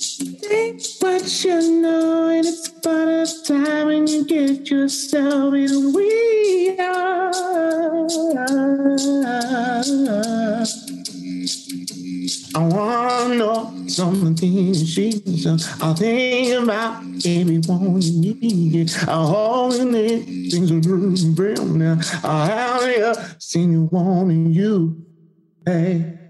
Think 0.00 0.80
what 1.00 1.44
you 1.44 1.82
know, 1.82 2.28
and 2.28 2.46
it's 2.46 2.68
about 2.68 3.08
a 3.08 3.26
time 3.42 3.86
when 3.88 4.06
you 4.06 4.24
get 4.24 4.70
yourself 4.70 5.52
in 5.54 5.92
we 5.92 6.78
are. 6.78 7.32
I 12.54 12.58
wanna 12.60 13.34
know 13.34 13.88
some 13.88 14.22
of 14.22 14.36
the 14.36 14.40
things 14.40 14.88
she's. 14.88 15.46
I'll 15.82 15.94
think 15.94 16.62
about 16.62 17.02
everyone 17.26 18.00
you 18.00 18.34
need. 18.34 18.90
Hold 18.92 19.74
in 19.74 19.94
it, 19.96 20.24
things 20.52 20.70
are 20.70 20.74
moving 20.74 21.34
real 21.34 21.64
now. 21.64 21.98
I'll 22.22 22.46
have 22.46 22.96
you 22.96 23.14
seen 23.40 23.72
you 23.72 23.88
wanting 23.90 24.52
you. 24.52 25.04
Hey, 25.66 26.20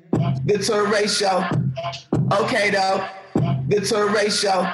the 0.47 0.57
tour 0.57 0.91
ratio. 0.91 1.51
Okay, 2.33 2.71
though. 2.71 3.07
The 3.69 3.83
tour 3.83 4.11
ratio. 4.11 4.71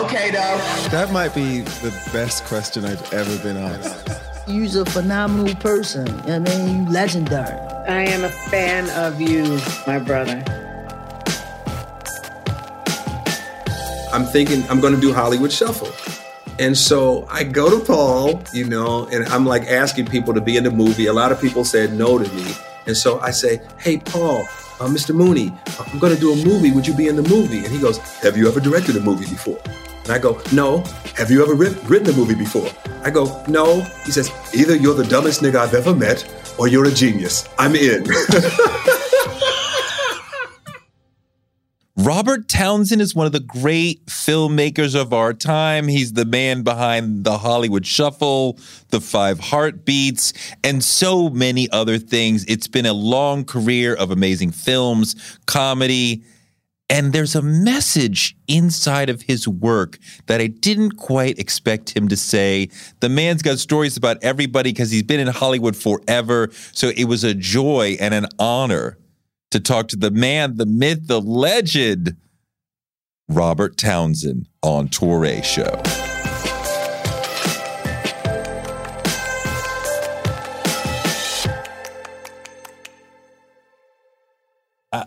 Okay, 0.00 0.30
though. 0.30 0.58
That 0.90 1.10
might 1.12 1.34
be 1.34 1.62
the 1.82 1.90
best 2.12 2.44
question 2.44 2.84
I've 2.84 3.12
ever 3.12 3.36
been 3.42 3.56
asked. 3.56 4.46
You're 4.46 4.82
a 4.82 4.84
phenomenal 4.84 5.52
person. 5.56 6.08
I 6.20 6.38
mean, 6.38 6.86
you 6.86 6.92
legendary. 6.92 7.58
I 7.88 8.02
am 8.02 8.22
a 8.22 8.28
fan 8.28 8.88
of 8.90 9.20
you, 9.20 9.58
my 9.88 9.98
brother. 9.98 10.40
I'm 14.12 14.24
thinking 14.26 14.62
I'm 14.70 14.80
going 14.80 14.94
to 14.94 15.00
do 15.00 15.12
Hollywood 15.12 15.50
Shuffle. 15.50 15.90
And 16.60 16.78
so 16.78 17.26
I 17.28 17.42
go 17.42 17.76
to 17.76 17.84
Paul, 17.84 18.40
you 18.52 18.66
know, 18.66 19.08
and 19.08 19.26
I'm 19.26 19.44
like 19.44 19.64
asking 19.64 20.06
people 20.06 20.32
to 20.34 20.40
be 20.40 20.56
in 20.56 20.62
the 20.62 20.70
movie. 20.70 21.06
A 21.06 21.12
lot 21.12 21.32
of 21.32 21.40
people 21.40 21.64
said 21.64 21.92
no 21.92 22.18
to 22.18 22.34
me. 22.34 22.52
And 22.86 22.96
so 22.96 23.18
I 23.18 23.32
say, 23.32 23.60
Hey, 23.78 23.98
Paul, 23.98 24.46
uh, 24.80 24.86
Mr. 24.86 25.14
Mooney, 25.14 25.52
I'm 25.92 25.98
going 25.98 26.14
to 26.14 26.20
do 26.20 26.32
a 26.32 26.36
movie. 26.44 26.70
Would 26.72 26.86
you 26.86 26.94
be 26.94 27.08
in 27.08 27.16
the 27.16 27.22
movie? 27.28 27.58
And 27.58 27.68
he 27.68 27.78
goes, 27.80 27.98
Have 28.20 28.36
you 28.36 28.48
ever 28.48 28.60
directed 28.60 28.96
a 28.96 29.00
movie 29.00 29.26
before? 29.26 29.58
And 30.04 30.12
I 30.12 30.18
go, 30.18 30.40
No. 30.52 30.82
Have 31.16 31.30
you 31.30 31.42
ever 31.42 31.54
writ- 31.54 31.82
written 31.84 32.10
a 32.14 32.16
movie 32.16 32.34
before? 32.34 32.68
I 33.02 33.10
go, 33.10 33.42
No. 33.48 33.80
He 34.04 34.12
says, 34.12 34.30
Either 34.54 34.76
you're 34.76 34.94
the 34.94 35.04
dumbest 35.04 35.40
nigga 35.42 35.56
I've 35.56 35.74
ever 35.74 35.94
met 35.94 36.24
or 36.58 36.68
you're 36.68 36.86
a 36.86 36.92
genius. 36.92 37.48
I'm 37.58 37.74
in. 37.74 38.06
Robert 42.06 42.46
Townsend 42.46 43.02
is 43.02 43.16
one 43.16 43.26
of 43.26 43.32
the 43.32 43.40
great 43.40 44.06
filmmakers 44.06 44.94
of 44.94 45.12
our 45.12 45.34
time. 45.34 45.88
He's 45.88 46.12
the 46.12 46.24
man 46.24 46.62
behind 46.62 47.24
the 47.24 47.36
Hollywood 47.36 47.84
Shuffle, 47.84 48.60
the 48.90 49.00
Five 49.00 49.40
Heartbeats, 49.40 50.32
and 50.62 50.84
so 50.84 51.28
many 51.28 51.68
other 51.70 51.98
things. 51.98 52.44
It's 52.44 52.68
been 52.68 52.86
a 52.86 52.92
long 52.92 53.44
career 53.44 53.92
of 53.92 54.12
amazing 54.12 54.52
films, 54.52 55.16
comedy, 55.46 56.22
and 56.88 57.12
there's 57.12 57.34
a 57.34 57.42
message 57.42 58.36
inside 58.46 59.10
of 59.10 59.22
his 59.22 59.48
work 59.48 59.98
that 60.26 60.40
I 60.40 60.46
didn't 60.46 60.92
quite 60.92 61.40
expect 61.40 61.90
him 61.90 62.06
to 62.06 62.16
say. 62.16 62.68
The 63.00 63.08
man's 63.08 63.42
got 63.42 63.58
stories 63.58 63.96
about 63.96 64.22
everybody 64.22 64.70
because 64.70 64.92
he's 64.92 65.02
been 65.02 65.18
in 65.18 65.26
Hollywood 65.26 65.74
forever. 65.74 66.50
So 66.70 66.90
it 66.96 67.06
was 67.06 67.24
a 67.24 67.34
joy 67.34 67.96
and 67.98 68.14
an 68.14 68.26
honor 68.38 68.96
to 69.50 69.60
talk 69.60 69.88
to 69.88 69.96
the 69.96 70.10
man, 70.10 70.56
the 70.56 70.66
myth, 70.66 71.06
the 71.06 71.20
legend, 71.20 72.16
Robert 73.28 73.76
Townsend 73.76 74.48
on 74.62 74.88
Touré 74.88 75.42
Show. 75.44 75.82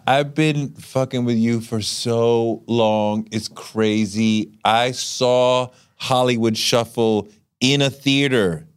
I've 0.05 0.35
been 0.35 0.73
fucking 0.73 1.25
with 1.25 1.37
you 1.37 1.61
for 1.61 1.81
so 1.81 2.63
long. 2.67 3.27
It's 3.31 3.47
crazy. 3.47 4.57
I 4.63 4.91
saw 4.91 5.69
Hollywood 5.95 6.57
Shuffle 6.57 7.27
in 7.59 7.81
a 7.81 7.89
theater 7.89 8.67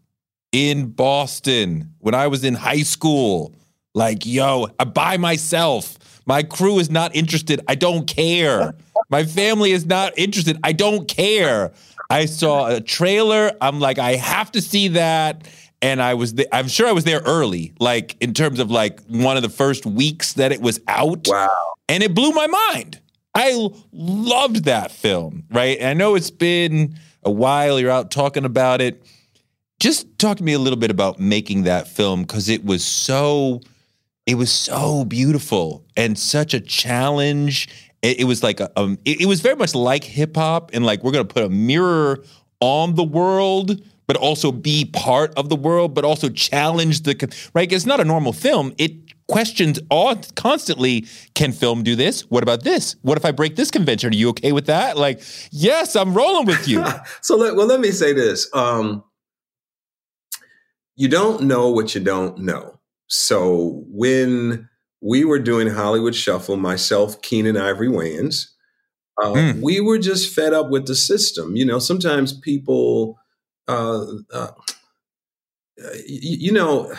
in 0.53 0.89
Boston 0.91 1.95
when 1.99 2.15
I 2.15 2.27
was 2.29 2.45
in 2.45 2.55
high 2.55 2.83
school. 2.83 3.55
Like, 3.95 4.25
yo, 4.25 4.69
I 4.79 4.85
by 4.85 5.17
myself. 5.17 5.99
My 6.25 6.43
crew 6.43 6.79
is 6.79 6.89
not 6.89 7.15
interested. 7.17 7.61
I 7.67 7.75
don't 7.75 8.07
care. 8.07 8.75
My 9.11 9.25
family 9.25 9.73
is 9.73 9.87
not 9.87 10.17
interested. 10.17 10.57
I 10.63 10.73
don't 10.73 11.09
care. 11.09 11.73
I 12.11 12.27
saw 12.27 12.69
a 12.69 12.81
trailer. 12.81 13.53
I'm 13.61 13.81
like, 13.81 13.99
I 13.99 14.15
have 14.15 14.53
to 14.53 14.61
see 14.61 14.89
that. 14.89 15.49
And 15.81 16.01
I 16.01 16.15
was, 16.15 16.35
th- 16.35 16.49
I'm 16.53 16.69
sure 16.69 16.87
I 16.87 16.93
was 16.93 17.03
there 17.03 17.21
early, 17.25 17.73
like 17.81 18.17
in 18.21 18.35
terms 18.35 18.61
of 18.61 18.71
like 18.71 19.01
one 19.09 19.37
of 19.37 19.43
the 19.43 19.49
first 19.49 19.85
weeks 19.85 20.35
that 20.35 20.53
it 20.53 20.61
was 20.61 20.81
out. 20.87 21.27
wow. 21.27 21.49
And 21.89 22.05
it 22.05 22.15
blew 22.15 22.31
my 22.31 22.47
mind. 22.47 23.01
I 23.35 23.69
loved 23.93 24.65
that 24.65 24.93
film, 24.93 25.45
right? 25.51 25.77
And 25.79 25.89
I 25.89 25.95
know 25.95 26.15
it's 26.15 26.31
been 26.31 26.97
a 27.25 27.31
while. 27.31 27.81
You're 27.81 27.91
out 27.91 28.11
talking 28.11 28.45
about 28.45 28.81
it. 28.81 29.03
Just 29.81 30.19
talk 30.19 30.37
to 30.37 30.45
me 30.45 30.53
a 30.53 30.59
little 30.59 30.79
bit 30.79 30.91
about 30.91 31.19
making 31.19 31.65
that 31.65 31.89
film 31.89 32.23
because 32.23 32.49
it 32.49 32.65
was 32.65 32.85
so, 32.85 33.61
it 34.27 34.37
was 34.37 34.53
so 34.53 35.05
beautiful 35.05 35.85
and 35.97 36.19
such 36.19 36.55
a 36.55 36.61
challenge. 36.61 37.69
It, 38.03 38.21
it 38.21 38.25
was 38.25 38.43
like 38.43 38.61
a, 38.61 38.71
um, 38.79 38.99
it, 39.05 39.23
it 39.23 39.27
was 39.27 39.41
very 39.41 39.57
much 39.57 39.75
like 39.75 40.05
hip 40.05 40.37
hop 40.37 40.71
and 40.73 40.85
like 40.85 41.03
we're 41.03 41.13
gonna 41.13 41.25
put 41.25 41.45
a 41.45 41.49
mirror 41.49 42.25
on 42.61 42.95
the 42.95 43.03
world, 43.03 43.83
but 44.07 44.17
also 44.17 44.53
be 44.53 44.85
part 44.85 45.35
of 45.35 45.49
the 45.49 45.57
world, 45.57 45.95
but 45.95 46.05
also 46.05 46.29
challenge 46.29 47.03
the 47.03 47.51
right. 47.55 47.73
It's 47.73 47.87
not 47.87 48.01
a 48.01 48.05
normal 48.05 48.33
film. 48.33 48.73
It 48.79 48.93
questions 49.29 49.81
all 49.91 50.15
constantly. 50.37 51.07
Can 51.35 51.53
film 51.53 51.83
do 51.83 51.97
this? 51.97 52.23
What 52.31 52.43
about 52.43 52.63
this? 52.63 52.97
What 53.03 53.19
if 53.19 53.25
I 53.25 53.33
break 53.33 53.57
this 53.57 53.71
convention? 53.71 54.13
Are 54.13 54.17
you 54.17 54.29
okay 54.31 54.53
with 54.53 54.67
that? 54.67 54.97
Like, 54.97 55.23
yes, 55.51 55.97
I'm 55.97 56.15
rolling 56.15 56.47
with 56.47 56.69
you. 56.69 56.85
so 57.23 57.37
let, 57.37 57.57
well, 57.57 57.67
let 57.67 57.81
me 57.81 57.91
say 57.91 58.13
this. 58.13 58.49
Um, 58.55 59.03
you 60.95 61.09
don't 61.09 61.43
know 61.43 61.71
what 61.71 61.95
you 61.95 62.01
don't 62.01 62.39
know. 62.39 62.72
So 63.13 63.85
when 63.89 64.69
we 65.03 65.25
were 65.25 65.39
doing 65.39 65.69
Hollywood 65.69 66.15
Shuffle, 66.15 66.57
myself, 66.57 67.21
Keenen 67.21 67.59
Ivory 67.59 67.89
Wayans, 67.89 68.47
uh, 69.23 69.35
Mm. 69.35 69.61
we 69.61 69.81
were 69.81 69.99
just 69.99 70.33
fed 70.35 70.55
up 70.55 70.71
with 70.71 70.87
the 70.87 70.95
system. 70.95 71.55
You 71.55 71.67
know, 71.67 71.79
sometimes 71.79 72.33
people, 72.33 73.19
uh, 73.69 74.05
uh, 74.33 74.53
y- 75.79 76.03
you 76.09 76.53
know, 76.53 76.91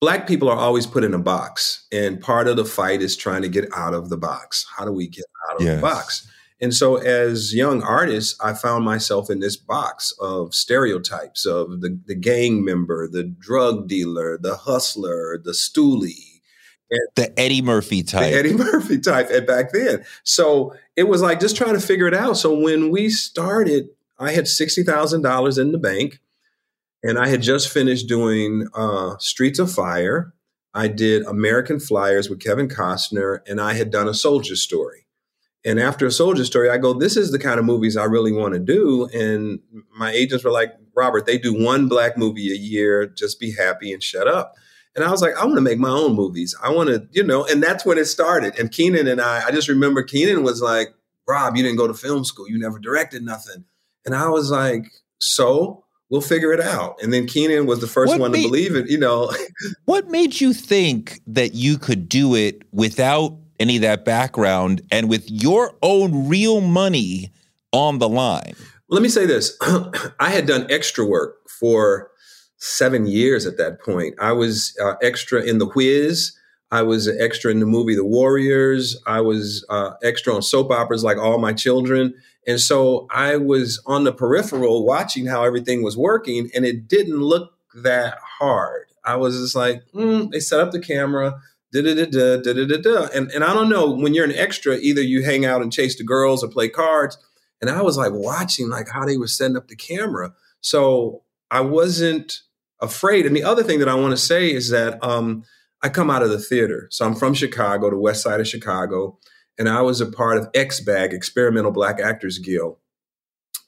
black 0.00 0.28
people 0.28 0.48
are 0.48 0.56
always 0.56 0.86
put 0.86 1.02
in 1.02 1.12
a 1.12 1.18
box, 1.18 1.86
and 1.90 2.20
part 2.20 2.46
of 2.46 2.56
the 2.56 2.64
fight 2.64 3.02
is 3.02 3.16
trying 3.16 3.42
to 3.42 3.48
get 3.48 3.68
out 3.74 3.94
of 3.94 4.10
the 4.10 4.16
box. 4.16 4.64
How 4.76 4.84
do 4.84 4.92
we 4.92 5.08
get 5.08 5.24
out 5.50 5.56
of 5.56 5.62
Yes. 5.66 5.76
the 5.76 5.82
box? 5.82 6.28
And 6.60 6.74
so, 6.74 6.96
as 6.96 7.54
young 7.54 7.82
artists, 7.82 8.38
I 8.40 8.52
found 8.52 8.84
myself 8.84 9.30
in 9.30 9.38
this 9.38 9.56
box 9.56 10.12
of 10.20 10.54
stereotypes 10.54 11.46
of 11.46 11.80
the, 11.80 12.00
the 12.06 12.16
gang 12.16 12.64
member, 12.64 13.08
the 13.08 13.22
drug 13.22 13.86
dealer, 13.86 14.36
the 14.36 14.56
hustler, 14.56 15.38
the 15.42 15.52
stoolie. 15.52 16.40
the 17.14 17.38
Eddie 17.38 17.62
Murphy 17.62 18.02
type. 18.02 18.32
The 18.32 18.38
Eddie 18.38 18.54
Murphy 18.56 18.98
type 18.98 19.30
at 19.30 19.46
back 19.46 19.72
then. 19.72 20.04
So 20.24 20.74
it 20.96 21.04
was 21.04 21.22
like 21.22 21.38
just 21.38 21.56
trying 21.56 21.74
to 21.74 21.80
figure 21.80 22.08
it 22.08 22.14
out. 22.14 22.36
So 22.36 22.58
when 22.58 22.90
we 22.90 23.08
started, 23.08 23.90
I 24.18 24.32
had 24.32 24.48
sixty 24.48 24.82
thousand 24.82 25.22
dollars 25.22 25.58
in 25.58 25.70
the 25.70 25.78
bank, 25.78 26.18
and 27.04 27.18
I 27.18 27.28
had 27.28 27.40
just 27.40 27.68
finished 27.68 28.08
doing 28.08 28.66
uh, 28.74 29.16
Streets 29.18 29.60
of 29.60 29.70
Fire. 29.70 30.34
I 30.74 30.88
did 30.88 31.24
American 31.24 31.78
Flyers 31.78 32.28
with 32.28 32.40
Kevin 32.40 32.68
Costner, 32.68 33.40
and 33.46 33.60
I 33.60 33.74
had 33.74 33.90
done 33.90 34.08
a 34.08 34.14
soldier 34.14 34.56
story. 34.56 35.06
And 35.64 35.80
after 35.80 36.06
a 36.06 36.12
soldier 36.12 36.44
story, 36.44 36.70
I 36.70 36.78
go, 36.78 36.92
this 36.94 37.16
is 37.16 37.32
the 37.32 37.38
kind 37.38 37.58
of 37.58 37.64
movies 37.64 37.96
I 37.96 38.04
really 38.04 38.32
want 38.32 38.54
to 38.54 38.60
do. 38.60 39.06
And 39.12 39.60
my 39.96 40.10
agents 40.12 40.44
were 40.44 40.50
like, 40.52 40.72
Robert, 40.96 41.26
they 41.26 41.38
do 41.38 41.52
one 41.52 41.88
black 41.88 42.16
movie 42.16 42.52
a 42.52 42.56
year. 42.56 43.06
Just 43.06 43.40
be 43.40 43.52
happy 43.52 43.92
and 43.92 44.02
shut 44.02 44.28
up. 44.28 44.54
And 44.94 45.04
I 45.04 45.10
was 45.10 45.20
like, 45.22 45.36
I 45.36 45.44
want 45.44 45.56
to 45.56 45.60
make 45.62 45.78
my 45.78 45.90
own 45.90 46.14
movies. 46.14 46.56
I 46.62 46.70
want 46.70 46.88
to, 46.88 47.06
you 47.12 47.22
know, 47.22 47.44
and 47.44 47.62
that's 47.62 47.84
when 47.84 47.98
it 47.98 48.06
started. 48.06 48.58
And 48.58 48.70
Keenen 48.72 49.06
and 49.06 49.20
I, 49.20 49.46
I 49.46 49.50
just 49.50 49.68
remember 49.68 50.02
Keenen 50.02 50.42
was 50.42 50.60
like, 50.62 50.88
Rob, 51.26 51.56
you 51.56 51.62
didn't 51.62 51.76
go 51.78 51.86
to 51.86 51.94
film 51.94 52.24
school. 52.24 52.48
You 52.48 52.58
never 52.58 52.78
directed 52.78 53.22
nothing. 53.22 53.64
And 54.06 54.14
I 54.14 54.28
was 54.28 54.50
like, 54.50 54.86
so 55.20 55.84
we'll 56.08 56.20
figure 56.22 56.52
it 56.52 56.60
out. 56.60 57.00
And 57.02 57.12
then 57.12 57.26
Keenen 57.26 57.66
was 57.66 57.80
the 57.80 57.86
first 57.86 58.10
What 58.10 58.20
one 58.20 58.32
made- 58.32 58.42
to 58.42 58.48
believe 58.48 58.74
it, 58.74 58.88
you 58.88 58.98
know. 58.98 59.30
What 59.84 60.08
made 60.08 60.40
you 60.40 60.52
think 60.52 61.20
that 61.26 61.54
you 61.54 61.78
could 61.78 62.08
do 62.08 62.34
it 62.34 62.62
without 62.72 63.36
any 63.58 63.76
of 63.76 63.82
that 63.82 64.04
background 64.04 64.82
and 64.90 65.08
with 65.08 65.30
your 65.30 65.74
own 65.82 66.28
real 66.28 66.60
money 66.60 67.32
on 67.72 67.98
the 67.98 68.08
line? 68.08 68.54
Let 68.88 69.02
me 69.02 69.08
say 69.08 69.26
this 69.26 69.56
I 70.20 70.30
had 70.30 70.46
done 70.46 70.66
extra 70.70 71.04
work 71.04 71.48
for 71.48 72.10
seven 72.56 73.06
years 73.06 73.46
at 73.46 73.56
that 73.58 73.80
point. 73.80 74.14
I 74.20 74.32
was 74.32 74.76
uh, 74.82 74.94
extra 75.02 75.42
in 75.42 75.58
The 75.58 75.66
Whiz. 75.66 76.32
I 76.70 76.82
was 76.82 77.08
extra 77.08 77.50
in 77.50 77.60
the 77.60 77.66
movie 77.66 77.94
The 77.94 78.04
Warriors. 78.04 79.00
I 79.06 79.20
was 79.20 79.64
uh, 79.68 79.92
extra 80.02 80.34
on 80.34 80.42
soap 80.42 80.70
operas 80.70 81.04
like 81.04 81.16
All 81.16 81.38
My 81.38 81.52
Children. 81.52 82.14
And 82.46 82.60
so 82.60 83.06
I 83.10 83.36
was 83.36 83.80
on 83.86 84.04
the 84.04 84.12
peripheral 84.12 84.84
watching 84.84 85.26
how 85.26 85.44
everything 85.44 85.82
was 85.82 85.96
working, 85.96 86.50
and 86.54 86.64
it 86.64 86.88
didn't 86.88 87.20
look 87.20 87.52
that 87.74 88.18
hard. 88.38 88.86
I 89.04 89.16
was 89.16 89.38
just 89.38 89.54
like, 89.54 89.82
mm, 89.94 90.30
they 90.30 90.40
set 90.40 90.60
up 90.60 90.72
the 90.72 90.80
camera, 90.80 91.40
da 91.72 91.82
da 91.82 91.94
da 91.94 92.36
da 92.36 92.52
da 92.52 92.66
da 92.66 92.76
da. 92.76 93.08
And, 93.14 93.30
and 93.32 93.44
I 93.44 93.52
don't 93.52 93.68
know, 93.68 93.90
when 93.90 94.14
you're 94.14 94.24
an 94.24 94.32
extra, 94.32 94.76
either 94.76 95.02
you 95.02 95.22
hang 95.24 95.44
out 95.44 95.62
and 95.62 95.72
chase 95.72 95.96
the 95.96 96.04
girls 96.04 96.42
or 96.42 96.48
play 96.48 96.68
cards. 96.68 97.18
And 97.60 97.70
I 97.70 97.82
was 97.82 97.96
like 97.96 98.12
watching 98.12 98.68
like 98.68 98.88
how 98.88 99.04
they 99.04 99.16
were 99.16 99.26
setting 99.26 99.56
up 99.56 99.68
the 99.68 99.76
camera. 99.76 100.32
So 100.60 101.22
I 101.50 101.60
wasn't 101.60 102.40
afraid. 102.80 103.26
And 103.26 103.34
the 103.34 103.44
other 103.44 103.62
thing 103.62 103.80
that 103.80 103.88
I 103.88 103.94
want 103.94 104.12
to 104.12 104.16
say 104.16 104.52
is 104.52 104.70
that 104.70 105.02
um, 105.02 105.44
I 105.82 105.88
come 105.88 106.10
out 106.10 106.22
of 106.22 106.30
the 106.30 106.38
theater. 106.38 106.88
So 106.90 107.04
I'm 107.04 107.14
from 107.14 107.34
Chicago, 107.34 107.90
the 107.90 107.98
west 107.98 108.22
side 108.22 108.40
of 108.40 108.48
Chicago, 108.48 109.18
and 109.58 109.68
I 109.68 109.82
was 109.82 110.00
a 110.00 110.06
part 110.06 110.38
of 110.38 110.50
XBAG, 110.52 111.12
Experimental 111.12 111.72
Black 111.72 112.00
Actors 112.00 112.38
Guild. 112.38 112.76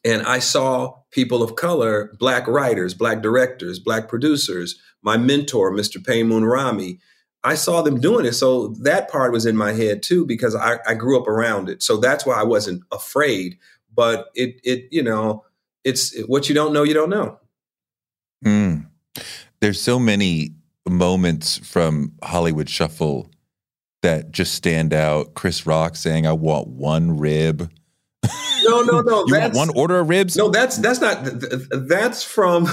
And 0.05 0.23
I 0.23 0.39
saw 0.39 0.95
people 1.11 1.43
of 1.43 1.57
color, 1.57 2.13
black 2.19 2.47
writers, 2.47 2.95
black 2.95 3.23
directors, 3.23 3.79
black 3.79 4.09
producers, 4.09 4.81
my 5.03 5.17
mentor, 5.17 5.73
Mr. 5.73 6.03
Pemon 6.05 6.45
Rami. 6.45 7.01
I 7.43 7.55
saw 7.55 7.83
them 7.83 8.01
doing 8.01 8.27
it. 8.27 8.33
So 8.33 8.69
that 8.83 9.11
part 9.11 9.33
was 9.33 9.47
in 9.47 9.57
my 9.57 9.73
head 9.73 10.03
too, 10.03 10.27
because 10.27 10.55
I, 10.55 10.79
I 10.87 10.95
grew 10.95 11.21
up 11.21 11.27
around 11.27 11.69
it. 11.69 11.83
So 11.83 11.97
that's 11.97 12.27
why 12.27 12.35
I 12.35 12.43
wasn't 12.43 12.83
afraid. 12.93 13.59
But 13.95 14.27
it, 14.35 14.61
it, 14.63 14.89
you 14.91 15.03
know, 15.03 15.45
it's 15.85 16.19
what 16.27 16.49
you 16.49 16.55
don't 16.55 16.73
know, 16.73 16.83
you 16.83 16.95
don't 16.95 17.11
know. 17.11 17.39
Mm. 18.45 18.87
There's 19.61 19.81
so 19.81 19.99
many 19.99 20.51
moments 20.89 21.59
from 21.59 22.13
Hollywood 22.23 22.69
Shuffle 22.69 23.31
that 24.03 24.31
just 24.31 24.55
stand 24.55 24.93
out. 24.93 25.35
Chris 25.35 25.67
Rock 25.67 25.97
saying, 25.97 26.27
I 26.27 26.33
want 26.33 26.69
one 26.69 27.19
rib. 27.19 27.71
No, 28.65 28.83
no, 28.83 29.01
no. 29.01 29.25
You 29.27 29.39
want 29.41 29.55
one 29.55 29.71
order 29.77 30.01
of 30.01 30.09
ribs? 30.09 30.37
No, 30.37 30.49
that's 30.51 30.77
that's 30.77 31.01
not. 31.01 31.25
th- 31.25 31.41
th- 31.41 31.63
That's 31.73 32.23
from. 32.23 32.69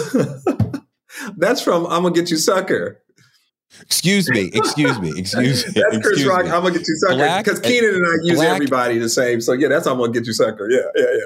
that's 1.38 1.62
from 1.62 1.86
I'm 1.88 2.04
gonna 2.04 2.14
get 2.14 2.30
you 2.30 2.38
sucker. 2.38 3.02
Excuse 3.82 4.30
me. 4.30 4.50
Excuse 4.54 5.00
me. 5.00 5.12
Excuse 5.18 5.66
me. 5.68 5.82
That's 5.82 6.06
Chris 6.06 6.26
Rock. 6.26 6.46
me. 6.46 6.52
I'm 6.52 6.62
gonna 6.64 6.72
get 6.78 6.88
you 6.88 6.96
sucker 6.98 7.38
because 7.44 7.60
Keenen 7.60 7.96
and 7.96 8.06
I 8.06 8.14
use 8.24 8.36
black- 8.38 8.50
everybody 8.50 8.98
the 8.98 9.10
same. 9.10 9.42
So 9.42 9.54
yeah, 9.54 9.68
that's 9.68 9.86
how 9.86 9.94
I'm 9.94 10.00
gonna 10.00 10.12
get 10.12 10.26
you 10.26 10.34
sucker. 10.34 10.70
Yeah, 10.70 10.80
yeah, 10.96 11.06
yeah. 11.14 11.26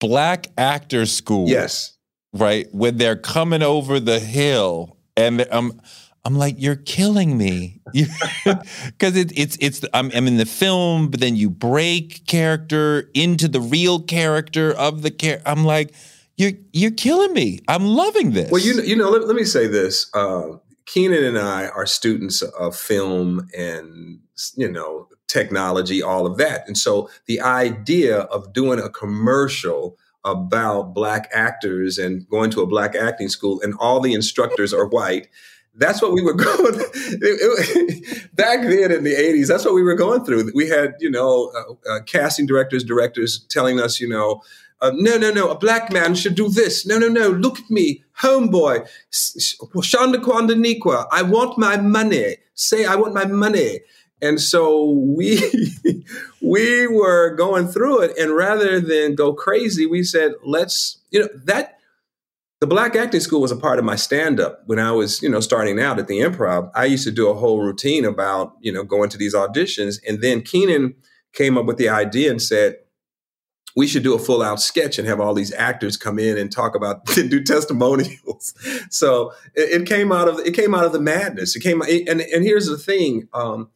Black 0.00 0.48
actor 0.58 1.06
school. 1.06 1.48
Yes. 1.48 1.96
right? 2.32 2.66
When 2.72 2.96
they're 2.98 3.16
coming 3.16 3.62
over 3.62 4.00
the 4.00 4.18
hill, 4.18 4.96
and 5.16 5.46
I'm, 5.50 5.80
I'm 6.24 6.36
like, 6.36 6.56
you're 6.58 6.74
killing 6.76 7.38
me, 7.38 7.80
because 7.94 9.16
it, 9.16 9.32
it's 9.38 9.56
it's 9.60 9.82
I'm, 9.94 10.10
I'm 10.14 10.26
in 10.26 10.36
the 10.36 10.44
film, 10.46 11.10
but 11.10 11.20
then 11.20 11.36
you 11.36 11.48
break 11.48 12.26
character 12.26 13.08
into 13.14 13.46
the 13.48 13.60
real 13.60 14.00
character 14.00 14.72
of 14.72 15.02
the 15.02 15.10
character. 15.10 15.48
I'm 15.48 15.64
like, 15.64 15.94
you're 16.36 16.52
you're 16.72 16.90
killing 16.90 17.32
me. 17.32 17.60
I'm 17.68 17.86
loving 17.86 18.32
this. 18.32 18.50
Well, 18.50 18.60
you 18.60 18.74
know, 18.74 18.82
you 18.82 18.96
know. 18.96 19.10
Let, 19.10 19.26
let 19.26 19.36
me 19.36 19.44
say 19.44 19.68
this. 19.68 20.10
Uh, 20.12 20.56
Keenen 20.94 21.24
and 21.24 21.36
I 21.36 21.66
are 21.66 21.86
students 21.86 22.40
of 22.40 22.76
film 22.76 23.48
and 23.58 24.20
you 24.54 24.70
know 24.70 25.08
technology, 25.26 26.00
all 26.00 26.24
of 26.24 26.36
that, 26.36 26.68
and 26.68 26.78
so 26.78 27.10
the 27.26 27.40
idea 27.40 28.18
of 28.20 28.52
doing 28.52 28.78
a 28.78 28.88
commercial 28.88 29.98
about 30.24 30.94
black 30.94 31.28
actors 31.34 31.98
and 31.98 32.28
going 32.28 32.48
to 32.52 32.60
a 32.60 32.66
black 32.66 32.94
acting 32.94 33.28
school 33.28 33.60
and 33.60 33.74
all 33.80 33.98
the 33.98 34.12
instructors 34.12 34.72
are 34.72 34.86
white. 34.86 35.26
That's 35.74 36.00
what 36.00 36.12
we 36.12 36.22
were 36.22 36.32
going 36.34 36.78
back 38.34 38.60
then 38.62 38.92
in 38.92 39.02
the 39.02 39.16
'80s. 39.18 39.48
That's 39.48 39.64
what 39.64 39.74
we 39.74 39.82
were 39.82 39.96
going 39.96 40.24
through. 40.24 40.52
We 40.54 40.68
had, 40.68 40.94
you 41.00 41.10
know, 41.10 41.52
uh, 41.56 41.90
uh, 41.90 42.00
casting 42.02 42.46
directors, 42.46 42.84
directors 42.84 43.44
telling 43.50 43.80
us, 43.80 43.98
you 43.98 44.08
know, 44.08 44.42
uh, 44.84 44.92
no, 44.94 45.16
no, 45.16 45.30
no, 45.30 45.50
a 45.50 45.58
black 45.58 45.90
man 45.92 46.14
should 46.14 46.34
do 46.34 46.48
this. 46.50 46.86
No, 46.86 46.98
no, 46.98 47.08
no, 47.08 47.28
look 47.28 47.58
at 47.58 47.70
me, 47.70 48.04
homeboy, 48.20 48.86
S- 49.12 49.34
s- 49.36 49.56
Shonda 49.76 50.16
Kwanda. 50.16 51.06
I 51.10 51.22
want 51.22 51.56
my 51.58 51.78
money. 51.78 52.36
Say, 52.54 52.84
I 52.84 52.94
want 52.96 53.14
my 53.14 53.24
money. 53.24 53.80
And 54.20 54.40
so 54.40 54.90
we 54.90 55.40
we 56.42 56.86
were 56.86 57.34
going 57.34 57.66
through 57.68 58.02
it, 58.02 58.18
and 58.18 58.36
rather 58.36 58.78
than 58.78 59.14
go 59.14 59.32
crazy, 59.32 59.86
we 59.86 60.02
said, 60.02 60.32
let's, 60.44 61.00
you 61.10 61.20
know, 61.20 61.28
that 61.46 61.78
the 62.60 62.66
Black 62.66 62.94
Acting 62.94 63.20
School 63.20 63.40
was 63.40 63.52
a 63.52 63.56
part 63.56 63.78
of 63.78 63.84
my 63.84 63.96
stand 63.96 64.40
up 64.40 64.62
when 64.66 64.78
I 64.78 64.92
was, 64.92 65.22
you 65.22 65.28
know, 65.28 65.40
starting 65.40 65.80
out 65.80 65.98
at 65.98 66.08
the 66.08 66.20
improv. 66.20 66.70
I 66.74 66.84
used 66.84 67.04
to 67.04 67.10
do 67.10 67.28
a 67.28 67.34
whole 67.34 67.60
routine 67.62 68.04
about, 68.04 68.54
you 68.60 68.72
know, 68.72 68.84
going 68.84 69.10
to 69.10 69.18
these 69.18 69.34
auditions. 69.34 69.98
And 70.06 70.22
then 70.22 70.42
Keenen 70.42 70.94
came 71.32 71.58
up 71.58 71.66
with 71.66 71.76
the 71.78 71.88
idea 71.88 72.30
and 72.30 72.40
said, 72.40 72.76
we 73.76 73.86
should 73.86 74.02
do 74.02 74.14
a 74.14 74.18
full 74.18 74.42
out 74.42 74.60
sketch 74.60 74.98
and 74.98 75.08
have 75.08 75.20
all 75.20 75.34
these 75.34 75.52
actors 75.52 75.96
come 75.96 76.18
in 76.18 76.38
and 76.38 76.52
talk 76.52 76.74
about 76.74 77.04
do 77.14 77.42
testimonials. 77.42 78.54
So 78.90 79.32
it, 79.54 79.82
it 79.82 79.86
came 79.88 80.12
out 80.12 80.28
of 80.28 80.38
it 80.40 80.52
came 80.52 80.74
out 80.74 80.84
of 80.84 80.92
the 80.92 81.00
madness. 81.00 81.56
It 81.56 81.60
came 81.60 81.82
and 81.82 82.20
and 82.20 82.44
here's 82.44 82.66
the 82.66 82.78
thing: 82.78 83.28
um, 83.32 83.70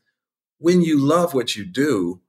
when 0.58 0.82
you 0.82 0.98
love 1.00 1.34
what 1.34 1.56
you 1.56 1.64
do, 1.64 2.20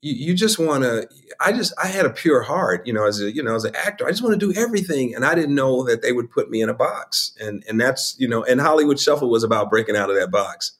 you, 0.00 0.14
you 0.14 0.34
just 0.34 0.58
want 0.58 0.82
to. 0.82 1.08
I 1.40 1.52
just 1.52 1.72
I 1.82 1.86
had 1.86 2.04
a 2.04 2.10
pure 2.10 2.42
heart, 2.42 2.86
you 2.86 2.92
know, 2.92 3.06
as 3.06 3.20
a 3.20 3.32
you 3.32 3.42
know 3.42 3.54
as 3.54 3.64
an 3.64 3.76
actor. 3.76 4.06
I 4.06 4.10
just 4.10 4.22
want 4.22 4.38
to 4.38 4.52
do 4.52 4.58
everything, 4.58 5.14
and 5.14 5.24
I 5.24 5.34
didn't 5.34 5.54
know 5.54 5.84
that 5.84 6.02
they 6.02 6.12
would 6.12 6.30
put 6.30 6.50
me 6.50 6.62
in 6.62 6.68
a 6.68 6.74
box, 6.74 7.36
and 7.40 7.64
and 7.68 7.80
that's 7.80 8.16
you 8.18 8.28
know, 8.28 8.42
and 8.44 8.60
Hollywood 8.60 8.98
Shuffle 8.98 9.30
was 9.30 9.44
about 9.44 9.70
breaking 9.70 9.96
out 9.96 10.10
of 10.10 10.16
that 10.16 10.30
box. 10.30 10.72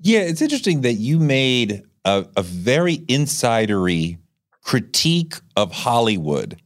Yeah, 0.00 0.20
it's 0.20 0.42
interesting 0.42 0.82
that 0.82 0.94
you 0.94 1.18
made 1.18 1.82
a, 2.04 2.26
a 2.36 2.42
very 2.42 2.98
insidery 2.98 4.18
critique 4.62 5.34
of 5.56 5.72
Hollywood 5.72 6.60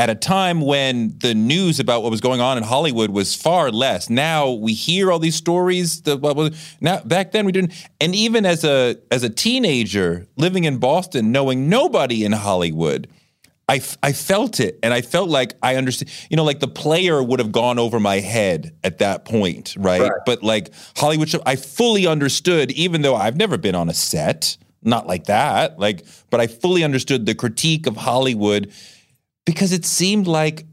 at 0.00 0.08
a 0.08 0.14
time 0.14 0.62
when 0.62 1.14
the 1.18 1.34
news 1.34 1.78
about 1.78 2.02
what 2.02 2.10
was 2.10 2.22
going 2.22 2.40
on 2.40 2.56
in 2.56 2.64
Hollywood 2.64 3.10
was 3.10 3.34
far 3.34 3.70
less. 3.70 4.08
Now 4.08 4.50
we 4.50 4.72
hear 4.72 5.12
all 5.12 5.18
these 5.18 5.36
stories. 5.36 6.00
The, 6.00 6.16
what 6.16 6.36
was, 6.36 6.76
now 6.80 7.02
back 7.02 7.32
then 7.32 7.44
we 7.44 7.52
didn't. 7.52 7.74
And 8.00 8.14
even 8.14 8.46
as 8.46 8.64
a 8.64 8.96
as 9.10 9.24
a 9.24 9.28
teenager 9.28 10.26
living 10.36 10.64
in 10.64 10.78
Boston, 10.78 11.32
knowing 11.32 11.68
nobody 11.68 12.24
in 12.24 12.32
Hollywood. 12.32 13.08
I, 13.68 13.76
f- 13.76 13.98
I 14.02 14.12
felt 14.12 14.58
it 14.58 14.80
and 14.82 14.92
I 14.92 15.00
felt 15.00 15.28
like 15.28 15.52
I 15.62 15.76
understood. 15.76 16.10
you 16.28 16.36
know, 16.36 16.42
like 16.42 16.58
the 16.58 16.66
player 16.66 17.22
would 17.22 17.38
have 17.38 17.52
gone 17.52 17.78
over 17.78 18.00
my 18.00 18.18
head 18.18 18.74
at 18.82 18.98
that 18.98 19.24
point, 19.24 19.76
right? 19.78 20.00
Right. 20.00 20.10
But 20.26 20.42
like 20.42 20.72
Hollywood, 20.96 21.28
show, 21.28 21.40
I 21.46 21.54
fully 21.54 22.04
understood, 22.04 22.72
even 22.72 23.02
though 23.02 23.14
I've 23.14 23.36
never 23.36 23.56
been 23.56 23.76
on 23.76 23.88
a 23.88 23.94
set, 23.94 24.56
not 24.82 25.06
like 25.06 25.24
that, 25.24 25.78
like, 25.78 26.04
but 26.30 26.40
I 26.40 26.46
fully 26.46 26.82
understood 26.84 27.26
the 27.26 27.34
critique 27.34 27.86
of 27.86 27.96
Hollywood 27.96 28.72
because 29.44 29.72
it 29.72 29.84
seemed 29.84 30.26
like 30.26 30.66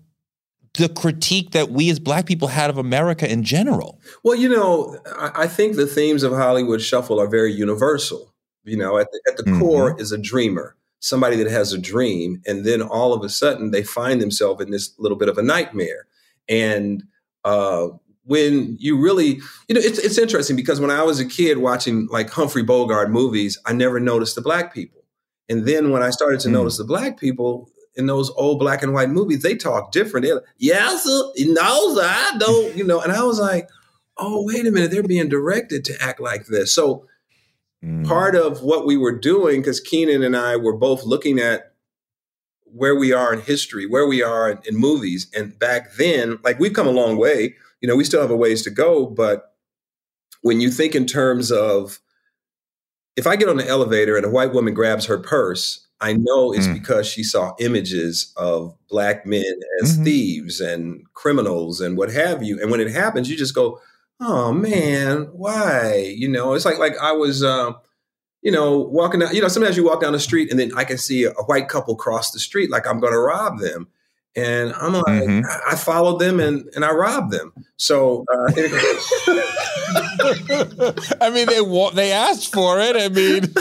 the 0.78 0.90
critique 0.90 1.52
that 1.52 1.72
we 1.72 1.90
as 1.90 2.00
black 2.00 2.26
people 2.26 2.48
had 2.48 2.70
of 2.70 2.78
America 2.78 3.30
in 3.30 3.44
general. 3.44 4.00
Well, 4.24 4.36
you 4.36 4.48
know, 4.48 4.98
I, 5.18 5.44
I 5.44 5.48
think 5.48 5.76
the 5.76 5.88
themes 5.88 6.24
of 6.24 6.32
Hollywood 6.32 6.82
Shuffle 6.82 7.20
are 7.20 7.28
very 7.28 7.52
universal. 7.52 8.34
You 8.64 8.78
know, 8.78 8.98
at 8.98 9.08
the, 9.12 9.22
at 9.30 9.38
the 9.38 9.44
Mhm. 9.44 9.60
core 9.60 9.96
is 10.00 10.12
a 10.12 10.18
dreamer, 10.18 10.76
somebody 11.00 11.38
that 11.38 11.50
has 11.50 11.72
a 11.72 11.78
dream, 11.78 12.42
and 12.46 12.66
then 12.66 12.82
all 12.82 13.14
of 13.14 13.24
a 13.24 13.30
sudden 13.30 13.72
they 13.72 13.82
find 13.82 14.22
themselves 14.22 14.62
in 14.62 14.72
this 14.72 14.92
little 15.00 15.18
bit 15.18 15.30
of 15.30 15.38
a 15.38 15.42
nightmare. 15.42 16.06
And 16.50 17.04
uh, 17.46 17.88
when 18.28 18.76
you 18.78 19.00
really, 19.00 19.40
you 19.68 19.76
know, 19.76 19.82
it's 19.82 19.98
it's 19.98 20.18
interesting 20.18 20.56
because 20.56 20.80
when 20.80 20.92
I 20.92 21.02
was 21.02 21.20
a 21.20 21.26
kid 21.26 21.58
watching 21.58 22.08
like 22.08 22.30
Humphrey 22.30 22.62
Bogart 22.62 23.10
movies, 23.10 23.58
I 23.66 23.74
never 23.74 24.00
noticed 24.00 24.36
the 24.36 24.42
black 24.42 24.74
people. 24.74 25.06
And 25.50 25.66
then 25.66 25.92
when 25.92 26.04
I 26.04 26.10
started 26.10 26.42
to 26.42 26.50
mm. 26.50 26.54
notice 26.54 26.78
the 26.78 26.84
black 26.84 27.18
people 27.18 27.70
in 27.96 28.06
those 28.06 28.30
old 28.32 28.60
black 28.60 28.84
and 28.84 28.94
white 28.94 29.10
movies, 29.10 29.42
they 29.42 29.56
talk 29.56 29.94
different. 29.94 30.26
They're 30.26 30.36
like, 30.36 30.44
yeah, 30.58 30.98
sir, 30.98 31.32
no, 31.40 31.96
sir, 31.96 32.04
I 32.04 32.36
don't, 32.38 32.76
you 32.76 32.84
know. 32.84 33.00
And 33.00 33.14
I 33.14 33.24
was 33.24 33.40
like, 33.40 33.70
oh, 34.18 34.44
wait 34.46 34.68
a 34.68 34.72
minute, 34.72 34.92
they're 34.92 35.04
being 35.04 35.30
directed 35.30 35.86
to 35.86 36.04
act 36.04 36.20
like 36.20 36.48
this. 36.48 36.74
So 36.74 37.08
mm. 37.82 38.06
part 38.06 38.36
of 38.36 38.62
what 38.62 38.86
we 38.86 38.98
were 38.98 39.18
doing, 39.18 39.62
because 39.62 39.80
Keenen 39.80 40.22
and 40.22 40.36
I 40.36 40.58
were 40.58 40.76
both 40.76 41.06
looking 41.06 41.40
at 41.40 41.72
where 42.66 42.96
we 42.96 43.14
are 43.14 43.34
in 43.34 43.40
history, 43.40 43.86
where 43.88 44.06
we 44.06 44.22
are 44.22 44.52
in, 44.52 44.60
in 44.66 44.76
movies. 44.76 45.32
And 45.34 45.58
back 45.58 45.94
then, 45.94 46.40
like 46.44 46.60
we've 46.60 46.74
come 46.74 46.88
a 46.88 46.92
long 46.92 47.18
way 47.18 47.56
you 47.82 47.88
know, 47.88 47.96
we 47.96 48.04
still 48.04 48.22
have 48.22 48.32
a 48.32 48.36
ways 48.36 48.64
to 48.64 48.70
go, 48.70 49.06
but 49.06 49.54
when 50.42 50.62
you 50.62 50.70
think 50.72 50.96
in 50.96 51.06
terms 51.06 51.52
of 51.52 52.00
if 53.16 53.26
I 53.26 53.36
get 53.36 53.50
on 53.50 53.58
the 53.58 53.68
elevator 53.68 54.16
and 54.16 54.26
a 54.26 54.30
white 54.30 54.54
woman 54.54 54.74
grabs 54.74 55.06
her 55.06 55.18
purse, 55.18 55.88
I 56.00 56.14
know 56.14 56.54
it's 56.54 56.68
mm. 56.68 56.74
because 56.74 57.08
she 57.08 57.24
saw 57.24 57.56
images 57.60 58.32
of 58.38 58.76
black 58.90 59.26
men 59.26 59.44
as 59.82 59.96
mm-hmm. 59.96 60.04
thieves 60.04 60.62
and 60.62 61.04
criminals 61.14 61.82
and 61.82 61.98
what 61.98 62.12
have 62.12 62.44
you. 62.44 62.62
And 62.62 62.70
when 62.70 62.80
it 62.80 62.92
happens, 62.92 63.30
you 63.30 63.36
just 63.36 63.56
go, 63.56 63.82
"Oh 64.20 64.52
man, 64.54 65.30
why?" 65.34 66.14
You 66.16 66.30
know, 66.30 66.54
it's 66.54 66.66
like 66.66 66.78
like 66.78 66.94
I 67.02 67.14
was, 67.14 67.44
uh, 67.44 67.74
you 68.44 68.52
know, 68.52 68.80
walking 68.80 69.22
down. 69.22 69.34
You 69.34 69.42
know, 69.42 69.48
sometimes 69.48 69.76
you 69.76 69.86
walk 69.86 70.02
down 70.02 70.14
the 70.14 70.20
street 70.20 70.52
and 70.52 70.60
then 70.60 70.72
I 70.78 70.84
can 70.84 71.00
see 71.00 71.24
a, 71.24 71.32
a 71.32 71.44
white 71.46 71.68
couple 71.68 71.96
cross 71.96 72.30
the 72.30 72.40
street, 72.40 72.70
like 72.70 72.86
I'm 72.86 73.00
going 73.00 73.14
to 73.14 73.20
rob 73.20 73.58
them, 73.60 73.88
and 74.38 74.72
I'm 74.74 74.94
like, 74.94 75.06
mm-hmm. 75.06 75.46
I, 75.68 75.76
followed 75.76 76.20
them 76.20 76.40
and, 76.40 76.70
and 76.76 76.86
I 76.86 76.92
robbed 76.92 77.32
them. 77.32 77.52
So, 77.78 78.24
uh, 78.32 78.52
I 81.20 81.32
mean, 81.32 81.48
they 81.48 81.60
they 81.96 82.12
asked 82.12 82.54
for 82.54 82.80
it. 82.80 82.96
I 82.96 83.10
mean, 83.10 83.52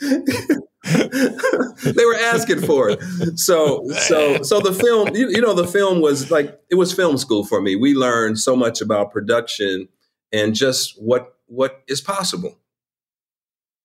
they 1.94 2.04
were 2.04 2.16
asking 2.16 2.62
for 2.62 2.88
it. 2.88 2.98
So, 3.38 3.86
so, 3.90 4.42
so 4.42 4.60
the 4.60 4.72
film, 4.72 5.14
you, 5.14 5.28
you 5.28 5.42
know, 5.42 5.52
the 5.52 5.66
film 5.66 6.00
was 6.00 6.30
like 6.30 6.58
it 6.70 6.76
was 6.76 6.94
film 6.94 7.18
school 7.18 7.44
for 7.44 7.60
me. 7.60 7.76
We 7.76 7.94
learned 7.94 8.38
so 8.40 8.56
much 8.56 8.80
about 8.80 9.12
production 9.12 9.86
and 10.32 10.54
just 10.54 11.00
what 11.00 11.36
what 11.46 11.82
is 11.88 12.00
possible. 12.00 12.58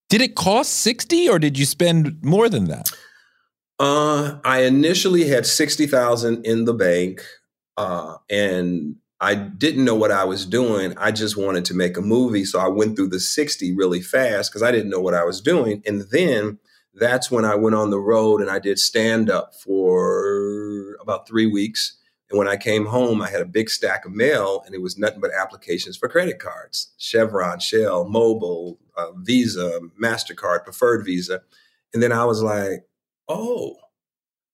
Did 0.09 0.21
it 0.21 0.35
cost 0.35 0.75
sixty, 0.75 1.27
or 1.27 1.39
did 1.39 1.59
you 1.59 1.65
spend 1.65 2.23
more 2.23 2.47
than 2.47 2.65
that? 2.65 2.89
Uh, 3.79 4.39
I 4.43 4.63
initially 4.63 5.27
had 5.27 5.45
sixty 5.45 5.85
thousand 5.85 6.45
in 6.45 6.65
the 6.65 6.73
bank, 6.73 7.23
uh, 7.77 8.17
and 8.29 8.95
I 9.19 9.35
didn't 9.35 9.85
know 9.85 9.95
what 9.95 10.11
I 10.11 10.23
was 10.23 10.45
doing. 10.45 10.95
I 10.97 11.11
just 11.11 11.37
wanted 11.37 11.65
to 11.65 11.73
make 11.75 11.97
a 11.97 12.01
movie, 12.01 12.45
so 12.45 12.59
I 12.59 12.67
went 12.67 12.95
through 12.95 13.09
the 13.09 13.19
sixty 13.19 13.73
really 13.75 14.01
fast 14.01 14.51
because 14.51 14.63
I 14.63 14.71
didn't 14.71 14.89
know 14.89 14.99
what 14.99 15.13
I 15.13 15.23
was 15.23 15.41
doing. 15.41 15.83
And 15.85 16.01
then 16.11 16.59
that's 16.93 17.29
when 17.29 17.45
I 17.45 17.53
went 17.55 17.75
on 17.75 17.91
the 17.91 17.99
road 17.99 18.41
and 18.41 18.49
I 18.49 18.57
did 18.57 18.79
stand 18.79 19.29
up 19.29 19.53
for 19.53 20.97
about 20.99 21.27
three 21.27 21.45
weeks. 21.45 21.97
And 22.29 22.37
when 22.39 22.47
I 22.47 22.57
came 22.57 22.87
home, 22.87 23.21
I 23.21 23.29
had 23.29 23.41
a 23.41 23.45
big 23.45 23.69
stack 23.69 24.05
of 24.05 24.11
mail, 24.11 24.63
and 24.65 24.73
it 24.73 24.81
was 24.81 24.97
nothing 24.97 25.21
but 25.21 25.31
applications 25.39 25.97
for 25.97 26.09
credit 26.09 26.39
cards: 26.39 26.93
Chevron, 26.97 27.59
Shell, 27.59 28.05
Mobil, 28.05 28.77
uh, 28.97 29.11
Visa, 29.17 29.81
Mastercard, 30.01 30.63
Preferred 30.63 31.05
Visa. 31.05 31.41
And 31.93 32.03
then 32.03 32.11
I 32.11 32.25
was 32.25 32.41
like, 32.41 32.86
oh, 33.27 33.75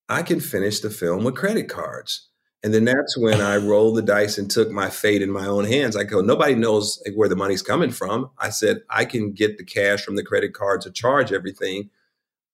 I 0.10 0.24
can 0.24 0.40
finish 0.40 0.80
the 0.80 0.90
film 0.90 1.24
with 1.24 1.36
credit 1.36 1.70
cards. 1.70 2.30
And 2.64 2.74
then 2.74 2.86
that's 2.86 3.18
when 3.18 3.42
I 3.42 3.58
rolled 3.58 3.98
the 3.98 4.02
dice 4.02 4.38
and 4.38 4.50
took 4.50 4.72
my 4.72 4.90
fate 4.90 5.22
in 5.22 5.30
my 5.30 5.46
own 5.46 5.66
hands. 5.66 5.98
I 5.98 6.06
go, 6.06 6.22
nobody 6.22 6.56
knows 6.56 7.02
where 7.14 7.28
the 7.28 7.36
money's 7.36 7.62
coming 7.62 7.92
from. 7.92 8.30
I 8.38 8.50
said, 8.50 8.84
I 8.90 9.04
can 9.04 9.34
get 9.34 9.58
the 9.58 9.66
cash 9.66 10.04
from 10.04 10.16
the 10.16 10.24
credit 10.24 10.54
card 10.54 10.82
to 10.82 10.92
charge 10.92 11.34
everything. 11.34 11.90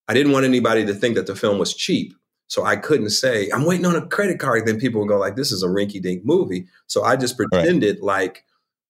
I 0.08 0.16
didn't 0.16 0.32
want 0.32 0.46
anybody 0.46 0.84
to 0.88 0.96
think 0.96 1.16
that 1.16 1.28
the 1.28 1.36
film 1.36 1.60
was 1.60 1.76
cheap. 1.76 2.16
So 2.48 2.66
I 2.66 2.76
couldn't 2.76 3.12
say, 3.12 3.50
I'm 3.54 3.66
waiting 3.66 3.86
on 3.86 3.96
a 3.96 4.08
credit 4.08 4.40
card. 4.40 4.66
Then 4.66 4.80
people 4.80 5.02
would 5.02 5.10
go 5.10 5.20
like, 5.20 5.36
this 5.36 5.52
is 5.52 5.62
a 5.62 5.68
rinky 5.68 6.02
dink 6.02 6.26
movie. 6.26 6.66
So 6.88 7.04
I 7.04 7.16
just 7.16 7.38
pretended 7.38 7.98
right. 7.98 8.04
like 8.04 8.46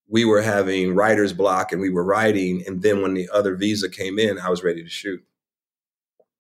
we 0.08 0.24
were 0.24 0.42
having 0.42 0.96
writer's 0.96 1.34
block 1.34 1.74
and 1.74 1.82
we 1.82 1.90
were 1.90 2.06
writing. 2.06 2.64
And 2.66 2.82
then 2.82 3.02
when 3.02 3.14
the 3.14 3.30
other 3.34 3.56
visa 3.56 3.90
came 3.90 4.18
in, 4.18 4.40
I 4.40 4.50
was 4.50 4.64
ready 4.64 4.82
to 4.82 4.90
shoot. 4.90 5.22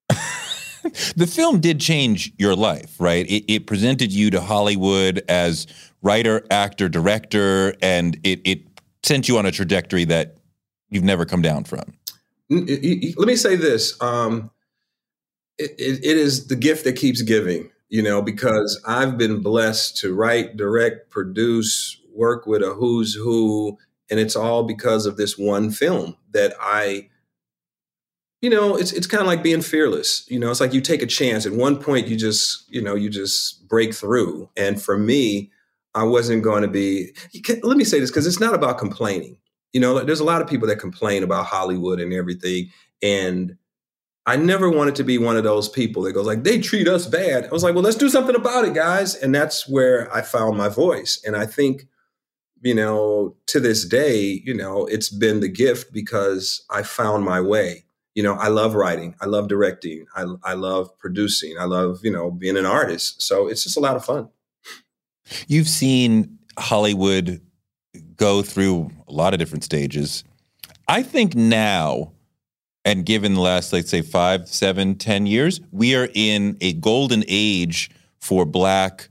the 1.15 1.27
film 1.27 1.59
did 1.59 1.79
change 1.79 2.31
your 2.38 2.55
life, 2.55 2.95
right? 3.00 3.25
It, 3.27 3.51
it, 3.51 3.67
presented 3.67 4.12
you 4.12 4.29
to 4.31 4.41
Hollywood 4.41 5.24
as 5.27 5.67
writer, 6.01 6.45
actor, 6.50 6.89
director, 6.89 7.75
and 7.81 8.19
it, 8.24 8.41
it 8.45 8.62
sent 9.03 9.27
you 9.27 9.38
on 9.38 9.45
a 9.45 9.51
trajectory 9.51 10.05
that 10.05 10.38
you've 10.89 11.03
never 11.03 11.25
come 11.25 11.41
down 11.41 11.63
from. 11.63 11.93
Let 12.50 13.27
me 13.27 13.36
say 13.36 13.55
this: 13.55 14.01
um, 14.01 14.50
it, 15.57 15.71
it 15.77 16.17
is 16.17 16.48
the 16.48 16.55
gift 16.55 16.83
that 16.86 16.93
keeps 16.93 17.21
giving. 17.21 17.69
You 17.89 18.03
know, 18.03 18.21
because 18.21 18.79
I've 18.86 19.17
been 19.17 19.41
blessed 19.41 19.98
to 19.98 20.13
write, 20.13 20.55
direct, 20.55 21.09
produce, 21.09 22.00
work 22.13 22.45
with 22.45 22.62
a 22.62 22.74
who's 22.74 23.15
who, 23.15 23.79
and 24.12 24.19
it's 24.19 24.36
all 24.36 24.63
because 24.63 25.07
of 25.07 25.17
this 25.17 25.39
one 25.39 25.71
film 25.71 26.15
that 26.31 26.53
I 26.62 27.09
you 28.41 28.50
know, 28.50 28.75
it's 28.75 28.93
it's 28.93 29.08
kind 29.08 29.22
of 29.22 29.27
like 29.27 29.43
being 29.43 29.62
fearless. 29.62 30.25
You 30.29 30.39
know, 30.39 30.50
it's 30.50 30.62
like 30.62 30.74
you 30.74 30.81
take 30.81 31.01
a 31.01 31.08
chance. 31.08 31.46
At 31.46 31.53
one 31.53 31.81
point, 31.81 32.08
you 32.08 32.15
just 32.15 32.65
you 32.69 32.81
know 32.81 32.96
you 32.96 33.10
just 33.10 33.67
break 33.67 33.93
through. 33.93 34.50
And 34.55 34.81
for 34.81 34.98
me, 34.98 35.51
I 35.93 36.03
wasn't 36.03 36.43
going 36.43 36.62
to 36.62 36.67
be. 36.67 37.12
Let 37.63 37.77
me 37.77 37.84
say 37.84 38.00
this 38.00 38.10
because 38.10 38.27
it's 38.27 38.39
not 38.39 38.53
about 38.53 38.77
complaining. 38.77 39.38
You 39.74 39.81
know, 39.81 40.00
there's 40.03 40.22
a 40.22 40.25
lot 40.25 40.41
of 40.41 40.48
people 40.48 40.67
that 40.67 40.79
complain 40.79 41.24
about 41.24 41.46
Hollywood 41.46 42.00
and 42.00 42.13
everything, 42.13 42.72
and 43.03 43.58
I 44.25 44.38
never 44.38 44.69
wanted 44.69 44.96
to 44.96 45.03
be 45.03 45.17
one 45.17 45.38
of 45.38 45.43
those 45.43 45.67
people 45.67 46.03
that 46.03 46.13
goes 46.13 46.25
like 46.25 46.43
they 46.43 46.60
treat 46.60 46.88
us 46.88 47.08
bad. 47.08 47.46
I 47.46 47.50
was 47.50 47.63
like, 47.63 47.74
well, 47.74 47.84
let's 47.84 47.98
do 47.98 48.10
something 48.10 48.36
about 48.36 48.63
it, 48.63 48.74
guys. 48.74 49.15
And 49.15 49.36
that's 49.36 49.67
where 49.67 50.13
I 50.15 50.22
found 50.22 50.58
my 50.58 50.69
voice. 50.69 51.22
And 51.25 51.36
I 51.36 51.46
think, 51.46 51.88
you 52.62 52.75
know, 52.75 53.36
to 53.48 53.60
this 53.60 53.86
day, 53.86 54.41
you 54.46 54.53
know, 54.53 54.86
it's 54.86 55.10
been 55.10 55.41
the 55.41 55.50
gift 55.50 55.91
because 55.91 56.63
I 56.69 56.84
found 56.84 57.25
my 57.25 57.41
way 57.41 57.86
you 58.19 58.23
know, 58.23 58.33
I 58.33 58.49
love 58.49 58.75
writing, 58.75 59.15
I 59.21 59.27
love 59.27 59.47
directing, 59.47 60.05
I, 60.13 60.25
I 60.43 60.53
love 60.53 60.89
producing, 60.97 61.55
I 61.57 61.63
love, 61.63 61.99
you 62.03 62.11
know, 62.11 62.29
being 62.29 62.57
an 62.57 62.65
artist. 62.65 63.21
So 63.21 63.47
it's 63.47 63.63
just 63.63 63.77
a 63.77 63.79
lot 63.79 63.95
of 63.95 64.03
fun. 64.03 64.27
You've 65.47 65.69
seen 65.69 66.38
Hollywood 66.57 67.39
go 68.17 68.41
through 68.41 68.91
a 69.07 69.13
lot 69.13 69.33
of 69.33 69.39
different 69.39 69.63
stages. 69.63 70.25
I 70.85 71.01
think 71.01 71.33
now, 71.33 72.11
and 72.83 73.05
given 73.05 73.35
the 73.35 73.39
last, 73.39 73.71
let's 73.71 73.89
say, 73.89 74.01
five, 74.01 74.49
seven, 74.49 74.95
ten 74.95 75.25
years, 75.25 75.61
we 75.71 75.95
are 75.95 76.09
in 76.13 76.57
a 76.59 76.73
golden 76.73 77.23
age 77.29 77.89
for 78.19 78.43
Black 78.43 79.07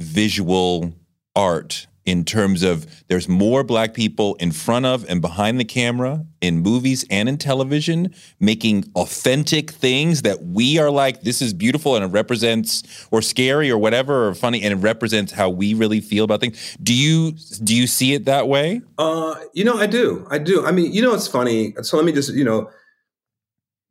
visual 0.00 0.92
art 1.36 1.86
in 2.06 2.24
terms 2.24 2.62
of 2.62 3.04
there's 3.08 3.28
more 3.28 3.62
black 3.62 3.92
people 3.92 4.34
in 4.36 4.52
front 4.52 4.86
of 4.86 5.04
and 5.08 5.20
behind 5.20 5.60
the 5.60 5.64
camera 5.64 6.24
in 6.40 6.58
movies 6.58 7.04
and 7.10 7.28
in 7.28 7.36
television 7.36 8.12
making 8.38 8.84
authentic 8.96 9.70
things 9.70 10.22
that 10.22 10.42
we 10.42 10.78
are 10.78 10.90
like 10.90 11.20
this 11.22 11.42
is 11.42 11.52
beautiful 11.52 11.94
and 11.96 12.04
it 12.04 12.08
represents 12.08 13.06
or 13.10 13.20
scary 13.20 13.70
or 13.70 13.76
whatever 13.76 14.28
or 14.28 14.34
funny 14.34 14.62
and 14.62 14.72
it 14.72 14.82
represents 14.82 15.32
how 15.32 15.50
we 15.50 15.74
really 15.74 16.00
feel 16.00 16.24
about 16.24 16.40
things. 16.40 16.76
Do 16.82 16.94
you 16.94 17.32
do 17.62 17.76
you 17.76 17.86
see 17.86 18.14
it 18.14 18.24
that 18.24 18.48
way? 18.48 18.80
Uh 18.98 19.34
you 19.52 19.64
know 19.64 19.76
i 19.76 19.86
do. 19.86 20.26
I 20.30 20.38
do. 20.38 20.64
I 20.64 20.72
mean 20.72 20.92
you 20.92 21.02
know 21.02 21.14
it's 21.14 21.28
funny? 21.28 21.74
So 21.82 21.96
let 21.96 22.06
me 22.06 22.12
just 22.12 22.32
you 22.32 22.44
know 22.44 22.70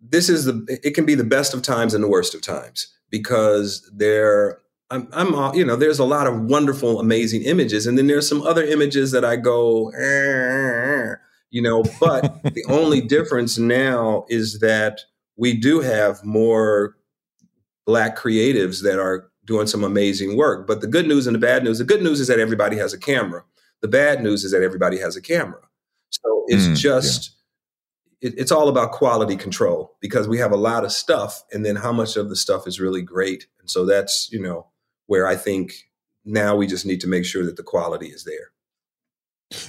this 0.01 0.30
is 0.30 0.46
the 0.46 0.80
it 0.84 0.96
can 0.96 1.06
be 1.06 1.16
the 1.16 1.24
best 1.24 1.54
of 1.54 1.62
times 1.62 1.94
and 1.94 2.04
the 2.04 2.10
worst 2.10 2.34
of 2.34 2.42
times 2.42 2.88
because 3.12 3.89
there 3.94 4.60
I'm, 4.91 5.08
I'm, 5.12 5.55
you 5.55 5.63
know, 5.63 5.75
there's 5.75 6.00
a 6.00 6.05
lot 6.05 6.25
of 6.25 6.41
wonderful, 6.41 7.00
amazing 7.00 7.43
images, 7.43 7.86
and 7.86 7.98
then 7.98 8.08
there's 8.08 8.27
some 8.27 8.41
other 8.41 8.63
images 8.63 9.12
that 9.12 9.24
I 9.24 9.36
go, 9.36 9.89
eh, 9.89 11.13
you 11.51 11.62
know. 11.62 11.84
But 12.00 12.41
the 12.53 12.65
only 12.67 13.00
difference 13.01 13.58
now 13.58 14.25
is 14.29 14.60
that 14.60 15.01
we 15.36 15.53
do 15.53 15.81
have 15.81 16.24
more 16.24 16.98
black 17.86 18.17
creatives 18.17 18.84
that 18.84 19.00
are 19.00 19.29
doing 19.46 19.67
some 19.67 19.84
amazing 19.84 20.38
work. 20.38 20.65
But 20.65 20.81
the 20.81 20.88
good 20.88 21.08
news 21.08 21.27
and 21.27 21.36
the 21.36 21.39
bad 21.39 21.63
news: 21.63 21.77
the 21.77 21.84
good 21.84 22.01
news 22.01 22.19
is 22.19 22.27
that 22.27 22.39
everybody 22.39 22.77
has 22.77 22.91
a 22.91 23.00
camera. 23.00 23.43
The 23.81 23.88
bad 23.88 24.24
news 24.24 24.43
is 24.43 24.51
that 24.51 24.63
everybody 24.63 24.98
has 24.98 25.15
a 25.15 25.22
camera. 25.22 25.62
So 26.10 26.46
it's 26.48 26.67
mm, 26.67 26.75
just. 26.75 27.29
Yeah. 27.29 27.36
It, 28.22 28.34
it's 28.38 28.51
all 28.51 28.67
about 28.67 28.91
quality 28.91 29.38
control 29.38 29.96
because 30.01 30.27
we 30.27 30.39
have 30.39 30.51
a 30.51 30.58
lot 30.58 30.84
of 30.84 30.91
stuff, 30.91 31.41
and 31.53 31.65
then 31.65 31.77
how 31.77 31.93
much 31.93 32.17
of 32.17 32.27
the 32.27 32.36
stuff 32.36 32.67
is 32.67 32.77
really 32.77 33.01
great. 33.01 33.48
And 33.62 33.72
so 33.72 33.86
that's 33.86 34.29
you 34.29 34.41
know 34.41 34.67
where 35.10 35.25
I 35.25 35.36
think 35.36 35.89
now 36.24 36.56
we 36.56 36.68
just 36.68 36.86
need 36.86 37.01
to 37.01 37.08
make 37.08 37.25
sure 37.25 37.44
that 37.44 37.58
the 37.58 37.63
quality 37.63 38.10
is 38.10 38.25
there. 38.25 38.51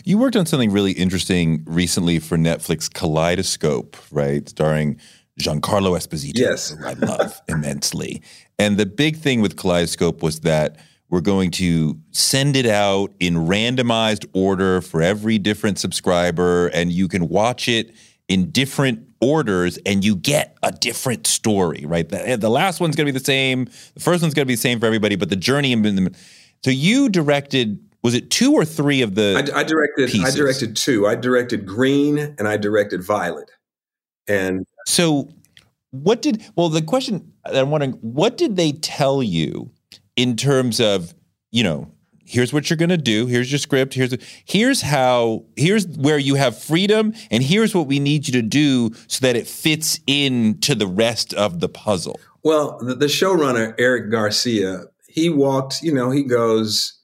You 0.04 0.18
worked 0.18 0.36
on 0.36 0.44
something 0.44 0.70
really 0.70 0.92
interesting 0.92 1.64
recently 1.66 2.18
for 2.18 2.36
Netflix, 2.36 2.92
Kaleidoscope, 2.92 3.96
right? 4.12 4.46
Starring 4.46 5.00
Giancarlo 5.40 5.96
Esposito, 5.96 6.38
yes. 6.38 6.68
who 6.68 6.86
I 6.86 6.92
love 6.92 7.40
immensely. 7.48 8.22
And 8.58 8.76
the 8.76 8.84
big 8.84 9.16
thing 9.16 9.40
with 9.40 9.56
Kaleidoscope 9.56 10.22
was 10.22 10.40
that 10.40 10.76
We're 11.08 11.22
going 11.22 11.50
to 11.52 11.98
send 12.12 12.54
it 12.54 12.66
out 12.66 13.12
in 13.18 13.34
randomized 13.34 14.26
order 14.32 14.80
for 14.80 15.02
every 15.02 15.38
different 15.38 15.78
subscriber, 15.78 16.68
and 16.68 16.92
you 16.92 17.08
can 17.08 17.28
watch 17.28 17.66
it 17.66 17.92
in 18.30 18.52
different 18.52 19.08
orders 19.20 19.76
and 19.84 20.04
you 20.04 20.14
get 20.14 20.56
a 20.62 20.70
different 20.70 21.26
story, 21.26 21.84
right? 21.84 22.08
The, 22.08 22.38
the 22.40 22.48
last 22.48 22.80
one's 22.80 22.94
going 22.94 23.06
to 23.06 23.12
be 23.12 23.18
the 23.18 23.24
same. 23.24 23.64
The 23.94 24.00
first 24.00 24.22
one's 24.22 24.34
going 24.34 24.44
to 24.44 24.48
be 24.48 24.54
the 24.54 24.60
same 24.60 24.78
for 24.78 24.86
everybody, 24.86 25.16
but 25.16 25.28
the 25.28 25.36
journey 25.36 25.72
in 25.72 25.82
the. 25.82 26.14
So 26.64 26.70
you 26.70 27.08
directed, 27.08 27.84
was 28.02 28.14
it 28.14 28.30
two 28.30 28.54
or 28.54 28.64
three 28.64 29.02
of 29.02 29.16
the. 29.16 29.34
I, 29.36 29.60
I 29.60 29.64
directed, 29.64 30.10
pieces? 30.10 30.32
I 30.32 30.38
directed 30.38 30.76
two. 30.76 31.08
I 31.08 31.16
directed 31.16 31.66
Green 31.66 32.18
and 32.18 32.46
I 32.46 32.56
directed 32.56 33.02
Violet. 33.02 33.50
And 34.28 34.64
So 34.86 35.28
what 35.90 36.22
did, 36.22 36.44
well, 36.54 36.68
the 36.68 36.82
question 36.82 37.32
I'm 37.44 37.70
wondering, 37.70 37.94
what 37.94 38.36
did 38.36 38.54
they 38.54 38.72
tell 38.72 39.24
you 39.24 39.72
in 40.14 40.36
terms 40.36 40.80
of, 40.80 41.14
you 41.50 41.64
know, 41.64 41.90
here's 42.30 42.52
what 42.52 42.70
you're 42.70 42.76
going 42.76 42.88
to 42.88 42.96
do 42.96 43.26
here's 43.26 43.50
your 43.50 43.58
script 43.58 43.94
here's 43.94 44.14
here's 44.44 44.82
how 44.82 45.44
here's 45.56 45.86
where 45.88 46.18
you 46.18 46.36
have 46.36 46.56
freedom 46.56 47.12
and 47.30 47.42
here's 47.42 47.74
what 47.74 47.86
we 47.86 47.98
need 47.98 48.26
you 48.26 48.32
to 48.32 48.42
do 48.42 48.90
so 49.08 49.20
that 49.20 49.36
it 49.36 49.46
fits 49.46 50.00
into 50.06 50.74
the 50.74 50.86
rest 50.86 51.34
of 51.34 51.60
the 51.60 51.68
puzzle 51.68 52.18
Well, 52.42 52.78
the, 52.78 52.94
the 52.94 53.06
showrunner 53.06 53.74
Eric 53.78 54.10
Garcia, 54.10 54.84
he 55.08 55.28
walked. 55.28 55.82
You 55.82 55.92
know, 55.92 56.10
he 56.10 56.22
goes. 56.22 56.96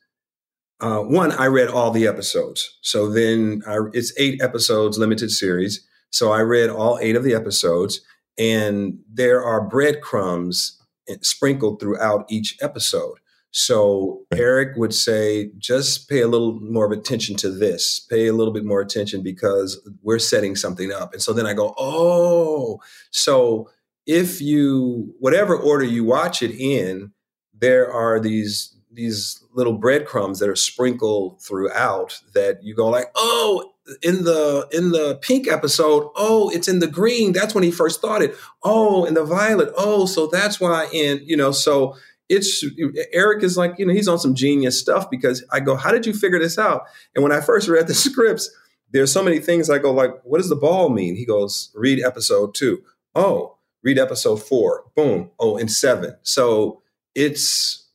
Uh, 0.79 1.01
one, 1.01 1.33
I 1.33 1.47
read 1.47 1.69
all 1.69 1.91
the 1.91 2.07
episodes, 2.07 2.79
so 2.83 3.09
then 3.09 3.63
I, 3.67 3.79
it's 3.95 4.13
eight 4.19 4.43
episodes, 4.43 4.99
limited 4.99 5.31
series. 5.31 5.87
So 6.11 6.33
I 6.33 6.41
read 6.41 6.69
all 6.69 6.99
eight 7.01 7.17
of 7.17 7.25
the 7.25 7.35
episodes, 7.35 8.03
and 8.39 8.99
there 9.11 9.43
are 9.43 9.67
breadcrumbs 9.67 10.79
sprinkled 11.23 11.81
throughout 11.81 12.27
each 12.29 12.59
episode. 12.61 13.19
So 13.51 14.27
Right. 14.31 14.41
Eric 14.41 14.77
would 14.77 14.95
say, 14.95 15.51
just 15.59 16.09
pay 16.09 16.21
a 16.21 16.29
little 16.29 16.61
more 16.61 16.87
of 16.87 16.93
attention 16.93 17.37
to 17.37 17.51
this. 17.51 18.01
Pay 18.01 18.27
a 18.27 18.33
little 18.33 18.53
bit 18.53 18.65
more 18.65 18.81
attention 18.81 19.23
because 19.23 19.81
we're 20.03 20.19
setting 20.19 20.57
something 20.57 20.93
up. 20.93 21.13
And 21.13 21.23
so 21.23 21.33
then 21.33 21.47
I 21.47 21.55
go, 21.55 21.75
oh, 21.79 22.81
so 23.11 23.71
if 24.07 24.41
you 24.41 25.15
whatever 25.19 25.57
order 25.57 25.85
you 25.85 26.05
watch 26.05 26.43
it 26.43 26.53
in, 26.53 27.13
there 27.55 27.91
are 27.91 28.21
these 28.21 28.73
these 28.93 29.43
little 29.53 29.75
breadcrumbs 29.75 30.39
that 30.39 30.49
are 30.49 30.57
sprinkled 30.57 31.43
throughout 31.43 32.21
that 32.35 32.63
you 32.63 32.75
go 32.75 32.89
like, 32.89 33.11
oh, 33.15 33.73
in 34.03 34.25
the 34.25 34.67
in 34.73 34.91
the 34.91 35.17
pink 35.23 35.49
episode, 35.49 36.09
oh, 36.17 36.51
it's 36.51 36.69
in 36.69 36.79
the 36.79 36.87
green. 36.87 37.33
That's 37.33 37.55
when 37.55 37.65
he 37.65 37.71
first 37.71 38.01
thought 38.01 38.23
it. 38.23 38.35
Oh, 38.63 39.05
in 39.05 39.15
the 39.15 39.25
violet. 39.25 39.73
Oh, 39.77 40.07
so 40.07 40.27
that's 40.27 40.61
why 40.61 40.89
in, 40.93 41.21
you 41.25 41.37
know, 41.37 41.53
so 41.53 41.97
it's 42.29 42.65
Eric 43.13 43.43
is 43.43 43.57
like, 43.57 43.79
you 43.79 43.87
know, 43.87 43.93
he's 43.93 44.09
on 44.09 44.19
some 44.19 44.35
genius 44.35 44.79
stuff 44.79 45.09
because 45.11 45.45
I 45.53 45.61
go, 45.61 45.77
how 45.77 45.93
did 45.93 46.07
you 46.07 46.13
figure 46.13 46.39
this 46.39 46.59
out? 46.59 46.87
And 47.15 47.23
when 47.23 47.33
I 47.33 47.41
first 47.41 47.69
read 47.69 47.87
the 47.87 47.95
scripts, 47.95 48.51
there's 48.91 49.13
so 49.13 49.23
many 49.23 49.39
things 49.39 49.69
I 49.71 49.79
go 49.79 49.93
like, 49.93 50.13
what 50.25 50.39
does 50.39 50.49
the 50.49 50.57
ball 50.57 50.89
mean? 50.89 51.17
He 51.17 51.25
goes, 51.25 51.71
read 51.75 52.03
episode 52.03 52.55
two. 52.55 52.83
Oh, 53.15 53.57
read 53.83 53.99
episode 53.99 54.43
four. 54.43 54.85
Boom. 54.95 55.31
Oh, 55.39 55.57
and 55.57 55.71
seven. 55.71 56.17
So 56.23 56.83
it's 57.15 57.89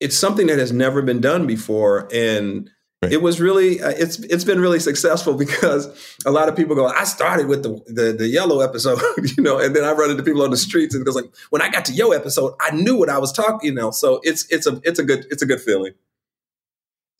it's 0.00 0.16
something 0.16 0.46
that 0.46 0.58
has 0.58 0.72
never 0.72 1.02
been 1.02 1.20
done 1.20 1.46
before, 1.46 2.08
and 2.12 2.70
Right. 3.02 3.12
it 3.14 3.22
was 3.22 3.40
really 3.40 3.80
uh, 3.80 3.94
it's 3.96 4.18
it's 4.18 4.44
been 4.44 4.60
really 4.60 4.78
successful 4.78 5.32
because 5.34 5.88
a 6.26 6.30
lot 6.30 6.50
of 6.50 6.56
people 6.56 6.76
go. 6.76 6.86
I 6.86 7.04
started 7.04 7.46
with 7.46 7.62
the 7.62 7.80
the, 7.86 8.12
the 8.12 8.28
yellow 8.28 8.60
episode, 8.60 9.00
you 9.36 9.42
know, 9.42 9.58
and 9.58 9.74
then 9.74 9.84
I 9.84 9.92
run 9.92 10.10
into 10.10 10.22
people 10.22 10.42
on 10.42 10.50
the 10.50 10.58
streets 10.58 10.94
and 10.94 11.00
it 11.00 11.04
goes 11.06 11.14
like, 11.16 11.30
when 11.48 11.62
I 11.62 11.70
got 11.70 11.86
to 11.86 11.92
yo 11.92 12.10
episode, 12.10 12.54
I 12.60 12.72
knew 12.72 12.98
what 12.98 13.08
I 13.08 13.18
was 13.18 13.32
talking, 13.32 13.70
you 13.70 13.74
know. 13.74 13.90
So 13.90 14.20
it's 14.22 14.46
it's 14.50 14.66
a 14.66 14.80
it's 14.84 14.98
a 14.98 15.04
good 15.04 15.26
it's 15.30 15.42
a 15.42 15.46
good 15.46 15.60
feeling. 15.62 15.92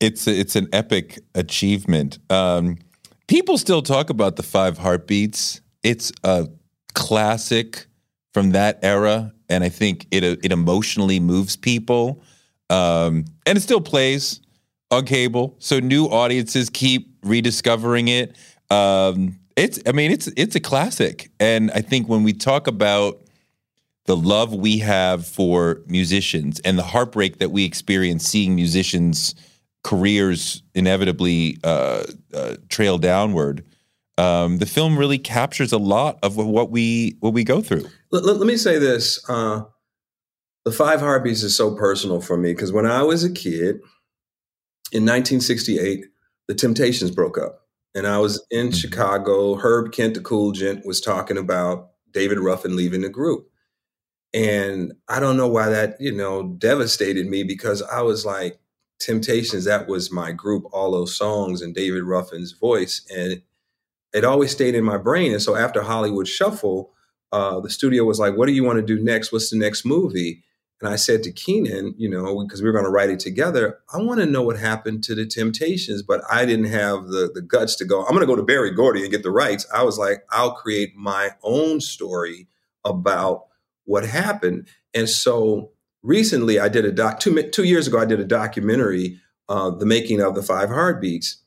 it's 0.01 0.27
it's 0.27 0.57
an 0.57 0.69
epic 0.73 1.19
achievement 1.35 2.19
um, 2.31 2.79
people 3.29 3.59
still 3.59 3.83
talk 3.83 4.11
about 4.11 4.37
the 4.37 4.43
five 4.43 4.79
heartbeats 4.79 5.61
it's 5.83 6.11
a 6.25 6.49
classic 6.95 7.87
from 8.35 8.51
that 8.51 8.79
era 8.83 9.33
and 9.49 9.63
i 9.63 9.69
think 9.69 10.07
it 10.11 10.25
it 10.25 10.53
emotionally 10.53 11.21
moves 11.21 11.57
people 11.57 12.23
um, 12.71 13.25
and 13.47 13.59
it 13.59 13.61
still 13.61 13.81
plays 13.81 14.41
on 14.91 15.05
cable. 15.05 15.57
So 15.59 15.79
new 15.79 16.07
audiences 16.07 16.71
keep 16.71 17.15
rediscovering 17.23 18.09
it. 18.09 18.37
Um, 18.71 19.39
it's 19.57 19.81
i 19.87 19.93
mean 19.93 20.11
it's 20.13 20.29
it's 20.37 20.55
a 20.55 20.61
classic. 20.61 21.31
And 21.41 21.71
i 21.73 21.81
think 21.81 22.09
when 22.09 22.23
we 22.23 22.33
talk 22.33 22.67
about 22.67 23.21
the 24.07 24.17
love 24.17 24.55
we 24.55 24.79
have 24.79 25.27
for 25.27 25.83
musicians 25.87 26.61
and 26.61 26.79
the 26.79 26.83
heartbreak 26.83 27.39
that 27.39 27.51
we 27.51 27.65
experience 27.65 28.27
seeing 28.27 28.55
musicians 28.55 29.35
careers 29.83 30.63
inevitably 30.75 31.59
uh, 31.65 32.05
uh, 32.35 32.57
trail 32.69 32.99
downward 32.99 33.65
um, 34.19 34.59
the 34.59 34.67
film 34.67 34.99
really 34.99 35.19
captures 35.19 35.73
a 35.73 35.79
lot 35.79 36.19
of 36.23 36.37
what 36.37 36.71
we 36.71 37.17
what 37.21 37.33
we 37.33 37.43
go 37.43 37.63
through. 37.63 37.87
Let, 38.11 38.25
let- 38.25 38.47
me 38.47 38.57
say 38.59 38.79
this: 38.79 39.19
uh, 39.31 39.63
the 40.67 40.73
Five 40.73 41.01
Heartbeats 41.01 41.43
is 41.43 41.57
so 41.57 41.75
personal 41.75 42.21
for 42.21 42.37
me 42.37 42.53
because 42.53 42.71
when 42.71 42.85
I 42.85 43.03
was 43.03 43.25
a 43.25 43.33
kid 43.33 43.81
in 44.93 45.05
1968, 45.05 46.07
the 46.49 46.55
Temptations 46.55 47.11
broke 47.11 47.39
up, 47.39 47.67
and 47.95 48.07
I 48.07 48.19
was 48.19 48.45
in 48.51 48.69
Mhm. 48.69 48.75
Chicago. 48.75 49.57
Herb 49.57 49.93
Kent, 49.93 50.15
the 50.15 50.21
Cool 50.21 50.53
Gent, 50.53 50.87
was 50.87 51.01
talking 51.01 51.39
about 51.39 51.91
David 52.13 52.39
Ruffin 52.41 52.77
leaving 52.77 53.03
the 53.03 53.09
group, 53.09 53.49
and 54.33 54.93
I 55.09 55.21
don't 55.21 55.37
know 55.37 55.49
why 55.49 55.69
that 55.71 56.01
you 56.01 56.13
know 56.13 56.55
devastated 56.59 57.27
me 57.29 57.43
because 57.43 57.83
I 57.83 58.03
was 58.03 58.25
like, 58.25 58.59
Temptations, 59.01 59.65
that 59.65 59.89
was 59.89 60.13
my 60.13 60.33
group, 60.33 60.65
all 60.73 60.91
those 60.93 61.17
songs 61.17 61.63
and 61.63 61.75
David 61.75 62.05
Ruffin's 62.05 62.53
voice, 62.53 63.03
and 63.15 63.43
it 64.15 64.25
always 64.25 64.51
stayed 64.53 64.75
in 64.75 64.85
my 64.85 64.99
brain. 64.99 65.33
And 65.33 65.43
so 65.43 65.57
after 65.57 65.83
Hollywood 65.83 66.29
Shuffle 66.29 66.93
uh, 67.33 67.61
the 67.61 67.71
studio 67.71 68.05
was 68.05 68.19
like, 68.21 68.37
"What 68.37 68.47
do 68.47 68.53
you 68.53 68.65
want 68.65 68.79
to 68.79 68.83
do 68.97 69.03
next? 69.03 69.33
What's 69.33 69.51
the 69.51 69.59
next 69.59 69.85
movie?" 69.87 70.45
And 70.81 70.89
I 70.89 70.97
said 70.97 71.23
to 71.25 71.33
Keenen, 71.33 71.95
you 71.99 72.09
know, 72.09 72.43
because 72.43 72.63
we 72.63 72.69
were 72.69 72.73
going 72.73 72.87
to 72.87 72.91
write 72.91 73.11
it 73.11 73.21
together, 73.21 73.81
I 73.93 73.99
want 73.99 74.21
to 74.21 74.27
know 74.27 74.43
what 74.43 74.59
happened 74.59 75.05
to 75.05 75.15
the 75.15 75.27
Temptations, 75.27 76.03
but 76.03 76.23
I 76.31 76.47
didn't 76.47 76.67
have 76.67 77.09
the 77.09 77.31
the 77.33 77.43
guts 77.43 77.77
to 77.77 77.85
go. 77.85 78.03
I'm 78.03 78.15
going 78.15 78.21
to 78.21 78.27
go 78.27 78.37
to 78.37 78.43
Berry 78.43 78.71
Gordy 78.75 79.03
and 79.03 79.11
get 79.11 79.23
the 79.23 79.31
rights. 79.31 79.67
I 79.75 79.83
was 79.83 79.99
like, 79.99 80.25
I'll 80.31 80.53
create 80.53 80.97
my 80.97 81.33
own 81.43 81.81
story 81.81 82.49
about 82.85 83.47
what 83.85 84.07
happened. 84.07 84.69
And 84.95 85.09
so 85.09 85.73
recently, 86.03 86.59
I 86.59 86.69
did 86.69 86.87
a 86.87 86.93
doc. 86.93 87.21
Two 87.21 87.43
two 87.51 87.65
years 87.65 87.87
ago, 87.87 87.99
I 87.99 88.07
did 88.07 88.21
a 88.21 88.25
documentary, 88.25 89.21
uh, 89.49 89.71
the 89.71 89.87
making 89.87 90.21
of 90.23 90.35
the 90.35 90.43
Five 90.43 90.71
Heartbeats. 90.71 91.43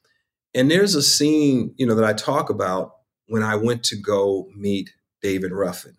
And 0.53 0.69
there's 0.69 0.93
a 0.93 1.01
scene, 1.01 1.73
you 1.77 1.87
know, 1.87 1.95
that 1.95 2.05
I 2.05 2.13
talk 2.13 2.51
about 2.51 2.97
when 3.27 3.41
I 3.41 3.55
went 3.55 3.83
to 3.85 3.95
go 3.95 4.47
meet 4.55 4.93
David 5.23 5.51
Ruffin. 5.51 5.97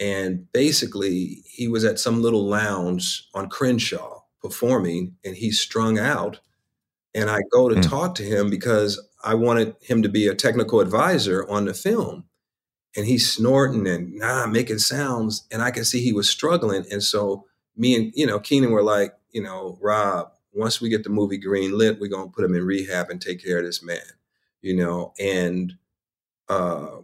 And 0.00 0.50
basically, 0.52 1.44
he 1.46 1.68
was 1.68 1.84
at 1.84 2.00
some 2.00 2.22
little 2.22 2.46
lounge 2.48 3.28
on 3.34 3.50
Crenshaw 3.50 4.22
performing, 4.42 5.16
and 5.24 5.36
he's 5.36 5.60
strung 5.60 5.98
out. 5.98 6.40
And 7.14 7.30
I 7.30 7.40
go 7.52 7.68
to 7.68 7.76
Hmm. 7.76 7.80
talk 7.80 8.14
to 8.16 8.24
him 8.24 8.50
because 8.50 9.00
I 9.24 9.34
wanted 9.34 9.76
him 9.82 10.02
to 10.02 10.08
be 10.08 10.26
a 10.28 10.34
technical 10.34 10.80
advisor 10.80 11.48
on 11.50 11.66
the 11.66 11.74
film. 11.74 12.24
And 12.96 13.06
he's 13.06 13.30
snorting 13.30 13.86
and 13.86 14.14
nah, 14.14 14.46
making 14.46 14.78
sounds. 14.78 15.46
And 15.52 15.62
I 15.62 15.70
can 15.70 15.84
see 15.84 16.00
he 16.00 16.12
was 16.12 16.28
struggling. 16.28 16.84
And 16.90 17.02
so 17.02 17.46
me 17.76 17.94
and, 17.94 18.12
you 18.16 18.26
know, 18.26 18.40
Keenen 18.40 18.72
were 18.72 18.82
like, 18.82 19.14
you 19.32 19.42
know, 19.42 19.78
Rob, 19.80 20.32
once 20.52 20.80
we 20.80 20.88
get 20.88 21.04
the 21.04 21.10
movie 21.10 21.38
green 21.38 21.78
lit, 21.78 22.00
we're 22.00 22.08
going 22.10 22.28
to 22.28 22.34
put 22.34 22.44
him 22.44 22.54
in 22.54 22.64
rehab 22.64 23.10
and 23.10 23.20
take 23.20 23.42
care 23.44 23.58
of 23.58 23.64
this 23.64 23.82
man, 23.82 24.00
you 24.62 24.74
know, 24.76 25.12
and, 25.20 25.74
uh, 26.48 26.98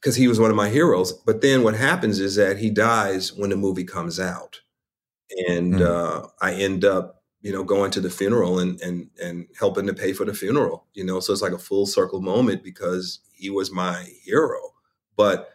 because 0.00 0.16
he 0.16 0.28
was 0.28 0.40
one 0.40 0.50
of 0.50 0.56
my 0.56 0.68
heroes. 0.68 1.12
But 1.12 1.40
then 1.42 1.62
what 1.62 1.74
happens 1.76 2.20
is 2.20 2.36
that 2.36 2.58
he 2.58 2.70
dies 2.70 3.32
when 3.32 3.50
the 3.50 3.56
movie 3.56 3.84
comes 3.84 4.20
out, 4.20 4.60
and 5.48 5.78
Mm. 5.78 5.80
uh, 5.80 6.28
I 6.40 6.54
end 6.54 6.84
up, 6.84 7.22
you 7.42 7.52
know, 7.52 7.64
going 7.64 7.90
to 7.92 8.00
the 8.00 8.10
funeral 8.10 8.58
and 8.58 8.80
and 8.80 9.10
and 9.22 9.46
helping 9.58 9.86
to 9.86 9.94
pay 9.94 10.12
for 10.12 10.24
the 10.24 10.34
funeral. 10.34 10.86
You 10.94 11.04
know, 11.04 11.20
so 11.20 11.32
it's 11.32 11.42
like 11.42 11.52
a 11.52 11.58
full 11.58 11.86
circle 11.86 12.20
moment 12.20 12.62
because 12.62 13.20
he 13.32 13.50
was 13.50 13.70
my 13.70 14.04
hero. 14.22 14.58
But 15.16 15.50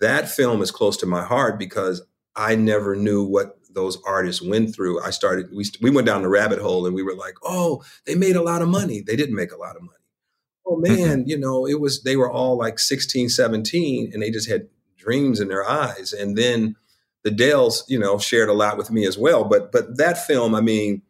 that 0.00 0.28
film 0.30 0.62
is 0.62 0.70
close 0.70 0.96
to 0.98 1.06
my 1.06 1.22
heart 1.24 1.58
because 1.58 2.02
I 2.36 2.54
never 2.56 2.94
knew 2.96 3.24
what 3.24 3.58
those 3.70 3.98
artists 4.06 4.42
went 4.42 4.74
through. 4.74 5.00
I 5.02 5.10
started 5.10 5.48
we 5.54 5.64
we 5.82 5.90
went 5.90 6.06
down 6.06 6.22
the 6.22 6.28
rabbit 6.28 6.58
hole 6.60 6.86
and 6.86 6.94
we 6.94 7.02
were 7.02 7.14
like, 7.14 7.34
oh, 7.44 7.82
they 8.06 8.14
made 8.14 8.36
a 8.36 8.42
lot 8.42 8.62
of 8.62 8.68
money. 8.68 9.00
They 9.02 9.16
didn't 9.16 9.36
make 9.36 9.52
a 9.52 9.56
lot 9.58 9.76
of 9.76 9.82
money 9.82 9.97
oh 10.68 10.76
man 10.76 11.24
you 11.26 11.38
know 11.38 11.66
it 11.66 11.80
was 11.80 12.02
they 12.02 12.16
were 12.16 12.30
all 12.30 12.56
like 12.56 12.78
16 12.78 13.28
17 13.28 14.10
and 14.12 14.22
they 14.22 14.30
just 14.30 14.48
had 14.48 14.68
dreams 15.08 15.40
in 15.40 15.48
their 15.48 15.66
eyes. 15.66 16.12
And 16.12 16.36
then 16.36 16.76
the 17.24 17.30
Dells 17.30 17.84
you 17.88 17.98
know 17.98 18.18
shared 18.18 18.50
a 18.50 18.52
lot 18.52 18.76
with 18.76 18.90
me 18.90 19.06
as 19.06 19.16
well. 19.16 19.44
But 19.44 19.72
but 19.72 19.96
that 19.96 20.26
film 20.26 20.54
i 20.54 20.60
mean 20.60 21.02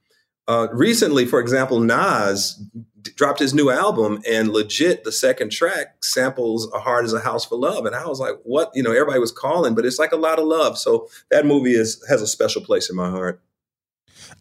uh, 0.46 0.68
recently 0.72 1.26
for 1.26 1.40
example 1.40 1.80
nas 1.80 2.54
d- 3.02 3.10
dropped 3.16 3.38
his 3.38 3.52
new 3.52 3.70
album 3.70 4.22
and 4.26 4.50
legit 4.50 5.04
the 5.04 5.12
second 5.12 5.50
track 5.50 6.02
samples 6.02 6.70
a 6.72 6.78
heart 6.78 7.04
is 7.04 7.12
a 7.12 7.20
house 7.20 7.44
for 7.44 7.58
love. 7.58 7.86
And 7.86 7.96
i 7.96 8.06
was 8.06 8.20
like 8.20 8.36
what? 8.44 8.70
You 8.74 8.82
know 8.82 8.92
everybody 8.92 9.18
was 9.18 9.32
calling 9.32 9.74
but 9.74 9.84
it's 9.84 9.98
like 9.98 10.12
a 10.12 10.16
lot 10.16 10.38
of 10.38 10.46
love. 10.46 10.78
So 10.78 11.08
that 11.30 11.44
movie 11.44 11.74
is 11.74 12.04
has 12.08 12.22
a 12.22 12.26
special 12.26 12.62
place 12.62 12.88
in 12.88 12.96
my 12.96 13.10
heart. 13.10 13.42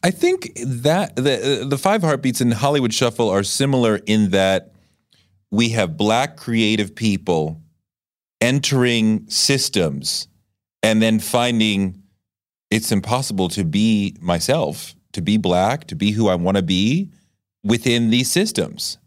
I 0.04 0.12
think 0.12 0.52
that 0.64 1.16
the 1.16 1.66
the 1.68 1.78
five 1.78 2.04
heartbeats 2.04 2.42
in 2.42 2.52
Hollywood 2.52 2.94
Shuffle 2.94 3.30
are 3.30 3.44
similar 3.44 4.00
in 4.06 4.30
that 4.32 4.72
we 5.52 5.70
have 5.70 5.98
black 5.98 6.38
creative 6.38 6.96
people 6.96 7.62
entering 8.42 9.28
systems 9.30 10.28
and 10.84 11.02
then 11.02 11.20
finding 11.20 12.02
it's 12.70 12.92
impossible 12.92 13.50
to 13.50 13.64
be 13.64 14.16
myself, 14.20 14.96
to 15.14 15.22
be 15.22 15.38
black, 15.38 15.88
to 15.88 15.96
be 15.96 16.12
who 16.12 16.28
I 16.28 16.36
want 16.36 16.58
to 16.58 16.64
be 16.64 17.12
within 17.64 18.10
these 18.10 18.30
systems. 18.30 18.98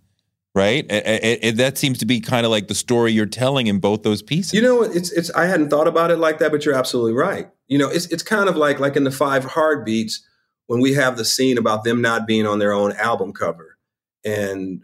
Right? 0.53 0.85
And 0.91 1.59
that 1.59 1.79
seems 1.79 1.99
to 1.99 2.07
be 2.07 2.21
kind 2.21 2.45
of 2.45 2.51
like 2.51 2.67
the 2.67 2.75
story 2.75 3.13
you're 3.13 3.25
telling 3.25 3.69
in 3.69 3.79
both 3.79 4.03
those 4.03 4.21
pieces. 4.21 4.53
You 4.53 4.63
know, 4.63 4.83
it's 4.83 5.13
it's 5.13 5.31
I 5.31 5.47
hadn't 5.47 5.71
thought 5.71 5.87
about 5.87 6.11
it 6.11 6.17
like 6.17 6.39
that, 6.41 6.51
but 6.51 6.65
you're 6.65 6.75
absolutely 6.75 7.13
right. 7.13 7.49
You 7.69 7.79
know, 7.79 7.89
it's 7.89 8.07
it's 8.07 8.25
kind 8.25 8.49
of 8.49 8.57
like 8.57 8.81
like 8.81 8.97
in 8.97 9.05
the 9.05 9.13
five 9.13 9.45
heartbeats 9.45 10.27
when 10.67 10.81
we 10.81 10.95
have 10.95 11.17
the 11.17 11.25
scene 11.25 11.57
about 11.57 11.85
them 11.85 12.03
not 12.03 12.27
being 12.27 12.49
on 12.49 12.59
their 12.59 12.73
own 12.73 12.93
album 12.95 13.33
cover. 13.33 13.77
And 14.25 14.83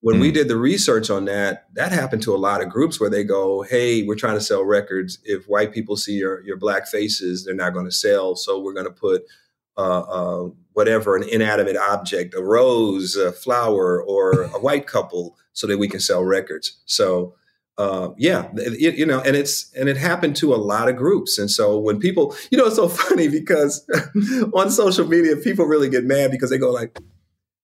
when 0.00 0.16
mm. 0.16 0.20
we 0.20 0.32
did 0.32 0.48
the 0.48 0.56
research 0.56 1.10
on 1.10 1.24
that, 1.24 1.66
that 1.74 1.92
happened 1.92 2.22
to 2.22 2.34
a 2.34 2.38
lot 2.38 2.62
of 2.62 2.68
groups 2.68 3.00
where 3.00 3.10
they 3.10 3.24
go, 3.24 3.62
"Hey, 3.62 4.04
we're 4.04 4.14
trying 4.14 4.36
to 4.36 4.40
sell 4.40 4.64
records. 4.64 5.18
If 5.24 5.46
white 5.46 5.72
people 5.72 5.96
see 5.96 6.14
your 6.14 6.42
your 6.44 6.56
black 6.56 6.86
faces, 6.86 7.44
they're 7.44 7.54
not 7.54 7.72
going 7.72 7.86
to 7.86 7.92
sell. 7.92 8.36
So 8.36 8.60
we're 8.60 8.74
going 8.74 8.86
to 8.86 8.92
put 8.92 9.24
uh, 9.76 10.00
uh, 10.00 10.50
whatever 10.72 11.16
an 11.16 11.28
inanimate 11.28 11.76
object, 11.76 12.34
a 12.34 12.42
rose, 12.42 13.16
a 13.16 13.32
flower, 13.32 14.02
or 14.02 14.42
a 14.54 14.60
white 14.60 14.86
couple, 14.86 15.36
so 15.52 15.66
that 15.66 15.78
we 15.78 15.88
can 15.88 16.00
sell 16.00 16.24
records." 16.24 16.80
So. 16.86 17.34
Uh, 17.76 18.12
yeah, 18.18 18.48
it, 18.56 18.96
you 18.96 19.06
know, 19.06 19.20
and 19.20 19.36
it's 19.36 19.72
and 19.74 19.88
it 19.88 19.96
happened 19.96 20.34
to 20.34 20.52
a 20.52 20.56
lot 20.56 20.88
of 20.88 20.96
groups, 20.96 21.38
and 21.38 21.48
so 21.48 21.78
when 21.78 22.00
people, 22.00 22.34
you 22.50 22.58
know, 22.58 22.66
it's 22.66 22.74
so 22.74 22.88
funny 22.88 23.28
because 23.28 23.88
on 24.52 24.68
social 24.68 25.06
media, 25.06 25.36
people 25.36 25.64
really 25.64 25.88
get 25.88 26.02
mad 26.02 26.32
because 26.32 26.50
they 26.50 26.58
go 26.58 26.72
like, 26.72 26.98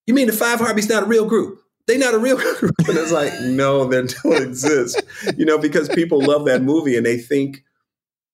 "You 0.06 0.14
mean 0.14 0.28
the 0.28 0.32
Five 0.32 0.60
Heartbeats 0.60 0.88
not 0.88 1.02
a 1.02 1.06
real 1.06 1.24
group?" 1.24 1.63
They 1.86 1.98
not 1.98 2.14
a 2.14 2.18
real 2.18 2.36
group. 2.58 2.74
And 2.88 2.98
it's 2.98 3.12
like, 3.12 3.32
no, 3.42 3.84
they 3.84 4.02
don't 4.02 4.42
exist. 4.42 5.02
You 5.36 5.44
know, 5.44 5.58
because 5.58 5.88
people 5.88 6.20
love 6.24 6.44
that 6.46 6.62
movie 6.62 6.96
and 6.96 7.04
they 7.04 7.18
think, 7.18 7.62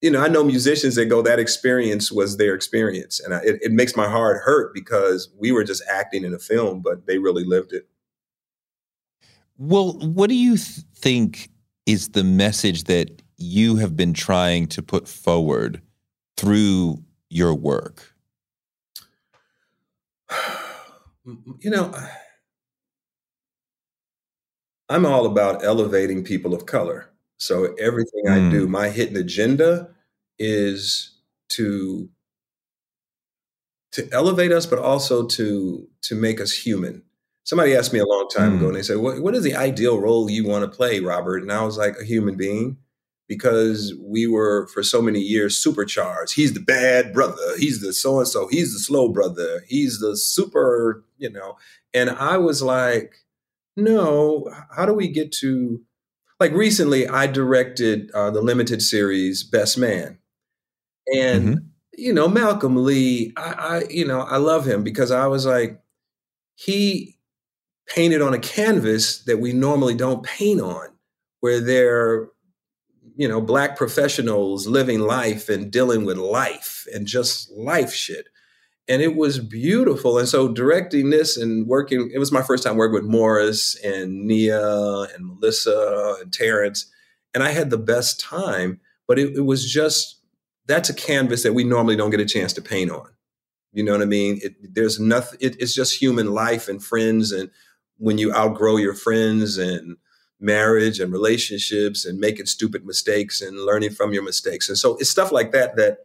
you 0.01 0.11
know, 0.11 0.21
I 0.23 0.29
know 0.29 0.45
musicians 0.45 0.95
that 0.95 1.07
go, 1.07 1.21
that 1.23 1.39
experience 1.39 2.11
was 2.11 2.37
their 2.37 2.55
experience. 2.55 3.21
And 3.21 3.35
I, 3.35 3.39
it, 3.39 3.59
it 3.63 3.73
makes 3.73 3.97
my 3.97 4.09
heart 4.09 4.41
hurt 4.43 4.73
because 4.73 5.29
we 5.39 5.53
were 5.53 5.65
just 5.65 5.83
acting 5.91 6.25
in 6.25 6.33
a 6.33 6.39
film, 6.39 6.81
but 6.81 7.07
they 7.07 7.19
really 7.19 7.45
lived 7.45 7.73
it. 7.73 7.89
Well, 9.59 9.93
what 9.99 10.29
do 10.31 10.37
you 10.37 10.57
th- 10.57 10.87
think 10.95 11.51
is 11.85 12.11
the 12.11 12.25
message 12.25 12.85
that 12.85 13.21
you 13.37 13.77
have 13.77 13.97
been 13.97 14.15
trying 14.15 14.69
to 14.69 14.83
put 14.83 15.07
forward 15.07 15.83
through 16.37 17.03
your 17.29 17.55
work? 17.55 18.15
You 21.61 21.71
know, 21.71 21.93
I'm 24.91 25.07
all 25.07 25.25
about 25.25 25.65
elevating 25.65 26.25
people 26.25 26.53
of 26.53 26.67
color. 26.67 27.09
So 27.39 27.75
everything 27.79 28.25
mm. 28.27 28.49
I 28.49 28.51
do, 28.51 28.67
mm. 28.67 28.71
my 28.71 28.91
hidden 28.91 29.17
agenda 29.17 29.89
is 30.39 31.13
to 31.51 32.09
to 33.93 34.09
elevate 34.13 34.53
us, 34.53 34.67
but 34.67 34.79
also 34.79 35.27
to 35.27 35.89
to 36.03 36.15
make 36.15 36.41
us 36.41 36.53
human. 36.53 37.03
Somebody 37.45 37.75
asked 37.75 37.93
me 37.93 37.99
a 37.99 38.07
long 38.07 38.29
time 38.29 38.53
mm. 38.53 38.57
ago, 38.57 38.67
and 38.69 38.77
they 38.77 38.83
said, 38.83 38.99
what, 38.99 39.21
"What 39.23 39.35
is 39.35 39.45
the 39.45 39.55
ideal 39.55 39.99
role 39.99 40.31
you 40.31 40.47
want 40.47 40.65
to 40.65 40.77
play, 40.77 41.01
Robert?" 41.01 41.43
And 41.43 41.53
I 41.53 41.65
was 41.65 41.79
like, 41.79 41.97
"A 41.99 42.05
human 42.05 42.37
being," 42.37 42.77
because 43.29 43.95
we 44.01 44.27
were 44.27 44.67
for 44.69 44.83
so 44.83 45.01
many 45.01 45.21
years 45.21 45.57
supercharged. 45.57 46.35
He's 46.35 46.53
the 46.53 46.61
bad 46.61 47.13
brother. 47.13 47.57
He's 47.59 47.81
the 47.81 47.93
so 47.93 48.19
and 48.19 48.29
so. 48.29 48.49
He's 48.49 48.73
the 48.73 48.81
slow 48.81 49.09
brother. 49.09 49.65
He's 49.69 50.01
the 50.01 50.17
super, 50.17 51.05
you 51.17 51.31
know. 51.31 51.57
And 51.95 52.11
I 52.11 52.39
was 52.39 52.63
like, 52.63 53.15
no, 53.81 54.51
how 54.75 54.87
do 54.87 54.95
we 54.95 55.09
get 55.09 55.33
to 55.41 55.81
like 56.41 56.53
recently 56.53 57.07
I 57.07 57.27
directed 57.27 58.11
uh, 58.13 58.31
the 58.31 58.41
limited 58.41 58.83
series 58.83 59.45
Best 59.45 59.79
Man. 59.79 60.19
And 61.15 61.49
mm-hmm. 61.49 61.65
you 61.97 62.13
know, 62.13 62.29
Malcolm 62.29 62.83
Lee, 62.85 63.33
I, 63.37 63.53
I 63.53 63.85
you 63.91 64.07
know, 64.07 64.21
I 64.21 64.39
love 64.39 64.67
him 64.67 64.83
because 64.83 65.11
I 65.11 65.27
was 65.27 65.47
like 65.47 65.81
he 66.55 67.17
painted 67.87 68.23
on 68.23 68.35
a 68.35 68.39
canvas 68.39 69.23
that 69.25 69.39
we 69.39 69.53
normally 69.53 69.95
don't 69.95 70.23
paint 70.25 70.61
on 70.61 70.89
where 71.41 71.61
they're 71.61 72.29
you 73.17 73.29
know 73.29 73.41
black 73.41 73.77
professionals 73.77 74.67
living 74.67 75.01
life 75.01 75.49
and 75.49 75.71
dealing 75.71 76.05
with 76.05 76.17
life 76.17 76.87
and 76.95 77.07
just 77.07 77.51
life 77.53 77.93
shit 77.93 78.29
and 78.91 79.01
it 79.01 79.15
was 79.15 79.39
beautiful. 79.39 80.19
And 80.19 80.29
so 80.29 80.49
directing 80.49 81.11
this 81.11 81.37
and 81.37 81.69
working, 81.69 82.11
it 82.13 82.19
was 82.19 82.33
my 82.33 82.43
first 82.43 82.65
time 82.65 82.77
working 82.77 82.95
with 82.95 83.05
Morris 83.05 83.77
and 83.85 84.27
Nia 84.27 85.03
and 85.15 85.27
Melissa 85.27 86.17
and 86.21 86.33
Terrence, 86.33 86.91
and 87.33 87.45
I 87.45 87.53
had 87.53 87.71
the 87.71 87.79
best 87.79 88.19
time. 88.19 88.81
But 89.07 89.19
it, 89.21 89.37
it 89.37 89.43
was 89.43 89.73
just 89.73 90.21
that's 90.67 90.91
a 90.91 90.95
canvas 90.95 91.45
that 91.45 91.55
we 91.55 91.63
normally 91.63 91.95
don't 91.95 92.11
get 92.11 92.21
a 92.21 92.27
chance 92.27 92.53
to 92.55 92.63
paint 92.63 92.91
on. 92.91 93.09
You 93.73 93.85
know 93.85 93.93
what 93.93 94.03
I 94.03 94.07
mean? 94.07 94.41
It, 94.43 94.75
there's 94.75 94.99
nothing. 94.99 95.39
It, 95.41 95.57
it's 95.61 95.75
just 95.75 96.03
human 96.03 96.33
life 96.33 96.69
and 96.69 96.83
friends, 96.83 97.31
and 97.31 97.49
when 97.97 98.19
you 98.19 98.35
outgrow 98.35 98.77
your 98.77 98.95
friends 98.95 99.57
and 99.57 99.99
marriage 100.41 100.99
and 100.99 101.13
relationships 101.13 102.05
and 102.05 102.19
making 102.19 102.47
stupid 102.47 102.85
mistakes 102.85 103.41
and 103.41 103.57
learning 103.59 103.91
from 103.91 104.13
your 104.13 104.23
mistakes. 104.25 104.69
And 104.69 104.79
so 104.79 104.97
it's 104.97 105.11
stuff 105.11 105.31
like 105.31 105.53
that 105.53 105.77
that 105.77 105.99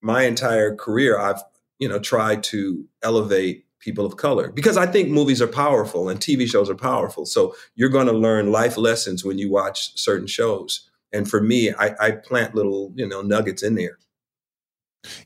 my 0.00 0.22
entire 0.22 0.74
career 0.74 1.18
I've 1.20 1.42
you 1.78 1.88
know, 1.88 1.98
try 1.98 2.36
to 2.36 2.84
elevate 3.02 3.64
people 3.80 4.04
of 4.04 4.16
color 4.16 4.50
because 4.50 4.76
I 4.76 4.86
think 4.86 5.08
movies 5.08 5.40
are 5.40 5.46
powerful 5.46 6.08
and 6.08 6.18
TV 6.18 6.48
shows 6.48 6.68
are 6.68 6.74
powerful. 6.74 7.24
So 7.24 7.54
you're 7.76 7.88
going 7.88 8.06
to 8.06 8.12
learn 8.12 8.50
life 8.50 8.76
lessons 8.76 9.24
when 9.24 9.38
you 9.38 9.50
watch 9.50 9.96
certain 9.96 10.26
shows. 10.26 10.88
And 11.12 11.30
for 11.30 11.40
me, 11.40 11.72
I, 11.72 11.94
I 12.00 12.10
plant 12.10 12.54
little, 12.54 12.92
you 12.96 13.06
know, 13.06 13.22
nuggets 13.22 13.62
in 13.62 13.76
there. 13.76 13.98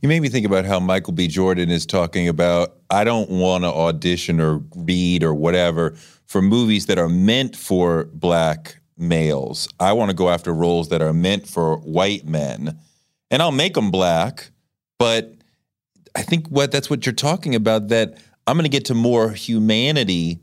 You 0.00 0.08
made 0.08 0.20
me 0.20 0.28
think 0.28 0.46
about 0.46 0.64
how 0.64 0.78
Michael 0.78 1.14
B. 1.14 1.28
Jordan 1.28 1.70
is 1.70 1.86
talking 1.86 2.28
about 2.28 2.76
I 2.90 3.04
don't 3.04 3.30
want 3.30 3.64
to 3.64 3.68
audition 3.68 4.40
or 4.40 4.62
read 4.76 5.24
or 5.24 5.34
whatever 5.34 5.94
for 6.26 6.42
movies 6.42 6.86
that 6.86 6.98
are 6.98 7.08
meant 7.08 7.56
for 7.56 8.04
black 8.12 8.80
males. 8.98 9.68
I 9.80 9.92
want 9.94 10.10
to 10.10 10.16
go 10.16 10.28
after 10.28 10.52
roles 10.52 10.90
that 10.90 11.02
are 11.02 11.12
meant 11.12 11.48
for 11.48 11.78
white 11.78 12.26
men. 12.26 12.78
And 13.30 13.40
I'll 13.40 13.50
make 13.50 13.74
them 13.74 13.90
black, 13.90 14.50
but 14.98 15.34
I 16.14 16.22
think 16.22 16.48
what 16.48 16.72
that's 16.72 16.90
what 16.90 17.06
you're 17.06 17.12
talking 17.14 17.54
about. 17.54 17.88
That 17.88 18.18
I'm 18.46 18.56
going 18.56 18.64
to 18.64 18.70
get 18.70 18.84
to 18.86 18.94
more 18.94 19.30
humanity 19.30 20.40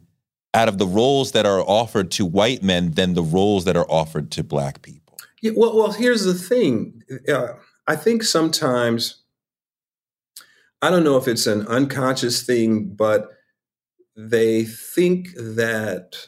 out 0.53 0.67
of 0.67 0.77
the 0.77 0.87
roles 0.87 1.33
that 1.33 1.45
are 1.45 1.61
offered 1.61 2.11
to 2.11 2.25
white 2.25 2.63
men 2.63 2.91
than 2.91 3.13
the 3.13 3.21
roles 3.21 3.65
that 3.65 3.77
are 3.77 3.89
offered 3.89 4.31
to 4.31 4.43
black 4.43 4.81
people. 4.81 5.17
Yeah, 5.41 5.51
well, 5.55 5.75
well, 5.75 5.91
here's 5.91 6.23
the 6.23 6.33
thing. 6.33 7.03
Uh, 7.27 7.53
I 7.87 7.95
think 7.95 8.23
sometimes 8.23 9.21
I 10.81 10.89
don't 10.89 11.03
know 11.03 11.17
if 11.17 11.27
it's 11.27 11.47
an 11.47 11.67
unconscious 11.67 12.43
thing, 12.43 12.85
but 12.95 13.29
they 14.15 14.63
think 14.63 15.29
that 15.35 16.27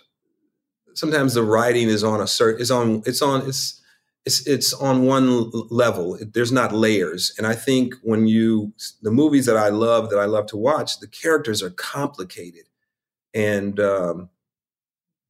sometimes 0.93 1.33
the 1.33 1.43
writing 1.43 1.87
is 1.87 2.03
on 2.03 2.21
a 2.21 2.27
certain 2.27 2.61
is 2.61 2.71
on 2.71 3.01
it's 3.05 3.21
on 3.21 3.47
it's 3.47 3.80
it's 4.25 4.45
it's 4.45 4.73
on 4.73 5.05
one 5.05 5.49
level. 5.69 6.17
There's 6.33 6.51
not 6.51 6.73
layers. 6.73 7.33
And 7.37 7.47
I 7.47 7.55
think 7.55 7.95
when 8.03 8.27
you 8.27 8.73
the 9.01 9.11
movies 9.11 9.45
that 9.47 9.57
I 9.57 9.69
love 9.69 10.09
that 10.11 10.19
I 10.19 10.25
love 10.25 10.45
to 10.47 10.57
watch, 10.57 10.99
the 10.99 11.07
characters 11.07 11.63
are 11.63 11.71
complicated 11.71 12.65
and 13.33 13.79
um, 13.79 14.29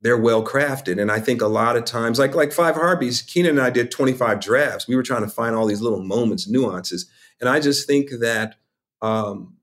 they're 0.01 0.17
well 0.17 0.43
crafted. 0.43 0.99
And 1.01 1.11
I 1.11 1.19
think 1.19 1.41
a 1.41 1.47
lot 1.47 1.77
of 1.77 1.85
times, 1.85 2.19
like 2.19 2.35
like 2.35 2.51
Five 2.51 2.75
Heartbeats, 2.75 3.21
Keenen 3.21 3.51
and 3.51 3.61
I 3.61 3.69
did 3.69 3.91
25 3.91 4.41
drafts. 4.41 4.87
We 4.87 4.95
were 4.95 5.03
trying 5.03 5.23
to 5.23 5.29
find 5.29 5.55
all 5.55 5.67
these 5.67 5.81
little 5.81 6.03
moments, 6.03 6.49
nuances. 6.49 7.09
And 7.39 7.49
I 7.49 7.59
just 7.59 7.87
think 7.87 8.09
that 8.19 8.55
um, 9.01 9.55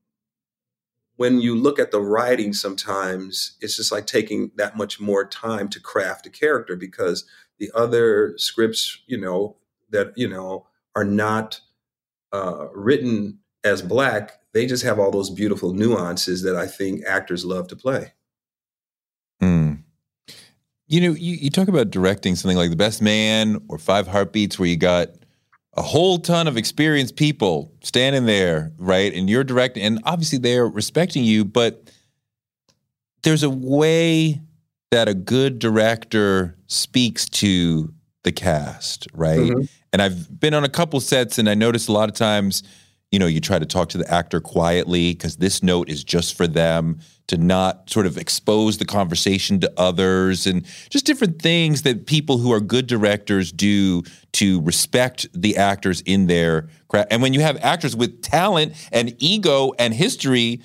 when 1.17 1.41
you 1.41 1.55
look 1.55 1.79
at 1.79 1.91
the 1.91 2.01
writing, 2.01 2.53
sometimes 2.53 3.57
it's 3.61 3.77
just 3.77 3.93
like 3.93 4.07
taking 4.07 4.53
that 4.57 4.77
much 4.77 5.01
more 5.01 5.27
time 5.27 5.69
to 5.69 5.81
craft 5.81 6.27
a 6.27 6.31
character 6.31 6.77
because 6.77 7.25
the 7.59 7.71
other 7.75 8.35
scripts, 8.37 8.99
you 9.07 9.19
know, 9.19 9.57
that 9.91 10.13
you 10.17 10.29
know 10.29 10.67
are 10.95 11.05
not 11.05 11.61
uh, 12.33 12.69
written 12.75 13.39
as 13.65 13.83
black, 13.83 14.41
they 14.53 14.67
just 14.67 14.85
have 14.85 14.99
all 14.99 15.11
those 15.11 15.31
beautiful 15.31 15.73
nuances 15.73 16.43
that 16.43 16.57
I 16.57 16.67
think 16.67 17.05
actors 17.05 17.45
love 17.45 17.69
to 17.69 17.77
play. 17.77 18.13
Mm. 19.43 19.83
You 20.87 21.01
know, 21.01 21.11
you, 21.13 21.35
you 21.35 21.51
talk 21.51 21.69
about 21.69 21.91
directing 21.91 22.35
something 22.35 22.57
like 22.57 22.71
The 22.71 22.77
Best 22.77 23.03
Man 23.03 23.61
or 23.69 23.79
Five 23.79 24.09
Heartbeats, 24.09 24.59
where 24.59 24.69
you 24.69 24.77
got 24.77 25.09
a 25.77 25.83
whole 25.83 26.19
ton 26.19 26.49
of 26.49 26.57
experienced 26.57 27.17
people 27.17 27.73
standing 27.83 28.27
there, 28.27 28.73
right? 28.79 29.13
And 29.13 29.29
you're 29.29 29.45
directing, 29.45 29.83
and 29.83 30.01
obviously 30.05 30.39
they're 30.39 30.67
respecting 30.67 31.25
you, 31.25 31.45
but 31.45 31.91
there's 33.23 33.43
a 33.43 33.51
way 33.51 34.41
that 34.91 35.09
a 35.09 35.15
good 35.15 35.59
director 35.59 36.58
speaks 36.69 37.27
to 37.27 37.93
the 38.23 38.33
cast, 38.33 39.09
right? 39.13 39.39
Mm-hmm. 39.39 39.63
And 39.93 40.01
I've 40.03 40.39
been 40.39 40.55
on 40.55 40.65
a 40.65 40.69
couple 40.69 41.01
sets 41.01 41.39
and 41.39 41.49
I 41.49 41.55
noticed 41.55 41.89
a 41.89 41.93
lot 41.93 42.09
of 42.09 42.15
times 42.15 42.63
you 43.11 43.19
know, 43.19 43.27
you 43.27 43.41
try 43.41 43.59
to 43.59 43.67
talk 43.67 43.89
to 43.91 43.99
the 43.99 44.13
actor 44.13 44.41
quietly 44.41 45.13
because 45.13 45.37
this 45.37 45.63
note 45.63 45.89
is 45.89 46.05
just 46.05 46.37
for 46.37 46.47
them 46.47 46.99
to 47.29 47.37
not 47.37 47.89
sort 47.89 48.07
of 48.07 48.19
expose 48.19 48.79
the 48.79 48.85
conversation 48.85 49.61
to 49.61 49.73
others 49.77 50.47
and 50.47 50.65
just 50.91 51.07
different 51.07 51.41
things 51.41 51.83
that 51.83 52.07
people 52.07 52.39
who 52.39 52.53
are 52.53 52.61
good 52.61 52.87
directors 52.87 53.51
do 53.53 54.03
to 54.33 54.61
respect 54.63 55.27
the 55.35 55.57
actors 55.57 56.03
in 56.03 56.27
their 56.27 56.69
craft. 56.89 57.09
And 57.11 57.23
when 57.23 57.33
you 57.33 57.41
have 57.41 57.57
actors 57.63 57.97
with 57.97 58.23
talent 58.23 58.75
and 58.93 59.15
ego 59.19 59.73
and 59.79 59.95
history, 59.95 60.61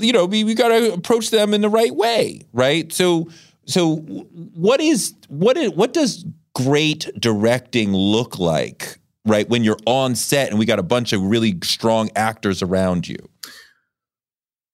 you 0.00 0.12
know, 0.12 0.26
we, 0.26 0.44
we 0.44 0.54
got 0.54 0.68
to 0.68 0.92
approach 0.92 1.30
them 1.30 1.52
in 1.54 1.62
the 1.62 1.68
right 1.68 1.94
way, 1.94 2.42
right? 2.52 2.92
So, 2.92 3.28
so 3.68 3.96
what 3.96 4.80
is 4.80 5.14
what 5.28 5.56
is 5.56 5.70
what 5.70 5.92
does 5.92 6.24
great 6.54 7.08
directing 7.18 7.92
look 7.92 8.38
like, 8.38 8.98
right? 9.24 9.48
When 9.48 9.62
you're 9.62 9.78
on 9.86 10.16
set 10.16 10.50
and 10.50 10.58
we 10.58 10.66
got 10.66 10.80
a 10.80 10.82
bunch 10.82 11.12
of 11.12 11.22
really 11.22 11.56
strong 11.62 12.10
actors 12.16 12.62
around 12.62 13.06
you 13.06 13.18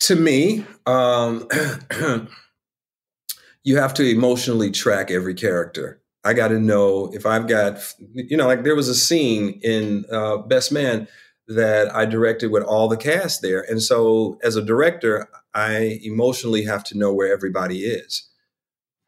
to 0.04 0.16
me, 0.16 0.66
um, 0.84 1.48
you 3.64 3.78
have 3.78 3.94
to 3.94 4.04
emotionally 4.04 4.70
track 4.70 5.10
every 5.10 5.34
character. 5.34 6.00
I 6.24 6.34
got 6.34 6.48
to 6.48 6.58
know 6.58 7.10
if 7.14 7.24
I've 7.24 7.48
got, 7.48 7.78
you 8.12 8.36
know, 8.36 8.46
like 8.46 8.64
there 8.64 8.76
was 8.76 8.88
a 8.88 8.94
scene 8.94 9.60
in 9.62 10.04
uh, 10.12 10.38
Best 10.38 10.72
Man 10.72 11.08
that 11.48 11.94
I 11.94 12.04
directed 12.04 12.50
with 12.50 12.62
all 12.62 12.88
the 12.88 12.96
cast 12.96 13.40
there. 13.40 13.60
And 13.62 13.82
so 13.82 14.38
as 14.42 14.56
a 14.56 14.64
director, 14.64 15.28
I 15.54 16.00
emotionally 16.02 16.64
have 16.64 16.84
to 16.84 16.98
know 16.98 17.12
where 17.12 17.32
everybody 17.32 17.80
is. 17.80 18.28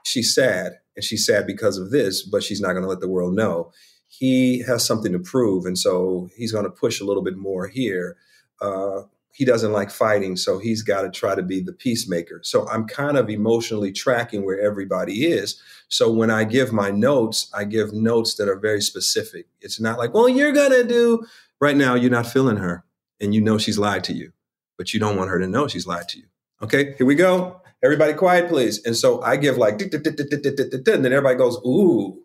She's 0.07 0.35
sad, 0.35 0.73
and 0.95 1.05
she's 1.05 1.27
sad 1.27 1.47
because 1.47 1.79
of 1.79 1.91
this, 1.91 2.23
but 2.23 2.43
she's 2.43 2.61
not 2.61 2.73
going 2.73 2.83
to 2.83 2.89
let 2.89 3.01
the 3.01 3.09
world 3.09 3.35
know. 3.35 3.73
He 4.09 4.61
has 4.63 4.87
something 4.87 5.13
to 5.13 5.19
prove, 5.19 5.67
and 5.67 5.77
so 5.77 6.29
he's 6.37 6.53
going 6.53 6.65
to 6.65 6.71
push 6.71 7.01
a 7.01 7.05
little 7.05 7.23
bit 7.23 7.37
more 7.37 7.67
here. 7.67 8.17
Uh, 8.61 9.03
he 9.33 9.45
doesn't 9.45 9.73
like 9.73 9.91
fighting, 9.91 10.37
so 10.37 10.59
he's 10.59 10.83
got 10.83 11.03
to 11.03 11.11
try 11.11 11.35
to 11.35 11.43
be 11.43 11.61
the 11.61 11.73
peacemaker. 11.73 12.41
So 12.43 12.67
I'm 12.69 12.87
kind 12.87 13.19
of 13.19 13.29
emotionally 13.29 13.93
tracking 13.93 14.47
where 14.47 14.59
everybody 14.59 15.27
is. 15.27 15.61
So 15.89 16.11
when 16.11 16.31
I 16.31 16.45
give 16.45 16.73
my 16.73 16.91
notes, 16.91 17.51
I 17.53 17.65
give 17.65 17.93
notes 17.93 18.37
that 18.37 18.49
are 18.49 18.59
very 18.59 18.81
specific. 18.81 19.47
It's 19.61 19.79
not 19.79 19.99
like, 19.99 20.15
well, 20.15 20.29
you're 20.29 20.53
going 20.53 20.71
to 20.71 20.85
do 20.85 21.27
right 21.61 21.77
now, 21.77 21.95
you're 21.95 22.11
not 22.11 22.27
feeling 22.27 22.57
her 22.57 22.87
and 23.21 23.35
you 23.35 23.41
know 23.41 23.59
she's 23.59 23.79
lied 23.79 24.05
to 24.05 24.13
you, 24.13 24.33
but 24.77 24.93
you 24.93 25.01
don't 25.01 25.17
want 25.17 25.31
her 25.31 25.39
to 25.39 25.47
know 25.47 25.69
she's 25.69 25.87
lied 25.87 26.09
to 26.11 26.19
you. 26.19 26.27
Okay, 26.63 26.95
here 26.97 27.07
we 27.07 27.15
go. 27.15 27.61
Everybody 27.87 28.13
quiet, 28.13 28.49
please. 28.49 28.85
And 28.85 28.97
so 28.97 29.23
I 29.23 29.37
give 29.37 29.57
like, 29.57 29.81
and 29.81 29.91
then 29.93 31.13
everybody 31.13 31.37
goes, 31.37 31.57
ooh, 31.67 32.21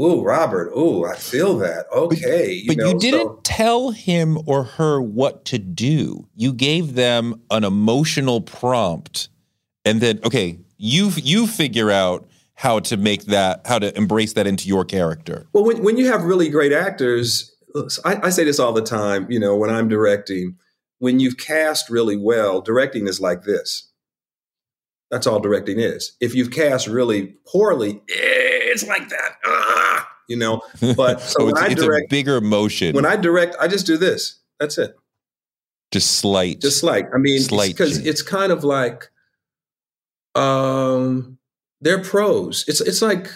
Ooh, 0.00 0.22
Robert. 0.22 0.70
Ooh, 0.76 1.04
I 1.04 1.16
feel 1.16 1.58
that. 1.58 1.86
Okay. 1.92 2.62
But 2.66 2.76
you, 2.76 2.82
know, 2.82 2.88
you 2.90 2.98
didn't 3.00 3.20
so. 3.20 3.40
tell 3.42 3.90
him 3.90 4.38
or 4.46 4.62
her 4.62 5.02
what 5.02 5.44
to 5.46 5.58
do. 5.58 6.28
You 6.36 6.52
gave 6.52 6.94
them 6.94 7.42
an 7.50 7.64
emotional 7.64 8.40
prompt, 8.40 9.28
and 9.84 10.00
then 10.00 10.20
okay, 10.24 10.60
you 10.76 11.10
you 11.16 11.48
figure 11.48 11.90
out 11.90 12.28
how 12.54 12.78
to 12.80 12.96
make 12.96 13.24
that, 13.26 13.66
how 13.66 13.78
to 13.78 13.96
embrace 13.96 14.34
that 14.34 14.46
into 14.46 14.68
your 14.68 14.84
character. 14.84 15.48
Well, 15.52 15.64
when 15.64 15.82
when 15.82 15.96
you 15.96 16.06
have 16.06 16.22
really 16.22 16.48
great 16.48 16.72
actors, 16.72 17.52
I, 18.04 18.20
I 18.22 18.30
say 18.30 18.44
this 18.44 18.60
all 18.60 18.72
the 18.72 18.82
time. 18.82 19.28
You 19.28 19.40
know, 19.40 19.56
when 19.56 19.70
I'm 19.70 19.88
directing, 19.88 20.56
when 20.98 21.18
you've 21.18 21.38
cast 21.38 21.90
really 21.90 22.16
well, 22.16 22.60
directing 22.60 23.08
is 23.08 23.20
like 23.20 23.42
this. 23.42 23.87
That's 25.10 25.26
all 25.26 25.40
directing 25.40 25.78
is. 25.78 26.12
If 26.20 26.34
you've 26.34 26.50
cast 26.50 26.86
really 26.86 27.34
poorly, 27.46 28.02
it's 28.08 28.86
like 28.86 29.08
that. 29.08 29.36
Ah, 29.44 30.08
you 30.28 30.36
know. 30.36 30.62
But 30.80 31.20
so, 31.20 31.28
so 31.40 31.44
when 31.46 31.56
I 31.56 31.74
direct, 31.74 32.06
a 32.06 32.08
bigger 32.10 32.40
motion. 32.40 32.94
When 32.94 33.06
I 33.06 33.16
direct, 33.16 33.56
I 33.60 33.68
just 33.68 33.86
do 33.86 33.96
this. 33.96 34.40
That's 34.60 34.76
it. 34.78 34.94
Just 35.90 36.18
slight. 36.18 36.60
Just 36.60 36.80
slight. 36.80 37.06
I 37.14 37.18
mean, 37.18 37.40
because 37.48 37.98
it's, 37.98 38.06
it's 38.06 38.22
kind 38.22 38.52
of 38.52 38.62
like, 38.62 39.10
um, 40.34 41.38
they're 41.80 42.02
pros. 42.02 42.64
It's 42.68 42.80
it's 42.82 43.00
like 43.00 43.30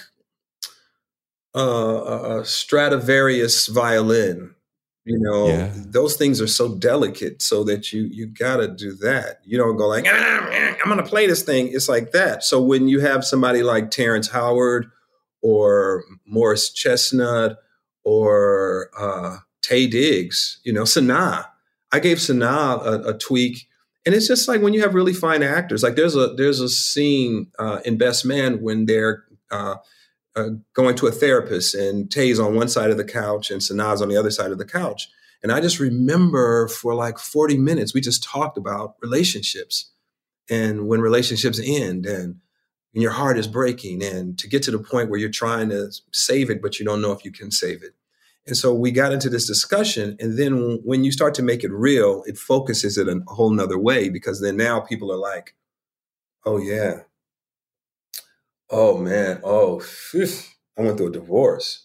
uh, 1.56 2.40
a 2.40 2.44
Stradivarius 2.44 3.68
violin 3.68 4.54
you 5.04 5.18
know 5.18 5.48
yeah. 5.48 5.72
those 5.74 6.16
things 6.16 6.40
are 6.40 6.46
so 6.46 6.76
delicate 6.76 7.42
so 7.42 7.64
that 7.64 7.92
you 7.92 8.02
you 8.04 8.26
gotta 8.26 8.68
do 8.68 8.92
that. 8.94 9.40
You 9.44 9.58
don't 9.58 9.76
go 9.76 9.88
like 9.88 10.06
ah, 10.08 10.76
i'm 10.82 10.88
gonna 10.88 11.02
play 11.02 11.26
this 11.26 11.42
thing. 11.42 11.70
It's 11.72 11.88
like 11.88 12.12
that. 12.12 12.44
So 12.44 12.60
when 12.60 12.88
you 12.88 13.00
have 13.00 13.24
somebody 13.24 13.62
like 13.62 13.90
terrence 13.90 14.28
howard 14.28 14.90
or 15.42 16.04
morris 16.26 16.70
chestnut 16.72 17.58
or 18.04 18.90
uh, 18.98 19.38
taye 19.62 19.90
diggs 19.90 20.60
you 20.64 20.72
know 20.72 20.82
sanaa. 20.82 21.46
I 21.94 21.98
gave 21.98 22.18
sanaa 22.18 22.84
a, 22.84 23.08
a, 23.10 23.18
tweak 23.18 23.68
and 24.04 24.14
it's 24.14 24.26
just 24.26 24.48
like 24.48 24.62
when 24.62 24.72
you 24.72 24.82
have 24.82 24.94
really 24.94 25.12
fine 25.12 25.42
actors. 25.42 25.82
Like 25.82 25.94
there's 25.94 26.16
a 26.16 26.34
there's 26.34 26.60
a 26.60 26.68
scene 26.68 27.48
uh, 27.58 27.80
in 27.84 27.98
best 27.98 28.24
man 28.24 28.60
when 28.60 28.86
they're 28.86 29.24
uh, 29.50 29.76
uh, 30.34 30.50
going 30.74 30.96
to 30.96 31.06
a 31.06 31.12
therapist, 31.12 31.74
and 31.74 32.08
Taye's 32.08 32.40
on 32.40 32.54
one 32.54 32.68
side 32.68 32.90
of 32.90 32.96
the 32.96 33.04
couch 33.04 33.50
and 33.50 33.60
Sanaa's 33.60 34.00
on 34.00 34.08
the 34.08 34.16
other 34.16 34.30
side 34.30 34.50
of 34.50 34.58
the 34.58 34.64
couch. 34.64 35.08
And 35.42 35.50
I 35.50 35.60
just 35.60 35.80
remember 35.80 36.68
for 36.68 36.94
like 36.94 37.18
40 37.18 37.58
minutes, 37.58 37.94
we 37.94 38.00
just 38.00 38.22
talked 38.22 38.56
about 38.56 38.94
relationships 39.02 39.90
and 40.48 40.86
when 40.86 41.00
relationships 41.00 41.60
end 41.62 42.06
and 42.06 42.36
when 42.92 43.02
your 43.02 43.10
heart 43.10 43.38
is 43.38 43.48
breaking 43.48 44.02
and 44.02 44.38
to 44.38 44.48
get 44.48 44.62
to 44.64 44.70
the 44.70 44.78
point 44.78 45.10
where 45.10 45.18
you're 45.18 45.30
trying 45.30 45.70
to 45.70 45.90
save 46.12 46.50
it, 46.50 46.62
but 46.62 46.78
you 46.78 46.84
don't 46.84 47.02
know 47.02 47.12
if 47.12 47.24
you 47.24 47.32
can 47.32 47.50
save 47.50 47.82
it. 47.82 47.94
And 48.46 48.56
so 48.56 48.74
we 48.74 48.90
got 48.90 49.12
into 49.12 49.28
this 49.28 49.46
discussion. 49.46 50.16
And 50.18 50.38
then 50.38 50.80
when 50.84 51.04
you 51.04 51.12
start 51.12 51.34
to 51.34 51.42
make 51.42 51.62
it 51.64 51.70
real, 51.70 52.22
it 52.26 52.36
focuses 52.36 52.98
it 52.98 53.08
a 53.08 53.20
whole 53.28 53.50
nother 53.50 53.78
way 53.78 54.08
because 54.08 54.40
then 54.40 54.56
now 54.56 54.80
people 54.80 55.12
are 55.12 55.18
like, 55.18 55.54
oh, 56.44 56.58
yeah, 56.58 57.02
Oh 58.72 58.96
man, 58.96 59.38
oh, 59.44 59.80
phew. 59.80 60.26
I 60.78 60.82
went 60.82 60.96
through 60.96 61.08
a 61.08 61.12
divorce. 61.12 61.85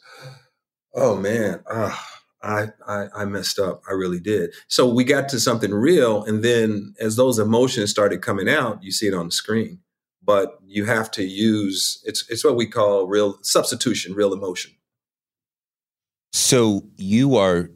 Oh 0.95 1.17
man, 1.17 1.61
ah, 1.69 2.21
I, 2.41 2.69
I 2.87 3.07
I 3.13 3.25
messed 3.25 3.59
up. 3.59 3.81
I 3.89 3.93
really 3.93 4.21
did. 4.21 4.51
So 4.69 4.87
we 4.87 5.03
got 5.03 5.27
to 5.29 5.39
something 5.39 5.73
real, 5.73 6.23
and 6.23 6.43
then 6.43 6.95
as 6.99 7.17
those 7.17 7.39
emotions 7.39 7.91
started 7.91 8.21
coming 8.21 8.47
out, 8.47 8.81
you 8.81 8.91
see 8.93 9.07
it 9.07 9.13
on 9.13 9.25
the 9.25 9.31
screen. 9.31 9.79
But 10.23 10.59
you 10.65 10.85
have 10.85 11.11
to 11.11 11.23
use 11.23 12.01
it's 12.05 12.27
it's 12.29 12.45
what 12.45 12.55
we 12.55 12.65
call 12.65 13.05
real 13.07 13.37
substitution, 13.43 14.13
real 14.13 14.33
emotion. 14.33 14.71
So 16.31 16.87
you 16.95 17.35
are 17.35 17.69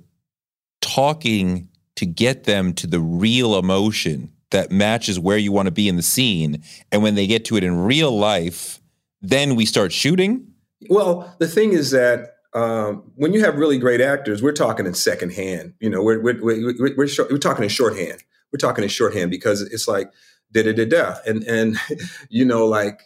talking 0.80 1.67
to 1.97 2.06
get 2.06 2.45
them 2.45 2.74
to 2.76 2.88
the 2.88 3.00
real 3.02 3.60
emotion 3.60 4.32
that 4.52 4.71
matches 4.71 5.19
where 5.19 5.38
you 5.38 5.52
want 5.52 5.67
to 5.67 5.71
be 5.71 5.89
in 5.89 5.97
the 5.97 6.02
scene, 6.02 6.63
and 6.93 7.04
when 7.04 7.15
they 7.15 7.28
get 7.28 7.43
to 7.45 7.58
it 7.58 7.63
in 7.65 7.78
real 7.78 8.17
life 8.17 8.81
then 9.21 9.55
we 9.55 9.65
start 9.65 9.91
shooting? 9.91 10.47
Well, 10.89 11.36
the 11.39 11.47
thing 11.47 11.73
is 11.73 11.91
that 11.91 12.36
um, 12.53 13.03
when 13.15 13.34
you 13.34 13.43
have 13.43 13.55
really 13.55 13.77
great 13.77 14.01
actors, 14.01 14.41
we're 14.41 14.51
talking 14.51 14.86
in 14.86 14.93
secondhand. 14.93 15.73
You 15.79 15.89
know, 15.89 16.01
we're 16.01 16.21
we're 16.21 16.41
we're, 16.41 16.95
we're, 16.95 17.07
short, 17.07 17.31
we're 17.31 17.38
talking 17.38 17.63
in 17.63 17.69
shorthand. 17.69 18.23
We're 18.51 18.57
talking 18.57 18.84
in 18.84 18.89
shorthand 18.89 19.31
because 19.31 19.62
it's 19.62 19.88
like 19.88 20.12
da 20.51 20.63
da 20.63 20.73
da 20.73 20.86
da, 20.86 21.15
and 21.25 21.43
and 21.43 21.77
you 22.29 22.43
know, 22.43 22.65
like 22.65 23.01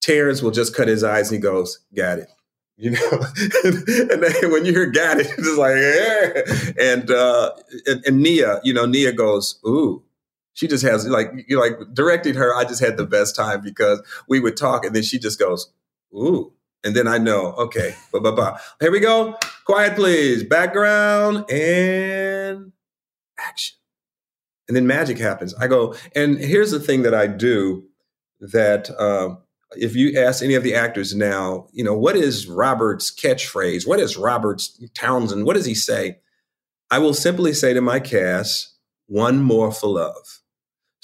Terrence 0.00 0.42
will 0.42 0.50
just 0.50 0.76
cut 0.76 0.86
his 0.88 1.02
eyes 1.02 1.30
and 1.30 1.36
he 1.36 1.42
goes, 1.42 1.80
"Got 1.94 2.20
it." 2.20 2.28
You 2.76 2.90
know, 2.90 3.10
and 3.64 4.22
then 4.22 4.52
when 4.52 4.64
you 4.64 4.72
hear 4.72 4.86
"got 4.86 5.18
it," 5.18 5.26
it's 5.38 5.56
like, 5.56 5.76
yeah. 5.76 6.92
and 6.92 7.10
uh, 7.10 7.52
and, 7.86 8.04
and 8.04 8.20
Nia, 8.20 8.60
you 8.62 8.74
know, 8.74 8.86
Nia 8.86 9.12
goes, 9.12 9.58
"Ooh." 9.66 10.02
She 10.54 10.68
just 10.68 10.84
has 10.84 11.06
like 11.06 11.32
you 11.48 11.60
like 11.60 11.78
directing 11.92 12.34
her. 12.34 12.54
I 12.54 12.64
just 12.64 12.80
had 12.80 12.96
the 12.96 13.06
best 13.06 13.36
time 13.36 13.60
because 13.60 14.00
we 14.28 14.40
would 14.40 14.56
talk, 14.56 14.84
and 14.84 14.94
then 14.94 15.02
she 15.02 15.18
just 15.18 15.38
goes, 15.38 15.70
"Ooh," 16.14 16.52
and 16.82 16.96
then 16.96 17.06
I 17.06 17.18
know, 17.18 17.52
okay, 17.54 17.94
blah 18.12 18.20
blah 18.20 18.32
blah. 18.32 18.58
Here 18.80 18.90
we 18.90 19.00
go. 19.00 19.36
Quiet, 19.66 19.96
please. 19.96 20.44
Background 20.44 21.50
and 21.50 22.72
action, 23.38 23.76
and 24.68 24.76
then 24.76 24.86
magic 24.86 25.18
happens. 25.18 25.54
I 25.54 25.66
go, 25.66 25.94
and 26.14 26.38
here's 26.38 26.70
the 26.70 26.80
thing 26.80 27.02
that 27.02 27.14
I 27.14 27.26
do 27.26 27.84
that. 28.40 28.90
Uh, 28.90 29.36
if 29.76 29.96
you 29.96 30.16
ask 30.20 30.40
any 30.40 30.54
of 30.54 30.62
the 30.62 30.76
actors 30.76 31.16
now, 31.16 31.66
you 31.72 31.82
know, 31.82 31.98
what 31.98 32.14
is 32.14 32.46
Robert's 32.46 33.12
catchphrase? 33.12 33.88
What 33.88 33.98
is 33.98 34.16
Robert's 34.16 34.80
Townsend? 34.94 35.46
What 35.46 35.56
does 35.56 35.66
he 35.66 35.74
say? 35.74 36.20
I 36.92 36.98
will 36.98 37.14
simply 37.14 37.52
say 37.52 37.74
to 37.74 37.80
my 37.80 37.98
cast, 37.98 38.76
one 39.06 39.42
more 39.42 39.72
for 39.72 39.88
love. 39.88 40.42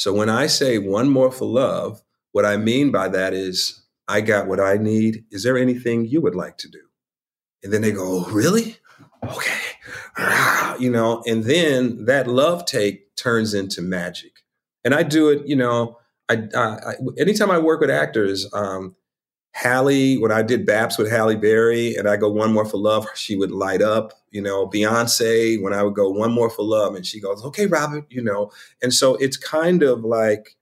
So 0.00 0.14
when 0.14 0.30
I 0.30 0.46
say 0.46 0.78
one 0.78 1.10
more 1.10 1.30
for 1.30 1.44
love, 1.44 2.02
what 2.32 2.46
I 2.46 2.56
mean 2.56 2.90
by 2.90 3.08
that 3.08 3.34
is 3.34 3.82
I 4.08 4.22
got 4.22 4.46
what 4.46 4.58
I 4.58 4.78
need. 4.78 5.26
Is 5.30 5.42
there 5.42 5.58
anything 5.58 6.06
you 6.06 6.22
would 6.22 6.34
like 6.34 6.56
to 6.56 6.70
do? 6.70 6.80
And 7.62 7.70
then 7.70 7.82
they 7.82 7.92
go, 7.92 8.24
oh, 8.24 8.30
really? 8.30 8.78
Okay. 9.22 9.60
You 10.78 10.88
know, 10.90 11.22
and 11.26 11.44
then 11.44 12.06
that 12.06 12.26
love 12.26 12.64
take 12.64 13.14
turns 13.14 13.52
into 13.52 13.82
magic. 13.82 14.32
And 14.86 14.94
I 14.94 15.02
do 15.02 15.28
it, 15.28 15.46
you 15.46 15.56
know, 15.56 15.98
I, 16.30 16.48
I 16.56 16.94
anytime 17.18 17.50
I 17.50 17.58
work 17.58 17.82
with 17.82 17.90
actors, 17.90 18.48
um, 18.54 18.96
Halle, 19.52 20.16
when 20.18 20.30
I 20.32 20.42
did 20.42 20.66
Baps 20.66 20.96
with 20.96 21.10
Halle 21.10 21.34
Berry 21.34 21.94
and 21.96 22.08
I 22.08 22.16
go 22.16 22.30
one 22.30 22.52
more 22.52 22.64
for 22.64 22.78
love, 22.78 23.06
she 23.14 23.36
would 23.36 23.50
light 23.50 23.82
up. 23.82 24.12
You 24.30 24.40
know, 24.40 24.66
Beyonce, 24.66 25.60
when 25.60 25.72
I 25.72 25.82
would 25.82 25.94
go 25.94 26.08
one 26.08 26.32
more 26.32 26.50
for 26.50 26.62
love, 26.62 26.94
and 26.94 27.04
she 27.04 27.20
goes, 27.20 27.44
okay, 27.44 27.66
Robert, 27.66 28.06
you 28.10 28.22
know. 28.22 28.52
And 28.80 28.94
so 28.94 29.16
it's 29.16 29.36
kind 29.36 29.82
of 29.82 30.04
like 30.04 30.56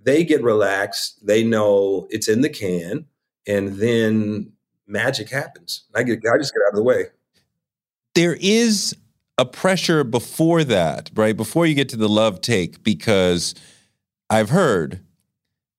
they 0.00 0.24
get 0.24 0.42
relaxed. 0.44 1.26
They 1.26 1.42
know 1.42 2.06
it's 2.10 2.28
in 2.28 2.40
the 2.42 2.48
can, 2.48 3.06
and 3.46 3.76
then 3.78 4.52
magic 4.86 5.28
happens. 5.28 5.84
I 5.94 6.04
get, 6.04 6.20
I 6.32 6.38
just 6.38 6.54
get 6.54 6.62
out 6.66 6.72
of 6.72 6.76
the 6.76 6.84
way. 6.84 7.06
There 8.14 8.36
is 8.40 8.96
a 9.38 9.44
pressure 9.44 10.04
before 10.04 10.62
that, 10.64 11.10
right? 11.14 11.36
Before 11.36 11.66
you 11.66 11.74
get 11.74 11.88
to 11.90 11.96
the 11.96 12.08
love 12.08 12.40
take, 12.40 12.84
because 12.84 13.56
I've 14.30 14.50
heard 14.50 15.00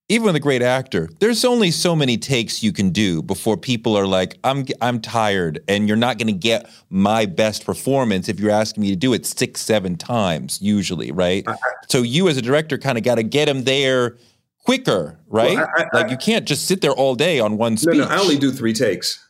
even 0.09 0.25
with 0.25 0.35
a 0.35 0.39
great 0.39 0.63
actor, 0.63 1.07
there's 1.19 1.45
only 1.45 1.69
so 1.69 1.95
many 1.95 2.17
takes 2.17 2.63
you 2.63 2.73
can 2.73 2.89
do 2.89 3.21
before 3.21 3.55
people 3.55 3.95
are 3.95 4.07
like, 4.07 4.37
"I'm 4.43 4.65
I'm 4.81 4.99
tired," 4.99 5.63
and 5.67 5.87
you're 5.87 5.97
not 5.97 6.17
going 6.17 6.27
to 6.27 6.33
get 6.33 6.69
my 6.89 7.27
best 7.27 7.63
performance 7.63 8.27
if 8.27 8.39
you're 8.39 8.51
asking 8.51 8.81
me 8.81 8.89
to 8.89 8.95
do 8.95 9.13
it 9.13 9.25
six, 9.27 9.61
seven 9.61 9.95
times, 9.95 10.59
usually, 10.61 11.11
right? 11.11 11.43
I, 11.47 11.55
so 11.87 12.01
you 12.01 12.27
as 12.27 12.37
a 12.37 12.41
director 12.41 12.79
kind 12.79 12.97
of 12.97 13.03
got 13.03 13.15
to 13.15 13.23
get 13.23 13.47
him 13.47 13.63
there 13.63 14.17
quicker, 14.65 15.19
right? 15.27 15.55
Well, 15.55 15.69
I, 15.77 15.83
I, 15.83 15.97
like 16.01 16.11
you 16.11 16.17
can't 16.17 16.45
just 16.45 16.65
sit 16.65 16.81
there 16.81 16.91
all 16.91 17.13
day 17.13 17.39
on 17.39 17.57
one 17.57 17.77
speech. 17.77 17.97
No, 17.97 18.05
no, 18.05 18.09
I 18.09 18.17
only 18.17 18.37
do 18.37 18.51
three 18.51 18.73
takes. 18.73 19.23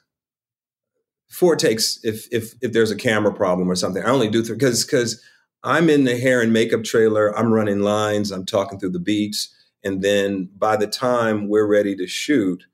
Four 1.29 1.57
takes 1.57 1.99
if 2.03 2.25
if 2.31 2.53
if 2.61 2.71
there's 2.71 2.89
a 2.89 2.95
camera 2.95 3.33
problem 3.33 3.69
or 3.69 3.75
something. 3.75 4.01
I 4.01 4.09
only 4.09 4.29
do 4.29 4.43
three 4.43 4.55
because 4.55 4.85
because 4.85 5.21
I'm 5.61 5.89
in 5.89 6.05
the 6.05 6.17
hair 6.17 6.41
and 6.41 6.53
makeup 6.53 6.85
trailer. 6.85 7.37
I'm 7.37 7.51
running 7.51 7.81
lines. 7.81 8.31
I'm 8.31 8.45
talking 8.45 8.79
through 8.79 8.91
the 8.91 8.99
beats 8.99 9.53
and 9.83 10.01
then 10.01 10.49
by 10.57 10.75
the 10.75 10.87
time 10.87 11.47
we're 11.47 11.67
ready 11.67 11.95
to 11.95 12.07
shoot, 12.07 12.65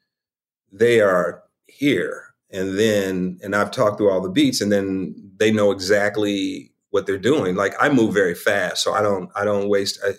they 0.71 0.99
are 0.99 1.43
here. 1.67 2.33
And 2.51 2.77
then, 2.79 3.39
and 3.43 3.55
I've 3.55 3.71
talked 3.71 3.97
through 3.97 4.11
all 4.11 4.21
the 4.21 4.29
beats, 4.29 4.61
and 4.61 4.71
then 4.71 5.31
they 5.37 5.51
know 5.51 5.71
exactly 5.71 6.71
what 6.91 7.05
they're 7.05 7.17
doing. 7.17 7.55
Like 7.55 7.73
I 7.79 7.89
move 7.89 8.13
very 8.13 8.35
fast, 8.35 8.83
so 8.83 8.93
I 8.93 9.01
don't, 9.01 9.29
I 9.35 9.43
don't 9.43 9.67
waste. 9.67 9.99
I, 10.05 10.13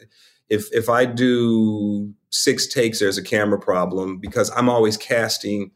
if 0.49 0.73
if 0.73 0.89
I 0.89 1.07
do 1.07 2.13
six 2.31 2.67
takes, 2.67 2.99
there's 2.99 3.19
a 3.19 3.23
camera 3.23 3.59
problem 3.59 4.19
because 4.19 4.51
I'm 4.57 4.69
always 4.69 4.97
casting. 4.97 5.71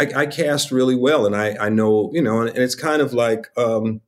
I, 0.00 0.10
I 0.16 0.26
cast 0.26 0.70
really 0.70 0.96
well, 0.96 1.26
and 1.26 1.36
I 1.36 1.56
I 1.60 1.68
know 1.68 2.10
you 2.12 2.22
know, 2.22 2.40
and, 2.40 2.48
and 2.50 2.58
it's 2.58 2.74
kind 2.74 3.00
of 3.00 3.12
like 3.12 3.48
um, 3.56 4.00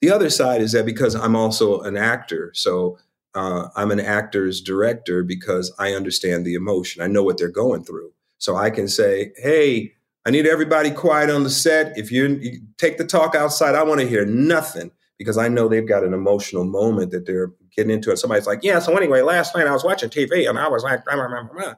the 0.00 0.10
other 0.10 0.30
side 0.30 0.60
is 0.60 0.72
that 0.72 0.86
because 0.86 1.14
I'm 1.14 1.34
also 1.34 1.80
an 1.80 1.96
actor, 1.96 2.52
so 2.54 2.98
uh, 3.34 3.68
I'm 3.76 3.90
an 3.90 4.00
actor's 4.00 4.60
director 4.60 5.22
because 5.22 5.72
I 5.78 5.92
understand 5.92 6.44
the 6.44 6.54
emotion. 6.54 7.02
I 7.02 7.06
know 7.06 7.22
what 7.22 7.38
they're 7.38 7.48
going 7.48 7.84
through. 7.84 8.12
So 8.38 8.56
I 8.56 8.70
can 8.70 8.88
say, 8.88 9.32
hey, 9.36 9.92
I 10.26 10.30
need 10.30 10.46
everybody 10.46 10.90
quiet 10.90 11.30
on 11.30 11.44
the 11.44 11.50
set. 11.50 11.96
If 11.96 12.10
you, 12.10 12.26
you 12.26 12.60
take 12.78 12.98
the 12.98 13.04
talk 13.04 13.34
outside, 13.34 13.74
I 13.74 13.82
want 13.82 14.00
to 14.00 14.08
hear 14.08 14.24
nothing 14.24 14.90
because 15.18 15.38
I 15.38 15.48
know 15.48 15.68
they've 15.68 15.86
got 15.86 16.04
an 16.04 16.14
emotional 16.14 16.64
moment 16.64 17.10
that 17.12 17.26
they're 17.26 17.52
getting 17.76 17.92
into. 17.92 18.10
And 18.10 18.18
somebody's 18.18 18.46
like, 18.46 18.60
yeah, 18.62 18.78
so 18.78 18.96
anyway, 18.96 19.22
last 19.22 19.54
night 19.54 19.66
I 19.66 19.72
was 19.72 19.84
watching 19.84 20.10
TV 20.10 20.48
and 20.48 20.58
I 20.58 20.68
was 20.68 20.82
like, 20.82 21.04
blah, 21.04 21.14
blah, 21.14 21.42
blah, 21.52 21.74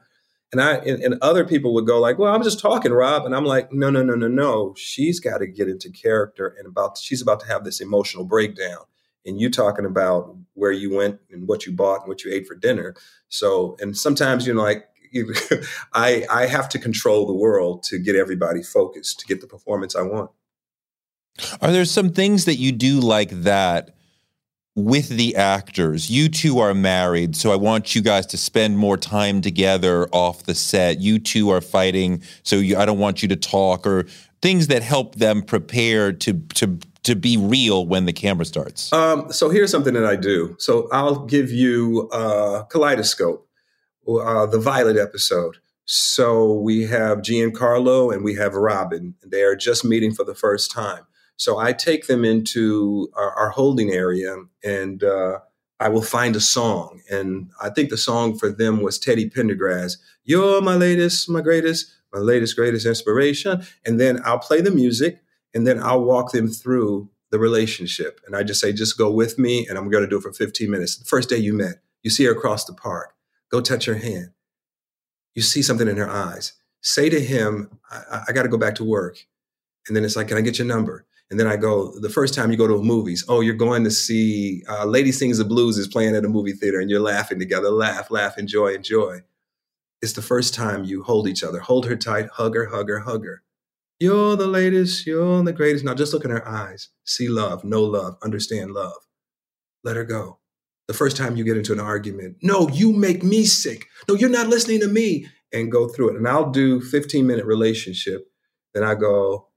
and 0.53 0.61
I 0.61 0.75
and, 0.77 1.03
and, 1.03 1.15
other 1.23 1.45
people 1.47 1.73
would 1.75 1.87
go 1.87 1.99
like, 1.99 2.19
"Well, 2.19 2.33
I'm 2.33 2.43
just 2.43 2.61
talking, 2.61 2.93
Rob," 2.93 3.25
and 3.25 3.35
I'm 3.35 3.47
like, 3.47 3.73
"No, 3.73 3.89
no, 3.89 4.03
no, 4.03 4.15
no, 4.15 4.29
no. 4.29 4.75
She's 4.77 5.19
got 5.19 5.39
to 5.39 5.47
get 5.47 5.69
into 5.69 5.91
character 5.91 6.55
and 6.59 6.67
about. 6.67 6.99
She's 6.99 7.23
about 7.23 7.41
to 7.41 7.47
have 7.47 7.65
this 7.65 7.81
emotional 7.81 8.25
breakdown, 8.25 8.85
and 9.25 9.41
you 9.41 9.51
talking 9.51 9.87
about 9.87 10.37
where 10.55 10.73
you 10.73 10.95
went 10.95 11.21
and 11.31 11.49
what 11.49 11.67
you 11.67 11.73
bought 11.73 12.01
and 12.01 12.09
what 12.09 12.25
you 12.25 12.33
ate 12.33 12.47
for 12.47 12.55
dinner. 12.55 12.95
So, 13.29 13.77
and 13.81 13.97
sometimes 13.97 14.47
you 14.47 14.55
know, 14.55 14.63
like 14.63 14.87
you, 15.13 15.33
I 15.93 16.25
I 16.31 16.47
have 16.47 16.69
to 16.71 16.79
control 16.79 17.27
the 17.27 17.35
world 17.35 17.83
to 17.85 17.99
get 17.99 18.17
everybody 18.17 18.63
focused 18.63 19.21
to 19.21 19.27
get 19.27 19.41
the 19.41 19.47
performance 19.47 19.95
I 19.95 20.03
want. 20.03 20.31
Are 21.61 21.73
there 21.73 21.85
some 21.85 22.11
things 22.11 22.45
that 22.45 22.57
you 22.57 22.73
do 22.73 23.01
like 23.01 23.31
that? 23.31 23.97
with 24.75 25.09
the 25.11 25.37
actors. 25.37 26.11
You 26.11 26.29
two 26.29 26.59
are 26.59 26.75
married, 26.75 27.37
so 27.37 27.53
I 27.53 27.57
want 27.57 27.95
you 27.95 28.01
guys 28.01 28.27
to 28.27 28.39
spend 28.39 28.79
more 28.79 28.97
time 28.97 29.41
together 29.41 30.09
off 30.13 30.45
the 30.45 30.55
set. 30.55 31.01
You 31.01 31.19
two 31.19 31.51
are 31.51 31.61
fighting, 31.61 32.23
so 32.43 32.57
you, 32.57 32.77
I 32.79 32.87
don't 32.87 32.99
want 32.99 33.23
you 33.23 33.29
to 33.29 33.37
talk 33.37 33.87
or 33.87 34.07
things 34.41 34.69
that 34.69 34.83
help 34.83 35.17
them 35.17 35.43
prepare 35.43 36.13
to 36.13 36.35
to 36.55 36.79
to 37.05 37.17
be 37.17 37.37
real 37.37 37.87
when 37.87 38.07
the 38.07 38.13
camera 38.13 38.45
starts? 38.45 38.93
Um, 38.93 39.33
so 39.33 39.49
here's 39.51 39.71
something 39.71 39.95
that 39.95 40.07
I 40.07 40.17
do. 40.17 40.57
So 40.59 40.89
I'll 40.93 41.25
give 41.27 41.51
you 41.51 42.09
uh, 42.13 42.65
Kaleidoscope, 42.65 43.49
uh, 44.09 44.47
the 44.47 44.61
Violet 44.61 44.97
episode. 44.97 45.57
So 45.85 46.53
we 46.53 46.87
have 46.87 47.19
Giancarlo 47.19 48.15
and 48.15 48.23
we 48.23 48.35
have 48.37 48.55
Robin. 48.55 49.15
They 49.25 49.43
are 49.43 49.57
just 49.57 49.85
meeting 49.85 50.15
for 50.15 50.25
the 50.25 50.35
first 50.35 50.71
time. 50.71 51.07
So 51.37 51.59
I 51.59 51.73
take 51.73 52.07
them 52.07 52.25
into 52.25 53.09
our, 53.15 53.33
our 53.33 53.51
holding 53.51 53.91
area 53.91 54.37
and 54.63 55.03
uh, 55.03 55.41
I 55.81 55.89
will 55.89 56.03
find 56.03 56.37
a 56.37 56.41
song. 56.41 57.01
And 57.11 57.51
I 57.61 57.69
think 57.71 57.91
the 57.91 57.97
song 57.97 58.39
for 58.39 58.49
them 58.49 58.81
was 58.81 58.99
Teddy 58.99 59.29
Pendergrass. 59.29 59.97
You're 60.25 60.61
my 60.61 60.77
latest, 60.77 61.29
my 61.29 61.41
greatest, 61.41 61.91
my 62.13 62.21
latest, 62.21 62.55
greatest 62.55 62.87
inspiration. 62.87 63.65
And 63.85 63.99
then 63.99 64.21
I'll 64.25 64.39
play 64.39 64.61
the 64.61 64.71
music 64.71 65.22
and 65.55 65.67
then 65.67 65.83
I'll 65.83 66.03
walk 66.03 66.33
them 66.33 66.49
through 66.49 67.11
the 67.31 67.39
relationship. 67.39 68.21
And 68.27 68.37
I 68.37 68.43
just 68.43 68.61
say, 68.61 68.73
just 68.73 68.99
go 68.99 69.11
with 69.11 69.39
me, 69.39 69.67
and 69.67 69.79
I'm 69.79 69.91
going 69.91 70.05
to 70.05 70.09
do 70.09 70.19
it 70.19 70.23
for 70.23 70.33
15 70.33 70.71
minutes. 70.71 70.97
The 70.97 71.05
first 71.05 71.29
day 71.29 71.39
you 71.39 71.55
met, 71.55 71.77
you 72.03 72.11
see 72.11 72.25
her 72.25 72.33
across 72.33 72.65
the 72.65 72.75
park, 72.75 73.15
go 73.51 73.61
touch 73.61 73.87
her 73.87 73.95
hand. 73.95 74.31
You 75.35 75.43
see 75.43 75.63
something 75.63 75.89
in 75.89 75.97
her 75.97 76.11
eyes. 76.11 76.53
Say 76.83 77.09
to 77.09 77.21
him, 77.21 77.79
I, 77.91 78.25
I 78.29 78.33
got 78.33 78.43
to 78.43 78.49
go 78.49 78.59
back 78.59 78.75
to 78.77 78.85
work. 78.85 79.27
And 79.87 79.97
then 79.97 80.05
it's 80.05 80.17
like, 80.17 80.29
can 80.29 80.37
I 80.37 80.43
get 80.43 80.59
your 80.59 80.67
number? 80.67 81.07
And 81.31 81.41
then 81.41 81.47
I 81.47 81.57
go, 81.57 81.99
the 81.99 82.11
first 82.11 82.35
time 82.35 82.51
you 82.51 82.59
go 82.59 82.67
to 82.67 82.83
movies, 82.83 83.25
oh, 83.27 83.41
you're 83.41 83.55
going 83.55 83.85
to 83.85 83.91
see 83.91 84.63
uh, 84.69 84.85
Lady 84.85 85.13
Sings 85.13 85.39
the 85.39 85.47
Blues 85.47 85.79
is 85.79 85.89
playing 85.89 86.15
at 86.15 86.27
a 86.27 86.29
movie 86.29 86.53
theater 86.53 86.79
and 86.79 86.91
you're 86.91 87.01
laughing 87.01 87.39
together, 87.39 87.71
laugh, 87.71 88.11
laugh, 88.11 88.37
enjoy, 88.37 88.75
enjoy. 88.75 89.23
It's 90.03 90.13
the 90.13 90.21
first 90.21 90.53
time 90.53 90.85
you 90.85 91.03
hold 91.03 91.27
each 91.27 91.43
other, 91.43 91.61
hold 91.61 91.87
her 91.87 91.97
tight, 91.97 92.29
hug 92.35 92.55
her, 92.55 92.67
hug 92.67 92.91
her, 92.91 93.01
hug 93.01 93.25
her. 93.25 93.43
You're 94.03 94.35
the 94.35 94.49
latest, 94.49 95.07
you're 95.07 95.45
the 95.45 95.53
greatest. 95.53 95.85
Now 95.85 95.95
just 95.95 96.13
look 96.13 96.25
in 96.25 96.33
her 96.33 96.45
eyes. 96.45 96.89
See 97.05 97.29
love, 97.29 97.63
know 97.63 97.85
love, 97.85 98.17
understand 98.21 98.73
love. 98.73 98.97
Let 99.85 99.95
her 99.95 100.03
go. 100.03 100.41
The 100.89 100.95
first 100.95 101.17
time 101.17 101.37
you 101.37 101.45
get 101.45 101.57
into 101.57 101.73
an 101.73 101.79
argument, 101.79 102.39
no, 102.43 102.69
you 102.69 102.93
make 102.93 103.23
me 103.23 103.45
sick. 103.45 103.87
No, 104.09 104.17
you're 104.17 104.29
not 104.29 104.49
listening 104.49 104.81
to 104.81 104.89
me. 104.89 105.29
And 105.53 105.71
go 105.71 105.87
through 105.87 106.11
it. 106.11 106.17
And 106.17 106.27
I'll 106.27 106.51
do 106.51 106.81
15 106.81 107.25
minute 107.25 107.45
relationship. 107.45 108.27
Then 108.75 108.83
I 108.83 108.97
go, 108.97 109.51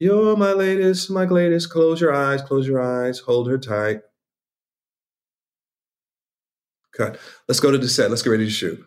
You're 0.00 0.36
my 0.36 0.54
latest, 0.54 1.08
my 1.08 1.26
latest. 1.26 1.70
Close 1.70 2.00
your 2.00 2.12
eyes, 2.12 2.42
close 2.42 2.66
your 2.66 2.82
eyes, 2.82 3.20
hold 3.20 3.48
her 3.48 3.58
tight. 3.58 4.00
Cut. 6.96 7.20
Let's 7.46 7.60
go 7.60 7.70
to 7.70 7.78
the 7.78 7.88
set. 7.88 8.10
Let's 8.10 8.22
get 8.22 8.30
ready 8.30 8.46
to 8.46 8.50
shoot. 8.50 8.84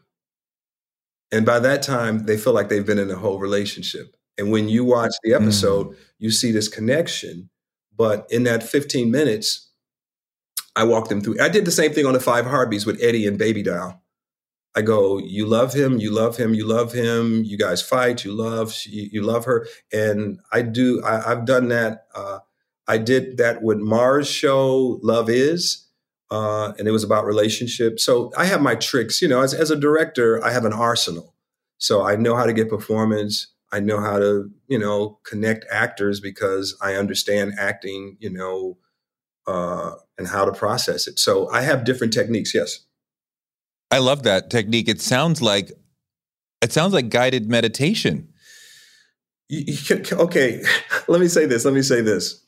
And 1.32 1.46
by 1.46 1.60
that 1.60 1.82
time, 1.82 2.26
they 2.26 2.36
feel 2.36 2.52
like 2.52 2.68
they've 2.68 2.86
been 2.86 3.00
in 3.00 3.10
a 3.10 3.16
whole 3.16 3.40
relationship. 3.40 4.17
And 4.38 4.52
when 4.52 4.70
you 4.70 4.86
watch 4.86 5.14
the 5.24 5.34
episode, 5.34 5.88
mm. 5.90 5.96
you 6.20 6.32
see 6.32 6.52
this 6.52 6.68
connection. 6.68 7.50
But 7.96 8.28
in 8.30 8.44
that 8.44 8.64
15 8.64 9.10
minutes, 9.10 9.72
I 10.76 10.84
walked 10.84 11.10
them 11.10 11.22
through. 11.22 11.42
I 11.42 11.50
did 11.50 11.66
the 11.66 11.72
same 11.72 11.92
thing 11.92 12.06
on 12.06 12.14
the 12.14 12.20
Five 12.20 12.46
Heartbeats 12.46 12.86
with 12.86 13.02
Eddie 13.02 13.26
and 13.26 13.38
Baby 13.38 13.64
Doll. 13.64 14.02
I 14.78 14.84
go, 14.84 15.18
you 15.18 15.48
love 15.48 15.74
him, 15.74 15.98
you 15.98 16.12
love 16.12 16.38
him, 16.38 16.54
you 16.54 16.68
love 16.68 16.94
him. 16.94 17.44
You 17.44 17.58
guys 17.58 17.82
fight, 17.82 18.24
you 18.24 18.32
love, 18.32 18.76
you, 18.86 19.10
you 19.12 19.22
love 19.24 19.46
her, 19.46 19.66
and 19.92 20.40
I 20.54 20.62
do. 20.62 21.02
I, 21.04 21.30
have 21.30 21.46
done 21.46 21.70
that. 21.70 22.06
Uh, 22.14 22.40
I 22.88 23.00
did 23.00 23.38
that 23.38 23.64
with 23.64 23.80
Mara's 23.80 24.30
show, 24.30 25.00
Love 25.02 25.32
Is, 25.32 25.88
uh, 26.30 26.74
and 26.78 26.88
it 26.88 26.92
was 26.92 27.04
about 27.04 27.26
relationships. 27.26 28.04
So 28.04 28.32
I 28.38 28.46
have 28.46 28.62
my 28.62 28.76
tricks. 28.76 29.20
You 29.20 29.30
know, 29.30 29.42
as 29.42 29.56
as 29.56 29.72
a 29.72 29.76
director, 29.76 30.44
I 30.46 30.52
have 30.52 30.64
an 30.64 30.74
arsenal. 30.74 31.34
So 31.80 32.06
I 32.06 32.16
know 32.16 32.36
how 32.36 32.46
to 32.46 32.54
get 32.54 32.70
performance. 32.70 33.48
I 33.72 33.80
know 33.80 34.00
how 34.00 34.18
to, 34.18 34.50
you 34.68 34.80
know, 34.80 35.20
connect 35.26 35.66
actors 35.72 36.20
because 36.20 36.78
I 36.82 36.96
understand 36.96 37.54
acting, 37.58 38.18
you 38.20 38.30
know, 38.30 38.78
uh, 39.46 39.96
and 40.18 40.28
how 40.28 40.46
to 40.46 40.52
process 40.52 41.08
it. 41.08 41.20
So 41.20 41.50
I 41.50 41.62
have 41.62 41.84
different 41.84 42.14
techniques. 42.14 42.54
Yes. 42.54 42.80
I 43.92 44.00
love 44.00 44.24
that 44.24 44.50
technique. 44.50 44.88
It 44.88 45.02
sounds 45.02 45.42
like 45.42 45.72
it 46.62 46.72
sounds 46.72 46.94
like 46.94 47.10
guided 47.10 47.50
meditation. 47.50 48.30
You, 49.48 49.64
you 49.68 49.78
can, 49.78 50.18
okay, 50.18 50.64
let 51.08 51.22
me 51.22 51.28
say 51.28 51.46
this. 51.46 51.66
Let 51.66 51.74
me 51.74 51.82
say 51.82 52.02
this. 52.02 52.44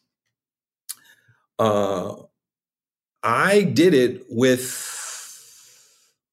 Uh, 1.57 2.15
I 3.23 3.63
did 3.63 3.93
it 3.93 4.25
with 4.29 4.95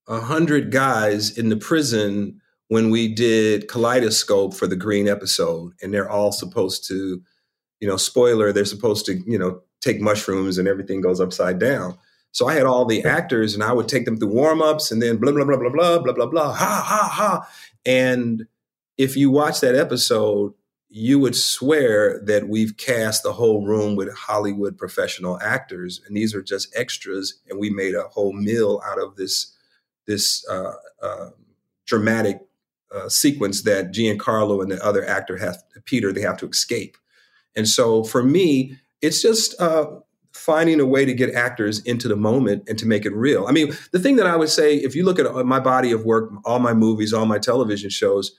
a 0.08 0.20
hundred 0.20 0.70
guys 0.70 1.36
in 1.36 1.48
the 1.48 1.56
prison 1.56 2.40
when 2.68 2.90
we 2.90 3.08
did 3.08 3.68
Kaleidoscope 3.68 4.54
for 4.54 4.66
the 4.66 4.76
Green 4.76 5.08
episode, 5.08 5.72
and 5.82 5.92
they're 5.92 6.10
all 6.10 6.32
supposed 6.32 6.86
to, 6.88 7.22
you 7.80 7.88
know, 7.88 7.96
spoiler, 7.96 8.52
they're 8.52 8.64
supposed 8.64 9.06
to, 9.06 9.22
you 9.26 9.38
know, 9.38 9.60
take 9.80 10.00
mushrooms 10.00 10.58
and 10.58 10.66
everything 10.66 11.00
goes 11.00 11.20
upside 11.20 11.58
down. 11.58 11.96
So 12.32 12.48
I 12.48 12.54
had 12.54 12.66
all 12.66 12.84
the 12.84 13.04
actors 13.04 13.54
and 13.54 13.62
I 13.62 13.72
would 13.72 13.88
take 13.88 14.04
them 14.04 14.18
through 14.18 14.28
warm 14.28 14.60
ups 14.60 14.90
and 14.90 15.00
then 15.00 15.16
blah, 15.16 15.32
blah, 15.32 15.44
blah, 15.44 15.56
blah, 15.56 15.70
blah, 15.70 15.98
blah, 15.98 16.12
blah, 16.12 16.26
blah, 16.26 16.52
ha, 16.52 16.82
ha, 16.84 17.08
ha. 17.12 17.48
And 17.84 18.46
if 18.98 19.16
you 19.16 19.30
watch 19.30 19.60
that 19.60 19.74
episode, 19.74 20.52
you 20.88 21.18
would 21.18 21.36
swear 21.36 22.20
that 22.24 22.48
we've 22.48 22.76
cast 22.76 23.22
the 23.22 23.32
whole 23.32 23.64
room 23.66 23.96
with 23.96 24.14
Hollywood 24.14 24.78
professional 24.78 25.38
actors, 25.40 26.00
and 26.06 26.16
these 26.16 26.34
are 26.34 26.42
just 26.42 26.74
extras, 26.76 27.40
and 27.48 27.58
we 27.58 27.70
made 27.70 27.94
a 27.94 28.04
whole 28.04 28.32
meal 28.32 28.80
out 28.86 28.98
of 28.98 29.16
this 29.16 29.52
this 30.06 30.48
uh, 30.48 30.72
uh, 31.02 31.30
dramatic 31.84 32.45
uh, 32.94 33.08
sequence 33.08 33.62
that 33.62 33.92
Giancarlo 33.92 34.62
and 34.62 34.70
the 34.70 34.84
other 34.84 35.06
actor 35.06 35.36
have 35.36 35.62
Peter 35.84 36.12
they 36.12 36.20
have 36.22 36.36
to 36.38 36.48
escape. 36.48 36.96
And 37.54 37.68
so 37.68 38.04
for 38.04 38.22
me, 38.22 38.78
it's 39.02 39.22
just 39.22 39.60
uh, 39.60 39.86
finding 40.32 40.80
a 40.80 40.86
way 40.86 41.04
to 41.04 41.14
get 41.14 41.34
actors 41.34 41.80
into 41.80 42.08
the 42.08 42.16
moment 42.16 42.64
and 42.68 42.78
to 42.78 42.86
make 42.86 43.04
it 43.06 43.12
real. 43.12 43.46
I 43.46 43.52
mean, 43.52 43.72
the 43.92 43.98
thing 43.98 44.16
that 44.16 44.26
I 44.26 44.36
would 44.36 44.50
say, 44.50 44.76
if 44.76 44.94
you 44.94 45.04
look 45.04 45.18
at 45.18 45.46
my 45.46 45.60
body 45.60 45.92
of 45.92 46.04
work, 46.04 46.30
all 46.44 46.58
my 46.58 46.74
movies, 46.74 47.12
all 47.12 47.26
my 47.26 47.38
television 47.38 47.90
shows, 47.90 48.36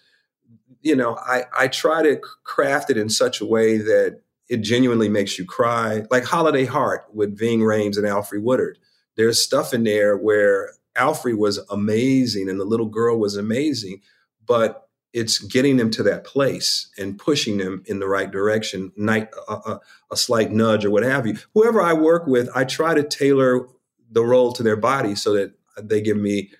you 0.81 0.95
know, 0.95 1.17
I, 1.17 1.43
I 1.57 1.67
try 1.67 2.03
to 2.03 2.21
craft 2.43 2.89
it 2.89 2.97
in 2.97 3.09
such 3.09 3.41
a 3.41 3.45
way 3.45 3.77
that 3.77 4.21
it 4.49 4.57
genuinely 4.57 5.09
makes 5.09 5.37
you 5.37 5.45
cry. 5.45 6.03
Like 6.09 6.23
Holiday 6.23 6.65
Heart 6.65 7.05
with 7.13 7.37
Ving 7.37 7.59
Rhames 7.59 7.97
and 7.97 8.05
Alfre 8.05 8.41
Woodard. 8.41 8.77
There's 9.15 9.41
stuff 9.41 9.73
in 9.73 9.83
there 9.83 10.15
where 10.15 10.71
Alfre 10.95 11.37
was 11.37 11.57
amazing 11.69 12.49
and 12.49 12.59
the 12.59 12.65
little 12.65 12.85
girl 12.85 13.19
was 13.19 13.35
amazing, 13.35 14.01
but 14.47 14.87
it's 15.13 15.39
getting 15.39 15.77
them 15.77 15.89
to 15.91 16.03
that 16.03 16.23
place 16.23 16.89
and 16.97 17.17
pushing 17.17 17.57
them 17.57 17.83
in 17.85 17.99
the 17.99 18.07
right 18.07 18.29
direction, 18.29 18.91
night, 18.95 19.29
a, 19.47 19.53
a, 19.53 19.81
a 20.11 20.17
slight 20.17 20.51
nudge 20.51 20.85
or 20.85 20.91
what 20.91 21.03
have 21.03 21.25
you. 21.25 21.37
Whoever 21.53 21.81
I 21.81 21.93
work 21.93 22.27
with, 22.27 22.49
I 22.55 22.65
try 22.65 22.93
to 22.93 23.03
tailor 23.03 23.67
the 24.11 24.23
role 24.23 24.51
to 24.53 24.63
their 24.63 24.75
body 24.75 25.15
so 25.15 25.33
that 25.33 25.53
they 25.81 26.01
give 26.01 26.17
me 26.17 26.51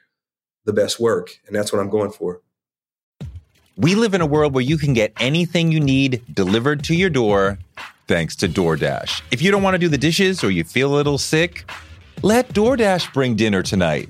the 0.66 0.74
best 0.74 1.00
work. 1.00 1.40
And 1.46 1.56
that's 1.56 1.72
what 1.72 1.80
I'm 1.80 1.90
going 1.90 2.12
for. 2.12 2.42
We 3.76 3.94
live 3.94 4.16
in 4.16 4.22
a 4.22 4.26
world 4.26 4.56
where 4.56 4.64
you 4.64 4.78
can 4.78 4.94
get 4.94 5.14
anything 5.20 5.72
you 5.72 5.80
need 5.80 6.24
delivered 6.34 6.84
to 6.86 6.96
your 6.96 7.12
door 7.12 7.60
thanks 8.08 8.36
to 8.38 8.48
DoorDash. 8.48 9.22
If 9.32 9.42
you 9.42 9.52
don't 9.52 9.62
want 9.62 9.76
to 9.76 9.80
do 9.80 9.88
the 9.88 9.98
dishes 9.98 10.44
or 10.44 10.50
you 10.50 10.64
feel 10.64 10.94
a 10.94 10.96
little 10.96 11.18
sick, 11.18 11.70
let 12.24 12.50
DoorDash 12.50 13.14
bring 13.14 13.36
dinner 13.36 13.62
tonight. 13.62 14.10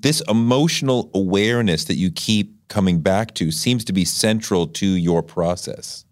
This 0.00 0.22
emotional 0.28 1.10
awareness 1.14 1.84
that 1.84 1.96
you 1.96 2.10
keep 2.10 2.68
coming 2.68 3.00
back 3.00 3.34
to 3.34 3.50
seems 3.50 3.84
to 3.86 3.92
be 3.92 4.04
central 4.04 4.66
to 4.66 4.86
your 4.86 5.22
process. 5.22 6.04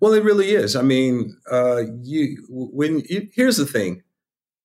Well, 0.00 0.12
it 0.12 0.24
really 0.24 0.50
is. 0.50 0.76
I 0.76 0.82
mean, 0.82 1.36
uh, 1.50 1.82
you 2.02 2.44
when 2.48 3.02
you, 3.08 3.28
here's 3.34 3.56
the 3.56 3.66
thing: 3.66 4.02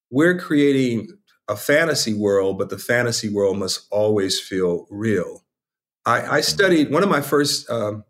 we're 0.09 0.37
creating 0.37 1.07
a 1.47 1.55
fantasy 1.55 2.13
world, 2.13 2.57
but 2.57 2.69
the 2.69 2.77
fantasy 2.77 3.29
world 3.29 3.57
must 3.57 3.87
always 3.91 4.39
feel 4.39 4.87
real. 4.89 5.43
I, 6.05 6.37
I 6.37 6.41
studied 6.41 6.91
one 6.91 7.03
of 7.03 7.09
my 7.09 7.21
first 7.21 7.69
um, 7.69 8.03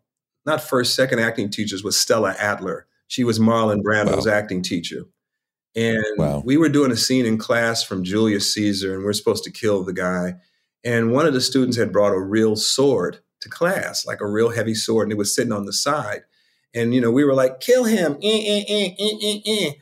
not 0.46 0.62
first, 0.62 0.94
second 0.94 1.18
acting 1.18 1.50
teachers 1.50 1.82
was 1.82 1.98
Stella 1.98 2.34
Adler. 2.38 2.86
She 3.08 3.24
was 3.24 3.38
Marlon 3.38 3.82
Brando's 3.82 4.26
wow. 4.26 4.32
acting 4.32 4.62
teacher. 4.62 5.02
And 5.76 6.04
wow. 6.16 6.42
we 6.44 6.56
were 6.56 6.70
doing 6.70 6.90
a 6.90 6.96
scene 6.96 7.26
in 7.26 7.36
class 7.36 7.82
from 7.82 8.02
Julius 8.02 8.52
Caesar, 8.54 8.94
and 8.94 9.04
we 9.04 9.10
are 9.10 9.12
supposed 9.12 9.44
to 9.44 9.52
kill 9.52 9.84
the 9.84 9.92
guy. 9.92 10.36
And 10.82 11.12
one 11.12 11.26
of 11.26 11.34
the 11.34 11.40
students 11.40 11.76
had 11.76 11.92
brought 11.92 12.14
a 12.14 12.20
real 12.20 12.56
sword 12.56 13.18
to 13.40 13.48
class, 13.48 14.06
like 14.06 14.20
a 14.20 14.26
real 14.26 14.50
heavy 14.50 14.74
sword, 14.74 15.04
and 15.04 15.12
it 15.12 15.18
was 15.18 15.34
sitting 15.34 15.52
on 15.52 15.66
the 15.66 15.72
side. 15.72 16.22
And, 16.74 16.94
you 16.94 17.00
know, 17.00 17.10
we 17.10 17.24
were 17.24 17.34
like, 17.34 17.60
kill 17.60 17.84
him. 17.84 18.16
Eh, 18.22 18.64
eh, 18.68 18.94
eh, 19.46 19.72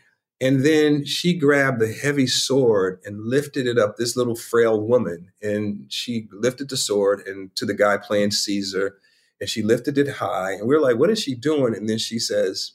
and 0.40 0.64
then 0.64 1.04
she 1.04 1.32
grabbed 1.32 1.80
the 1.80 1.92
heavy 1.92 2.26
sword 2.26 3.00
and 3.04 3.26
lifted 3.26 3.66
it 3.66 3.78
up, 3.78 3.96
this 3.96 4.16
little 4.16 4.34
frail 4.34 4.80
woman. 4.80 5.30
And 5.40 5.86
she 5.88 6.28
lifted 6.32 6.68
the 6.68 6.76
sword 6.76 7.20
and 7.26 7.54
to 7.56 7.64
the 7.64 7.74
guy 7.74 7.96
playing 7.96 8.32
Caesar 8.32 8.98
and 9.40 9.48
she 9.48 9.62
lifted 9.62 9.96
it 9.96 10.08
high. 10.08 10.52
And 10.52 10.68
we 10.68 10.74
are 10.74 10.80
like, 10.80 10.96
what 10.96 11.10
is 11.10 11.20
she 11.20 11.34
doing? 11.34 11.74
And 11.74 11.88
then 11.88 11.98
she 11.98 12.18
says, 12.18 12.72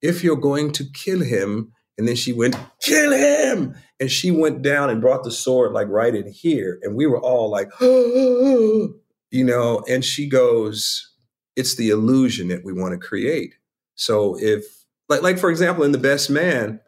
if 0.00 0.24
you're 0.24 0.36
going 0.36 0.72
to 0.72 0.84
kill 0.84 1.20
him, 1.20 1.72
and 2.02 2.08
then 2.08 2.16
she 2.16 2.32
went, 2.32 2.56
kill 2.80 3.12
him. 3.12 3.76
And 4.00 4.10
she 4.10 4.32
went 4.32 4.60
down 4.60 4.90
and 4.90 5.00
brought 5.00 5.22
the 5.22 5.30
sword 5.30 5.70
like 5.70 5.86
right 5.86 6.12
in 6.12 6.26
here. 6.32 6.80
And 6.82 6.96
we 6.96 7.06
were 7.06 7.20
all 7.20 7.48
like, 7.48 7.70
you 7.80 8.98
know, 9.30 9.84
and 9.88 10.04
she 10.04 10.28
goes, 10.28 11.12
it's 11.54 11.76
the 11.76 11.90
illusion 11.90 12.48
that 12.48 12.64
we 12.64 12.72
want 12.72 12.90
to 12.90 12.98
create. 12.98 13.54
So 13.94 14.36
if 14.36 14.64
like 15.08 15.22
like 15.22 15.38
for 15.38 15.48
example, 15.48 15.84
in 15.84 15.92
The 15.92 15.98
Best 15.98 16.28
Man, 16.28 16.80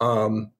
um, 0.00 0.52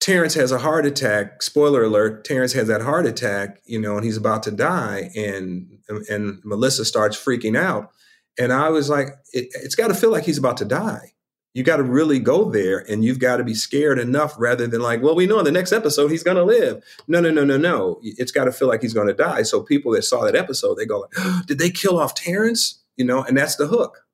Terrence 0.00 0.32
has 0.32 0.52
a 0.52 0.58
heart 0.58 0.86
attack. 0.86 1.42
Spoiler 1.42 1.84
alert: 1.84 2.24
Terrence 2.24 2.54
has 2.54 2.66
that 2.68 2.80
heart 2.80 3.04
attack, 3.04 3.60
you 3.66 3.78
know, 3.78 3.96
and 3.96 4.06
he's 4.06 4.16
about 4.16 4.42
to 4.44 4.52
die. 4.52 5.10
And 5.14 5.80
and 6.08 6.40
Melissa 6.44 6.86
starts 6.86 7.22
freaking 7.22 7.58
out, 7.58 7.90
and 8.38 8.54
I 8.54 8.70
was 8.70 8.88
like, 8.88 9.08
it, 9.34 9.50
has 9.62 9.74
got 9.74 9.88
to 9.88 9.94
feel 9.94 10.10
like 10.10 10.24
he's 10.24 10.38
about 10.38 10.56
to 10.56 10.64
die. 10.64 11.11
You 11.54 11.62
got 11.62 11.76
to 11.76 11.82
really 11.82 12.18
go 12.18 12.50
there 12.50 12.78
and 12.90 13.04
you've 13.04 13.18
got 13.18 13.36
to 13.36 13.44
be 13.44 13.54
scared 13.54 13.98
enough 13.98 14.34
rather 14.38 14.66
than 14.66 14.80
like, 14.80 15.02
well, 15.02 15.14
we 15.14 15.26
know 15.26 15.38
in 15.38 15.44
the 15.44 15.52
next 15.52 15.72
episode 15.72 16.10
he's 16.10 16.22
going 16.22 16.36
to 16.36 16.44
live. 16.44 16.82
No, 17.08 17.20
no, 17.20 17.30
no, 17.30 17.44
no, 17.44 17.58
no. 17.58 18.00
It's 18.02 18.32
got 18.32 18.44
to 18.44 18.52
feel 18.52 18.68
like 18.68 18.80
he's 18.80 18.94
going 18.94 19.08
to 19.08 19.14
die. 19.14 19.42
So 19.42 19.62
people 19.62 19.92
that 19.92 20.02
saw 20.02 20.24
that 20.24 20.34
episode, 20.34 20.76
they 20.76 20.86
go, 20.86 21.00
like, 21.00 21.10
oh, 21.18 21.42
did 21.46 21.58
they 21.58 21.70
kill 21.70 21.98
off 21.98 22.14
Terrence? 22.14 22.82
You 22.96 23.04
know, 23.04 23.22
and 23.22 23.36
that's 23.36 23.56
the 23.56 23.66
hook. 23.66 24.06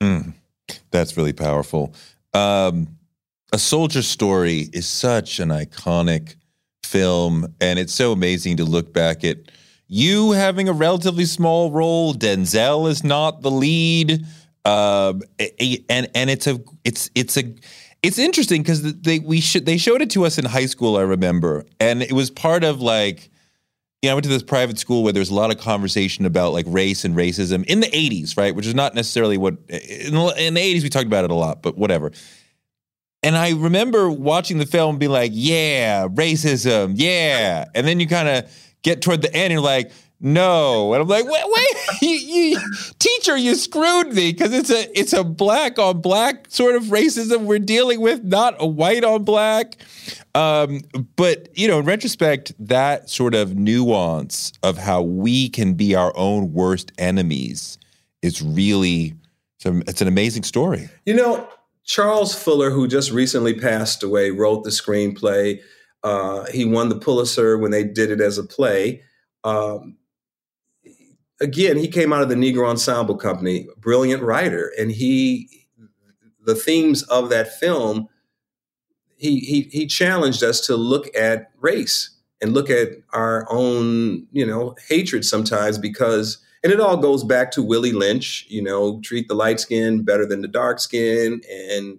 Mm, 0.00 0.34
that's 0.90 1.16
really 1.16 1.32
powerful. 1.32 1.94
Um, 2.34 2.98
a 3.52 3.58
Soldier 3.58 4.02
Story 4.02 4.68
is 4.72 4.86
such 4.86 5.38
an 5.38 5.50
iconic 5.50 6.36
film, 6.84 7.54
and 7.60 7.78
it's 7.78 7.92
so 7.92 8.12
amazing 8.12 8.56
to 8.58 8.64
look 8.64 8.92
back 8.92 9.24
at 9.24 9.38
you 9.86 10.32
having 10.32 10.68
a 10.68 10.72
relatively 10.72 11.24
small 11.24 11.70
role. 11.70 12.14
Denzel 12.14 12.88
is 12.88 13.04
not 13.04 13.42
the 13.42 13.50
lead, 13.50 14.24
um, 14.64 15.22
and 15.88 16.08
and 16.14 16.30
it's 16.30 16.46
a 16.46 16.60
it's 16.84 17.10
it's 17.14 17.36
a 17.36 17.54
it's 18.02 18.18
interesting 18.18 18.62
because 18.62 18.82
they 18.82 19.18
we 19.18 19.40
should 19.40 19.66
they 19.66 19.76
showed 19.76 20.02
it 20.02 20.10
to 20.10 20.24
us 20.24 20.38
in 20.38 20.44
high 20.44 20.66
school. 20.66 20.96
I 20.96 21.02
remember, 21.02 21.64
and 21.80 22.02
it 22.02 22.12
was 22.12 22.30
part 22.30 22.64
of 22.64 22.80
like. 22.80 23.28
You 24.00 24.08
know, 24.08 24.14
I 24.14 24.16
went 24.16 24.24
to 24.24 24.30
this 24.30 24.42
private 24.42 24.80
school 24.80 25.04
where 25.04 25.12
there's 25.12 25.30
a 25.30 25.34
lot 25.34 25.52
of 25.52 25.60
conversation 25.60 26.26
about 26.26 26.52
like 26.52 26.66
race 26.66 27.04
and 27.04 27.14
racism 27.14 27.64
in 27.66 27.78
the 27.78 27.86
80s, 27.86 28.36
right? 28.36 28.52
Which 28.52 28.66
is 28.66 28.74
not 28.74 28.96
necessarily 28.96 29.38
what 29.38 29.58
in 29.68 30.14
the, 30.14 30.34
in 30.38 30.54
the 30.54 30.60
80s 30.60 30.82
we 30.82 30.88
talked 30.88 31.06
about 31.06 31.22
it 31.22 31.30
a 31.30 31.36
lot, 31.36 31.62
but 31.62 31.78
whatever. 31.78 32.10
And 33.22 33.36
I 33.36 33.50
remember 33.52 34.10
watching 34.10 34.58
the 34.58 34.66
film 34.66 34.90
and 34.90 34.98
being 34.98 35.12
like, 35.12 35.30
yeah, 35.32 36.08
racism, 36.08 36.94
yeah. 36.96 37.66
And 37.76 37.86
then 37.86 38.00
you 38.00 38.08
kind 38.08 38.28
of 38.28 38.50
get 38.82 39.02
toward 39.02 39.22
the 39.22 39.32
end 39.32 39.44
and 39.44 39.52
you're 39.52 39.60
like, 39.60 39.92
no. 40.22 40.94
And 40.94 41.02
I'm 41.02 41.08
like, 41.08 41.24
wait, 41.24 41.44
wait, 41.44 41.76
you, 42.02 42.08
you, 42.08 42.60
teacher, 42.98 43.36
you 43.36 43.56
screwed 43.56 44.14
me 44.14 44.32
because 44.32 44.52
it's 44.52 44.70
a 44.70 44.98
it's 44.98 45.12
a 45.12 45.24
black 45.24 45.78
on 45.80 46.00
black 46.00 46.46
sort 46.48 46.76
of 46.76 46.84
racism 46.84 47.44
we're 47.44 47.58
dealing 47.58 48.00
with, 48.00 48.22
not 48.22 48.54
a 48.60 48.66
white 48.66 49.04
on 49.04 49.24
black. 49.24 49.76
Um, 50.34 50.82
but 51.16 51.48
you 51.58 51.66
know, 51.66 51.80
in 51.80 51.84
retrospect, 51.84 52.52
that 52.60 53.10
sort 53.10 53.34
of 53.34 53.56
nuance 53.56 54.52
of 54.62 54.78
how 54.78 55.02
we 55.02 55.48
can 55.48 55.74
be 55.74 55.94
our 55.96 56.12
own 56.16 56.52
worst 56.52 56.92
enemies 56.98 57.76
is 58.22 58.40
really 58.40 59.14
it's 59.64 60.00
an 60.00 60.08
amazing 60.08 60.44
story. 60.44 60.88
You 61.04 61.14
know, 61.14 61.48
Charles 61.84 62.34
Fuller, 62.34 62.70
who 62.70 62.86
just 62.86 63.10
recently 63.10 63.54
passed 63.54 64.02
away, 64.02 64.30
wrote 64.30 64.64
the 64.64 64.70
screenplay. 64.70 65.60
Uh, 66.04 66.44
he 66.46 66.64
won 66.64 66.88
the 66.88 66.98
Pulitzer 66.98 67.58
when 67.58 67.70
they 67.70 67.84
did 67.84 68.10
it 68.10 68.20
as 68.20 68.38
a 68.38 68.44
play. 68.44 69.02
Um, 69.44 69.96
again, 71.42 71.76
he 71.76 71.88
came 71.88 72.12
out 72.12 72.22
of 72.22 72.28
the 72.28 72.34
Negro 72.34 72.68
Ensemble 72.68 73.16
Company, 73.16 73.66
brilliant 73.78 74.22
writer, 74.22 74.72
and 74.78 74.90
he, 74.90 75.66
the 76.44 76.54
themes 76.54 77.02
of 77.04 77.28
that 77.30 77.58
film, 77.58 78.08
he 79.16 79.40
he 79.40 79.62
he 79.70 79.86
challenged 79.86 80.42
us 80.42 80.60
to 80.66 80.76
look 80.76 81.14
at 81.16 81.50
race 81.60 82.10
and 82.40 82.54
look 82.54 82.70
at 82.70 82.88
our 83.12 83.46
own, 83.50 84.26
you 84.32 84.46
know, 84.46 84.74
hatred 84.88 85.24
sometimes 85.24 85.78
because 85.78 86.38
and 86.64 86.72
it 86.72 86.80
all 86.80 86.96
goes 86.96 87.24
back 87.24 87.50
to 87.52 87.62
Willie 87.62 87.92
Lynch, 87.92 88.46
you 88.48 88.62
know, 88.62 89.00
treat 89.00 89.28
the 89.28 89.34
light 89.34 89.60
skin 89.60 90.02
better 90.02 90.26
than 90.26 90.42
the 90.42 90.48
dark 90.48 90.78
skin. 90.78 91.40
And 91.50 91.98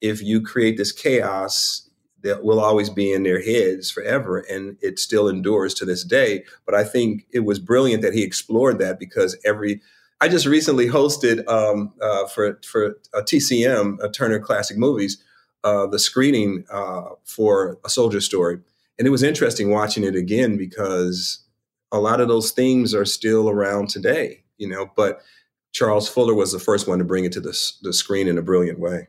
if 0.00 0.22
you 0.22 0.40
create 0.40 0.76
this 0.76 0.92
chaos, 0.92 1.88
that 2.22 2.44
will 2.44 2.60
always 2.60 2.90
be 2.90 3.12
in 3.12 3.22
their 3.22 3.42
heads 3.42 3.90
forever. 3.90 4.38
And 4.38 4.76
it 4.80 4.98
still 4.98 5.28
endures 5.28 5.74
to 5.74 5.84
this 5.84 6.04
day. 6.04 6.44
But 6.66 6.74
I 6.74 6.84
think 6.84 7.26
it 7.32 7.40
was 7.40 7.58
brilliant 7.58 8.02
that 8.02 8.14
he 8.14 8.22
explored 8.22 8.78
that 8.78 8.98
because 8.98 9.36
every, 9.44 9.80
I 10.20 10.28
just 10.28 10.46
recently 10.46 10.88
hosted 10.88 11.46
um, 11.48 11.92
uh, 12.00 12.26
for, 12.26 12.60
for 12.64 12.98
a 13.14 13.22
TCM, 13.22 14.02
a 14.02 14.10
Turner 14.10 14.38
Classic 14.38 14.76
Movies, 14.76 15.22
uh, 15.64 15.86
the 15.86 15.98
screening 15.98 16.64
uh, 16.70 17.10
for 17.24 17.78
A 17.84 17.88
Soldier 17.88 18.20
Story. 18.20 18.58
And 18.98 19.06
it 19.06 19.10
was 19.10 19.22
interesting 19.22 19.70
watching 19.70 20.04
it 20.04 20.14
again 20.14 20.56
because 20.56 21.42
a 21.92 21.98
lot 21.98 22.20
of 22.20 22.28
those 22.28 22.50
themes 22.52 22.94
are 22.94 23.04
still 23.04 23.48
around 23.48 23.88
today, 23.88 24.44
you 24.58 24.68
know, 24.68 24.90
but 24.94 25.20
Charles 25.72 26.08
Fuller 26.08 26.34
was 26.34 26.52
the 26.52 26.58
first 26.58 26.86
one 26.86 26.98
to 26.98 27.04
bring 27.04 27.24
it 27.24 27.32
to 27.32 27.40
the, 27.40 27.58
the 27.82 27.92
screen 27.92 28.28
in 28.28 28.38
a 28.38 28.42
brilliant 28.42 28.78
way. 28.78 29.08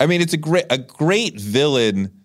I 0.00 0.06
mean, 0.06 0.20
it's 0.20 0.32
a 0.32 0.38
great 0.38 0.66
a 0.70 0.78
great 0.78 1.38
villain. 1.38 2.23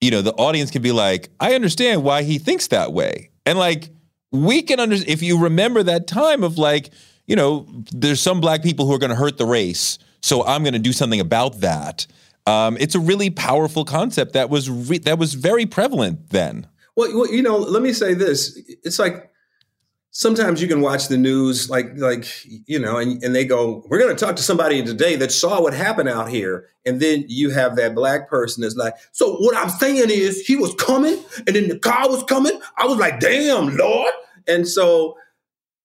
You 0.00 0.10
know, 0.10 0.22
the 0.22 0.32
audience 0.34 0.70
can 0.70 0.82
be 0.82 0.92
like, 0.92 1.30
I 1.40 1.54
understand 1.54 2.04
why 2.04 2.22
he 2.22 2.38
thinks 2.38 2.68
that 2.68 2.92
way. 2.92 3.30
And 3.44 3.58
like 3.58 3.90
we 4.30 4.62
can 4.62 4.80
understand 4.80 5.10
if 5.10 5.22
you 5.22 5.42
remember 5.42 5.82
that 5.82 6.06
time 6.06 6.44
of 6.44 6.58
like, 6.58 6.90
you 7.26 7.36
know, 7.36 7.66
there's 7.92 8.20
some 8.20 8.40
black 8.40 8.62
people 8.62 8.86
who 8.86 8.92
are 8.94 8.98
going 8.98 9.10
to 9.10 9.16
hurt 9.16 9.38
the 9.38 9.46
race, 9.46 9.98
so 10.22 10.44
I'm 10.44 10.62
going 10.62 10.74
to 10.74 10.78
do 10.78 10.92
something 10.92 11.20
about 11.20 11.60
that. 11.60 12.06
Um, 12.46 12.78
it's 12.80 12.94
a 12.94 13.00
really 13.00 13.28
powerful 13.28 13.84
concept 13.84 14.32
that 14.32 14.48
was 14.48 14.70
re- 14.70 14.98
that 14.98 15.18
was 15.18 15.34
very 15.34 15.66
prevalent 15.66 16.30
then. 16.30 16.66
Well, 16.96 17.30
you 17.32 17.42
know, 17.42 17.58
let 17.58 17.82
me 17.82 17.92
say 17.92 18.14
this. 18.14 18.58
It's 18.82 18.98
like 18.98 19.30
sometimes 20.18 20.60
you 20.60 20.66
can 20.66 20.80
watch 20.80 21.06
the 21.06 21.16
news 21.16 21.70
like 21.70 21.96
like 21.96 22.26
you 22.66 22.76
know 22.76 22.96
and, 22.96 23.22
and 23.22 23.36
they 23.36 23.44
go 23.44 23.84
we're 23.86 24.00
going 24.00 24.14
to 24.14 24.24
talk 24.24 24.34
to 24.34 24.42
somebody 24.42 24.84
today 24.84 25.14
that 25.14 25.30
saw 25.30 25.62
what 25.62 25.72
happened 25.72 26.08
out 26.08 26.28
here. 26.28 26.66
And 26.84 26.98
then 27.00 27.24
you 27.28 27.50
have 27.50 27.76
that 27.76 27.94
black 27.94 28.28
person 28.28 28.62
that's 28.62 28.74
like 28.74 28.94
so 29.12 29.36
what 29.36 29.56
i'm 29.56 29.70
saying 29.70 30.10
is 30.10 30.40
he 30.44 30.56
was 30.56 30.74
coming 30.74 31.22
and 31.46 31.54
then 31.54 31.68
the 31.68 31.78
car 31.78 32.08
was 32.10 32.24
coming? 32.24 32.60
I 32.76 32.86
was 32.86 32.98
like 32.98 33.20
damn 33.20 33.76
lord. 33.76 34.12
And 34.48 34.66
so 34.66 35.16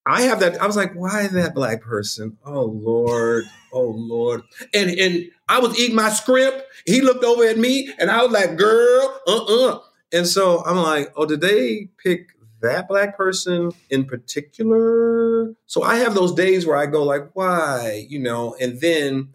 i 0.07 0.23
have 0.23 0.39
that 0.39 0.59
i 0.59 0.65
was 0.65 0.75
like 0.75 0.93
why 0.93 1.27
that 1.27 1.53
black 1.53 1.81
person? 1.81 2.35
Oh 2.43 2.65
lord. 2.65 3.45
Oh 3.71 3.93
lord. 3.95 4.41
And 4.73 4.89
and 4.89 5.25
i 5.47 5.59
was 5.59 5.79
eating 5.79 5.95
my 5.95 6.09
script. 6.09 6.63
He 6.87 7.01
looked 7.01 7.23
over 7.23 7.45
at 7.45 7.59
me 7.59 7.93
and 7.99 8.09
i 8.09 8.23
was 8.23 8.31
like 8.31 8.57
girl 8.57 9.19
uh-uh. 9.27 9.79
And 10.15 10.27
so 10.27 10.63
I'm 10.63 10.77
like, 10.77 11.11
oh, 11.15 11.25
did 11.25 11.41
they 11.41 11.89
pick 11.97 12.33
that 12.63 12.87
black 12.87 13.15
person 13.15 13.71
in 13.89 14.05
particular? 14.05 15.53
So 15.67 15.83
I 15.83 15.97
have 15.97 16.15
those 16.15 16.33
days 16.33 16.65
where 16.65 16.77
I 16.77 16.87
go 16.87 17.03
like, 17.03 17.29
why? 17.33 18.05
You 18.09 18.19
know, 18.19 18.55
and 18.59 18.81
then, 18.81 19.29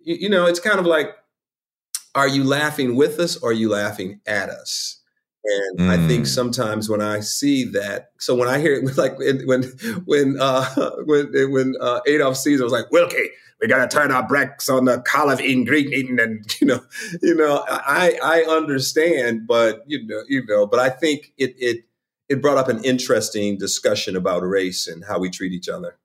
you, 0.00 0.16
you 0.16 0.28
know, 0.28 0.46
it's 0.46 0.60
kind 0.60 0.78
of 0.78 0.86
like, 0.86 1.10
are 2.14 2.28
you 2.28 2.44
laughing 2.44 2.96
with 2.96 3.20
us 3.20 3.36
or 3.36 3.50
are 3.50 3.54
you 3.54 3.68
laughing 3.68 4.20
at 4.26 4.48
us? 4.48 5.00
And 5.46 5.78
mm. 5.78 5.88
I 5.88 6.08
think 6.08 6.24
mm. 6.24 6.28
sometimes 6.28 6.88
when 6.88 7.00
I 7.00 7.20
see 7.20 7.64
that, 7.66 8.10
so 8.18 8.34
when 8.34 8.48
I 8.48 8.58
hear 8.58 8.74
it, 8.74 8.96
like 8.96 9.18
when 9.18 9.62
when 10.04 10.36
uh, 10.40 10.90
when 11.04 11.30
when 11.52 11.74
uh, 11.80 12.00
Adolph 12.06 12.36
Caesar 12.38 12.64
was 12.64 12.72
like, 12.72 12.90
Wilkie, 12.90 13.30
we 13.60 13.68
got 13.68 13.88
to 13.88 13.96
turn 13.96 14.10
our 14.10 14.26
backs 14.26 14.68
on 14.68 14.84
the 14.84 15.00
collard 15.02 15.40
in 15.40 15.64
Greek 15.64 15.86
eating, 15.92 16.18
and 16.18 16.44
you 16.60 16.66
know, 16.66 16.80
you 17.22 17.34
know, 17.34 17.64
I 17.68 18.18
I 18.22 18.42
understand, 18.42 19.46
but 19.46 19.84
you 19.86 20.04
know, 20.06 20.22
you 20.28 20.44
know, 20.46 20.66
but 20.66 20.80
I 20.80 20.90
think 20.90 21.32
it 21.38 21.54
it 21.58 21.84
it 22.28 22.42
brought 22.42 22.58
up 22.58 22.68
an 22.68 22.82
interesting 22.84 23.56
discussion 23.58 24.16
about 24.16 24.42
race 24.42 24.86
and 24.86 25.04
how 25.04 25.18
we 25.18 25.30
treat 25.30 25.52
each 25.52 25.68
other. 25.68 25.98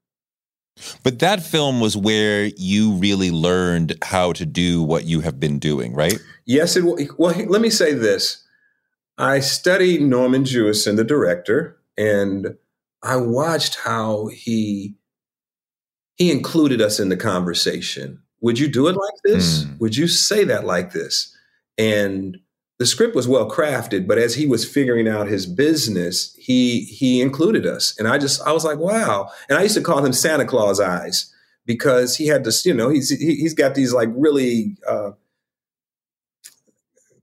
But 1.03 1.19
that 1.19 1.43
film 1.43 1.79
was 1.79 1.97
where 1.97 2.45
you 2.57 2.93
really 2.93 3.31
learned 3.31 3.97
how 4.01 4.33
to 4.33 4.45
do 4.45 4.81
what 4.81 5.05
you 5.05 5.21
have 5.21 5.39
been 5.39 5.59
doing, 5.59 5.93
right? 5.93 6.17
Yes. 6.45 6.75
It, 6.75 6.83
well, 7.17 7.35
let 7.47 7.61
me 7.61 7.69
say 7.69 7.93
this. 7.93 8.43
I 9.17 9.39
studied 9.39 10.01
Norman 10.01 10.43
Jewison, 10.43 10.95
the 10.95 11.03
director, 11.03 11.77
and 11.97 12.55
I 13.03 13.17
watched 13.17 13.75
how 13.75 14.27
he 14.27 14.95
he 16.15 16.31
included 16.31 16.81
us 16.81 16.99
in 16.99 17.09
the 17.09 17.17
conversation. 17.17 18.21
Would 18.41 18.59
you 18.59 18.67
do 18.67 18.87
it 18.87 18.95
like 18.95 19.21
this? 19.23 19.63
Mm. 19.63 19.79
Would 19.79 19.95
you 19.95 20.07
say 20.07 20.43
that 20.43 20.65
like 20.65 20.91
this? 20.91 21.35
And 21.77 22.37
the 22.81 22.87
script 22.87 23.13
was 23.13 23.27
well 23.27 23.47
crafted, 23.47 24.07
but 24.07 24.17
as 24.17 24.33
he 24.33 24.47
was 24.47 24.67
figuring 24.67 25.07
out 25.07 25.27
his 25.27 25.45
business, 25.45 26.35
he 26.39 26.85
he 26.85 27.21
included 27.21 27.63
us. 27.63 27.95
And 27.99 28.07
I 28.07 28.17
just 28.17 28.41
I 28.41 28.53
was 28.53 28.65
like, 28.65 28.79
wow. 28.79 29.29
And 29.47 29.59
I 29.59 29.61
used 29.61 29.75
to 29.75 29.83
call 29.83 30.03
him 30.03 30.13
Santa 30.13 30.45
Claus 30.45 30.79
eyes 30.79 31.31
because 31.67 32.15
he 32.15 32.25
had 32.25 32.43
this, 32.43 32.65
you 32.65 32.73
know, 32.73 32.89
he's 32.89 33.11
he, 33.11 33.43
has 33.43 33.53
got 33.53 33.75
these 33.75 33.93
like 33.93 34.09
really 34.13 34.77
uh, 34.89 35.11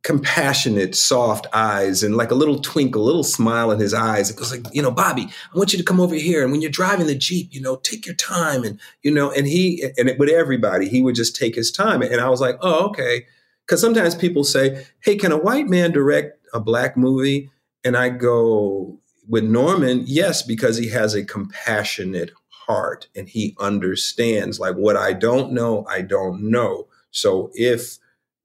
compassionate, 0.04 0.94
soft 0.94 1.48
eyes 1.52 2.04
and 2.04 2.16
like 2.16 2.30
a 2.30 2.36
little 2.36 2.60
twinkle, 2.60 3.02
a 3.02 3.06
little 3.06 3.24
smile 3.24 3.72
in 3.72 3.80
his 3.80 3.92
eyes. 3.92 4.30
It 4.30 4.36
goes 4.36 4.52
like, 4.52 4.72
you 4.72 4.80
know, 4.80 4.92
Bobby, 4.92 5.28
I 5.52 5.58
want 5.58 5.72
you 5.72 5.78
to 5.78 5.84
come 5.84 5.98
over 5.98 6.14
here. 6.14 6.44
And 6.44 6.52
when 6.52 6.62
you're 6.62 6.70
driving 6.70 7.08
the 7.08 7.16
Jeep, 7.16 7.52
you 7.52 7.60
know, 7.60 7.74
take 7.74 8.06
your 8.06 8.14
time. 8.14 8.62
And, 8.62 8.78
you 9.02 9.10
know, 9.10 9.32
and 9.32 9.48
he, 9.48 9.82
and 9.98 10.08
it, 10.08 10.20
with 10.20 10.28
everybody, 10.28 10.88
he 10.88 11.02
would 11.02 11.16
just 11.16 11.34
take 11.34 11.56
his 11.56 11.72
time. 11.72 12.00
And 12.00 12.20
I 12.20 12.28
was 12.28 12.40
like, 12.40 12.58
oh, 12.60 12.86
okay. 12.90 13.26
Cause 13.68 13.80
sometimes 13.80 14.14
people 14.14 14.44
say, 14.44 14.86
hey, 15.00 15.16
can 15.16 15.30
a 15.30 15.36
white 15.36 15.68
man 15.68 15.92
direct 15.92 16.46
a 16.52 16.60
black 16.60 16.96
movie? 16.96 17.50
And 17.84 17.96
I 17.96 18.08
go, 18.08 18.98
with 19.28 19.44
Norman, 19.44 20.04
yes, 20.06 20.42
because 20.42 20.78
he 20.78 20.88
has 20.88 21.14
a 21.14 21.24
compassionate 21.24 22.32
heart 22.48 23.08
and 23.14 23.28
he 23.28 23.54
understands 23.60 24.58
like 24.58 24.74
what 24.74 24.96
I 24.96 25.12
don't 25.12 25.52
know, 25.52 25.86
I 25.88 26.00
don't 26.00 26.50
know. 26.50 26.88
So 27.10 27.50
if 27.54 27.98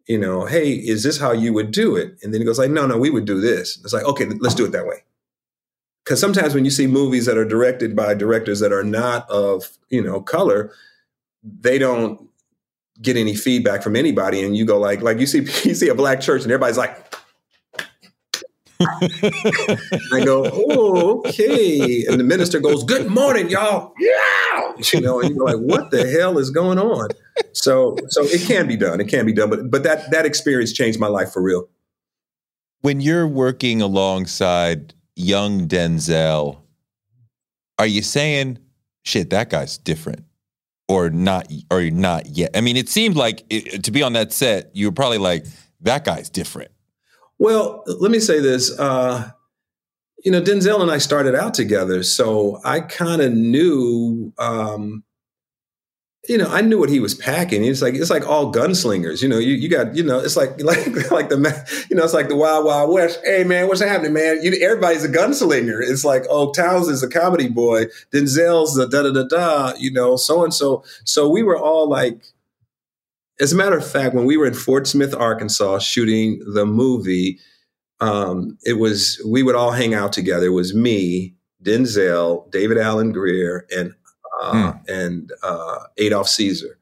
you 0.06 0.18
know, 0.18 0.46
hey, 0.46 0.74
is 0.74 1.04
this 1.04 1.18
how 1.18 1.32
you 1.32 1.54
would 1.54 1.72
do 1.72 1.96
it? 1.96 2.18
And 2.22 2.34
then 2.34 2.42
he 2.42 2.46
goes 2.46 2.60
like, 2.60 2.72
no, 2.72 2.86
no, 2.86 2.98
we 2.98 3.10
would 3.10 3.24
do 3.24 3.40
this. 3.40 3.80
It's 3.84 3.94
like, 3.94 4.04
okay, 4.04 4.26
let's 4.42 4.56
do 4.56 4.66
it 4.66 4.74
that 4.74 4.86
way. 4.86 4.98
Because 6.04 6.20
sometimes 6.20 6.54
when 6.54 6.66
you 6.66 6.72
see 6.72 6.88
movies 6.88 7.26
that 7.26 7.38
are 7.38 7.46
directed 7.46 7.96
by 7.96 8.14
directors 8.14 8.60
that 8.60 8.74
are 8.74 8.84
not 8.84 9.30
of, 9.30 9.78
you 9.90 10.04
know, 10.04 10.20
color, 10.20 10.74
they 11.42 11.78
don't 11.78 12.30
get 13.04 13.18
any 13.18 13.36
feedback 13.36 13.84
from 13.84 13.96
anybody, 13.96 14.44
and 14.44 14.58
you 14.58 14.66
go 14.66 14.80
like 14.80 15.02
like 15.02 15.20
you 15.20 15.28
see 15.28 15.40
you 15.68 15.76
see 15.76 15.90
a 15.90 15.96
black 15.96 16.22
church, 16.22 16.44
and 16.44 16.52
everybody's 16.52 16.78
like. 16.78 16.98
I 18.86 20.22
go, 20.26 20.50
oh, 20.52 21.20
okay. 21.20 22.06
And 22.06 22.20
the 22.20 22.24
minister 22.24 22.60
goes, 22.60 22.84
Good 22.84 23.08
morning, 23.08 23.50
y'all. 23.50 23.94
Yeah. 23.98 24.74
You 24.92 25.00
know, 25.00 25.22
and 25.22 25.34
you're 25.34 25.46
like, 25.46 25.60
what 25.60 25.90
the 25.90 26.10
hell 26.10 26.38
is 26.38 26.50
going 26.50 26.78
on? 26.80 27.10
So 27.54 27.96
so 28.10 28.24
it 28.24 28.42
can 28.42 28.68
be 28.68 28.76
done. 28.76 29.00
It 29.00 29.08
can 29.08 29.26
be 29.26 29.32
done. 29.32 29.50
But 29.50 29.72
but 29.72 29.84
that 29.84 30.12
that 30.12 30.26
experience 30.26 30.74
changed 30.74 31.00
my 31.00 31.08
life 31.08 31.32
for 31.32 31.42
real. 31.42 31.70
When 32.82 33.00
you're 33.00 33.28
working 33.28 33.82
alongside 33.82 34.94
young 35.16 35.68
Denzel, 35.68 36.58
are 37.80 37.88
you 37.88 38.02
saying, 38.02 38.60
shit, 39.04 39.30
that 39.30 39.50
guy's 39.50 39.78
different? 39.78 40.26
Or 40.94 41.10
not 41.10 41.52
or 41.72 41.90
not 41.90 42.28
yet? 42.28 42.52
I 42.54 42.62
mean, 42.62 42.78
it 42.78 42.88
seemed 42.88 43.16
like 43.16 43.44
it, 43.50 43.84
to 43.84 43.92
be 43.92 44.04
on 44.04 44.14
that 44.14 44.32
set, 44.32 44.70
you 44.76 44.86
were 44.86 44.92
probably 44.92 45.18
like, 45.18 45.44
that 45.82 46.06
guy's 46.06 46.30
different. 46.30 46.70
Well, 47.40 47.84
let 47.88 48.12
me 48.12 48.20
say 48.20 48.40
this. 48.40 48.78
Uh, 48.78 49.32
you 50.24 50.32
know, 50.32 50.40
Denzel 50.40 50.82
and 50.82 50.92
I 50.92 51.00
started 51.00 51.34
out 51.34 51.56
together, 51.56 52.04
so 52.04 52.60
I 52.64 52.82
kind 52.82 53.24
of 53.24 53.34
knew, 53.34 54.34
um, 54.38 55.04
you 56.30 56.38
know, 56.38 56.48
I 56.50 56.62
knew 56.62 56.80
what 56.80 56.90
he 56.90 57.02
was 57.02 57.14
packing. 57.14 57.66
It's 57.66 57.82
like 57.82 57.96
it's 57.96 58.10
like 58.10 58.26
all 58.26 58.52
gunslingers. 58.52 59.22
You 59.22 59.28
know, 59.28 59.40
you 59.40 59.56
you 59.56 59.68
got 59.68 59.96
you 59.96 60.04
know, 60.04 60.20
it's 60.20 60.38
like 60.38 60.62
like 60.64 61.12
like 61.12 61.30
the 61.30 61.86
you 61.90 61.98
know, 61.98 62.04
it's 62.04 62.14
like 62.14 62.30
the 62.30 62.36
Wild 62.36 62.66
Wild 62.66 62.94
West. 62.94 63.20
Hey 63.26 63.44
man, 63.44 63.68
what's 63.68 63.82
happening, 63.82 64.14
man? 64.14 64.40
You, 64.42 64.54
everybody's 64.62 65.04
a 65.04 65.10
gunslinger. 65.10 65.82
It's 65.82 66.06
like 66.06 66.24
oh, 66.30 66.52
Towns 66.54 66.88
is 66.88 67.04
a 67.04 67.10
comedy 67.10 67.50
boy, 67.50 67.86
Denzel's 68.12 68.76
the 68.76 68.88
da 68.88 69.04
da 69.04 69.12
da 69.12 69.24
da. 69.24 69.74
You 69.78 69.92
know, 69.92 70.16
so 70.16 70.44
and 70.44 70.54
so. 70.54 70.84
So 71.04 71.28
we 71.28 71.44
were 71.44 71.58
all 71.58 71.90
like 71.90 72.22
as 73.40 73.52
a 73.52 73.56
matter 73.56 73.78
of 73.78 73.90
fact, 73.90 74.16
when 74.16 74.26
we 74.26 74.38
were 74.38 74.46
in 74.46 74.54
Fort 74.54 74.88
Smith, 74.88 75.14
Arkansas, 75.14 75.80
shooting 75.80 76.42
the 76.54 76.66
movie, 76.66 77.40
um, 78.00 78.58
it 78.66 78.74
was 78.74 79.22
we 79.28 79.44
would 79.44 79.56
all 79.56 79.72
hang 79.72 79.94
out 79.94 80.14
together. 80.14 80.48
It 80.48 80.50
was 80.50 80.74
me, 80.74 81.34
Denzel, 81.62 82.50
David 82.52 82.78
Alan 82.78 83.12
Grier, 83.12 83.66
and 83.76 83.94
uh, 84.42 84.54
mm. 84.54 84.90
and 84.90 85.32
uh, 85.44 85.80
Adolph 85.98 86.30
Caesar, 86.30 86.78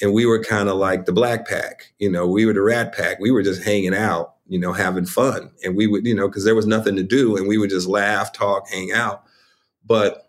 and 0.00 0.12
we 0.12 0.26
were 0.26 0.42
kind 0.42 0.68
of 0.68 0.76
like 0.76 1.06
the 1.06 1.12
Black 1.12 1.46
Pack. 1.46 1.92
You 1.98 2.10
know, 2.10 2.26
we 2.26 2.46
were 2.46 2.52
the 2.52 2.62
Rat 2.62 2.94
Pack. 2.94 3.18
We 3.20 3.30
were 3.30 3.42
just 3.42 3.62
hanging 3.62 3.94
out, 3.94 4.34
you 4.48 4.58
know, 4.58 4.72
having 4.72 5.06
fun, 5.06 5.50
and 5.62 5.76
we 5.76 5.86
would, 5.86 6.06
you 6.06 6.14
know, 6.14 6.28
because 6.28 6.44
there 6.44 6.54
was 6.54 6.66
nothing 6.66 6.96
to 6.96 7.02
do, 7.02 7.36
and 7.36 7.48
we 7.48 7.58
would 7.58 7.70
just 7.70 7.88
laugh, 7.88 8.32
talk, 8.32 8.68
hang 8.68 8.92
out. 8.92 9.24
But 9.84 10.24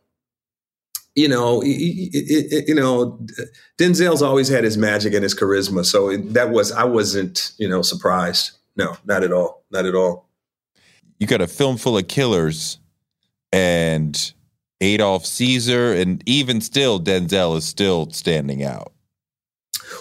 you 1.16 1.30
know, 1.30 1.64
you 1.64 2.76
know, 2.76 3.18
Denzel's 3.78 4.22
always 4.22 4.50
had 4.50 4.66
his 4.66 4.78
magic 4.78 5.14
and 5.14 5.24
his 5.24 5.34
charisma. 5.34 5.86
So 5.86 6.16
that 6.18 6.50
was 6.50 6.74
I 6.74 6.84
wasn't, 6.84 7.54
you 7.58 7.70
know, 7.70 7.82
surprised. 7.82 8.52
No, 8.76 8.98
not 9.06 9.24
at 9.24 9.32
all, 9.32 9.64
not 9.72 9.86
at 9.86 9.96
all. 9.96 10.28
You 11.18 11.28
got 11.28 11.40
a 11.40 11.48
film 11.48 11.78
full 11.78 11.98
of 11.98 12.10
killers, 12.10 12.80
and 13.54 14.34
Adolph 14.82 15.26
Caesar, 15.26 15.94
and 15.94 16.22
even 16.26 16.62
still, 16.62 17.00
Denzel 17.00 17.58
is 17.58 17.66
still 17.66 18.10
standing 18.12 18.64
out. 18.64 18.94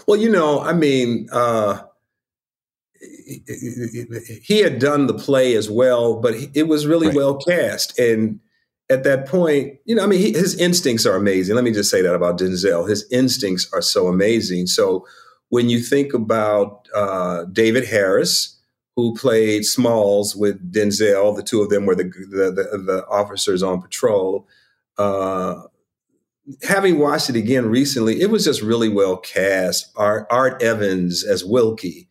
Well, 0.07 0.19
you 0.19 0.31
know, 0.31 0.61
I 0.61 0.73
mean, 0.73 1.29
uh, 1.33 1.83
he 4.43 4.61
had 4.61 4.79
done 4.79 5.07
the 5.07 5.15
play 5.15 5.55
as 5.55 5.71
well, 5.71 6.21
but 6.21 6.35
it 6.55 6.65
was 6.65 6.87
really 6.87 7.09
right. 7.09 7.17
well 7.17 7.37
cast, 7.37 7.99
and 7.99 8.41
at 8.91 9.05
that 9.05 9.27
point, 9.27 9.79
you 9.85 9.95
know, 9.95 10.05
I 10.05 10.07
mean, 10.07 10.21
he, 10.21 10.33
his 10.33 10.59
instincts 10.59 11.07
are 11.07 11.17
amazing. 11.17 11.55
Let 11.55 11.65
me 11.65 11.73
just 11.73 11.91
say 11.91 12.03
that 12.03 12.15
about 12.15 12.39
Denzel. 12.39 12.89
His 12.89 13.07
instincts 13.11 13.69
are 13.73 13.81
so 13.81 14.09
amazing. 14.09 14.67
So 14.67 15.07
when 15.49 15.69
you 15.71 15.81
think 15.81 16.13
about 16.13 16.87
uh, 16.95 17.45
David 17.45 17.87
Harris, 17.87 18.61
who 18.97 19.15
played 19.15 19.65
Smalls 19.65 20.37
with 20.37 20.73
Denzel, 20.73 21.35
the 21.35 21.43
two 21.43 21.63
of 21.63 21.71
them 21.71 21.87
were 21.87 21.95
the 21.95 22.05
the, 22.05 22.51
the, 22.51 22.79
the 22.79 23.07
officers 23.09 23.63
on 23.63 23.81
patrol. 23.81 24.47
Uh, 24.99 25.63
having 26.63 26.99
watched 26.99 27.31
it 27.31 27.37
again 27.37 27.67
recently, 27.67 28.21
it 28.21 28.31
was 28.31 28.45
just 28.45 28.63
really 28.63 28.89
well 28.89 29.17
cast. 29.17 29.91
Art, 29.97 30.27
Art 30.31 30.63
Evans 30.63 31.25
as 31.25 31.45
Wilkie 31.45 32.09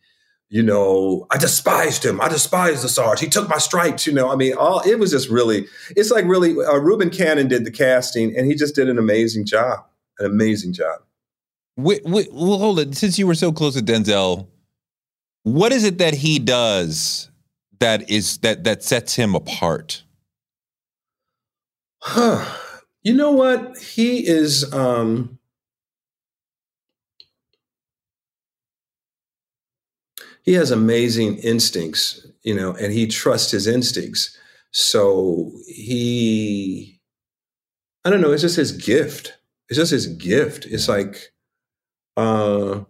you 0.54 0.62
know, 0.62 1.26
I 1.32 1.36
despised 1.36 2.04
him. 2.04 2.20
I 2.20 2.28
despised 2.28 2.84
the 2.84 2.88
Sarge. 2.88 3.18
He 3.18 3.28
took 3.28 3.48
my 3.48 3.58
stripes. 3.58 4.06
You 4.06 4.12
know, 4.12 4.30
I 4.30 4.36
mean, 4.36 4.54
all 4.54 4.80
it 4.88 5.00
was 5.00 5.10
just 5.10 5.28
really. 5.28 5.66
It's 5.96 6.12
like 6.12 6.24
really. 6.26 6.52
Uh, 6.52 6.76
Reuben 6.76 7.10
Cannon 7.10 7.48
did 7.48 7.64
the 7.64 7.72
casting, 7.72 8.36
and 8.36 8.46
he 8.46 8.54
just 8.54 8.76
did 8.76 8.88
an 8.88 8.96
amazing 8.96 9.46
job. 9.46 9.80
An 10.20 10.26
amazing 10.26 10.72
job. 10.72 11.00
Wait, 11.76 12.02
wait, 12.04 12.32
well, 12.32 12.58
hold 12.58 12.78
it. 12.78 12.94
Since 12.94 13.18
you 13.18 13.26
were 13.26 13.34
so 13.34 13.50
close 13.50 13.74
to 13.74 13.82
Denzel, 13.82 14.46
what 15.42 15.72
is 15.72 15.82
it 15.82 15.98
that 15.98 16.14
he 16.14 16.38
does 16.38 17.30
that 17.80 18.08
is 18.08 18.38
that 18.38 18.62
that 18.62 18.84
sets 18.84 19.16
him 19.16 19.34
apart? 19.34 20.04
Huh. 22.00 22.44
You 23.04 23.14
know 23.14 23.32
what? 23.32 23.78
He 23.78 24.26
is. 24.26 24.72
um 24.72 25.38
he 30.42 30.54
has 30.54 30.70
amazing 30.70 31.38
instincts, 31.38 32.26
you 32.42 32.54
know, 32.54 32.72
and 32.74 32.92
he 32.92 33.06
trusts 33.06 33.50
his 33.50 33.66
instincts. 33.66 34.36
So 34.72 35.52
he, 35.66 37.00
I 38.04 38.10
don't 38.10 38.20
know, 38.20 38.32
it's 38.32 38.42
just 38.42 38.56
his 38.56 38.72
gift. 38.72 39.34
It's 39.68 39.78
just 39.78 39.90
his 39.90 40.06
gift. 40.06 40.66
It's 40.66 40.88
like, 40.88 41.32
uh, 42.16 42.82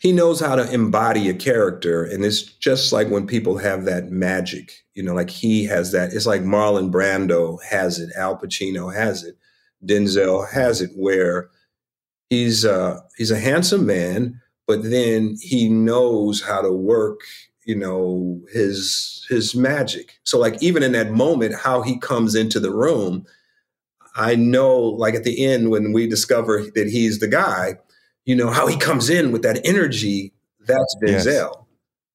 he 0.00 0.12
knows 0.12 0.40
how 0.40 0.56
to 0.56 0.72
embody 0.72 1.28
a 1.28 1.34
character. 1.34 2.04
And 2.04 2.24
it's 2.24 2.42
just 2.42 2.92
like 2.92 3.08
when 3.08 3.26
people 3.26 3.58
have 3.58 3.84
that 3.84 4.10
magic, 4.10 4.72
you 4.94 5.02
know, 5.02 5.14
like 5.14 5.30
he 5.30 5.64
has 5.66 5.92
that. 5.92 6.12
It's 6.12 6.26
like 6.26 6.42
Marlon 6.42 6.90
Brando 6.90 7.58
has 7.62 7.98
it, 7.98 8.10
Al 8.16 8.36
Pacino 8.38 8.94
has 8.94 9.22
it, 9.24 9.36
Denzel 9.84 10.50
has 10.50 10.80
it, 10.80 10.90
where 10.96 11.50
he's 12.30 12.64
uh, 12.64 13.00
he's 13.16 13.30
a 13.30 13.38
handsome 13.38 13.86
man 13.86 14.40
but 14.70 14.84
then 14.84 15.36
he 15.40 15.68
knows 15.68 16.40
how 16.40 16.62
to 16.62 16.70
work 16.70 17.22
you 17.66 17.74
know 17.74 18.40
his 18.52 19.26
his 19.28 19.52
magic 19.52 20.20
so 20.22 20.38
like 20.38 20.62
even 20.62 20.84
in 20.84 20.92
that 20.92 21.10
moment 21.10 21.56
how 21.56 21.82
he 21.82 21.98
comes 21.98 22.36
into 22.36 22.60
the 22.60 22.70
room 22.70 23.26
i 24.14 24.36
know 24.36 24.78
like 24.78 25.14
at 25.14 25.24
the 25.24 25.44
end 25.44 25.70
when 25.70 25.92
we 25.92 26.06
discover 26.06 26.62
that 26.76 26.88
he's 26.88 27.18
the 27.18 27.26
guy 27.26 27.74
you 28.30 28.36
know 28.36 28.50
how 28.50 28.66
he 28.66 28.76
comes 28.76 29.10
in 29.10 29.32
with 29.32 29.42
that 29.42 29.60
energy 29.64 30.32
that's 30.66 30.96
denzel 31.02 31.24
yes. 31.24 31.54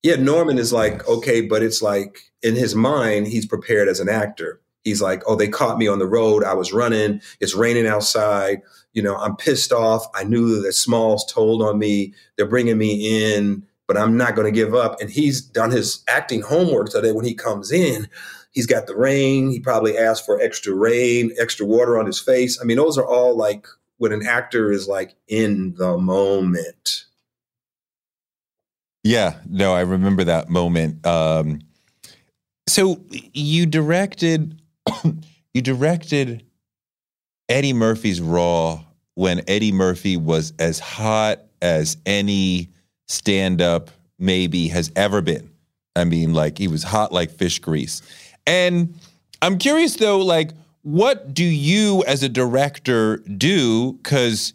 yeah 0.03 0.15
norman 0.15 0.57
is 0.57 0.71
like 0.73 1.07
okay 1.07 1.41
but 1.41 1.61
it's 1.61 1.81
like 1.81 2.31
in 2.41 2.55
his 2.55 2.73
mind 2.73 3.27
he's 3.27 3.45
prepared 3.45 3.87
as 3.87 3.99
an 3.99 4.09
actor 4.09 4.61
he's 4.83 5.01
like 5.01 5.21
oh 5.27 5.35
they 5.35 5.47
caught 5.47 5.77
me 5.77 5.87
on 5.87 5.99
the 5.99 6.07
road 6.07 6.43
i 6.43 6.53
was 6.53 6.73
running 6.73 7.21
it's 7.39 7.55
raining 7.55 7.87
outside 7.87 8.61
you 8.95 9.03
know, 9.03 9.17
I'm 9.17 9.35
pissed 9.35 9.71
off. 9.71 10.07
I 10.15 10.23
knew 10.23 10.55
that 10.55 10.61
the 10.61 10.73
Smalls 10.73 11.31
told 11.31 11.61
on 11.61 11.77
me. 11.77 12.13
They're 12.37 12.47
bringing 12.47 12.77
me 12.77 13.35
in, 13.35 13.63
but 13.87 13.97
I'm 13.97 14.17
not 14.17 14.35
going 14.35 14.51
to 14.51 14.57
give 14.57 14.73
up. 14.73 14.99
And 15.01 15.09
he's 15.09 15.41
done 15.41 15.69
his 15.69 16.01
acting 16.07 16.41
homework 16.41 16.89
so 16.89 17.01
that 17.01 17.13
when 17.13 17.25
he 17.25 17.35
comes 17.35 17.71
in, 17.71 18.07
he's 18.51 18.65
got 18.65 18.87
the 18.87 18.95
rain. 18.95 19.51
He 19.51 19.59
probably 19.59 19.97
asked 19.97 20.25
for 20.25 20.39
extra 20.39 20.73
rain, 20.73 21.31
extra 21.37 21.65
water 21.65 21.99
on 21.99 22.05
his 22.05 22.19
face. 22.19 22.57
I 22.59 22.63
mean, 22.63 22.77
those 22.77 22.97
are 22.97 23.05
all 23.05 23.35
like 23.35 23.67
when 23.97 24.11
an 24.11 24.25
actor 24.25 24.71
is 24.71 24.87
like 24.87 25.15
in 25.27 25.73
the 25.75 25.97
moment. 25.97 27.05
Yeah, 29.03 29.35
no, 29.47 29.73
I 29.73 29.81
remember 29.81 30.23
that 30.23 30.49
moment. 30.49 31.05
Um, 31.05 31.59
so 32.67 32.99
you 33.09 33.65
directed, 33.65 34.59
you 35.53 35.61
directed 35.61 36.43
Eddie 37.49 37.73
Murphy's 37.73 38.19
Raw 38.19 38.83
when 39.13 39.41
Eddie 39.47 39.71
Murphy 39.71 40.17
was 40.17 40.53
as 40.59 40.79
hot 40.79 41.41
as 41.61 41.97
any 42.05 42.69
stand 43.07 43.61
up 43.61 43.91
maybe 44.17 44.67
has 44.69 44.91
ever 44.95 45.21
been. 45.21 45.49
I 45.95 46.03
mean, 46.03 46.33
like 46.33 46.57
he 46.57 46.67
was 46.67 46.83
hot 46.83 47.11
like 47.11 47.31
fish 47.31 47.59
grease. 47.59 48.01
And 48.47 48.95
I'm 49.41 49.57
curious 49.57 49.95
though, 49.95 50.19
like, 50.19 50.51
what 50.85 51.33
do 51.33 51.43
you 51.43 52.03
as 52.05 52.21
a 52.21 52.29
director 52.29 53.17
do? 53.17 53.93
Because 53.93 54.53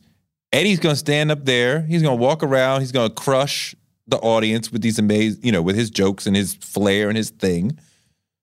Eddie's 0.53 0.78
gonna 0.78 0.95
stand 0.95 1.33
up 1.33 1.45
there, 1.45 1.81
he's 1.83 2.03
gonna 2.03 2.14
walk 2.14 2.45
around, 2.45 2.83
he's 2.83 2.93
gonna 2.93 3.11
crush 3.11 3.74
the 4.07 4.16
audience 4.18 4.70
with 4.70 4.81
these 4.81 4.97
amazing, 5.01 5.41
you 5.43 5.51
know, 5.51 5.61
with 5.61 5.74
his 5.74 5.91
jokes 5.91 6.28
and 6.28 6.37
his 6.37 6.55
flair 6.55 7.09
and 7.09 7.16
his 7.16 7.31
thing. 7.31 7.76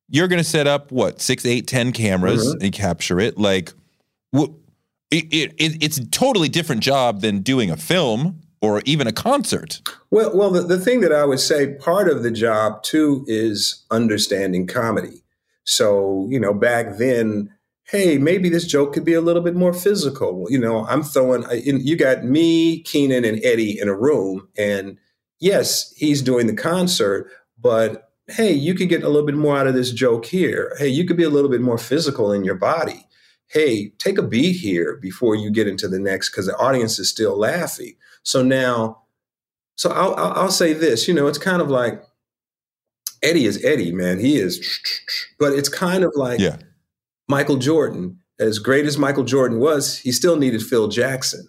You're 0.10 0.28
gonna 0.28 0.44
set 0.44 0.68
up 0.68 0.92
what 0.92 1.22
six, 1.22 1.46
eight, 1.46 1.66
ten 1.66 1.94
cameras 1.94 2.46
mm-hmm. 2.46 2.66
and 2.66 2.74
capture 2.74 3.22
it. 3.22 3.38
Like, 3.38 3.72
it, 4.34 4.54
it, 5.32 5.54
it's 5.58 5.98
a 5.98 6.06
totally 6.08 6.50
different 6.50 6.84
job 6.84 7.22
than 7.22 7.40
doing 7.40 7.72
a 7.72 7.78
film 7.78 8.42
or 8.60 8.82
even 8.84 9.08
a 9.08 9.14
concert. 9.14 9.82
Well, 10.12 10.36
well, 10.36 10.52
the, 10.52 10.62
the 10.62 10.80
thing 10.80 11.00
that 11.02 11.14
I 11.14 11.24
would 11.24 11.40
say 11.40 11.76
part 11.76 12.10
of 12.10 12.24
the 12.24 12.32
job 12.32 12.84
too 12.84 13.24
is 13.30 13.86
understanding 13.92 14.68
comedy. 14.68 15.24
So, 15.64 16.28
you 16.30 16.38
know, 16.38 16.54
back 16.54 16.98
then 16.98 17.54
hey, 17.90 18.18
maybe 18.18 18.50
this 18.50 18.66
joke 18.66 18.94
could 18.94 19.06
be 19.06 19.14
a 19.14 19.22
little 19.22 19.42
bit 19.42 19.56
more 19.56 19.74
physical. 19.74 20.46
You 20.50 20.60
know, 20.60 20.86
I'm 20.88 21.04
throwing, 21.04 21.46
you 21.64 21.96
got 21.96 22.24
me, 22.24 22.82
Keenen, 22.84 23.24
and 23.24 23.44
Eddie 23.44 23.80
in 23.80 23.88
a 23.88 23.96
room. 23.96 24.50
And 24.58 24.98
yes, 25.40 25.94
he's 25.96 26.22
doing 26.22 26.48
the 26.48 26.56
concert, 26.56 27.32
but 27.58 28.12
hey, 28.28 28.52
you 28.52 28.76
could 28.76 28.90
get 28.90 29.04
a 29.04 29.10
little 29.10 29.26
bit 29.26 29.36
more 29.36 29.58
out 29.58 29.68
of 29.68 29.74
this 29.74 29.92
joke 29.92 30.26
here. 30.26 30.76
Hey, 30.78 30.90
you 30.90 31.06
could 31.06 31.16
be 31.16 31.24
a 31.24 31.30
little 31.30 31.50
bit 31.50 31.62
more 31.62 31.78
physical 31.78 32.34
in 32.34 32.44
your 32.44 32.56
body. 32.56 33.08
Hey, 33.48 33.92
take 34.00 34.18
a 34.18 34.24
beat 34.24 34.58
here 34.58 34.98
before 34.98 35.36
you 35.36 35.50
get 35.50 35.70
into 35.70 35.88
the 35.88 36.00
next 36.00 36.30
because 36.30 36.48
the 36.48 36.58
audience 36.58 37.00
is 37.00 37.10
still 37.10 37.40
laughing. 37.40 37.96
So 38.24 38.44
now, 38.44 39.04
so 39.78 39.92
I'll, 39.92 40.14
I'll 40.16 40.52
say 40.52 40.74
this, 40.74 41.08
you 41.08 41.14
know, 41.14 41.28
it's 41.28 41.38
kind 41.38 41.62
of 41.62 41.70
like 41.70 42.04
Eddie 43.24 43.46
is 43.46 43.64
Eddie, 43.64 43.94
man. 43.94 44.20
He 44.20 44.36
is, 44.36 44.60
but 45.40 45.54
it's 45.54 45.70
kind 45.70 46.04
of 46.04 46.12
like, 46.18 46.42
yeah 46.42 46.58
Michael 47.28 47.58
Jordan, 47.58 48.20
as 48.40 48.60
great 48.60 48.86
as 48.86 48.98
Michael 48.98 49.24
Jordan 49.24 49.60
was, 49.60 49.98
he 49.98 50.12
still 50.12 50.38
needed 50.38 50.64
Phil 50.64 50.88
Jackson 50.88 51.48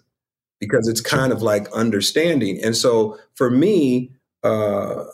because 0.59 0.87
it's 0.87 1.01
kind 1.01 1.31
of 1.31 1.41
like 1.41 1.71
understanding. 1.71 2.59
And 2.63 2.75
so 2.75 3.17
for 3.35 3.49
me, 3.49 4.11
uh, 4.43 5.05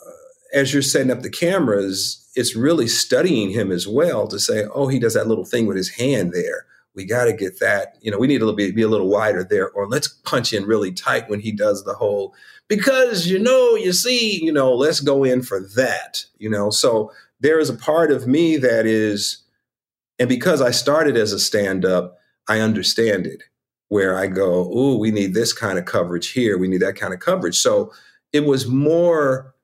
as 0.52 0.72
you're 0.72 0.82
setting 0.82 1.10
up 1.10 1.22
the 1.22 1.30
cameras, 1.30 2.26
it's 2.34 2.56
really 2.56 2.88
studying 2.88 3.50
him 3.50 3.70
as 3.70 3.86
well 3.86 4.26
to 4.28 4.38
say, 4.38 4.64
oh, 4.74 4.88
he 4.88 4.98
does 4.98 5.14
that 5.14 5.28
little 5.28 5.44
thing 5.44 5.66
with 5.66 5.76
his 5.76 5.90
hand 5.90 6.32
there. 6.32 6.66
We 6.94 7.04
got 7.04 7.26
to 7.26 7.32
get 7.32 7.60
that. 7.60 7.96
You 8.00 8.10
know, 8.10 8.18
we 8.18 8.26
need 8.26 8.38
to 8.38 8.52
bit 8.52 8.74
be 8.74 8.82
a 8.82 8.88
little 8.88 9.08
wider 9.08 9.44
there, 9.44 9.70
or 9.70 9.86
let's 9.86 10.08
punch 10.08 10.52
in 10.52 10.64
really 10.64 10.92
tight 10.92 11.28
when 11.28 11.40
he 11.40 11.52
does 11.52 11.84
the 11.84 11.92
whole. 11.92 12.34
Because 12.68 13.26
you 13.26 13.38
know, 13.38 13.74
you 13.76 13.92
see, 13.92 14.42
you 14.42 14.50
know, 14.50 14.74
let's 14.74 15.00
go 15.00 15.22
in 15.22 15.42
for 15.42 15.60
that. 15.76 16.24
You 16.38 16.48
know, 16.48 16.70
so 16.70 17.12
there 17.38 17.58
is 17.60 17.68
a 17.68 17.74
part 17.74 18.10
of 18.10 18.26
me 18.26 18.56
that 18.56 18.86
is 18.86 19.42
and 20.18 20.28
because 20.28 20.60
I 20.60 20.70
started 20.70 21.16
as 21.16 21.32
a 21.32 21.38
stand 21.38 21.84
up, 21.84 22.18
I 22.48 22.60
understand 22.60 23.26
it 23.26 23.42
where 23.88 24.18
I 24.18 24.26
go, 24.26 24.70
oh, 24.72 24.96
we 24.96 25.10
need 25.10 25.34
this 25.34 25.52
kind 25.52 25.78
of 25.78 25.84
coverage 25.84 26.32
here. 26.32 26.58
We 26.58 26.68
need 26.68 26.82
that 26.82 26.96
kind 26.96 27.14
of 27.14 27.20
coverage. 27.20 27.56
So 27.56 27.92
it 28.32 28.44
was 28.44 28.66
more 28.66 29.54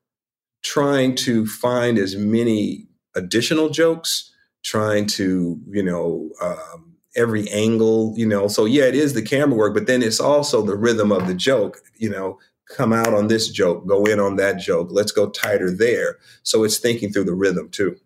trying 0.62 1.14
to 1.16 1.46
find 1.46 1.98
as 1.98 2.16
many 2.16 2.86
additional 3.16 3.68
jokes, 3.68 4.32
trying 4.62 5.06
to, 5.06 5.60
you 5.68 5.82
know, 5.82 6.30
um, 6.40 6.96
every 7.16 7.48
angle, 7.50 8.14
you 8.16 8.26
know. 8.26 8.48
So 8.48 8.64
yeah, 8.64 8.84
it 8.84 8.94
is 8.94 9.14
the 9.14 9.22
camera 9.22 9.56
work, 9.56 9.74
but 9.74 9.86
then 9.86 10.02
it's 10.02 10.20
also 10.20 10.62
the 10.62 10.76
rhythm 10.76 11.10
of 11.10 11.26
the 11.26 11.34
joke, 11.34 11.80
you 11.96 12.08
know, 12.08 12.38
come 12.68 12.92
out 12.92 13.12
on 13.12 13.28
this 13.28 13.50
joke, 13.50 13.86
go 13.86 14.04
in 14.04 14.20
on 14.20 14.36
that 14.36 14.58
joke, 14.58 14.88
let's 14.90 15.12
go 15.12 15.28
tighter 15.28 15.70
there. 15.70 16.18
So 16.42 16.64
it's 16.64 16.78
thinking 16.78 17.12
through 17.12 17.24
the 17.24 17.34
rhythm 17.34 17.68
too. 17.68 17.96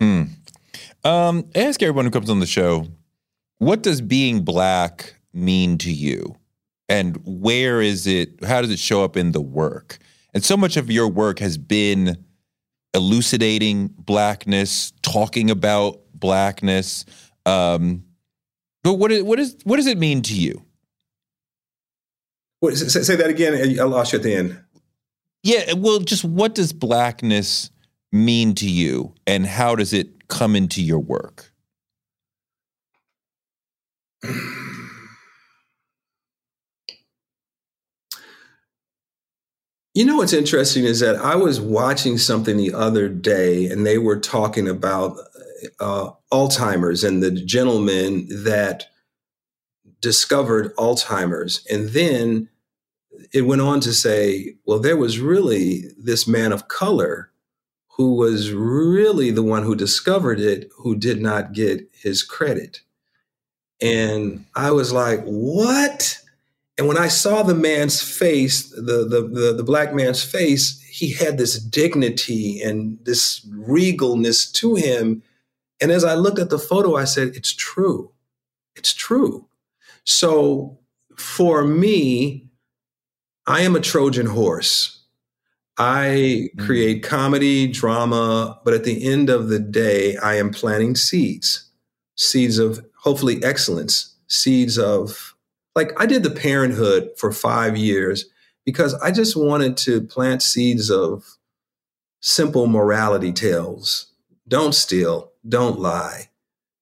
Hmm. 0.00 0.24
Um, 1.04 1.50
ask 1.54 1.82
everyone 1.82 2.06
who 2.06 2.10
comes 2.10 2.30
on 2.30 2.40
the 2.40 2.46
show, 2.46 2.86
what 3.58 3.82
does 3.82 4.00
being 4.00 4.42
black 4.42 5.14
mean 5.32 5.78
to 5.78 5.92
you? 5.92 6.36
And 6.88 7.20
where 7.24 7.80
is 7.80 8.06
it, 8.06 8.42
how 8.44 8.62
does 8.62 8.70
it 8.70 8.78
show 8.78 9.04
up 9.04 9.16
in 9.16 9.32
the 9.32 9.40
work? 9.40 9.98
And 10.32 10.42
so 10.42 10.56
much 10.56 10.76
of 10.76 10.90
your 10.90 11.08
work 11.08 11.38
has 11.38 11.58
been 11.58 12.24
elucidating 12.94 13.88
blackness, 13.98 14.92
talking 15.02 15.50
about 15.50 16.00
blackness. 16.14 17.04
Um, 17.46 18.04
but 18.82 18.94
what, 18.94 19.12
is, 19.12 19.22
what, 19.22 19.38
is, 19.38 19.56
what 19.64 19.76
does 19.76 19.86
it 19.86 19.98
mean 19.98 20.22
to 20.22 20.34
you? 20.34 20.62
What, 22.60 22.76
say, 22.76 23.02
say 23.02 23.16
that 23.16 23.28
again. 23.28 23.78
I 23.78 23.84
lost 23.84 24.12
you 24.12 24.18
at 24.18 24.22
the 24.22 24.34
end. 24.34 24.58
Yeah, 25.42 25.74
well, 25.74 26.00
just 26.00 26.24
what 26.24 26.54
does 26.54 26.72
blackness 26.72 27.70
mean 28.10 28.54
to 28.54 28.70
you, 28.70 29.12
and 29.26 29.44
how 29.44 29.74
does 29.74 29.92
it 29.92 30.23
come 30.28 30.56
into 30.56 30.82
your 30.82 30.98
work? 30.98 31.52
You 39.94 40.04
know 40.04 40.16
what's 40.16 40.32
interesting 40.32 40.84
is 40.84 40.98
that 41.00 41.16
I 41.16 41.36
was 41.36 41.60
watching 41.60 42.18
something 42.18 42.56
the 42.56 42.74
other 42.74 43.08
day, 43.08 43.66
and 43.66 43.86
they 43.86 43.98
were 43.98 44.18
talking 44.18 44.68
about 44.68 45.16
uh, 45.78 46.10
Alzheimer's 46.32 47.04
and 47.04 47.22
the 47.22 47.30
gentleman 47.30 48.26
that 48.44 48.86
discovered 50.00 50.74
Alzheimer's. 50.76 51.64
And 51.70 51.90
then 51.90 52.48
it 53.32 53.42
went 53.42 53.62
on 53.62 53.80
to 53.80 53.92
say, 53.92 54.56
well, 54.66 54.80
there 54.80 54.96
was 54.96 55.20
really 55.20 55.84
this 55.96 56.26
man 56.26 56.52
of 56.52 56.66
color 56.68 57.30
who 57.96 58.14
was 58.14 58.52
really 58.52 59.30
the 59.30 59.42
one 59.42 59.62
who 59.62 59.76
discovered 59.76 60.40
it, 60.40 60.68
who 60.78 60.96
did 60.96 61.20
not 61.20 61.52
get 61.52 61.88
his 61.92 62.22
credit. 62.22 62.80
And 63.80 64.44
I 64.54 64.72
was 64.72 64.92
like, 64.92 65.22
what? 65.24 66.18
And 66.76 66.88
when 66.88 66.98
I 66.98 67.06
saw 67.06 67.42
the 67.42 67.54
man's 67.54 68.02
face, 68.02 68.68
the, 68.70 69.06
the, 69.08 69.28
the, 69.32 69.54
the, 69.56 69.62
black 69.62 69.94
man's 69.94 70.24
face, 70.24 70.80
he 70.82 71.12
had 71.12 71.38
this 71.38 71.58
dignity 71.58 72.60
and 72.60 72.98
this 73.04 73.46
regalness 73.46 74.52
to 74.54 74.74
him. 74.74 75.22
And 75.80 75.92
as 75.92 76.02
I 76.02 76.14
looked 76.14 76.40
at 76.40 76.50
the 76.50 76.58
photo, 76.58 76.96
I 76.96 77.04
said, 77.04 77.28
it's 77.36 77.52
true. 77.52 78.10
It's 78.74 78.92
true. 78.92 79.46
So 80.02 80.78
for 81.16 81.64
me, 81.64 82.48
I 83.46 83.60
am 83.60 83.76
a 83.76 83.80
Trojan 83.80 84.26
horse. 84.26 85.03
I 85.76 86.50
mm-hmm. 86.54 86.66
create 86.66 87.02
comedy, 87.02 87.66
drama, 87.66 88.60
but 88.64 88.74
at 88.74 88.84
the 88.84 89.04
end 89.04 89.28
of 89.28 89.48
the 89.48 89.58
day, 89.58 90.16
I 90.16 90.34
am 90.34 90.50
planting 90.50 90.94
seeds, 90.94 91.70
seeds 92.16 92.58
of 92.58 92.84
hopefully 92.98 93.42
excellence, 93.42 94.14
seeds 94.28 94.78
of 94.78 95.34
like 95.74 95.92
I 96.00 96.06
did 96.06 96.22
the 96.22 96.30
Parent 96.30 96.74
'Hood 96.74 97.10
for 97.16 97.32
five 97.32 97.76
years 97.76 98.26
because 98.64 98.94
I 98.94 99.10
just 99.10 99.36
wanted 99.36 99.76
to 99.78 100.00
plant 100.00 100.42
seeds 100.42 100.90
of 100.90 101.36
simple 102.20 102.66
morality 102.66 103.32
tales. 103.32 104.12
Don't 104.46 104.74
steal, 104.74 105.32
don't 105.46 105.78
lie, 105.78 106.30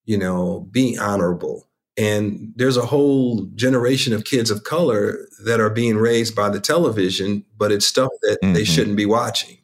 you 0.04 0.18
know, 0.18 0.68
be 0.70 0.98
honorable, 0.98 1.68
and 1.96 2.52
there's 2.56 2.76
a 2.76 2.86
whole 2.86 3.46
generation 3.54 4.12
of 4.12 4.24
kids 4.24 4.50
of 4.50 4.64
color 4.64 5.28
that 5.44 5.60
are 5.60 5.70
being 5.70 5.96
raised 5.96 6.34
by 6.34 6.48
the 6.48 6.60
television, 6.60 7.44
but 7.56 7.70
it's 7.70 7.86
stuff 7.86 8.10
that 8.22 8.38
mm-hmm. 8.42 8.54
they 8.54 8.64
shouldn't 8.64 8.96
be 8.96 9.06
watching. 9.06 9.58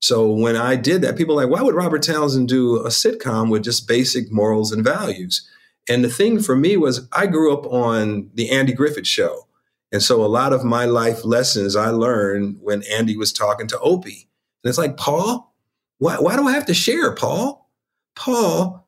So 0.00 0.30
when 0.30 0.56
I 0.56 0.76
did 0.76 1.00
that, 1.02 1.16
people 1.16 1.36
were 1.36 1.42
like, 1.42 1.50
why 1.50 1.62
would 1.62 1.76
Robert 1.76 2.02
Townsend 2.02 2.48
do 2.48 2.78
a 2.78 2.88
sitcom 2.88 3.50
with 3.50 3.62
just 3.62 3.88
basic 3.88 4.30
morals 4.32 4.72
and 4.72 4.84
values? 4.84 5.48
And 5.88 6.04
the 6.04 6.10
thing 6.10 6.40
for 6.40 6.56
me 6.56 6.76
was 6.76 7.08
I 7.12 7.26
grew 7.26 7.52
up 7.52 7.66
on 7.66 8.30
the 8.34 8.50
Andy 8.50 8.72
Griffith 8.72 9.06
show. 9.06 9.46
And 9.92 10.02
so 10.02 10.24
a 10.24 10.26
lot 10.26 10.52
of 10.52 10.64
my 10.64 10.86
life 10.86 11.24
lessons 11.24 11.76
I 11.76 11.90
learned 11.90 12.58
when 12.60 12.82
Andy 12.84 13.16
was 13.16 13.32
talking 13.32 13.66
to 13.68 13.78
Opie. 13.78 14.28
And 14.62 14.68
it's 14.68 14.78
like, 14.78 14.96
Pa, 14.96 15.44
why, 15.98 16.16
why 16.16 16.36
do 16.36 16.46
I 16.46 16.52
have 16.52 16.66
to 16.66 16.74
share, 16.74 17.14
Pa? 17.14 17.58
Pa, 18.16 18.80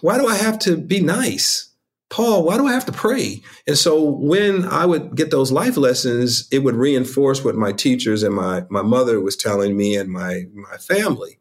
why 0.00 0.18
do 0.18 0.26
I 0.26 0.36
have 0.36 0.58
to 0.60 0.76
be 0.76 1.00
nice? 1.00 1.71
Pa, 2.12 2.40
why 2.40 2.58
do 2.58 2.66
I 2.66 2.74
have 2.74 2.84
to 2.84 2.92
pray? 2.92 3.42
And 3.66 3.78
so 3.78 4.02
when 4.02 4.66
I 4.66 4.84
would 4.84 5.16
get 5.16 5.30
those 5.30 5.50
life 5.50 5.78
lessons, 5.78 6.46
it 6.52 6.58
would 6.58 6.74
reinforce 6.74 7.42
what 7.42 7.54
my 7.54 7.72
teachers 7.72 8.22
and 8.22 8.34
my, 8.34 8.66
my 8.68 8.82
mother 8.82 9.18
was 9.18 9.34
telling 9.34 9.78
me 9.78 9.96
and 9.96 10.10
my, 10.10 10.44
my 10.52 10.76
family. 10.76 11.38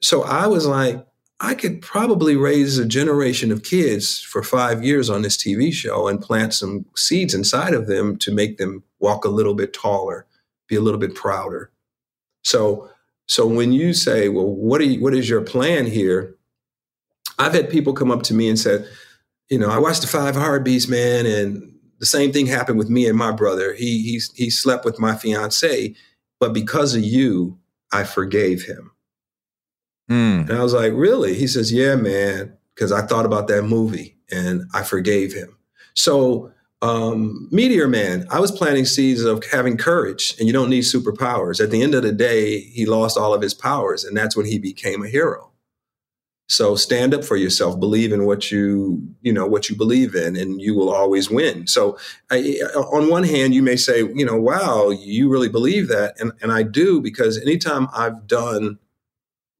So 0.00 0.24
I 0.24 0.48
was 0.48 0.66
like, 0.66 1.06
I 1.38 1.54
could 1.54 1.80
probably 1.80 2.34
raise 2.34 2.76
a 2.76 2.84
generation 2.84 3.52
of 3.52 3.62
kids 3.62 4.18
for 4.18 4.42
five 4.42 4.82
years 4.82 5.08
on 5.08 5.22
this 5.22 5.36
TV 5.36 5.72
show 5.72 6.08
and 6.08 6.20
plant 6.20 6.54
some 6.54 6.84
seeds 6.96 7.32
inside 7.32 7.72
of 7.72 7.86
them 7.86 8.16
to 8.18 8.34
make 8.34 8.58
them 8.58 8.82
walk 8.98 9.24
a 9.24 9.28
little 9.28 9.54
bit 9.54 9.72
taller, 9.72 10.26
be 10.66 10.74
a 10.74 10.80
little 10.80 10.98
bit 10.98 11.14
prouder. 11.14 11.70
So, 12.42 12.90
so 13.28 13.46
when 13.46 13.72
you 13.72 13.94
say, 13.94 14.28
well, 14.28 14.46
what, 14.46 14.80
are 14.80 14.84
you, 14.84 15.00
what 15.00 15.14
is 15.14 15.28
your 15.28 15.42
plan 15.42 15.86
here? 15.86 16.34
I've 17.38 17.54
had 17.54 17.70
people 17.70 17.92
come 17.92 18.10
up 18.10 18.24
to 18.24 18.34
me 18.34 18.48
and 18.48 18.58
said, 18.58 18.88
you 19.52 19.58
know, 19.58 19.68
I 19.68 19.78
watched 19.78 20.00
the 20.00 20.06
Five 20.08 20.34
Heartbeats, 20.34 20.88
man, 20.88 21.26
and 21.26 21.78
the 21.98 22.06
same 22.06 22.32
thing 22.32 22.46
happened 22.46 22.78
with 22.78 22.88
me 22.88 23.06
and 23.06 23.18
my 23.18 23.32
brother. 23.32 23.74
He 23.74 24.02
he 24.02 24.18
he 24.34 24.48
slept 24.48 24.86
with 24.86 24.98
my 24.98 25.14
fiance, 25.14 25.94
but 26.40 26.54
because 26.54 26.94
of 26.94 27.04
you, 27.04 27.58
I 27.92 28.04
forgave 28.04 28.62
him. 28.62 28.92
Mm. 30.10 30.48
And 30.48 30.52
I 30.52 30.62
was 30.62 30.72
like, 30.72 30.94
really? 30.94 31.34
He 31.34 31.46
says, 31.46 31.70
yeah, 31.70 31.96
man, 31.96 32.56
because 32.74 32.92
I 32.92 33.02
thought 33.02 33.26
about 33.26 33.46
that 33.48 33.64
movie 33.64 34.16
and 34.30 34.62
I 34.72 34.84
forgave 34.84 35.34
him. 35.34 35.54
So, 35.92 36.50
um, 36.80 37.46
Meteor 37.52 37.88
Man, 37.88 38.26
I 38.30 38.40
was 38.40 38.50
planting 38.50 38.86
seeds 38.86 39.20
of 39.22 39.44
having 39.44 39.76
courage, 39.76 40.34
and 40.38 40.46
you 40.46 40.54
don't 40.54 40.70
need 40.70 40.84
superpowers. 40.84 41.62
At 41.62 41.70
the 41.70 41.82
end 41.82 41.94
of 41.94 42.04
the 42.04 42.12
day, 42.12 42.60
he 42.60 42.86
lost 42.86 43.18
all 43.18 43.34
of 43.34 43.42
his 43.42 43.52
powers, 43.52 44.02
and 44.02 44.16
that's 44.16 44.34
when 44.34 44.46
he 44.46 44.58
became 44.58 45.02
a 45.04 45.08
hero. 45.08 45.51
So 46.48 46.76
stand 46.76 47.14
up 47.14 47.24
for 47.24 47.36
yourself, 47.36 47.80
believe 47.80 48.12
in 48.12 48.26
what 48.26 48.50
you, 48.50 49.02
you 49.22 49.32
know, 49.32 49.46
what 49.46 49.70
you 49.70 49.76
believe 49.76 50.14
in 50.14 50.36
and 50.36 50.60
you 50.60 50.74
will 50.74 50.92
always 50.92 51.30
win. 51.30 51.66
So 51.66 51.96
I, 52.30 52.60
on 52.74 53.08
one 53.08 53.24
hand, 53.24 53.54
you 53.54 53.62
may 53.62 53.76
say, 53.76 54.00
you 54.00 54.26
know, 54.26 54.36
wow, 54.36 54.90
you 54.90 55.30
really 55.30 55.48
believe 55.48 55.88
that. 55.88 56.20
And, 56.20 56.32
and 56.42 56.52
I 56.52 56.62
do 56.62 57.00
because 57.00 57.40
anytime 57.40 57.88
I've 57.94 58.26
done 58.26 58.78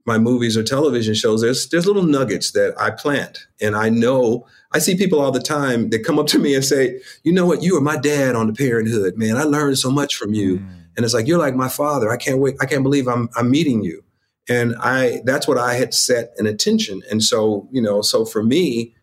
my 0.04 0.18
movies 0.18 0.56
or 0.56 0.62
television 0.62 1.14
shows, 1.14 1.40
there's 1.40 1.68
there's 1.68 1.86
little 1.86 2.02
nuggets 2.02 2.52
that 2.52 2.74
I 2.78 2.90
plant, 2.90 3.46
and 3.60 3.76
I 3.76 3.88
know 3.88 4.46
I 4.72 4.78
see 4.78 4.96
people 4.96 5.20
all 5.20 5.30
the 5.30 5.40
time 5.40 5.90
that 5.90 6.04
come 6.04 6.18
up 6.18 6.26
to 6.28 6.38
me 6.38 6.54
and 6.54 6.64
say, 6.64 7.00
"You 7.22 7.32
know 7.32 7.46
what? 7.46 7.62
You 7.62 7.74
were 7.74 7.80
my 7.80 7.96
dad 7.96 8.34
on 8.34 8.48
the 8.48 8.52
Parent 8.52 8.88
'Hood, 8.88 9.16
man. 9.16 9.36
I 9.36 9.44
learned 9.44 9.78
so 9.78 9.90
much 9.90 10.16
from 10.16 10.34
you." 10.34 10.58
Mm. 10.58 10.68
And 10.96 11.04
it's 11.04 11.14
like 11.14 11.26
you're 11.26 11.38
like 11.38 11.54
my 11.54 11.68
father. 11.68 12.10
I 12.10 12.16
can't 12.16 12.38
wait. 12.38 12.56
I 12.60 12.66
can't 12.66 12.82
believe 12.82 13.06
I'm 13.06 13.28
I'm 13.36 13.50
meeting 13.50 13.82
you. 13.82 14.02
And 14.48 14.74
I 14.78 15.20
that's 15.24 15.46
what 15.46 15.58
I 15.58 15.74
had 15.74 15.94
set 15.94 16.32
an 16.38 16.46
intention. 16.46 17.02
And 17.10 17.22
so 17.22 17.68
you 17.70 17.80
know, 17.80 18.02
so 18.02 18.24
for 18.24 18.42
me, 18.42 18.94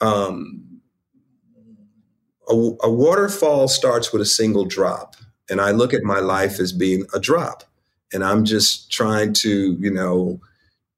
um, 0.00 0.80
a, 2.48 2.54
a 2.54 2.90
waterfall 2.90 3.68
starts 3.68 4.12
with 4.12 4.22
a 4.22 4.26
single 4.26 4.64
drop, 4.64 5.16
and 5.50 5.60
I 5.60 5.72
look 5.72 5.92
at 5.92 6.02
my 6.02 6.20
life 6.20 6.60
as 6.60 6.72
being 6.72 7.06
a 7.12 7.20
drop 7.20 7.64
and 8.12 8.24
I'm 8.24 8.44
just 8.44 8.90
trying 8.90 9.32
to, 9.34 9.76
you 9.78 9.90
know, 9.90 10.40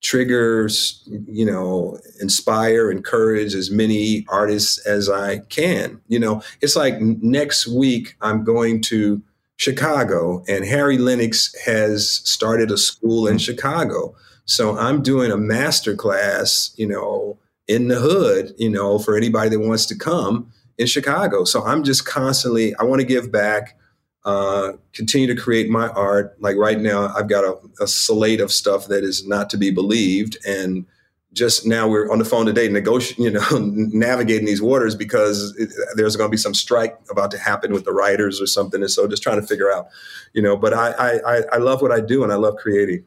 triggers, 0.00 1.02
you 1.26 1.44
know, 1.44 1.98
inspire, 2.20 2.90
encourage 2.90 3.54
as 3.54 3.70
many 3.70 4.24
artists 4.28 4.78
as 4.86 5.08
I 5.10 5.38
can. 5.38 6.00
You 6.06 6.20
know, 6.20 6.42
it's 6.60 6.76
like 6.76 7.00
next 7.00 7.66
week 7.66 8.14
I'm 8.20 8.44
going 8.44 8.82
to 8.82 9.22
Chicago 9.58 10.42
and 10.48 10.64
Harry 10.64 10.96
Lennix 10.96 11.54
has 11.66 12.08
started 12.24 12.70
a 12.70 12.78
school 12.78 13.26
in 13.26 13.38
Chicago. 13.38 14.14
So 14.46 14.78
I'm 14.78 15.02
doing 15.02 15.30
a 15.30 15.36
master 15.36 15.94
class, 15.94 16.72
you 16.76 16.86
know, 16.86 17.38
in 17.66 17.88
the 17.88 18.00
hood, 18.00 18.54
you 18.56 18.70
know, 18.70 18.98
for 18.98 19.16
anybody 19.16 19.50
that 19.50 19.60
wants 19.60 19.84
to 19.86 19.98
come 19.98 20.50
in 20.78 20.86
Chicago. 20.86 21.44
So 21.44 21.64
I'm 21.64 21.84
just 21.84 22.06
constantly, 22.06 22.74
I 22.76 22.84
want 22.84 23.00
to 23.00 23.06
give 23.06 23.30
back 23.30 23.76
uh, 24.24 24.72
continue 24.92 25.26
to 25.26 25.40
create 25.40 25.70
my 25.70 25.88
art. 25.88 26.36
Like 26.38 26.56
right 26.56 26.78
now, 26.78 27.12
I've 27.16 27.28
got 27.28 27.44
a, 27.44 27.56
a, 27.80 27.86
slate 27.86 28.40
of 28.40 28.52
stuff 28.52 28.86
that 28.88 29.02
is 29.02 29.26
not 29.26 29.48
to 29.50 29.56
be 29.56 29.70
believed, 29.70 30.36
and 30.46 30.84
just 31.32 31.66
now 31.66 31.86
we're 31.86 32.10
on 32.10 32.18
the 32.18 32.24
phone 32.24 32.46
today, 32.46 32.68
negotiating, 32.68 33.24
you 33.24 33.30
know, 33.30 33.46
navigating 33.58 34.46
these 34.46 34.62
waters 34.62 34.94
because 34.94 35.54
it, 35.58 35.70
there's 35.94 36.16
going 36.16 36.28
to 36.28 36.30
be 36.30 36.38
some 36.38 36.54
strike 36.54 36.98
about 37.10 37.30
to 37.30 37.38
happen 37.38 37.72
with 37.72 37.84
the 37.84 37.92
writers 37.92 38.40
or 38.40 38.46
something, 38.46 38.80
and 38.80 38.90
so 38.90 39.06
just 39.06 39.22
trying 39.22 39.40
to 39.40 39.46
figure 39.46 39.70
out, 39.70 39.88
you 40.32 40.42
know. 40.42 40.56
But 40.56 40.74
I, 40.74 41.18
I, 41.18 41.42
I 41.52 41.56
love 41.58 41.82
what 41.82 41.92
I 41.92 42.00
do, 42.00 42.22
and 42.22 42.32
I 42.32 42.36
love 42.36 42.56
creating. 42.56 43.04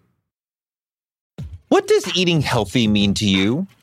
What 1.70 1.88
does 1.88 2.16
eating 2.16 2.42
healthy 2.42 2.88
mean 2.88 3.14
to 3.16 3.28
you? 3.28 3.66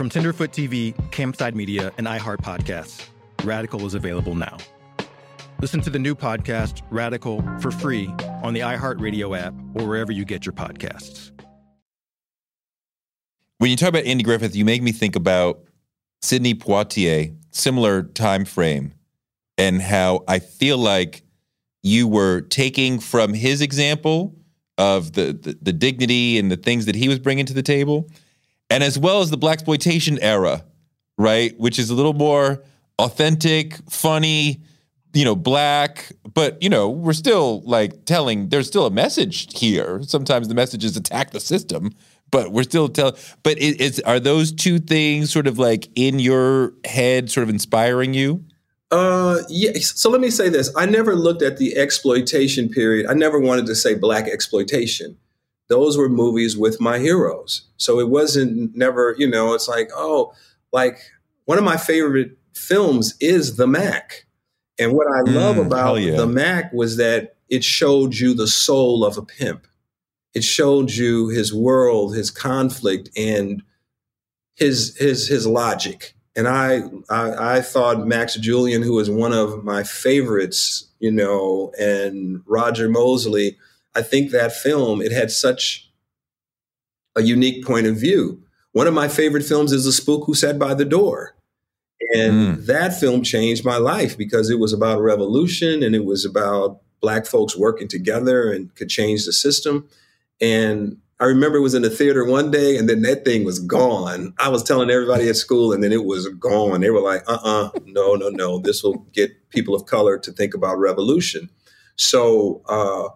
From 0.00 0.08
Tenderfoot 0.08 0.50
TV, 0.50 0.94
Campside 1.10 1.54
Media, 1.54 1.92
and 1.98 2.06
iHeart 2.06 2.38
Podcasts, 2.38 3.06
Radical 3.44 3.84
is 3.84 3.92
available 3.92 4.34
now. 4.34 4.56
Listen 5.60 5.82
to 5.82 5.90
the 5.90 5.98
new 5.98 6.14
podcast, 6.14 6.80
Radical, 6.88 7.42
for 7.60 7.70
free 7.70 8.06
on 8.42 8.54
the 8.54 8.60
iHeartRadio 8.60 9.38
app 9.38 9.52
or 9.74 9.86
wherever 9.86 10.10
you 10.10 10.24
get 10.24 10.46
your 10.46 10.54
podcasts. 10.54 11.32
When 13.58 13.70
you 13.70 13.76
talk 13.76 13.90
about 13.90 14.06
Andy 14.06 14.24
Griffith, 14.24 14.56
you 14.56 14.64
make 14.64 14.82
me 14.82 14.90
think 14.90 15.16
about 15.16 15.64
Sidney 16.22 16.54
Poitier, 16.54 17.36
similar 17.50 18.04
time 18.04 18.46
frame, 18.46 18.94
and 19.58 19.82
how 19.82 20.24
I 20.26 20.38
feel 20.38 20.78
like 20.78 21.24
you 21.82 22.08
were 22.08 22.40
taking 22.40 23.00
from 23.00 23.34
his 23.34 23.60
example 23.60 24.34
of 24.78 25.12
the, 25.12 25.38
the, 25.38 25.58
the 25.60 25.74
dignity 25.74 26.38
and 26.38 26.50
the 26.50 26.56
things 26.56 26.86
that 26.86 26.94
he 26.94 27.06
was 27.06 27.18
bringing 27.18 27.44
to 27.44 27.52
the 27.52 27.62
table– 27.62 28.08
and 28.70 28.84
as 28.84 28.98
well 28.98 29.20
as 29.20 29.30
the 29.30 29.36
blaxploitation 29.36 30.18
era, 30.22 30.64
right, 31.18 31.58
which 31.58 31.78
is 31.78 31.90
a 31.90 31.94
little 31.94 32.14
more 32.14 32.62
authentic, 32.98 33.74
funny, 33.90 34.62
you 35.12 35.24
know, 35.24 35.34
black, 35.34 36.12
but 36.34 36.62
you 36.62 36.68
know, 36.68 36.88
we're 36.88 37.12
still 37.12 37.62
like 37.62 38.04
telling 38.04 38.48
there's 38.48 38.68
still 38.68 38.86
a 38.86 38.90
message 38.90 39.58
here. 39.58 40.00
Sometimes 40.02 40.48
the 40.48 40.54
message 40.54 40.84
is 40.84 40.96
attack 40.96 41.32
the 41.32 41.40
system, 41.40 41.90
but 42.30 42.52
we're 42.52 42.62
still 42.62 42.88
telling. 42.88 43.16
But 43.42 43.58
it, 43.58 43.80
it's 43.80 43.98
are 44.00 44.20
those 44.20 44.52
two 44.52 44.78
things 44.78 45.32
sort 45.32 45.48
of 45.48 45.58
like 45.58 45.88
in 45.96 46.20
your 46.20 46.74
head, 46.84 47.30
sort 47.30 47.42
of 47.42 47.50
inspiring 47.50 48.14
you? 48.14 48.44
Uh, 48.92 49.38
yeah. 49.48 49.72
So 49.80 50.10
let 50.10 50.20
me 50.20 50.30
say 50.30 50.48
this: 50.48 50.72
I 50.76 50.86
never 50.86 51.16
looked 51.16 51.42
at 51.42 51.56
the 51.56 51.76
exploitation 51.76 52.68
period. 52.68 53.06
I 53.08 53.14
never 53.14 53.38
wanted 53.40 53.66
to 53.66 53.74
say 53.74 53.94
black 53.94 54.28
exploitation 54.28 55.16
those 55.70 55.96
were 55.96 56.08
movies 56.08 56.58
with 56.58 56.80
my 56.80 56.98
heroes. 56.98 57.62
So 57.76 58.00
it 58.00 58.10
wasn't 58.10 58.76
never, 58.76 59.14
you 59.16 59.26
know, 59.26 59.54
it's 59.54 59.68
like, 59.68 59.88
oh, 59.94 60.34
like 60.72 60.98
one 61.44 61.58
of 61.58 61.64
my 61.64 61.76
favorite 61.76 62.36
films 62.54 63.14
is 63.20 63.56
The 63.56 63.68
Mack. 63.68 64.26
And 64.80 64.92
what 64.92 65.06
I 65.06 65.30
love 65.30 65.56
mm, 65.56 65.66
about 65.66 66.00
yeah. 66.00 66.16
The 66.16 66.26
Mack 66.26 66.72
was 66.72 66.96
that 66.96 67.36
it 67.48 67.62
showed 67.62 68.16
you 68.16 68.34
the 68.34 68.48
soul 68.48 69.04
of 69.04 69.16
a 69.16 69.22
pimp. 69.22 69.68
It 70.34 70.42
showed 70.42 70.90
you 70.90 71.28
his 71.28 71.54
world, 71.54 72.16
his 72.16 72.30
conflict, 72.30 73.08
and 73.16 73.62
his 74.56 74.96
his 74.96 75.28
his 75.28 75.46
logic. 75.46 76.14
And 76.34 76.48
I, 76.48 76.82
I, 77.08 77.56
I 77.56 77.60
thought 77.60 78.06
Max 78.06 78.34
Julien, 78.36 78.82
who 78.82 78.98
is 78.98 79.10
one 79.10 79.32
of 79.32 79.64
my 79.64 79.82
favorites, 79.82 80.88
you 80.98 81.10
know, 81.10 81.72
and 81.78 82.42
Roger 82.46 82.88
Mosley, 82.88 83.56
I 83.94 84.02
think 84.02 84.30
that 84.30 84.52
film, 84.52 85.00
it 85.00 85.12
had 85.12 85.30
such 85.30 85.90
a 87.16 87.22
unique 87.22 87.64
point 87.64 87.86
of 87.86 87.96
view. 87.96 88.42
One 88.72 88.86
of 88.86 88.94
my 88.94 89.08
favorite 89.08 89.44
films 89.44 89.72
is 89.72 89.84
The 89.84 89.92
Spook 89.92 90.26
Who 90.26 90.34
Sat 90.34 90.58
by 90.58 90.74
the 90.74 90.84
Door. 90.84 91.34
And 92.14 92.58
mm. 92.58 92.66
that 92.66 92.98
film 92.98 93.22
changed 93.22 93.64
my 93.64 93.76
life 93.76 94.16
because 94.16 94.48
it 94.48 94.58
was 94.58 94.72
about 94.72 95.00
revolution 95.00 95.82
and 95.82 95.94
it 95.94 96.04
was 96.04 96.24
about 96.24 96.80
black 97.00 97.26
folks 97.26 97.56
working 97.56 97.88
together 97.88 98.52
and 98.52 98.74
could 98.74 98.88
change 98.88 99.26
the 99.26 99.32
system. 99.32 99.88
And 100.40 100.98
I 101.18 101.24
remember 101.24 101.58
it 101.58 101.62
was 101.62 101.74
in 101.74 101.82
the 101.82 101.90
theater 101.90 102.24
one 102.24 102.50
day 102.50 102.78
and 102.78 102.88
then 102.88 103.02
that 103.02 103.24
thing 103.24 103.44
was 103.44 103.58
gone. 103.58 104.32
I 104.38 104.48
was 104.48 104.62
telling 104.62 104.90
everybody 104.90 105.28
at 105.28 105.36
school 105.36 105.72
and 105.72 105.84
then 105.84 105.92
it 105.92 106.04
was 106.04 106.26
gone. 106.28 106.80
They 106.80 106.90
were 106.90 107.02
like, 107.02 107.22
uh 107.28 107.38
uh-uh, 107.42 107.66
uh 107.66 107.80
no, 107.84 108.14
no, 108.14 108.30
no. 108.30 108.58
This 108.58 108.82
will 108.82 108.98
get 109.12 109.50
people 109.50 109.74
of 109.74 109.86
color 109.86 110.18
to 110.18 110.32
think 110.32 110.54
about 110.54 110.78
revolution. 110.78 111.50
So, 111.96 112.62
uh, 112.66 113.10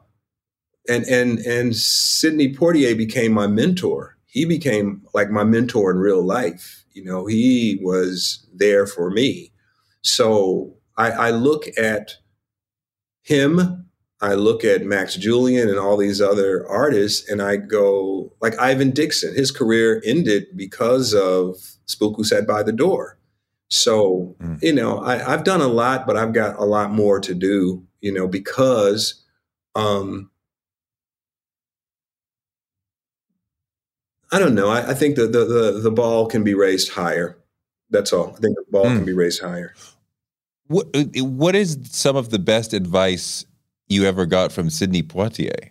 and 0.89 1.05
and 1.05 1.39
and 1.41 1.77
Sidney 1.77 2.53
Poitier 2.53 2.97
became 2.97 3.33
my 3.33 3.47
mentor. 3.47 4.17
He 4.27 4.45
became 4.45 5.03
like 5.15 5.31
my 5.31 5.45
mentor 5.45 5.91
in 5.91 5.99
real 5.99 6.23
life. 6.23 6.85
You 6.93 7.05
know, 7.05 7.27
he 7.27 7.79
was 7.83 8.47
there 8.53 8.87
for 8.87 9.11
me. 9.11 9.53
So 10.03 10.75
I, 10.97 11.11
I 11.11 11.31
look 11.31 11.67
at 11.79 12.17
him. 13.23 13.87
I 14.21 14.35
look 14.35 14.65
at 14.65 14.87
Max 14.87 15.17
Julien 15.17 15.69
and 15.69 15.79
all 15.79 15.97
these 15.97 16.21
other 16.21 16.67
artists, 16.69 17.29
and 17.29 17.43
I 17.43 17.57
go 17.57 18.33
like 18.41 18.59
Ivan 18.59 18.91
Dixon. 18.91 19.35
His 19.35 19.51
career 19.51 20.01
ended 20.05 20.47
because 20.57 21.15
of 21.15 21.57
Spook 21.87 22.17
Who 22.17 22.25
Sat 22.25 22.47
by 22.47 22.63
the 22.63 22.73
Door. 22.73 23.19
So, 23.69 24.37
mm. 24.41 24.63
you 24.63 24.73
know, 24.73 24.99
I, 24.99 25.33
I've 25.33 25.45
done 25.45 25.61
a 25.61 25.69
lot, 25.69 26.07
but 26.07 26.17
I've 26.17 26.33
got 26.33 26.59
a 26.59 26.65
lot 26.65 26.93
more 26.93 27.19
to 27.21 27.35
do, 27.35 27.85
you 28.01 28.13
know, 28.13 28.29
because 28.29 29.23
um, 29.75 30.31
I 34.35 34.41
don't 34.41 34.57
know. 34.57 34.69
I, 34.69 34.91
I 34.91 34.95
think 34.95 35.15
the, 35.15 35.29
the, 35.29 35.45
the 35.45 35.81
the 35.81 35.91
ball 35.93 36.27
can 36.27 36.43
be 36.43 36.55
raised 36.55 36.91
higher. 36.91 37.39
That's 37.91 38.13
all. 38.13 38.35
I 38.37 38.41
think 38.41 38.57
the 38.57 38.65
ball 38.69 38.87
mm. 38.87 38.97
can 38.97 39.05
be 39.05 39.13
raised 39.13 39.41
higher. 39.41 39.75
What 40.67 40.89
uh, 40.93 41.05
what 41.23 41.55
is 41.55 41.79
some 41.93 42.17
of 42.17 42.31
the 42.31 42.41
best 42.41 42.73
advice 42.73 43.47
you 43.87 44.05
ever 44.05 44.27
got 44.27 44.51
from 44.51 44.71
Sidney 44.71 45.05
Poitier? 45.05 45.71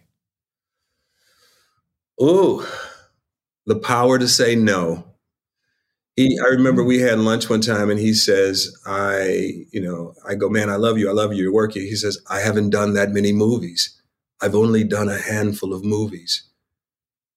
Oh, 2.17 2.65
the 3.65 3.75
power 3.75 4.17
to 4.17 4.29
say 4.29 4.55
no. 4.55 5.03
He, 6.15 6.39
I 6.39 6.47
remember 6.47 6.85
we 6.85 6.99
had 6.99 7.19
lunch 7.19 7.49
one 7.49 7.59
time 7.59 7.89
and 7.89 7.99
he 7.99 8.13
says, 8.13 8.73
I, 8.85 9.65
you 9.73 9.81
know, 9.81 10.13
I 10.25 10.35
go, 10.35 10.47
man, 10.47 10.69
I 10.69 10.77
love 10.77 10.97
you. 10.97 11.09
I 11.09 11.13
love 11.13 11.33
you. 11.33 11.43
You're 11.43 11.53
working. 11.53 11.81
He 11.81 11.97
says, 11.97 12.17
I 12.29 12.39
haven't 12.39 12.69
done 12.69 12.93
that 12.93 13.11
many 13.11 13.33
movies. 13.33 13.99
I've 14.41 14.55
only 14.55 14.85
done 14.85 15.09
a 15.09 15.19
handful 15.19 15.73
of 15.73 15.83
movies. 15.83 16.47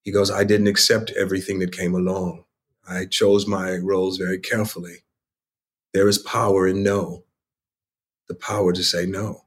He 0.06 0.12
goes, 0.12 0.30
I 0.30 0.44
didn't 0.44 0.68
accept 0.68 1.10
everything 1.18 1.58
that 1.58 1.76
came 1.76 1.92
along. 1.92 2.44
I 2.88 3.06
chose 3.06 3.44
my 3.48 3.74
roles 3.74 4.18
very 4.18 4.38
carefully. 4.38 4.98
There 5.92 6.06
is 6.06 6.16
power 6.16 6.68
in 6.68 6.84
no, 6.84 7.24
the 8.28 8.36
power 8.36 8.72
to 8.72 8.84
say 8.84 9.04
no. 9.04 9.46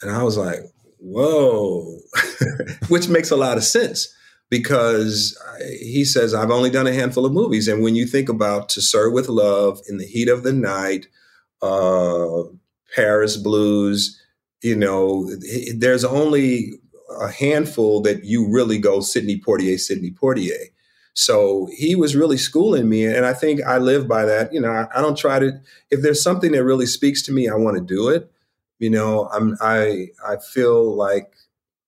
And 0.00 0.08
I 0.08 0.22
was 0.22 0.36
like, 0.36 0.60
whoa, 0.98 1.98
which 2.88 3.08
makes 3.08 3.32
a 3.32 3.36
lot 3.36 3.56
of 3.56 3.64
sense 3.64 4.14
because 4.48 5.36
he 5.80 6.04
says, 6.04 6.34
I've 6.34 6.52
only 6.52 6.70
done 6.70 6.86
a 6.86 6.94
handful 6.94 7.26
of 7.26 7.32
movies. 7.32 7.66
And 7.66 7.82
when 7.82 7.96
you 7.96 8.06
think 8.06 8.28
about 8.28 8.68
To 8.70 8.80
Sir 8.80 9.10
with 9.10 9.28
Love, 9.28 9.80
In 9.88 9.98
the 9.98 10.06
Heat 10.06 10.28
of 10.28 10.44
the 10.44 10.52
Night, 10.52 11.08
uh, 11.62 12.44
Paris 12.94 13.36
Blues, 13.36 14.22
you 14.62 14.76
know, 14.76 15.28
there's 15.74 16.04
only 16.04 16.74
a 17.20 17.30
handful 17.30 18.00
that 18.02 18.24
you 18.24 18.48
really 18.48 18.78
go 18.78 19.00
Sidney 19.00 19.40
Poitier, 19.40 19.78
Sidney 19.78 20.10
Poitier. 20.10 20.66
So 21.14 21.68
he 21.76 21.96
was 21.96 22.14
really 22.14 22.36
schooling 22.36 22.88
me. 22.88 23.04
And 23.04 23.26
I 23.26 23.32
think 23.32 23.60
I 23.62 23.78
live 23.78 24.06
by 24.06 24.24
that. 24.24 24.52
You 24.52 24.60
know, 24.60 24.70
I, 24.70 24.86
I 24.94 25.00
don't 25.00 25.18
try 25.18 25.38
to, 25.38 25.60
if 25.90 26.02
there's 26.02 26.22
something 26.22 26.52
that 26.52 26.64
really 26.64 26.86
speaks 26.86 27.22
to 27.22 27.32
me, 27.32 27.48
I 27.48 27.54
want 27.54 27.76
to 27.76 27.82
do 27.82 28.08
it. 28.08 28.30
You 28.78 28.90
know, 28.90 29.28
I'm, 29.32 29.56
I, 29.60 30.08
I 30.26 30.36
feel 30.36 30.94
like 30.94 31.34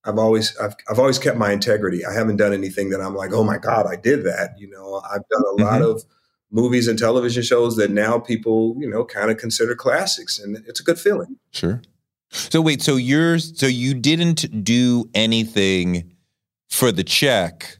I've 0.04 0.18
always 0.18 0.56
I've, 0.58 0.74
I've 0.90 0.98
always 0.98 1.18
kept 1.18 1.38
my 1.38 1.52
integrity. 1.52 2.04
I 2.04 2.12
haven't 2.12 2.36
done 2.36 2.52
anything 2.52 2.90
that 2.90 3.00
I'm 3.00 3.14
like, 3.14 3.32
oh 3.32 3.44
my 3.44 3.58
god, 3.58 3.86
I 3.86 3.96
did 3.96 4.24
that. 4.24 4.54
You 4.58 4.68
know, 4.68 5.00
I've 5.04 5.26
done 5.28 5.42
a 5.42 5.54
mm-hmm. 5.54 5.62
lot 5.62 5.82
of 5.82 6.04
movies 6.50 6.88
and 6.88 6.98
television 6.98 7.42
shows 7.42 7.76
that 7.76 7.90
now 7.90 8.18
people 8.18 8.76
you 8.78 8.88
know 8.88 9.04
kind 9.04 9.30
of 9.30 9.36
consider 9.36 9.74
classics, 9.74 10.38
and 10.38 10.56
it's 10.66 10.80
a 10.80 10.84
good 10.84 10.98
feeling. 10.98 11.36
Sure. 11.52 11.80
So 12.32 12.60
wait, 12.60 12.82
so 12.82 12.96
you're 12.96 13.38
so 13.38 13.66
you 13.66 13.94
didn't 13.94 14.64
do 14.64 15.08
anything 15.14 16.12
for 16.70 16.90
the 16.90 17.04
check 17.04 17.78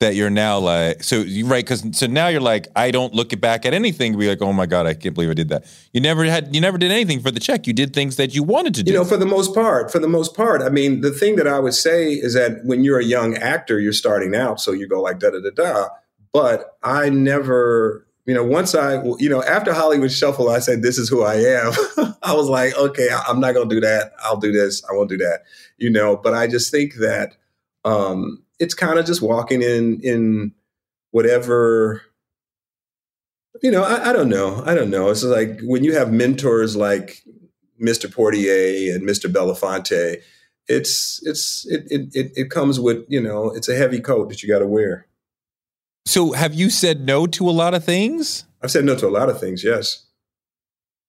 that 0.00 0.14
you're 0.14 0.30
now 0.30 0.58
like 0.58 1.02
so 1.02 1.16
you 1.16 1.46
right 1.46 1.64
because 1.64 1.84
so 1.96 2.06
now 2.06 2.28
you're 2.28 2.40
like 2.40 2.66
I 2.76 2.90
don't 2.90 3.14
look 3.14 3.38
back 3.40 3.64
at 3.64 3.72
anything 3.72 4.12
to 4.12 4.18
be 4.18 4.28
like 4.28 4.42
oh 4.42 4.52
my 4.52 4.66
god 4.66 4.86
I 4.86 4.94
can't 4.94 5.14
believe 5.14 5.30
I 5.30 5.34
did 5.34 5.48
that. 5.48 5.64
You 5.92 6.00
never 6.00 6.24
had 6.24 6.54
you 6.54 6.60
never 6.60 6.76
did 6.78 6.90
anything 6.90 7.20
for 7.20 7.30
the 7.30 7.40
check. 7.40 7.66
You 7.66 7.72
did 7.72 7.94
things 7.94 8.16
that 8.16 8.34
you 8.34 8.42
wanted 8.42 8.74
to 8.74 8.82
do. 8.82 8.92
you 8.92 8.98
know 8.98 9.04
for 9.04 9.16
the 9.16 9.26
most 9.26 9.54
part 9.54 9.90
for 9.90 9.98
the 9.98 10.08
most 10.08 10.36
part 10.36 10.62
I 10.62 10.68
mean 10.68 11.00
the 11.00 11.10
thing 11.10 11.36
that 11.36 11.46
I 11.46 11.58
would 11.58 11.74
say 11.74 12.12
is 12.12 12.34
that 12.34 12.64
when 12.64 12.84
you're 12.84 12.98
a 12.98 13.04
young 13.04 13.36
actor 13.36 13.80
you're 13.80 13.92
starting 13.92 14.34
out 14.34 14.60
so 14.60 14.72
you 14.72 14.86
go 14.86 15.00
like 15.00 15.20
da 15.20 15.30
da 15.30 15.40
da 15.40 15.50
da. 15.50 15.88
But 16.32 16.76
I 16.82 17.08
never 17.08 18.03
you 18.26 18.34
know 18.34 18.44
once 18.44 18.74
I 18.74 19.02
you 19.18 19.28
know 19.28 19.42
after 19.42 19.72
Hollywood 19.72 20.12
Shuffle 20.12 20.48
I 20.48 20.58
said 20.58 20.82
this 20.82 20.98
is 20.98 21.08
who 21.08 21.22
I 21.22 21.34
am. 21.34 21.72
I 22.22 22.34
was 22.34 22.48
like 22.48 22.76
okay 22.76 23.08
I'm 23.26 23.40
not 23.40 23.54
gonna 23.54 23.68
do 23.68 23.80
that. 23.80 24.12
I'll 24.22 24.36
do 24.36 24.52
this. 24.52 24.82
I 24.90 24.94
won't 24.94 25.08
do 25.08 25.18
that 25.18 25.42
you 25.78 25.90
know 25.90 26.16
but 26.16 26.34
I 26.34 26.46
just 26.46 26.70
think 26.70 26.94
that 26.96 27.36
um 27.84 28.42
it's 28.58 28.74
kind 28.74 28.98
of 28.98 29.06
just 29.06 29.22
walking 29.22 29.62
in 29.62 30.00
in 30.00 30.52
whatever 31.10 32.02
you 33.62 33.70
know 33.70 33.82
I, 33.82 34.10
I, 34.10 34.12
don't 34.12 34.28
know. 34.28 34.62
I 34.64 34.74
don't 34.74 34.90
know. 34.90 35.10
It's 35.10 35.22
like 35.22 35.60
when 35.62 35.84
you 35.84 35.94
have 35.94 36.12
mentors 36.12 36.76
like 36.76 37.22
mr 37.80 38.06
Poitier 38.06 38.94
and 38.94 39.02
mr 39.02 39.30
belafonte 39.30 40.22
it's 40.68 41.20
it's 41.26 41.66
it, 41.66 41.86
it 41.90 42.32
it 42.34 42.50
comes 42.50 42.80
with 42.80 43.04
you 43.08 43.20
know 43.20 43.50
it's 43.50 43.68
a 43.68 43.74
heavy 43.74 44.00
coat 44.00 44.28
that 44.28 44.42
you 44.42 44.48
got 44.48 44.60
to 44.60 44.66
wear 44.66 45.06
so 46.04 46.32
have 46.32 46.54
you 46.54 46.70
said 46.70 47.00
no 47.00 47.26
to 47.26 47.48
a 47.48 47.52
lot 47.52 47.74
of 47.74 47.84
things 47.84 48.44
i've 48.62 48.70
said 48.70 48.84
no 48.84 48.94
to 48.94 49.06
a 49.06 49.10
lot 49.10 49.28
of 49.28 49.38
things 49.40 49.64
yes 49.64 50.06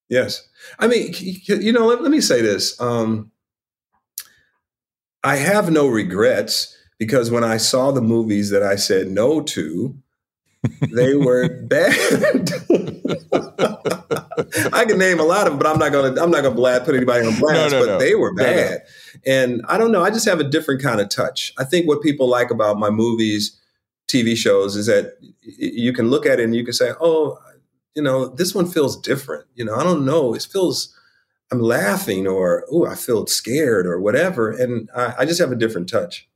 yes 0.09 0.47
i 0.79 0.87
mean 0.87 1.13
you 1.17 1.71
know 1.71 1.85
let, 1.87 2.01
let 2.01 2.11
me 2.11 2.21
say 2.21 2.41
this 2.41 2.79
um 2.79 3.31
i 5.23 5.35
have 5.35 5.71
no 5.71 5.87
regrets 5.87 6.75
because 6.97 7.31
when 7.31 7.43
I 7.43 7.57
saw 7.57 7.91
the 7.91 8.01
movies 8.01 8.49
that 8.51 8.63
I 8.63 8.75
said 8.75 9.07
no 9.07 9.41
to, 9.41 9.95
they 10.91 11.15
were 11.15 11.49
bad. 11.63 11.93
I 14.73 14.85
can 14.85 14.97
name 14.97 15.19
a 15.19 15.23
lot 15.23 15.47
of 15.47 15.53
them, 15.53 15.59
but 15.59 15.67
I'm 15.67 15.79
not 15.79 15.91
gonna 15.91 16.21
I'm 16.21 16.31
not 16.31 16.43
gonna 16.43 16.55
blast, 16.55 16.85
put 16.85 16.95
anybody 16.95 17.25
on 17.25 17.37
blast. 17.39 17.71
No, 17.71 17.79
no, 17.79 17.85
but 17.85 17.91
no. 17.93 17.99
they 17.99 18.15
were 18.15 18.33
bad, 18.33 18.83
and 19.25 19.61
I 19.67 19.77
don't 19.77 19.91
know. 19.91 20.03
I 20.03 20.09
just 20.09 20.27
have 20.27 20.39
a 20.39 20.43
different 20.43 20.81
kind 20.81 20.99
of 20.99 21.09
touch. 21.09 21.53
I 21.57 21.63
think 21.63 21.87
what 21.87 22.01
people 22.01 22.27
like 22.27 22.51
about 22.51 22.77
my 22.77 22.89
movies, 22.89 23.57
TV 24.07 24.35
shows, 24.35 24.75
is 24.75 24.85
that 24.87 25.13
you 25.41 25.93
can 25.93 26.09
look 26.09 26.25
at 26.25 26.39
it 26.39 26.43
and 26.43 26.55
you 26.55 26.63
can 26.63 26.73
say, 26.73 26.91
"Oh, 26.99 27.37
you 27.95 28.03
know, 28.03 28.27
this 28.27 28.53
one 28.53 28.67
feels 28.67 28.99
different." 28.99 29.45
You 29.55 29.65
know, 29.65 29.75
I 29.75 29.83
don't 29.83 30.05
know. 30.05 30.33
It 30.33 30.43
feels 30.43 30.95
I'm 31.51 31.59
laughing, 31.59 32.27
or 32.27 32.65
oh, 32.71 32.85
I 32.85 32.95
feel 32.95 33.25
scared, 33.27 33.85
or 33.85 33.99
whatever, 33.99 34.51
and 34.51 34.89
I, 34.95 35.13
I 35.19 35.25
just 35.25 35.39
have 35.39 35.51
a 35.51 35.55
different 35.55 35.89
touch. 35.89 36.27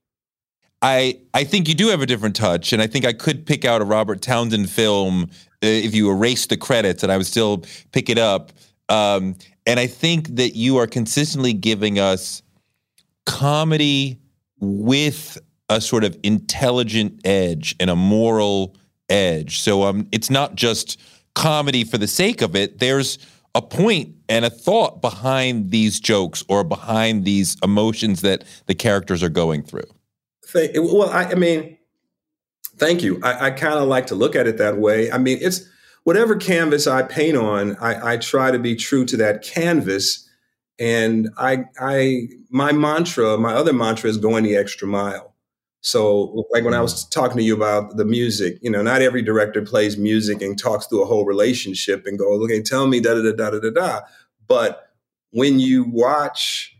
I 0.82 1.20
I 1.34 1.44
think 1.44 1.68
you 1.68 1.76
do 1.76 1.90
have 1.90 2.02
a 2.02 2.06
different 2.06 2.36
touch, 2.36 2.74
and 2.74 2.82
I 2.82 2.88
think 2.88 3.06
I 3.06 3.14
could 3.14 3.46
pick 3.46 3.66
out 3.66 3.82
a 3.82 3.86
Robert 3.86 4.22
Townsend 4.22 4.70
film 4.70 5.24
uh, 5.24 5.28
if 5.62 5.94
you 5.94 6.10
erase 6.10 6.46
the 6.46 6.58
credits, 6.58 7.04
and 7.04 7.12
I 7.12 7.18
would 7.18 7.26
still 7.26 7.66
pick 7.92 8.10
it 8.10 8.18
up. 8.18 8.52
Um, 8.88 9.36
and 9.66 9.80
I 9.80 9.88
think 9.88 10.36
that 10.36 10.56
you 10.56 10.78
are 10.78 10.88
consistently 10.88 11.54
giving 11.54 12.00
us 12.00 12.42
comedy 13.26 14.20
with 14.60 15.38
a 15.70 15.80
sort 15.80 16.04
of 16.04 16.18
intelligent 16.24 17.22
edge 17.26 17.76
and 17.80 17.90
a 17.90 17.96
moral 17.96 18.76
edge. 19.10 19.60
So 19.60 19.84
um, 19.84 20.08
it's 20.12 20.30
not 20.30 20.56
just 20.56 21.00
comedy 21.36 21.84
for 21.84 21.98
the 21.98 22.08
sake 22.08 22.42
of 22.42 22.56
it. 22.56 22.80
There's 22.80 23.20
a 23.56 23.62
point 23.62 24.16
and 24.28 24.46
a 24.46 24.50
thought 24.50 25.02
behind 25.02 25.72
these 25.72 26.00
jokes 26.00 26.44
or 26.48 26.64
behind 26.64 27.26
these 27.26 27.58
emotions 27.64 28.22
that 28.22 28.44
the 28.68 28.76
characters 28.76 29.24
are 29.24 29.30
going 29.30 29.64
through. 29.64 29.90
Well, 30.54 31.10
I, 31.10 31.26
I 31.26 31.36
mean, 31.36 31.78
thank 32.78 33.04
you. 33.04 33.20
I, 33.24 33.48
I 33.48 33.52
kind 33.52 33.76
of 33.76 33.88
like 33.88 34.08
to 34.08 34.16
look 34.16 34.36
at 34.36 34.48
it 34.48 34.58
that 34.58 34.78
way. 34.78 35.12
I 35.12 35.18
mean, 35.18 35.38
it's 35.42 35.68
whatever 36.04 36.36
canvas 36.36 36.88
I 36.88 37.04
paint 37.04 37.38
on, 37.38 37.76
I, 37.78 38.14
I 38.14 38.18
try 38.18 38.52
to 38.52 38.60
be 38.60 38.76
true 38.76 39.06
to 39.06 39.18
that 39.18 39.44
canvas. 39.44 40.28
And 40.80 41.30
I, 41.38 41.66
I, 41.80 42.30
my 42.50 42.72
mantra, 42.72 43.38
my 43.38 43.54
other 43.54 43.74
mantra 43.74 44.10
is 44.10 44.18
going 44.18 44.44
the 44.44 44.56
extra 44.56 44.88
mile. 44.88 45.36
So, 45.82 46.46
like 46.52 46.66
when 46.66 46.74
I 46.74 46.82
was 46.82 47.08
talking 47.08 47.38
to 47.38 47.44
you 47.44 47.56
about 47.56 47.96
the 47.96 48.06
music, 48.06 48.60
you 48.62 48.70
know, 48.70 48.82
not 48.82 49.02
every 49.02 49.22
director 49.22 49.62
plays 49.62 49.98
music 49.98 50.42
and 50.42 50.60
talks 50.60 50.88
through 50.88 51.04
a 51.04 51.06
whole 51.06 51.26
relationship 51.26 52.06
and 52.06 52.20
go, 52.20 52.34
okay, 52.44 52.62
tell 52.62 52.88
me 52.88 53.00
da 53.00 53.14
da 53.14 53.32
da 53.32 53.50
da 53.52 53.60
da 53.60 53.70
da. 53.70 54.02
But 54.46 54.90
when 55.32 55.60
you 55.60 55.86
watch 55.86 56.76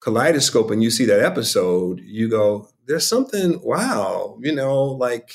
Kaleidoscope 0.00 0.70
and 0.70 0.82
you 0.82 0.90
see 0.90 1.04
that 1.04 1.20
episode, 1.20 2.00
you 2.00 2.28
go, 2.28 2.68
there's 2.86 3.06
something, 3.06 3.60
wow, 3.62 4.36
you 4.40 4.54
know, 4.54 4.82
like 4.82 5.32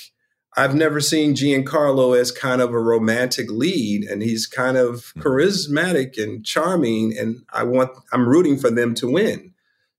I've 0.57 0.75
never 0.75 0.99
seen 0.99 1.35
Giancarlo 1.35 2.19
as 2.19 2.31
kind 2.31 2.61
of 2.61 2.73
a 2.73 2.79
romantic 2.79 3.49
lead, 3.49 4.03
and 4.03 4.21
he's 4.21 4.45
kind 4.45 4.77
of 4.77 5.11
hmm. 5.13 5.21
charismatic 5.21 6.21
and 6.21 6.45
charming, 6.45 7.17
and 7.17 7.43
I 7.53 7.63
want, 7.63 7.91
I'm 8.11 8.27
rooting 8.27 8.57
for 8.57 8.69
them 8.69 8.93
to 8.95 9.09
win. 9.09 9.48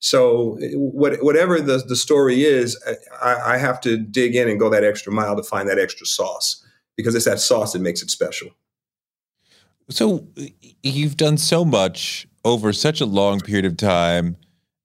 So 0.00 0.58
eh, 0.62 0.72
what, 0.74 1.22
whatever 1.22 1.60
the, 1.60 1.78
the 1.86 1.96
story 1.96 2.42
is, 2.42 2.80
eh, 2.86 2.94
I, 3.22 3.54
I 3.54 3.58
have 3.58 3.80
to 3.82 3.96
dig 3.96 4.34
in 4.34 4.48
and 4.48 4.58
go 4.58 4.68
that 4.70 4.84
extra 4.84 5.12
mile 5.12 5.36
to 5.36 5.42
find 5.42 5.68
that 5.68 5.78
extra 5.78 6.06
sauce 6.06 6.64
because 6.96 7.14
it's 7.14 7.24
that 7.24 7.40
sauce 7.40 7.72
that 7.72 7.80
makes 7.80 8.02
it 8.02 8.10
special. 8.10 8.50
So 9.88 10.26
you've 10.82 11.16
done 11.16 11.38
so 11.38 11.64
much 11.64 12.26
over 12.44 12.72
such 12.72 13.00
a 13.00 13.06
long 13.06 13.40
period 13.40 13.64
of 13.64 13.76
time 13.76 14.36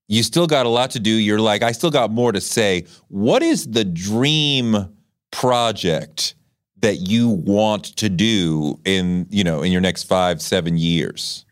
you 0.07 0.23
still 0.23 0.47
got 0.47 0.65
a 0.65 0.69
lot 0.69 0.91
to 0.91 0.99
do. 0.99 1.09
You're 1.09 1.39
like, 1.39 1.63
I 1.63 1.71
still 1.71 1.91
got 1.91 2.11
more 2.11 2.31
to 2.31 2.41
say. 2.41 2.85
What 3.07 3.41
is 3.41 3.71
the 3.71 3.83
dream 3.83 4.93
project 5.31 6.35
that 6.77 6.97
you 6.97 7.29
want 7.29 7.85
to 7.97 8.09
do 8.09 8.79
in, 8.85 9.25
you 9.29 9.43
know, 9.43 9.63
in 9.63 9.71
your 9.71 9.81
next 9.81 10.03
five, 10.03 10.41
seven 10.41 10.77
years? 10.77 11.44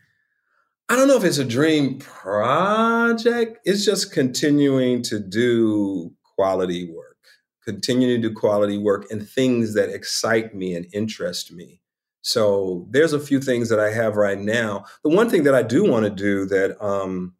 I 0.88 0.96
don't 0.96 1.08
know 1.08 1.16
if 1.16 1.24
it's 1.24 1.38
a 1.38 1.44
dream 1.44 1.98
project. 1.98 3.58
It's 3.64 3.84
just 3.84 4.12
continuing 4.12 5.02
to 5.04 5.18
do 5.18 6.12
quality 6.36 6.90
work, 6.92 7.16
continuing 7.64 8.20
to 8.20 8.28
do 8.28 8.34
quality 8.34 8.76
work 8.76 9.10
and 9.10 9.26
things 9.26 9.74
that 9.74 9.88
excite 9.88 10.54
me 10.54 10.74
and 10.74 10.86
interest 10.92 11.52
me. 11.52 11.80
So 12.20 12.86
there's 12.90 13.12
a 13.12 13.20
few 13.20 13.40
things 13.40 13.68
that 13.68 13.80
I 13.80 13.90
have 13.90 14.16
right 14.16 14.38
now. 14.38 14.84
The 15.02 15.10
one 15.10 15.30
thing 15.30 15.44
that 15.44 15.54
I 15.54 15.62
do 15.62 15.84
want 15.84 16.04
to 16.04 16.10
do 16.10 16.46
that 16.46 16.82
um, 16.84 17.34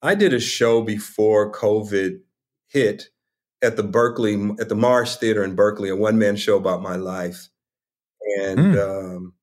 I 0.00 0.14
did 0.14 0.32
a 0.32 0.40
show 0.40 0.82
before 0.82 1.52
COVID 1.52 2.20
hit 2.68 3.10
at 3.62 3.76
the 3.76 3.84
Berkeley 3.84 4.34
at 4.60 4.68
the 4.68 4.74
Marsh 4.74 5.16
Theater 5.16 5.44
in 5.44 5.54
Berkeley, 5.54 5.88
a 5.88 5.96
one 5.96 6.18
man 6.18 6.34
show 6.36 6.56
about 6.56 6.82
my 6.82 6.96
life, 6.96 7.48
and 8.40 8.58
mm. 8.58 9.16
um, 9.16 9.34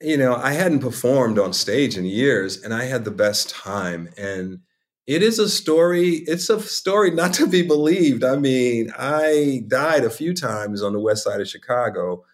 you 0.00 0.16
know 0.16 0.34
I 0.36 0.52
hadn't 0.52 0.80
performed 0.80 1.38
on 1.38 1.52
stage 1.52 1.96
in 1.96 2.04
years, 2.04 2.62
and 2.62 2.72
I 2.74 2.84
had 2.84 3.04
the 3.04 3.10
best 3.10 3.50
time. 3.50 4.08
And 4.16 4.60
it 5.06 5.22
is 5.22 5.38
a 5.38 5.48
story. 5.48 6.22
It's 6.26 6.50
a 6.50 6.60
story 6.60 7.10
not 7.10 7.32
to 7.34 7.46
be 7.46 7.62
believed. 7.62 8.24
I 8.24 8.36
mean, 8.36 8.92
I 8.98 9.62
died 9.66 10.04
a 10.04 10.10
few 10.10 10.34
times 10.34 10.82
on 10.82 10.92
the 10.92 11.00
west 11.00 11.24
side 11.24 11.40
of 11.40 11.48
Chicago, 11.48 12.24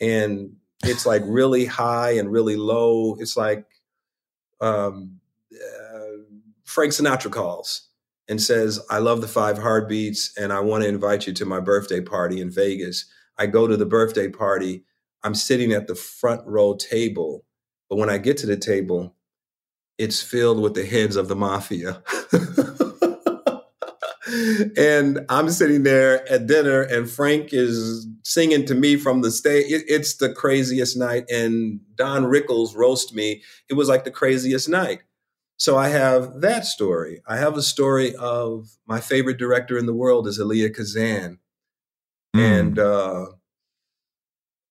and 0.00 0.56
it's 0.84 1.06
like 1.06 1.22
really 1.26 1.64
high 1.64 2.12
and 2.12 2.32
really 2.32 2.56
low. 2.56 3.16
It's 3.20 3.36
like 3.36 3.66
um, 4.60 5.20
uh, 5.52 6.22
Frank 6.64 6.92
Sinatra 6.92 7.30
calls 7.30 7.88
and 8.28 8.40
says, 8.40 8.80
I 8.88 8.98
love 8.98 9.20
the 9.20 9.28
five 9.28 9.58
heartbeats 9.58 10.36
and 10.38 10.52
I 10.52 10.60
want 10.60 10.84
to 10.84 10.88
invite 10.88 11.26
you 11.26 11.32
to 11.34 11.44
my 11.44 11.60
birthday 11.60 12.00
party 12.00 12.40
in 12.40 12.50
Vegas. 12.50 13.04
I 13.38 13.46
go 13.46 13.66
to 13.66 13.76
the 13.76 13.86
birthday 13.86 14.28
party. 14.28 14.84
I'm 15.24 15.34
sitting 15.34 15.72
at 15.72 15.86
the 15.86 15.94
front 15.94 16.46
row 16.46 16.74
table. 16.74 17.44
But 17.88 17.96
when 17.96 18.10
I 18.10 18.18
get 18.18 18.36
to 18.38 18.46
the 18.46 18.56
table, 18.56 19.14
it's 19.98 20.22
filled 20.22 20.60
with 20.60 20.74
the 20.74 20.84
heads 20.84 21.16
of 21.16 21.28
the 21.28 21.36
mafia. 21.36 22.02
and 24.76 25.20
I'm 25.28 25.50
sitting 25.50 25.82
there 25.82 26.28
at 26.30 26.46
dinner, 26.46 26.82
and 26.82 27.10
Frank 27.10 27.52
is 27.52 28.06
singing 28.24 28.64
to 28.66 28.74
me 28.74 28.96
from 28.96 29.20
the 29.20 29.30
stage. 29.30 29.70
It, 29.70 29.84
it's 29.88 30.16
the 30.16 30.32
craziest 30.32 30.96
night. 30.96 31.30
And 31.30 31.80
Don 31.96 32.24
Rickles 32.24 32.74
roast 32.74 33.14
me. 33.14 33.42
It 33.68 33.74
was 33.74 33.88
like 33.88 34.04
the 34.04 34.10
craziest 34.10 34.68
night. 34.68 35.00
So 35.58 35.76
I 35.76 35.90
have 35.90 36.40
that 36.40 36.64
story. 36.64 37.22
I 37.26 37.36
have 37.36 37.56
a 37.56 37.62
story 37.62 38.16
of 38.16 38.68
my 38.86 39.00
favorite 39.00 39.38
director 39.38 39.78
in 39.78 39.86
the 39.86 39.94
world 39.94 40.26
is 40.26 40.40
Elia 40.40 40.70
Kazan, 40.70 41.38
mm. 42.34 42.40
and 42.40 42.78
uh, 42.80 43.26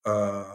uh, 0.06 0.46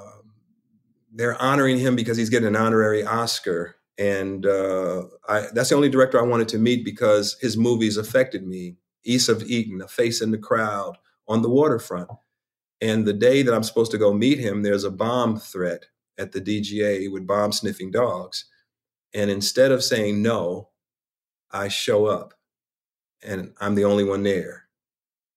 they're 1.12 1.40
honoring 1.40 1.78
him 1.78 1.97
because 1.97 2.16
he's 2.16 2.30
getting 2.30 2.49
an 2.49 2.57
honorary 2.57 3.05
Oscar. 3.05 3.76
And 3.99 4.44
uh, 4.44 5.05
I, 5.28 5.47
that's 5.55 5.70
the 5.70 5.76
only 5.76 5.88
director 5.88 6.18
I 6.18 6.26
wanted 6.26 6.49
to 6.49 6.59
meet 6.59 6.84
because 6.84 7.36
his 7.40 7.57
movies 7.57 7.97
affected 7.97 8.47
me. 8.47 8.76
East 9.05 9.28
of 9.28 9.42
Eden, 9.44 9.80
A 9.80 9.88
Face 9.88 10.20
in 10.20 10.32
the 10.32 10.38
Crowd, 10.38 10.99
On 11.28 11.42
the 11.42 11.49
Waterfront. 11.49 12.11
And 12.80 13.07
the 13.07 13.14
day 13.14 13.42
that 13.42 13.55
I'm 13.55 13.62
supposed 13.62 13.90
to 13.92 13.99
go 13.99 14.12
meet 14.12 14.38
him, 14.38 14.62
there's 14.62 14.84
a 14.84 14.90
bomb 14.90 15.38
threat 15.38 15.86
at 16.18 16.32
the 16.32 16.40
DGA 16.40 17.11
with 17.11 17.26
bomb 17.26 17.53
sniffing 17.53 17.90
dogs. 17.90 18.44
And 19.14 19.30
instead 19.30 19.72
of 19.72 19.82
saying 19.82 20.20
no, 20.20 20.68
I 21.51 21.68
show 21.68 22.07
up 22.07 22.34
and 23.22 23.53
I'm 23.61 23.74
the 23.74 23.84
only 23.84 24.05
one 24.05 24.22
there. 24.22 24.65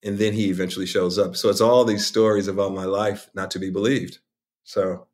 And 0.03 0.17
then 0.17 0.33
he 0.33 0.49
eventually 0.49 0.85
shows 0.85 1.19
up. 1.19 1.35
So 1.35 1.49
it's 1.49 1.61
all 1.61 1.83
these 1.83 2.05
stories 2.05 2.47
about 2.47 2.73
my 2.73 2.85
life 2.85 3.29
not 3.33 3.51
to 3.51 3.59
be 3.59 3.69
believed. 3.69 4.19
So 4.63 5.07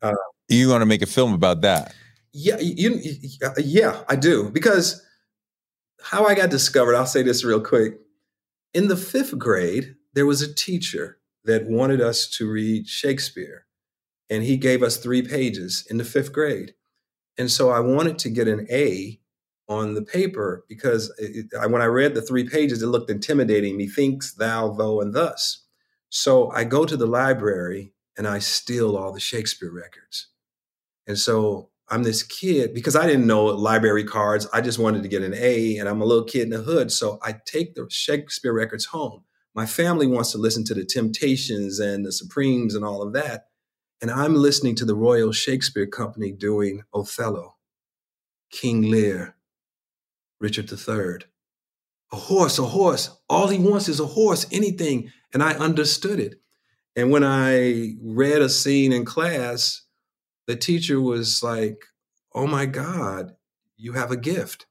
uh, 0.00 0.14
you 0.48 0.68
want 0.68 0.82
to 0.82 0.86
make 0.86 1.02
a 1.02 1.06
film 1.06 1.34
about 1.34 1.60
that? 1.62 1.94
Yeah, 2.32 2.58
you, 2.58 3.00
yeah, 3.58 4.02
I 4.08 4.16
do 4.16 4.50
because 4.50 5.02
how 6.02 6.26
I 6.26 6.34
got 6.34 6.50
discovered. 6.50 6.94
I'll 6.94 7.06
say 7.06 7.22
this 7.22 7.44
real 7.44 7.60
quick. 7.60 7.98
In 8.74 8.88
the 8.88 8.96
fifth 8.96 9.38
grade, 9.38 9.96
there 10.12 10.26
was 10.26 10.42
a 10.42 10.52
teacher 10.52 11.18
that 11.44 11.66
wanted 11.66 12.00
us 12.00 12.28
to 12.28 12.50
read 12.50 12.88
Shakespeare, 12.88 13.66
and 14.28 14.42
he 14.42 14.56
gave 14.56 14.82
us 14.82 14.98
three 14.98 15.22
pages 15.22 15.86
in 15.88 15.96
the 15.96 16.04
fifth 16.04 16.32
grade. 16.32 16.74
And 17.38 17.50
so 17.50 17.70
I 17.70 17.80
wanted 17.80 18.18
to 18.20 18.30
get 18.30 18.48
an 18.48 18.66
A 18.70 19.18
on 19.68 19.94
the 19.94 20.02
paper 20.02 20.64
because 20.68 21.12
it, 21.18 21.46
I, 21.60 21.66
when 21.66 21.82
I 21.82 21.86
read 21.86 22.14
the 22.14 22.22
three 22.22 22.48
pages, 22.48 22.82
it 22.82 22.86
looked 22.86 23.10
intimidating. 23.10 23.76
Methinks, 23.76 24.32
thou, 24.34 24.70
though, 24.70 25.00
and 25.00 25.14
thus. 25.14 25.64
So 26.08 26.50
I 26.52 26.64
go 26.64 26.84
to 26.84 26.96
the 26.96 27.06
library 27.06 27.92
and 28.16 28.26
I 28.26 28.38
steal 28.38 28.96
all 28.96 29.12
the 29.12 29.20
Shakespeare 29.20 29.72
records. 29.72 30.28
And 31.06 31.18
so 31.18 31.70
I'm 31.88 32.02
this 32.02 32.22
kid 32.22 32.74
because 32.74 32.96
I 32.96 33.06
didn't 33.06 33.26
know 33.26 33.44
library 33.44 34.04
cards. 34.04 34.48
I 34.52 34.60
just 34.60 34.78
wanted 34.78 35.02
to 35.02 35.08
get 35.08 35.22
an 35.22 35.34
A 35.34 35.78
and 35.78 35.88
I'm 35.88 36.00
a 36.00 36.04
little 36.04 36.24
kid 36.24 36.42
in 36.42 36.50
the 36.50 36.62
hood. 36.62 36.90
So 36.90 37.18
I 37.22 37.36
take 37.44 37.74
the 37.74 37.86
Shakespeare 37.90 38.52
records 38.52 38.86
home. 38.86 39.22
My 39.54 39.66
family 39.66 40.06
wants 40.06 40.32
to 40.32 40.38
listen 40.38 40.64
to 40.64 40.74
the 40.74 40.84
Temptations 40.84 41.78
and 41.78 42.04
the 42.04 42.12
Supremes 42.12 42.74
and 42.74 42.84
all 42.84 43.02
of 43.02 43.12
that. 43.14 43.46
And 44.02 44.10
I'm 44.10 44.34
listening 44.34 44.74
to 44.76 44.84
the 44.84 44.96
Royal 44.96 45.32
Shakespeare 45.32 45.86
Company 45.86 46.32
doing 46.32 46.82
Othello, 46.92 47.56
King 48.50 48.82
Lear, 48.90 49.35
Richard 50.40 50.70
III. 50.70 51.26
A 52.12 52.16
horse, 52.16 52.58
a 52.58 52.64
horse. 52.64 53.10
All 53.28 53.48
he 53.48 53.58
wants 53.58 53.88
is 53.88 54.00
a 54.00 54.06
horse, 54.06 54.46
anything. 54.52 55.10
And 55.32 55.42
I 55.42 55.54
understood 55.54 56.20
it. 56.20 56.40
And 56.94 57.10
when 57.10 57.24
I 57.24 57.94
read 58.00 58.40
a 58.40 58.48
scene 58.48 58.92
in 58.92 59.04
class, 59.04 59.82
the 60.46 60.56
teacher 60.56 61.00
was 61.00 61.42
like, 61.42 61.84
Oh 62.32 62.46
my 62.46 62.66
God, 62.66 63.32
you 63.76 63.92
have 63.92 64.10
a 64.10 64.16
gift. 64.16 64.66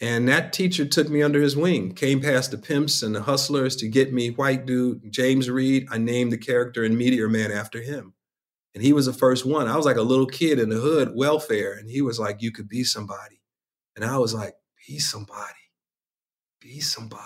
And 0.00 0.28
that 0.28 0.52
teacher 0.52 0.84
took 0.84 1.08
me 1.08 1.22
under 1.22 1.40
his 1.40 1.56
wing, 1.56 1.92
came 1.92 2.20
past 2.20 2.50
the 2.50 2.58
pimps 2.58 3.02
and 3.02 3.14
the 3.14 3.22
hustlers 3.22 3.74
to 3.76 3.88
get 3.88 4.12
me 4.12 4.30
white 4.30 4.64
dude, 4.64 5.12
James 5.12 5.50
Reed. 5.50 5.88
I 5.90 5.98
named 5.98 6.32
the 6.32 6.38
character 6.38 6.84
in 6.84 6.96
Meteor 6.96 7.28
Man 7.28 7.50
after 7.50 7.82
him. 7.82 8.14
And 8.74 8.82
he 8.82 8.92
was 8.92 9.06
the 9.06 9.12
first 9.12 9.44
one. 9.44 9.66
I 9.66 9.76
was 9.76 9.86
like 9.86 9.96
a 9.96 10.02
little 10.02 10.26
kid 10.26 10.58
in 10.60 10.68
the 10.68 10.76
hood, 10.76 11.12
welfare. 11.14 11.72
And 11.72 11.90
he 11.90 12.00
was 12.00 12.20
like, 12.20 12.42
You 12.42 12.52
could 12.52 12.68
be 12.68 12.84
somebody. 12.84 13.40
And 13.96 14.04
I 14.04 14.18
was 14.18 14.32
like, 14.32 14.54
Be 14.88 14.98
somebody. 14.98 15.68
Be 16.62 16.80
somebody. 16.80 17.22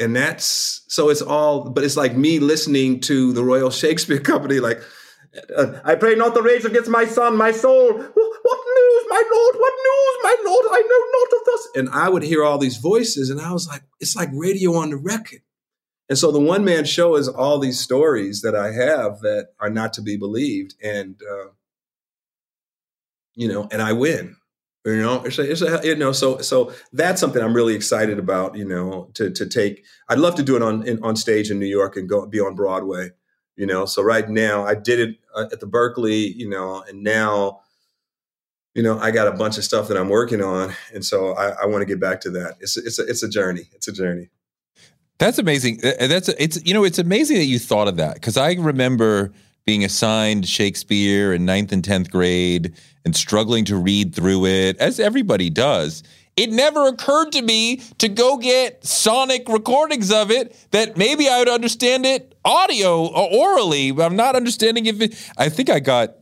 And 0.00 0.16
that's 0.16 0.82
so 0.88 1.10
it's 1.10 1.20
all, 1.20 1.68
but 1.68 1.84
it's 1.84 1.96
like 1.96 2.16
me 2.16 2.38
listening 2.38 3.00
to 3.00 3.34
the 3.34 3.44
Royal 3.44 3.70
Shakespeare 3.70 4.18
Company, 4.32 4.60
like, 4.60 4.80
uh, 5.54 5.78
I 5.84 5.94
pray 5.96 6.14
not 6.14 6.32
the 6.32 6.42
rage 6.42 6.64
against 6.64 6.88
my 6.88 7.04
son, 7.04 7.36
my 7.36 7.52
soul. 7.52 7.92
What 7.92 8.00
news, 8.00 9.04
my 9.10 9.22
lord? 9.30 9.56
What 9.56 9.74
news, 9.84 10.16
my 10.22 10.36
lord? 10.46 10.66
I 10.70 10.80
know 10.80 11.18
not 11.18 11.40
of 11.40 11.44
this. 11.44 11.68
And 11.76 11.88
I 11.90 12.08
would 12.08 12.22
hear 12.22 12.42
all 12.42 12.56
these 12.56 12.78
voices, 12.78 13.28
and 13.28 13.38
I 13.38 13.52
was 13.52 13.68
like, 13.68 13.82
it's 14.00 14.16
like 14.16 14.30
radio 14.32 14.74
on 14.76 14.88
the 14.88 14.96
record. 14.96 15.42
And 16.08 16.16
so 16.16 16.32
the 16.32 16.40
one 16.40 16.64
man 16.64 16.86
show 16.86 17.16
is 17.16 17.28
all 17.28 17.58
these 17.58 17.78
stories 17.78 18.40
that 18.40 18.56
I 18.56 18.72
have 18.72 19.20
that 19.20 19.48
are 19.60 19.68
not 19.68 19.92
to 19.94 20.02
be 20.02 20.16
believed. 20.16 20.74
And, 20.82 21.20
uh, 21.30 21.50
you 23.34 23.48
know, 23.48 23.68
and 23.70 23.82
I 23.82 23.92
win. 23.92 24.37
You 24.94 25.02
know, 25.02 25.22
it's 25.22 25.38
a, 25.38 25.50
it's 25.50 25.60
a, 25.60 25.80
you 25.84 25.96
know, 25.96 26.12
so 26.12 26.38
so 26.38 26.72
that's 26.92 27.20
something 27.20 27.42
I'm 27.42 27.52
really 27.52 27.74
excited 27.74 28.18
about. 28.18 28.56
You 28.56 28.64
know, 28.64 29.10
to 29.14 29.30
to 29.30 29.46
take. 29.46 29.84
I'd 30.08 30.18
love 30.18 30.34
to 30.36 30.42
do 30.42 30.56
it 30.56 30.62
on 30.62 30.86
in, 30.86 31.02
on 31.02 31.14
stage 31.14 31.50
in 31.50 31.58
New 31.58 31.66
York 31.66 31.96
and 31.96 32.08
go 32.08 32.26
be 32.26 32.40
on 32.40 32.54
Broadway. 32.54 33.10
You 33.56 33.66
know, 33.66 33.84
so 33.84 34.02
right 34.02 34.28
now 34.28 34.64
I 34.64 34.74
did 34.74 35.00
it 35.00 35.16
uh, 35.34 35.46
at 35.52 35.60
the 35.60 35.66
Berkeley. 35.66 36.32
You 36.32 36.48
know, 36.48 36.82
and 36.88 37.02
now, 37.02 37.60
you 38.74 38.82
know, 38.82 38.98
I 38.98 39.10
got 39.10 39.28
a 39.28 39.32
bunch 39.32 39.58
of 39.58 39.64
stuff 39.64 39.88
that 39.88 39.98
I'm 39.98 40.08
working 40.08 40.42
on, 40.42 40.72
and 40.94 41.04
so 41.04 41.34
I, 41.34 41.50
I 41.50 41.66
want 41.66 41.82
to 41.82 41.86
get 41.86 42.00
back 42.00 42.22
to 42.22 42.30
that. 42.30 42.56
It's 42.60 42.78
it's 42.78 42.98
a, 42.98 43.02
it's 43.02 43.22
a 43.22 43.28
journey. 43.28 43.68
It's 43.74 43.88
a 43.88 43.92
journey. 43.92 44.30
That's 45.18 45.38
amazing. 45.38 45.80
That's 45.82 46.28
it's 46.30 46.64
you 46.64 46.72
know 46.72 46.84
it's 46.84 46.98
amazing 46.98 47.36
that 47.36 47.44
you 47.44 47.58
thought 47.58 47.88
of 47.88 47.96
that 47.96 48.14
because 48.14 48.36
I 48.36 48.52
remember 48.54 49.32
being 49.68 49.84
assigned 49.84 50.48
Shakespeare 50.48 51.34
in 51.34 51.44
ninth 51.44 51.72
and 51.72 51.84
tenth 51.84 52.10
grade 52.10 52.72
and 53.04 53.14
struggling 53.14 53.66
to 53.66 53.76
read 53.76 54.14
through 54.14 54.46
it 54.46 54.78
as 54.78 54.98
everybody 54.98 55.50
does. 55.50 56.02
It 56.38 56.48
never 56.48 56.86
occurred 56.86 57.32
to 57.32 57.42
me 57.42 57.82
to 57.98 58.08
go 58.08 58.38
get 58.38 58.82
sonic 58.82 59.46
recordings 59.46 60.10
of 60.10 60.30
it 60.30 60.56
that 60.70 60.96
maybe 60.96 61.28
I 61.28 61.40
would 61.40 61.50
understand 61.50 62.06
it 62.06 62.34
audio 62.46 63.08
or 63.08 63.28
orally, 63.30 63.90
but 63.90 64.06
I'm 64.06 64.16
not 64.16 64.36
understanding 64.36 64.86
if 64.86 65.02
it. 65.02 65.32
I 65.36 65.50
think 65.50 65.68
I 65.68 65.80
got 65.80 66.14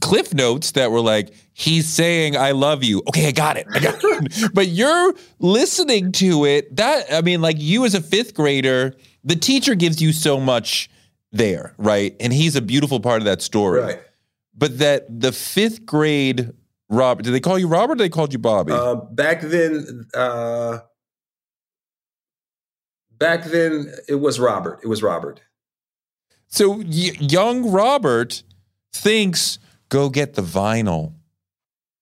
cliff 0.00 0.34
notes 0.34 0.72
that 0.72 0.90
were 0.90 1.00
like 1.00 1.32
he's 1.52 1.88
saying 1.88 2.36
i 2.36 2.50
love 2.50 2.82
you 2.82 3.00
okay 3.06 3.28
i 3.28 3.30
got 3.30 3.56
it 3.56 3.64
i 3.72 3.78
got 3.78 3.94
it 4.02 4.50
but 4.52 4.66
you're 4.66 5.14
listening 5.38 6.10
to 6.10 6.44
it 6.44 6.74
that 6.74 7.04
i 7.12 7.20
mean 7.20 7.40
like 7.40 7.54
you 7.60 7.84
as 7.84 7.94
a 7.94 8.00
fifth 8.00 8.34
grader 8.34 8.92
the 9.22 9.36
teacher 9.36 9.76
gives 9.76 10.02
you 10.02 10.12
so 10.12 10.40
much 10.40 10.90
there 11.32 11.74
right? 11.78 12.16
And 12.20 12.32
he's 12.32 12.56
a 12.56 12.62
beautiful 12.62 13.00
part 13.00 13.20
of 13.20 13.24
that 13.26 13.42
story. 13.42 13.80
Right. 13.80 14.00
But 14.56 14.78
that 14.78 15.20
the 15.20 15.32
fifth 15.32 15.86
grade 15.86 16.52
robert 16.88 17.22
did 17.22 17.32
they 17.32 17.40
call 17.40 17.58
you 17.58 17.68
robert 17.68 17.98
they 17.98 18.08
called 18.08 18.32
you 18.32 18.38
bobby? 18.38 18.72
Uh, 18.72 18.94
back 18.94 19.40
then 19.42 20.06
uh, 20.14 20.78
back 23.18 23.44
then 23.44 23.92
it 24.08 24.16
was 24.16 24.40
robert. 24.40 24.80
It 24.82 24.88
was 24.88 25.02
robert. 25.02 25.40
So 26.48 26.70
y- 26.70 27.16
young 27.20 27.70
robert 27.70 28.42
thinks 28.92 29.58
go 29.88 30.08
get 30.08 30.34
the 30.34 30.42
vinyl. 30.42 31.14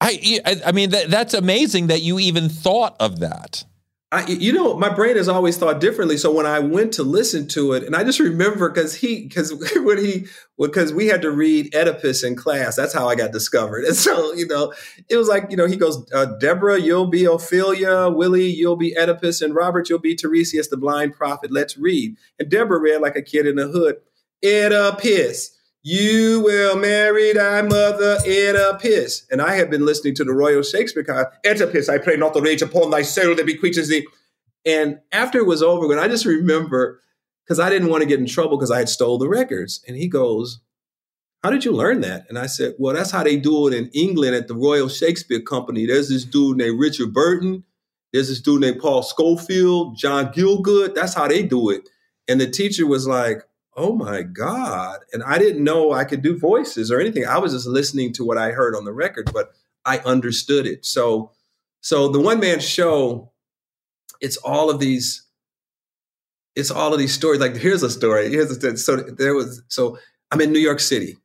I, 0.01 0.41
I, 0.45 0.61
I 0.67 0.73
mean, 0.73 0.91
that, 0.91 1.11
that's 1.11 1.35
amazing 1.35 1.87
that 1.87 2.03
you 2.03 2.19
even 2.19 2.49
thought 2.49 2.97
of 3.01 3.21
that. 3.21 3.65
I, 4.13 4.25
you 4.27 4.53
know, 4.53 4.77
my 4.79 4.89
brain 4.89 5.17
has 5.17 5.29
always 5.29 5.59
thought 5.59 5.81
differently. 5.81 6.17
So 6.17 6.33
when 6.33 6.47
I 6.47 6.61
went 6.61 6.93
to 6.95 7.03
listen 7.03 7.49
to 7.49 7.73
it, 7.73 7.83
and 7.83 7.97
I 7.97 8.05
just 8.05 8.21
remember 8.21 8.71
because 8.71 8.95
he, 8.95 9.25
because 9.25 9.53
when 9.77 9.99
he, 9.99 10.27
because 10.59 10.93
we 10.93 11.09
had 11.09 11.23
to 11.23 11.31
read 11.31 11.75
Oedipus 11.75 12.23
in 12.23 12.37
class. 12.37 12.77
That's 12.77 12.95
how 12.95 13.09
I 13.09 13.17
got 13.17 13.33
discovered. 13.33 13.85
And 13.85 13.97
so, 14.07 14.33
you 14.35 14.47
know, 14.47 14.73
it 15.09 15.17
was 15.17 15.29
like, 15.29 15.51
you 15.51 15.57
know, 15.57 15.67
he 15.67 15.77
goes, 15.77 16.07
uh, 16.13 16.27
Deborah, 16.39 16.81
you'll 16.81 17.09
be 17.09 17.25
Ophelia. 17.25 18.09
Willie, 18.09 18.47
you'll 18.47 18.77
be 18.77 18.97
Oedipus, 18.97 19.43
and 19.43 19.55
Robert, 19.55 19.89
you'll 19.89 19.99
be 19.99 20.15
Tiresias, 20.15 20.71
the 20.71 20.77
blind 20.77 21.15
prophet. 21.15 21.51
Let's 21.51 21.77
read. 21.77 22.17
And 22.39 22.49
Deborah 22.49 22.81
read 22.81 23.01
like 23.01 23.17
a 23.17 23.23
kid 23.23 23.47
in 23.47 23.57
the 23.57 23.67
hood. 23.67 23.97
Oedipus. 24.45 25.56
You 25.89 26.41
will 26.41 26.77
marry 26.77 27.33
thy 27.33 27.63
mother 27.63 28.19
Oedipus. 28.27 29.25
And 29.31 29.41
I 29.41 29.55
had 29.55 29.71
been 29.71 29.87
listening 29.87 30.17
to 30.17 30.25
the 30.25 30.33
Royal 30.33 30.65
Shakespeare 30.65 31.05
card, 31.05 31.29
Oedipus, 31.47 31.89
I 31.89 31.99
pray 31.99 32.17
not 32.17 32.35
the 32.35 32.43
rage 32.43 32.61
upon 32.61 32.91
thy 32.91 33.03
soul 33.03 33.37
that 33.37 33.47
bequeaths 33.47 33.87
thee. 33.87 34.05
And 34.65 34.99
after 35.13 35.39
it 35.39 35.47
was 35.47 35.63
over, 35.63 35.87
when 35.87 36.01
I 36.01 36.09
just 36.09 36.25
remember, 36.25 37.01
because 37.45 37.61
I 37.61 37.71
didn't 37.71 37.89
want 37.89 38.03
to 38.03 38.09
get 38.09 38.19
in 38.19 38.27
trouble 38.27 38.57
because 38.57 38.73
I 38.73 38.79
had 38.79 38.89
stole 38.89 39.17
the 39.17 39.29
records. 39.29 39.81
And 39.87 39.97
he 39.97 40.09
goes, 40.09 40.59
How 41.45 41.51
did 41.51 41.65
you 41.65 41.71
learn 41.71 42.01
that? 42.01 42.27
And 42.29 42.37
I 42.37 42.47
said, 42.47 42.75
Well, 42.81 42.97
that's 42.97 43.13
how 43.13 43.23
they 43.23 43.37
do 43.37 43.69
it 43.69 43.73
in 43.73 43.89
England 43.95 44.35
at 44.35 44.49
the 44.49 44.57
Royal 44.57 44.89
Shakespeare 44.89 45.41
Company. 45.41 45.87
There's 45.87 46.09
this 46.09 46.25
dude 46.25 46.57
named 46.57 46.81
Richard 46.81 47.15
Burton. 47.15 47.63
There's 48.13 48.29
this 48.29 48.41
dude 48.41 48.63
named 48.63 48.81
Paul 48.81 49.05
Scofield, 49.05 49.97
John 49.97 50.33
Gielgud. 50.33 50.97
That's 50.97 51.15
how 51.15 51.29
they 51.29 51.45
do 51.45 51.71
it. 51.71 51.89
And 52.27 52.41
the 52.41 52.51
teacher 52.51 52.89
was 52.89 53.07
like, 53.07 53.45
oh 53.77 53.95
my 53.95 54.23
God. 54.23 55.01
And 55.13 55.23
I 55.23 55.39
didn't 55.39 55.63
know 55.63 55.93
I 55.93 56.05
could 56.05 56.23
do 56.23 56.39
voices 56.39 56.91
or 56.91 56.99
anything. 56.99 57.27
I 57.27 57.39
was 57.39 57.53
just 57.53 57.67
listening 57.67 58.13
to 58.15 58.25
what 58.25 58.39
I 58.39 58.51
heard 58.51 58.75
on 58.75 58.85
the 58.85 58.93
record, 58.93 59.31
but 59.33 59.53
I 59.85 59.99
understood 59.99 60.67
it. 60.67 60.85
So, 60.85 61.33
so 61.83 62.09
the 62.09 62.21
one 62.21 62.41
man 62.41 62.59
show, 62.59 63.33
it's 64.21 64.39
all 64.39 64.71
of 64.71 64.81
these, 64.81 65.27
it's 66.57 66.71
all 66.71 66.93
of 66.93 66.99
these 66.99 67.13
stories. 67.13 67.41
Like 67.41 67.55
here's 67.55 67.83
a 67.83 67.91
story. 67.91 68.31
Here's 68.31 68.51
a 68.51 68.77
so 68.79 68.97
there 68.97 69.35
was 69.35 69.63
so 69.69 69.99
I'm 70.33 70.41
in 70.41 70.53
New 70.53 70.59
York 70.59 70.81
City, 70.81 71.19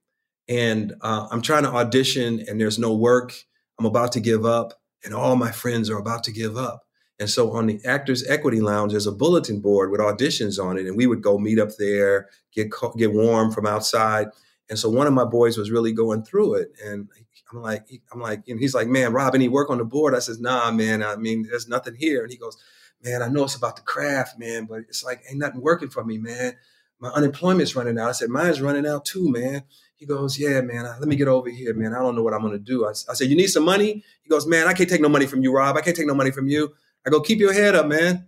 and 0.49 0.93
uh, 1.01 1.27
I'm 1.31 1.41
trying 1.41 1.63
to 1.63 1.69
audition, 1.69 2.43
and 2.47 2.59
there's 2.59 2.77
no 2.77 2.93
work. 2.93 3.33
I'm 3.79 3.85
about 3.85 4.11
to 4.11 4.19
give 4.19 4.45
up, 4.45 4.73
and 5.03 5.13
all 5.13 5.37
my 5.37 5.51
friends 5.51 5.89
are 5.89 5.97
about 5.97 6.25
to 6.25 6.31
give 6.31 6.57
up. 6.57 6.83
And 7.21 7.29
so 7.29 7.51
on 7.51 7.67
the 7.67 7.79
Actors 7.85 8.27
Equity 8.27 8.61
Lounge, 8.61 8.93
there's 8.93 9.05
a 9.05 9.11
bulletin 9.11 9.59
board 9.59 9.91
with 9.91 10.01
auditions 10.01 10.61
on 10.61 10.79
it, 10.79 10.87
and 10.87 10.97
we 10.97 11.05
would 11.05 11.21
go 11.21 11.37
meet 11.37 11.59
up 11.59 11.69
there, 11.77 12.29
get 12.51 12.73
get 12.97 13.13
warm 13.13 13.51
from 13.51 13.67
outside. 13.67 14.29
And 14.71 14.79
so 14.79 14.89
one 14.89 15.05
of 15.05 15.13
my 15.13 15.25
boys 15.25 15.55
was 15.55 15.69
really 15.69 15.91
going 15.91 16.23
through 16.23 16.55
it, 16.55 16.71
and 16.83 17.07
I'm 17.51 17.61
like, 17.61 17.85
I'm 18.11 18.19
like, 18.19 18.47
and 18.47 18.59
he's 18.59 18.73
like, 18.73 18.87
man, 18.87 19.13
Rob, 19.13 19.35
any 19.35 19.47
work 19.49 19.69
on 19.69 19.77
the 19.77 19.85
board? 19.85 20.15
I 20.15 20.19
says, 20.19 20.39
nah, 20.39 20.71
man. 20.71 21.03
I 21.03 21.15
mean, 21.15 21.43
there's 21.43 21.67
nothing 21.67 21.93
here. 21.93 22.23
And 22.23 22.31
he 22.31 22.39
goes, 22.39 22.57
man, 23.03 23.21
I 23.21 23.27
know 23.27 23.43
it's 23.43 23.55
about 23.55 23.75
the 23.75 23.83
craft, 23.83 24.39
man, 24.39 24.65
but 24.65 24.79
it's 24.89 25.03
like 25.03 25.21
ain't 25.29 25.37
nothing 25.37 25.61
working 25.61 25.89
for 25.89 26.03
me, 26.03 26.17
man. 26.17 26.53
My 26.99 27.09
unemployment's 27.09 27.75
running 27.75 27.99
out. 27.99 28.09
I 28.09 28.13
said, 28.13 28.29
mine's 28.29 28.61
running 28.61 28.87
out 28.87 29.05
too, 29.05 29.29
man. 29.31 29.61
He 29.95 30.07
goes, 30.07 30.39
yeah, 30.39 30.61
man. 30.61 30.85
Let 30.85 31.07
me 31.07 31.15
get 31.15 31.27
over 31.27 31.51
here, 31.51 31.75
man. 31.75 31.93
I 31.93 31.99
don't 31.99 32.15
know 32.15 32.23
what 32.23 32.33
I'm 32.33 32.41
gonna 32.41 32.57
do. 32.57 32.87
I, 32.87 32.89
I 32.89 33.13
said, 33.13 33.27
you 33.27 33.35
need 33.35 33.49
some 33.49 33.65
money? 33.65 34.03
He 34.23 34.29
goes, 34.29 34.47
man, 34.47 34.67
I 34.67 34.73
can't 34.73 34.89
take 34.89 35.01
no 35.01 35.09
money 35.09 35.27
from 35.27 35.43
you, 35.43 35.53
Rob. 35.53 35.77
I 35.77 35.81
can't 35.81 35.95
take 35.95 36.07
no 36.07 36.15
money 36.15 36.31
from 36.31 36.47
you. 36.47 36.73
I 37.05 37.09
go, 37.09 37.21
keep 37.21 37.39
your 37.39 37.53
head 37.53 37.75
up, 37.75 37.87
man. 37.87 38.27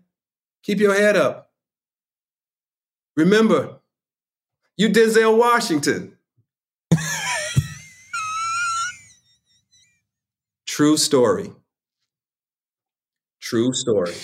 Keep 0.63 0.79
your 0.79 0.93
head 0.93 1.15
up. 1.15 1.51
Remember, 3.15 3.79
you 4.77 4.89
Denzel 4.89 5.37
Washington. 5.37 6.17
True 10.65 10.97
story. 10.97 11.51
True 13.39 13.73
story. 13.73 14.15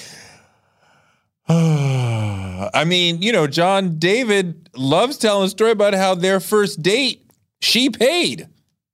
I 1.48 2.84
mean, 2.88 3.22
you 3.22 3.32
know, 3.32 3.46
John 3.46 4.00
David 4.00 4.70
loves 4.76 5.18
telling 5.18 5.46
a 5.46 5.50
story 5.50 5.72
about 5.72 5.94
how 5.94 6.16
their 6.16 6.40
first 6.40 6.82
date, 6.82 7.30
she 7.62 7.90
paid 7.92 8.48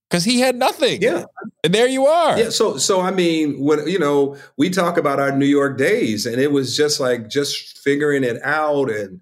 because 0.09 0.23
he 0.23 0.39
had 0.39 0.55
nothing. 0.55 1.01
Yeah. 1.01 1.25
And 1.63 1.73
there 1.73 1.87
you 1.87 2.05
are. 2.05 2.37
Yeah. 2.37 2.49
So, 2.49 2.77
so 2.77 3.01
I 3.01 3.11
mean, 3.11 3.59
when 3.59 3.87
you 3.87 3.99
know, 3.99 4.37
we 4.57 4.69
talk 4.69 4.97
about 4.97 5.19
our 5.19 5.31
New 5.31 5.45
York 5.45 5.77
days, 5.77 6.25
and 6.25 6.39
it 6.39 6.51
was 6.51 6.75
just 6.75 6.99
like 6.99 7.29
just 7.29 7.77
figuring 7.79 8.23
it 8.23 8.41
out, 8.43 8.89
and 8.89 9.21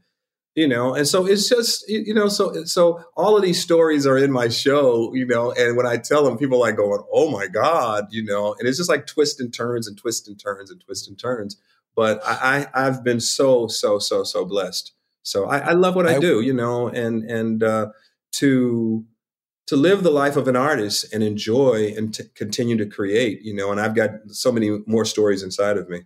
you 0.56 0.68
know, 0.68 0.94
and 0.94 1.08
so 1.08 1.26
it's 1.26 1.48
just 1.48 1.88
you 1.90 2.14
know, 2.14 2.28
so 2.28 2.66
so 2.66 3.04
all 3.16 3.38
of 3.38 3.44
these 3.44 3.62
stories 3.62 4.06
are 4.06 4.18
in 4.18 4.32
my 4.32 4.50
show, 4.50 5.14
you 5.14 5.26
know, 5.26 5.52
and 5.52 5.78
when 5.78 5.88
I 5.88 5.98
tell 5.98 6.24
them, 6.24 6.38
people 6.38 6.58
are 6.58 6.68
like 6.68 6.78
going, 6.78 7.02
"Oh 7.12 7.32
my 7.32 7.48
god," 7.48 8.08
you 8.12 8.24
know, 8.24 8.56
and 8.60 8.68
it's 8.68 8.78
just 8.78 8.90
like 8.90 9.08
twists 9.08 9.40
and 9.40 9.54
turns 9.54 9.88
and 9.88 9.98
twists 9.98 10.28
and 10.28 10.40
turns 10.40 10.70
and 10.70 10.82
twists 10.82 11.08
and 11.08 11.18
turns. 11.18 11.58
But 11.96 12.22
I, 12.26 12.68
I 12.74 12.84
have 12.84 13.04
been 13.04 13.20
so 13.20 13.68
so 13.68 14.00
so 14.00 14.24
so 14.24 14.46
blessed. 14.46 14.94
So 15.24 15.46
I, 15.46 15.60
I 15.60 15.72
love 15.72 15.96
what 15.96 16.08
I, 16.08 16.18
I 16.18 16.20
do, 16.20 16.42
you 16.42 16.54
know, 16.54 16.88
and 16.88 17.24
and 17.24 17.64
uh, 17.64 17.90
to 18.34 19.06
to 19.68 19.76
live 19.76 20.04
the 20.04 20.12
life 20.12 20.36
of 20.36 20.48
an 20.48 20.56
artist 20.56 21.14
and 21.14 21.24
enjoy 21.24 21.94
and 21.96 22.14
to 22.14 22.24
continue 22.36 22.78
to 22.78 22.86
create, 22.86 23.42
you 23.42 23.54
know, 23.54 23.72
and 23.72 23.80
I've 23.80 23.96
got 23.96 24.12
so 24.28 24.52
many 24.52 24.80
more 24.86 25.06
stories 25.06 25.42
inside 25.42 25.78
of 25.78 25.90
me. 25.90 26.02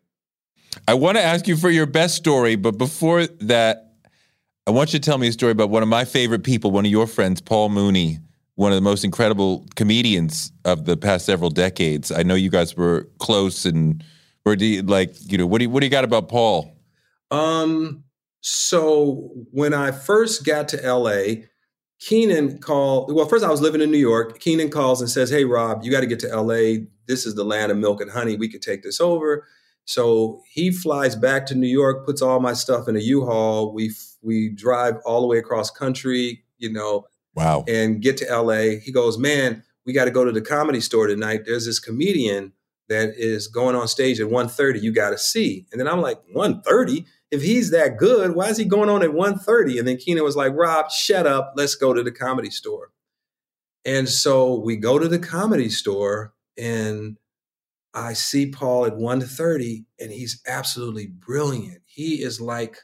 I 0.87 0.93
want 0.93 1.17
to 1.17 1.23
ask 1.23 1.47
you 1.47 1.57
for 1.57 1.69
your 1.69 1.87
best 1.87 2.15
story, 2.15 2.55
but 2.55 2.77
before 2.77 3.25
that, 3.25 3.93
I 4.67 4.71
want 4.71 4.93
you 4.93 4.99
to 4.99 5.05
tell 5.05 5.17
me 5.17 5.27
a 5.29 5.31
story 5.31 5.53
about 5.53 5.69
one 5.69 5.81
of 5.81 5.89
my 5.89 6.05
favorite 6.05 6.43
people, 6.43 6.71
one 6.71 6.85
of 6.85 6.91
your 6.91 7.07
friends, 7.07 7.41
Paul 7.41 7.69
Mooney, 7.69 8.19
one 8.55 8.71
of 8.71 8.75
the 8.75 8.81
most 8.81 9.03
incredible 9.03 9.65
comedians 9.75 10.51
of 10.65 10.85
the 10.85 10.97
past 10.97 11.25
several 11.25 11.49
decades. 11.49 12.11
I 12.11 12.23
know 12.23 12.35
you 12.35 12.49
guys 12.49 12.75
were 12.75 13.07
close 13.19 13.65
and 13.65 14.03
were 14.45 14.55
you, 14.55 14.81
like, 14.83 15.15
you 15.31 15.37
know, 15.37 15.47
what 15.47 15.59
do 15.59 15.65
you, 15.65 15.69
what 15.69 15.79
do 15.79 15.85
you 15.85 15.91
got 15.91 16.03
about 16.03 16.27
Paul? 16.27 16.75
Um, 17.31 18.03
so 18.41 19.31
when 19.51 19.73
I 19.73 19.91
first 19.91 20.45
got 20.45 20.67
to 20.69 20.77
LA, 20.77 21.43
Keenen 21.99 22.59
called. 22.59 23.13
Well, 23.13 23.27
first 23.27 23.43
I 23.43 23.49
was 23.49 23.61
living 23.61 23.81
in 23.81 23.91
New 23.91 23.97
York. 23.97 24.39
Keenen 24.39 24.69
calls 24.69 25.01
and 25.01 25.09
says, 25.09 25.29
"Hey, 25.29 25.45
Rob, 25.45 25.83
you 25.83 25.91
got 25.91 26.01
to 26.01 26.07
get 26.07 26.19
to 26.19 26.27
LA. 26.27 26.85
This 27.07 27.25
is 27.25 27.35
the 27.35 27.43
land 27.43 27.71
of 27.71 27.77
milk 27.77 28.01
and 28.01 28.11
honey. 28.11 28.35
We 28.37 28.49
could 28.49 28.61
take 28.61 28.83
this 28.83 29.01
over." 29.01 29.47
So 29.85 30.43
he 30.51 30.69
flies 30.69 31.15
back 31.15 31.45
to 31.47 31.55
New 31.55 31.67
York, 31.67 32.05
puts 32.05 32.21
all 32.21 32.39
my 32.39 32.53
stuff 32.53 32.87
in 32.87 32.95
a 32.97 32.99
U-Haul. 32.99 33.73
We 33.73 33.91
we 34.21 34.49
drive 34.49 34.97
all 35.05 35.21
the 35.21 35.27
way 35.27 35.37
across 35.37 35.71
country, 35.71 36.43
you 36.57 36.71
know. 36.71 37.07
Wow. 37.35 37.63
And 37.67 38.01
get 38.01 38.17
to 38.17 38.25
LA. 38.25 38.79
He 38.79 38.91
goes, 38.91 39.17
"Man, 39.17 39.63
we 39.85 39.93
got 39.93 40.05
to 40.05 40.11
go 40.11 40.25
to 40.25 40.31
the 40.31 40.41
comedy 40.41 40.81
store 40.81 41.07
tonight. 41.07 41.45
There's 41.45 41.65
this 41.65 41.79
comedian 41.79 42.53
that 42.89 43.13
is 43.17 43.47
going 43.47 43.75
on 43.75 43.87
stage 43.87 44.19
at 44.19 44.27
1:30. 44.27 44.81
You 44.81 44.91
got 44.91 45.11
to 45.11 45.17
see." 45.17 45.65
And 45.71 45.79
then 45.79 45.87
I'm 45.87 46.01
like, 46.01 46.19
"1:30?" 46.35 47.05
If 47.31 47.41
he's 47.41 47.71
that 47.71 47.97
good, 47.97 48.35
why 48.35 48.49
is 48.49 48.57
he 48.57 48.65
going 48.65 48.89
on 48.89 49.03
at 49.03 49.09
1.30? 49.09 49.79
And 49.79 49.87
then 49.87 49.97
Keenen 49.97 50.23
was 50.23 50.35
like, 50.35 50.53
Rob, 50.53 50.89
shut 50.91 51.27
up. 51.27 51.53
Let's 51.55 51.75
go 51.75 51.93
to 51.93 52.03
the 52.03 52.11
comedy 52.11 52.49
store. 52.49 52.91
And 53.85 54.07
so 54.07 54.59
we 54.59 54.75
go 54.75 54.99
to 54.99 55.07
the 55.07 55.19
comedy 55.19 55.69
store 55.69 56.33
and 56.57 57.17
I 57.93 58.13
see 58.13 58.49
Paul 58.49 58.85
at 58.85 58.93
1.30 58.93 59.85
and 59.99 60.11
he's 60.11 60.41
absolutely 60.47 61.07
brilliant. 61.07 61.81
He 61.85 62.21
is 62.21 62.39
like 62.39 62.77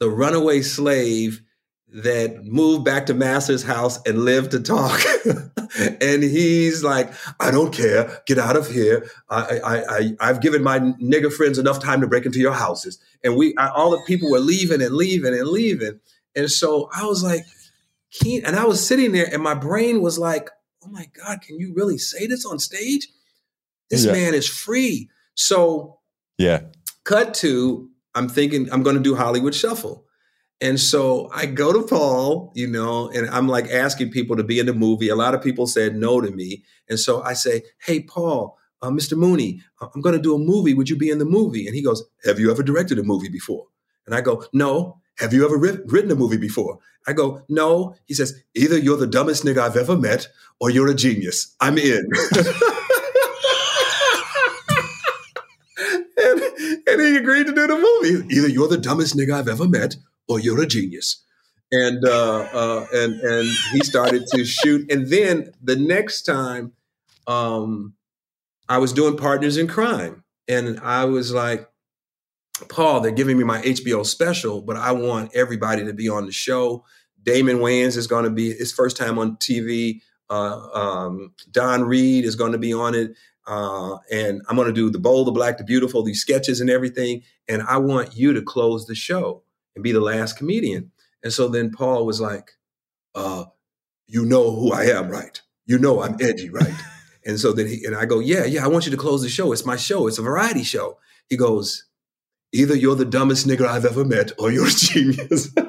the 0.00 0.10
runaway 0.10 0.62
slave 0.62 1.42
that 1.90 2.44
moved 2.44 2.84
back 2.84 3.06
to 3.06 3.14
master's 3.14 3.62
house 3.62 4.00
and 4.02 4.24
lived 4.24 4.50
to 4.50 4.60
talk. 4.60 5.00
and 6.00 6.22
he's 6.22 6.84
like, 6.84 7.10
I 7.40 7.50
don't 7.50 7.72
care. 7.72 8.22
Get 8.26 8.38
out 8.38 8.56
of 8.56 8.70
here. 8.70 9.08
I, 9.30 9.60
I, 9.64 10.16
I, 10.20 10.26
have 10.26 10.42
given 10.42 10.62
my 10.62 10.80
nigger 10.80 11.32
friends 11.32 11.58
enough 11.58 11.80
time 11.80 12.02
to 12.02 12.06
break 12.06 12.26
into 12.26 12.40
your 12.40 12.52
houses. 12.52 12.98
And 13.24 13.36
we, 13.36 13.54
I, 13.56 13.68
all 13.68 13.90
the 13.90 14.02
people 14.06 14.30
were 14.30 14.38
leaving 14.38 14.82
and 14.82 14.94
leaving 14.94 15.32
and 15.32 15.48
leaving. 15.48 16.00
And 16.36 16.50
so 16.50 16.90
I 16.94 17.06
was 17.06 17.22
like, 17.22 17.44
Keen, 18.10 18.44
and 18.44 18.56
I 18.56 18.64
was 18.64 18.86
sitting 18.86 19.12
there 19.12 19.28
and 19.30 19.42
my 19.42 19.54
brain 19.54 20.02
was 20.02 20.18
like, 20.18 20.50
oh 20.84 20.88
my 20.88 21.06
God, 21.24 21.40
can 21.40 21.58
you 21.58 21.74
really 21.74 21.98
say 21.98 22.26
this 22.26 22.44
on 22.44 22.58
stage? 22.58 23.08
This 23.90 24.04
yeah. 24.04 24.12
man 24.12 24.34
is 24.34 24.48
free. 24.48 25.08
So, 25.34 26.00
yeah. 26.36 26.62
Cut 27.04 27.34
to, 27.34 27.90
I'm 28.14 28.28
thinking 28.28 28.70
I'm 28.72 28.82
going 28.82 28.96
to 28.96 29.02
do 29.02 29.14
Hollywood 29.14 29.54
Shuffle. 29.54 30.04
And 30.60 30.80
so 30.80 31.30
I 31.32 31.46
go 31.46 31.72
to 31.72 31.86
Paul, 31.86 32.52
you 32.54 32.66
know, 32.66 33.08
and 33.10 33.30
I'm 33.30 33.46
like 33.46 33.70
asking 33.70 34.10
people 34.10 34.36
to 34.36 34.42
be 34.42 34.58
in 34.58 34.66
the 34.66 34.72
movie. 34.74 35.08
A 35.08 35.14
lot 35.14 35.34
of 35.34 35.42
people 35.42 35.66
said 35.68 35.94
no 35.94 36.20
to 36.20 36.30
me. 36.32 36.64
And 36.88 36.98
so 36.98 37.22
I 37.22 37.34
say, 37.34 37.62
Hey, 37.78 38.00
Paul, 38.00 38.58
uh, 38.82 38.90
Mr. 38.90 39.16
Mooney, 39.16 39.62
uh, 39.80 39.86
I'm 39.94 40.00
going 40.00 40.16
to 40.16 40.22
do 40.22 40.34
a 40.34 40.38
movie. 40.38 40.74
Would 40.74 40.88
you 40.88 40.96
be 40.96 41.10
in 41.10 41.18
the 41.18 41.24
movie? 41.24 41.66
And 41.66 41.76
he 41.76 41.82
goes, 41.82 42.02
Have 42.24 42.40
you 42.40 42.50
ever 42.50 42.62
directed 42.64 42.98
a 42.98 43.04
movie 43.04 43.28
before? 43.28 43.66
And 44.06 44.14
I 44.14 44.20
go, 44.20 44.44
No. 44.52 44.98
Have 45.18 45.32
you 45.32 45.44
ever 45.44 45.56
ri- 45.56 45.78
written 45.86 46.10
a 46.10 46.16
movie 46.16 46.36
before? 46.36 46.78
I 47.06 47.12
go, 47.12 47.42
No. 47.48 47.94
He 48.06 48.14
says, 48.14 48.42
Either 48.56 48.76
you're 48.76 48.96
the 48.96 49.06
dumbest 49.06 49.44
nigga 49.44 49.58
I've 49.58 49.76
ever 49.76 49.96
met 49.96 50.26
or 50.58 50.70
you're 50.70 50.90
a 50.90 50.94
genius. 50.94 51.54
I'm 51.60 51.78
in. 51.78 52.04
and, 56.18 56.42
and 56.88 57.00
he 57.00 57.16
agreed 57.16 57.46
to 57.46 57.52
do 57.54 57.68
the 57.68 57.76
movie. 58.02 58.34
Either 58.34 58.48
you're 58.48 58.66
the 58.66 58.76
dumbest 58.76 59.16
nigga 59.16 59.34
I've 59.34 59.48
ever 59.48 59.68
met 59.68 59.94
or 60.28 60.38
you're 60.38 60.60
a 60.62 60.66
genius. 60.66 61.24
And 61.70 62.04
uh, 62.06 62.48
uh, 62.52 62.86
and 62.94 63.20
and 63.20 63.48
he 63.72 63.80
started 63.80 64.26
to 64.28 64.44
shoot. 64.44 64.90
And 64.90 65.08
then 65.08 65.52
the 65.62 65.76
next 65.76 66.22
time, 66.22 66.72
um, 67.26 67.94
I 68.68 68.78
was 68.78 68.92
doing 68.94 69.16
Partners 69.18 69.58
in 69.58 69.66
Crime, 69.66 70.24
and 70.46 70.80
I 70.80 71.04
was 71.04 71.34
like, 71.34 71.68
Paul, 72.68 73.00
they're 73.00 73.12
giving 73.12 73.36
me 73.36 73.44
my 73.44 73.60
HBO 73.60 74.04
special, 74.04 74.62
but 74.62 74.76
I 74.76 74.92
want 74.92 75.34
everybody 75.34 75.84
to 75.84 75.92
be 75.92 76.08
on 76.08 76.24
the 76.24 76.32
show. 76.32 76.84
Damon 77.22 77.58
Wayans 77.58 77.96
is 77.96 78.06
going 78.06 78.24
to 78.24 78.30
be 78.30 78.52
his 78.54 78.72
first 78.72 78.96
time 78.96 79.18
on 79.18 79.36
TV. 79.36 80.00
Uh, 80.30 80.68
um, 80.72 81.32
Don 81.50 81.84
Reed 81.84 82.24
is 82.24 82.36
going 82.36 82.52
to 82.52 82.58
be 82.58 82.72
on 82.72 82.94
it. 82.94 83.14
Uh, 83.46 83.96
and 84.10 84.42
I'm 84.48 84.56
going 84.56 84.68
to 84.68 84.74
do 84.74 84.90
the 84.90 84.98
bold, 84.98 85.26
the 85.26 85.32
black, 85.32 85.58
the 85.58 85.64
beautiful, 85.64 86.02
these 86.02 86.20
sketches 86.20 86.60
and 86.60 86.68
everything. 86.68 87.22
And 87.48 87.62
I 87.62 87.78
want 87.78 88.14
you 88.16 88.34
to 88.34 88.42
close 88.42 88.86
the 88.86 88.94
show 88.94 89.42
and 89.78 89.84
be 89.84 89.92
the 89.92 90.00
last 90.00 90.36
comedian. 90.36 90.90
And 91.22 91.32
so 91.32 91.46
then 91.46 91.70
Paul 91.70 92.04
was 92.04 92.20
like, 92.20 92.50
uh, 93.14 93.44
"You 94.08 94.24
know 94.24 94.50
who 94.50 94.72
I 94.72 94.86
am, 94.86 95.08
right? 95.08 95.40
You 95.66 95.78
know 95.78 96.02
I'm 96.02 96.16
edgy, 96.20 96.50
right?" 96.50 96.74
and 97.24 97.38
so 97.38 97.52
then 97.52 97.68
he 97.68 97.84
and 97.84 97.94
I 97.94 98.04
go, 98.04 98.18
"Yeah, 98.18 98.44
yeah. 98.44 98.64
I 98.64 98.68
want 98.68 98.86
you 98.86 98.90
to 98.90 98.96
close 98.96 99.22
the 99.22 99.28
show. 99.28 99.52
It's 99.52 99.64
my 99.64 99.76
show. 99.76 100.08
It's 100.08 100.18
a 100.18 100.22
variety 100.22 100.64
show." 100.64 100.98
He 101.28 101.36
goes, 101.36 101.84
"Either 102.52 102.74
you're 102.74 102.96
the 102.96 103.04
dumbest 103.04 103.46
nigger 103.46 103.66
I've 103.66 103.84
ever 103.84 104.04
met, 104.04 104.32
or 104.36 104.50
you're 104.50 104.66
a 104.66 104.70
genius." 104.76 105.50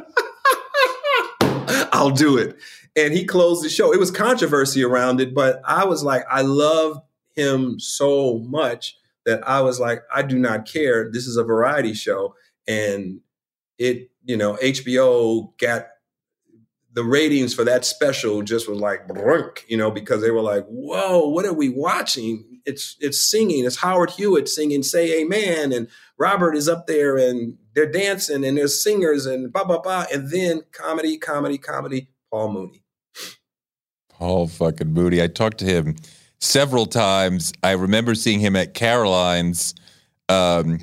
I'll 1.91 2.09
do 2.09 2.37
it. 2.37 2.57
And 2.95 3.13
he 3.13 3.25
closed 3.25 3.63
the 3.63 3.69
show. 3.69 3.93
It 3.93 3.99
was 3.99 4.09
controversy 4.09 4.83
around 4.83 5.21
it, 5.21 5.35
but 5.35 5.61
I 5.65 5.85
was 5.85 6.03
like, 6.03 6.23
I 6.29 6.41
love 6.41 6.99
him 7.35 7.79
so 7.79 8.39
much 8.39 8.97
that 9.25 9.47
I 9.47 9.61
was 9.61 9.79
like, 9.79 10.01
I 10.13 10.23
do 10.23 10.39
not 10.39 10.65
care. 10.65 11.11
This 11.11 11.27
is 11.27 11.37
a 11.37 11.43
variety 11.43 11.93
show. 11.93 12.35
And 12.67 13.21
it, 13.79 14.11
you 14.25 14.37
know, 14.37 14.55
HBO 14.55 15.57
got 15.57 15.87
the 16.91 17.03
ratings 17.03 17.53
for 17.53 17.63
that 17.63 17.85
special 17.85 18.41
just 18.41 18.69
was 18.69 18.79
like 18.79 19.07
brunk, 19.07 19.63
you 19.67 19.77
know, 19.77 19.89
because 19.89 20.21
they 20.21 20.31
were 20.31 20.41
like, 20.41 20.65
"Whoa, 20.67 21.27
what 21.29 21.45
are 21.45 21.53
we 21.53 21.69
watching? 21.69 22.61
It's 22.65 22.97
it's 22.99 23.19
singing. 23.19 23.65
It's 23.65 23.77
Howard 23.77 24.11
Hewitt 24.11 24.49
singing 24.49 24.83
"Say 24.83 25.21
Amen," 25.21 25.71
and 25.71 25.87
Robert 26.17 26.55
is 26.55 26.67
up 26.67 26.87
there, 26.87 27.17
and 27.17 27.57
they're 27.73 27.91
dancing, 27.91 28.43
and 28.43 28.57
there's 28.57 28.83
singers, 28.83 29.25
and 29.25 29.51
blah 29.51 29.63
blah 29.63 29.79
blah, 29.79 30.05
and 30.11 30.29
then 30.29 30.63
comedy, 30.71 31.17
comedy, 31.17 31.57
comedy. 31.57 32.09
Paul 32.31 32.51
Mooney. 32.53 32.83
Paul 34.09 34.47
fucking 34.47 34.93
Mooney. 34.93 35.21
I 35.21 35.27
talked 35.27 35.59
to 35.59 35.65
him 35.65 35.95
several 36.39 36.85
times. 36.85 37.53
I 37.63 37.71
remember 37.71 38.15
seeing 38.15 38.39
him 38.39 38.55
at 38.55 38.73
Caroline's 38.73 39.73
um, 40.27 40.79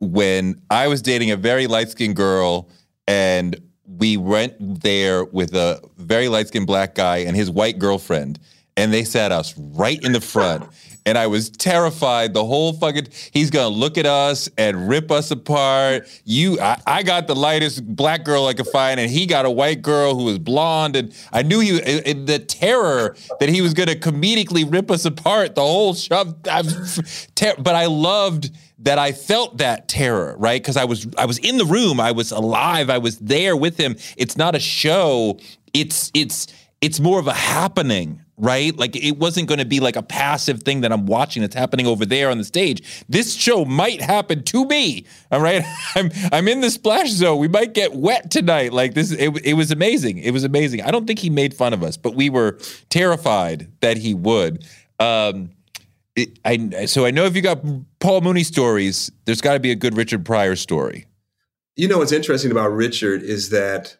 when 0.00 0.60
I 0.70 0.88
was 0.88 1.02
dating 1.02 1.30
a 1.30 1.36
very 1.36 1.66
light 1.66 1.90
skinned 1.90 2.16
girl, 2.16 2.68
and 3.06 3.60
we 3.98 4.16
went 4.16 4.80
there 4.82 5.24
with 5.24 5.54
a 5.54 5.80
very 5.98 6.28
light 6.28 6.48
skinned 6.48 6.66
black 6.66 6.94
guy 6.94 7.18
and 7.18 7.36
his 7.36 7.50
white 7.50 7.78
girlfriend, 7.78 8.38
and 8.76 8.92
they 8.92 9.04
sat 9.04 9.30
us 9.32 9.54
right 9.58 10.02
in 10.02 10.12
the 10.12 10.20
front. 10.20 10.64
And 11.06 11.16
I 11.16 11.26
was 11.28 11.48
terrified 11.48 12.34
the 12.34 12.44
whole 12.44 12.74
fucking. 12.74 13.08
He's 13.32 13.50
gonna 13.50 13.74
look 13.74 13.96
at 13.96 14.04
us 14.04 14.50
and 14.58 14.86
rip 14.88 15.10
us 15.10 15.30
apart. 15.30 16.06
You, 16.24 16.60
I, 16.60 16.80
I 16.86 17.02
got 17.02 17.26
the 17.26 17.34
lightest 17.34 17.84
black 17.96 18.22
girl 18.22 18.46
I 18.46 18.52
could 18.52 18.66
find, 18.66 19.00
and 19.00 19.10
he 19.10 19.24
got 19.24 19.46
a 19.46 19.50
white 19.50 19.80
girl 19.80 20.14
who 20.14 20.24
was 20.24 20.38
blonde. 20.38 20.96
And 20.96 21.14
I 21.32 21.42
knew 21.42 21.58
he, 21.60 21.70
it, 21.78 22.06
it- 22.06 22.26
the 22.26 22.38
terror 22.38 23.16
that 23.40 23.48
he 23.48 23.62
was 23.62 23.72
gonna 23.72 23.94
comedically 23.94 24.70
rip 24.70 24.90
us 24.90 25.06
apart. 25.06 25.54
The 25.54 25.62
whole 25.62 25.94
shove. 25.94 26.34
Ter- 27.34 27.54
but 27.58 27.74
I 27.74 27.86
loved 27.86 28.50
that 28.82 28.98
I 28.98 29.12
felt 29.12 29.58
that 29.58 29.88
terror, 29.88 30.34
right? 30.38 30.60
Because 30.60 30.76
I 30.76 30.84
was 30.84 31.06
I 31.18 31.26
was 31.26 31.38
in 31.38 31.58
the 31.58 31.64
room, 31.64 32.00
I 32.00 32.12
was 32.12 32.32
alive, 32.32 32.90
I 32.90 32.98
was 32.98 33.18
there 33.18 33.56
with 33.56 33.76
him. 33.76 33.96
It's 34.16 34.36
not 34.36 34.54
a 34.54 34.60
show. 34.60 35.38
It's 35.72 36.10
it's 36.14 36.46
it's 36.80 36.98
more 36.98 37.20
of 37.20 37.26
a 37.26 37.34
happening, 37.34 38.22
right? 38.38 38.74
Like 38.74 38.96
it 38.96 39.18
wasn't 39.18 39.48
going 39.48 39.58
to 39.58 39.66
be 39.66 39.80
like 39.80 39.96
a 39.96 40.02
passive 40.02 40.62
thing 40.62 40.80
that 40.80 40.92
I'm 40.92 41.04
watching 41.04 41.42
that's 41.42 41.54
happening 41.54 41.86
over 41.86 42.06
there 42.06 42.30
on 42.30 42.38
the 42.38 42.44
stage. 42.44 43.04
This 43.06 43.34
show 43.34 43.66
might 43.66 44.00
happen 44.00 44.44
to 44.44 44.64
me. 44.64 45.04
All 45.30 45.42
right, 45.42 45.62
I'm 45.94 46.10
I'm 46.32 46.48
in 46.48 46.62
the 46.62 46.70
splash 46.70 47.10
zone. 47.10 47.38
We 47.38 47.48
might 47.48 47.74
get 47.74 47.94
wet 47.94 48.30
tonight. 48.30 48.72
Like 48.72 48.94
this, 48.94 49.12
it, 49.12 49.28
it 49.44 49.54
was 49.54 49.70
amazing. 49.70 50.18
It 50.18 50.30
was 50.30 50.44
amazing. 50.44 50.82
I 50.82 50.90
don't 50.90 51.06
think 51.06 51.18
he 51.18 51.28
made 51.28 51.52
fun 51.52 51.74
of 51.74 51.82
us, 51.82 51.98
but 51.98 52.14
we 52.14 52.30
were 52.30 52.58
terrified 52.88 53.70
that 53.80 53.98
he 53.98 54.14
would. 54.14 54.64
Um, 54.98 55.50
I 56.44 56.86
so 56.86 57.06
I 57.06 57.10
know 57.10 57.24
if 57.24 57.36
you 57.36 57.42
got 57.42 57.62
Paul 58.00 58.20
Mooney 58.20 58.44
stories, 58.44 59.10
there's 59.24 59.40
got 59.40 59.54
to 59.54 59.60
be 59.60 59.70
a 59.70 59.76
good 59.76 59.96
Richard 59.96 60.24
Pryor 60.24 60.56
story. 60.56 61.06
You 61.76 61.88
know 61.88 61.98
what's 61.98 62.12
interesting 62.12 62.50
about 62.50 62.72
Richard 62.72 63.22
is 63.22 63.50
that 63.50 63.96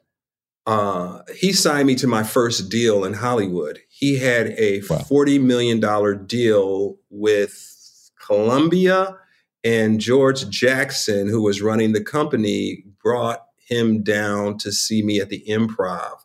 uh, 0.66 1.22
he 1.34 1.52
signed 1.52 1.86
me 1.86 1.94
to 1.96 2.06
my 2.06 2.22
first 2.22 2.68
deal 2.68 3.04
in 3.04 3.14
Hollywood. 3.14 3.78
He 3.88 4.18
had 4.18 4.48
a 4.58 4.82
Wow. 4.88 4.98
forty 4.98 5.38
million 5.38 5.80
dollar 5.80 6.14
deal 6.14 6.96
with 7.10 8.10
Columbia, 8.24 9.16
and 9.64 10.00
George 10.00 10.48
Jackson, 10.50 11.28
who 11.28 11.42
was 11.42 11.62
running 11.62 11.92
the 11.92 12.04
company, 12.04 12.84
brought 13.02 13.46
him 13.66 14.02
down 14.02 14.58
to 14.58 14.72
see 14.72 15.02
me 15.02 15.20
at 15.20 15.28
the 15.28 15.42
Improv, 15.48 16.18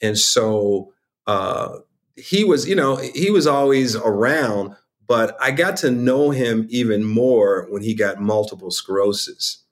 and 0.00 0.16
so 0.18 0.92
uh, 1.26 1.78
he 2.16 2.44
was, 2.44 2.68
you 2.68 2.74
know, 2.74 2.96
he 2.96 3.30
was 3.30 3.46
always 3.46 3.96
around. 3.96 4.76
But 5.06 5.36
I 5.40 5.50
got 5.50 5.76
to 5.78 5.90
know 5.90 6.30
him 6.30 6.66
even 6.70 7.04
more 7.04 7.66
when 7.70 7.82
he 7.82 7.94
got 7.94 8.20
multiple 8.20 8.70
sclerosis 8.70 9.64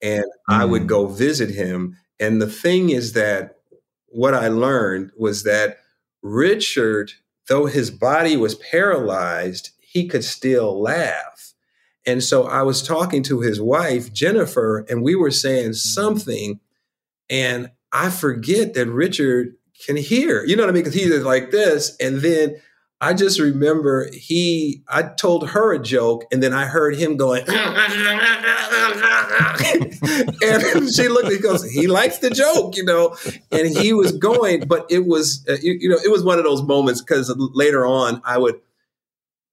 and 0.00 0.24
I 0.48 0.64
would 0.64 0.82
Mm. 0.82 0.88
go 0.88 1.06
visit 1.06 1.50
him. 1.50 1.96
And 2.18 2.42
the 2.42 2.50
thing 2.50 2.90
is 2.90 3.12
that 3.12 3.58
what 4.06 4.34
I 4.34 4.48
learned 4.48 5.12
was 5.16 5.44
that 5.44 5.78
Richard, 6.22 7.12
though 7.48 7.66
his 7.66 7.90
body 7.90 8.36
was 8.36 8.54
paralyzed, 8.56 9.70
he 9.80 10.06
could 10.08 10.24
still 10.24 10.80
laugh. 10.80 11.54
And 12.04 12.22
so 12.22 12.44
I 12.44 12.62
was 12.62 12.82
talking 12.82 13.22
to 13.24 13.40
his 13.40 13.60
wife, 13.60 14.12
Jennifer, 14.12 14.84
and 14.88 15.02
we 15.02 15.14
were 15.14 15.30
saying 15.30 15.74
something, 15.74 16.58
and 17.30 17.70
I 17.92 18.10
forget 18.10 18.74
that 18.74 18.88
Richard 18.88 19.54
can 19.86 19.96
hear. 19.96 20.44
You 20.44 20.56
know 20.56 20.64
what 20.64 20.70
I 20.70 20.72
mean? 20.72 20.82
Because 20.84 20.94
he's 21.00 21.22
like 21.22 21.50
this. 21.50 21.96
And 21.98 22.18
then 22.20 22.56
I 23.02 23.14
just 23.14 23.40
remember 23.40 24.08
he, 24.12 24.84
I 24.86 25.02
told 25.02 25.48
her 25.50 25.72
a 25.72 25.82
joke, 25.82 26.24
and 26.30 26.40
then 26.40 26.52
I 26.52 26.66
heard 26.66 26.94
him 26.94 27.16
going, 27.16 27.42
and 27.48 27.58
she 30.88 31.08
looked 31.08 31.26
at 31.26 31.32
me, 31.32 31.38
goes, 31.38 31.68
he 31.68 31.88
likes 31.88 32.18
the 32.18 32.30
joke, 32.30 32.76
you 32.76 32.84
know, 32.84 33.16
and 33.50 33.76
he 33.76 33.92
was 33.92 34.12
going, 34.12 34.68
but 34.68 34.86
it 34.88 35.04
was, 35.04 35.44
uh, 35.48 35.56
you, 35.60 35.72
you 35.80 35.88
know, 35.88 35.98
it 36.04 36.12
was 36.12 36.22
one 36.22 36.38
of 36.38 36.44
those 36.44 36.62
moments 36.62 37.02
because 37.02 37.34
later 37.36 37.84
on 37.84 38.22
I 38.24 38.38
would, 38.38 38.60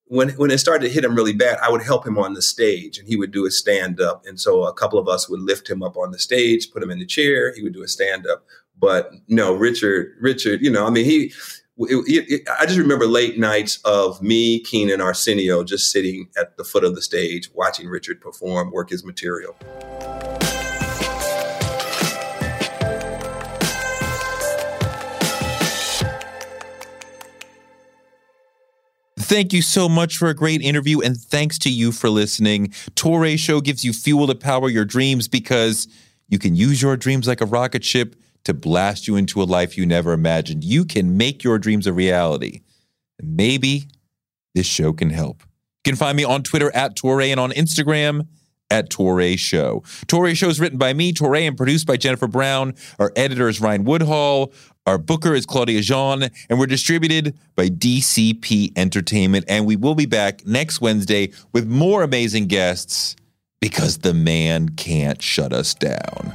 when 0.04 0.28
when 0.30 0.52
it 0.52 0.58
started 0.58 0.86
to 0.86 0.92
hit 0.92 1.04
him 1.04 1.16
really 1.16 1.32
bad, 1.32 1.58
I 1.60 1.72
would 1.72 1.82
help 1.82 2.06
him 2.06 2.18
on 2.18 2.34
the 2.34 2.42
stage, 2.42 2.98
and 2.98 3.08
he 3.08 3.16
would 3.16 3.32
do 3.32 3.46
a 3.46 3.50
stand 3.50 4.00
up, 4.00 4.24
and 4.26 4.38
so 4.38 4.62
a 4.62 4.72
couple 4.72 5.00
of 5.00 5.08
us 5.08 5.28
would 5.28 5.40
lift 5.40 5.68
him 5.68 5.82
up 5.82 5.96
on 5.96 6.12
the 6.12 6.20
stage, 6.20 6.70
put 6.70 6.84
him 6.84 6.90
in 6.92 7.00
the 7.00 7.06
chair, 7.06 7.52
he 7.52 7.64
would 7.64 7.74
do 7.74 7.82
a 7.82 7.88
stand 7.88 8.28
up, 8.28 8.44
but 8.78 9.10
no, 9.26 9.52
Richard, 9.54 10.14
Richard, 10.20 10.62
you 10.62 10.70
know, 10.70 10.86
I 10.86 10.90
mean, 10.90 11.04
he. 11.04 11.32
It, 11.88 12.30
it, 12.30 12.48
I 12.58 12.66
just 12.66 12.78
remember 12.78 13.06
late 13.06 13.38
nights 13.38 13.78
of 13.86 14.20
me, 14.20 14.60
Keenen, 14.60 15.00
Arsenio, 15.00 15.64
just 15.64 15.90
sitting 15.90 16.28
at 16.38 16.58
the 16.58 16.64
foot 16.64 16.84
of 16.84 16.94
the 16.94 17.00
stage 17.00 17.50
watching 17.54 17.88
Richard 17.88 18.20
perform, 18.20 18.70
work 18.70 18.90
his 18.90 19.02
material. 19.02 19.56
Thank 29.16 29.52
you 29.54 29.62
so 29.62 29.88
much 29.88 30.18
for 30.18 30.28
a 30.28 30.34
great 30.34 30.60
interview, 30.60 31.00
and 31.00 31.16
thanks 31.16 31.58
to 31.60 31.70
you 31.70 31.92
for 31.92 32.10
listening. 32.10 32.68
Touré 32.94 33.38
Show 33.38 33.62
gives 33.62 33.84
you 33.84 33.94
fuel 33.94 34.26
to 34.26 34.34
power 34.34 34.68
your 34.68 34.84
dreams 34.84 35.28
because 35.28 35.88
you 36.28 36.38
can 36.38 36.54
use 36.54 36.82
your 36.82 36.96
dreams 36.98 37.26
like 37.26 37.40
a 37.40 37.46
rocket 37.46 37.84
ship 37.84 38.16
to 38.44 38.54
blast 38.54 39.06
you 39.06 39.16
into 39.16 39.42
a 39.42 39.44
life 39.44 39.76
you 39.76 39.86
never 39.86 40.12
imagined. 40.12 40.64
You 40.64 40.84
can 40.84 41.16
make 41.16 41.44
your 41.44 41.58
dreams 41.58 41.86
a 41.86 41.92
reality. 41.92 42.60
Maybe 43.22 43.88
this 44.54 44.66
show 44.66 44.92
can 44.92 45.10
help. 45.10 45.42
You 45.84 45.92
can 45.92 45.96
find 45.96 46.16
me 46.16 46.24
on 46.24 46.42
Twitter 46.42 46.74
at 46.74 46.96
Touré 46.96 47.30
and 47.30 47.40
on 47.40 47.50
Instagram 47.52 48.26
at 48.70 48.88
Touré 48.88 49.38
Show. 49.38 49.82
Touré 50.06 50.36
Show 50.36 50.48
is 50.48 50.60
written 50.60 50.78
by 50.78 50.92
me, 50.92 51.12
Touré, 51.12 51.46
and 51.46 51.56
produced 51.56 51.86
by 51.86 51.96
Jennifer 51.96 52.28
Brown. 52.28 52.74
Our 52.98 53.12
editor 53.16 53.48
is 53.48 53.60
Ryan 53.60 53.84
Woodhall. 53.84 54.52
Our 54.86 54.98
booker 54.98 55.34
is 55.34 55.44
Claudia 55.44 55.82
Jean, 55.82 56.28
and 56.48 56.58
we're 56.58 56.66
distributed 56.66 57.36
by 57.54 57.68
DCP 57.68 58.72
Entertainment. 58.76 59.44
And 59.48 59.66
we 59.66 59.76
will 59.76 59.94
be 59.94 60.06
back 60.06 60.46
next 60.46 60.80
Wednesday 60.80 61.32
with 61.52 61.66
more 61.66 62.02
amazing 62.02 62.46
guests 62.46 63.16
because 63.60 63.98
the 63.98 64.14
man 64.14 64.70
can't 64.70 65.20
shut 65.20 65.52
us 65.52 65.74
down. 65.74 66.34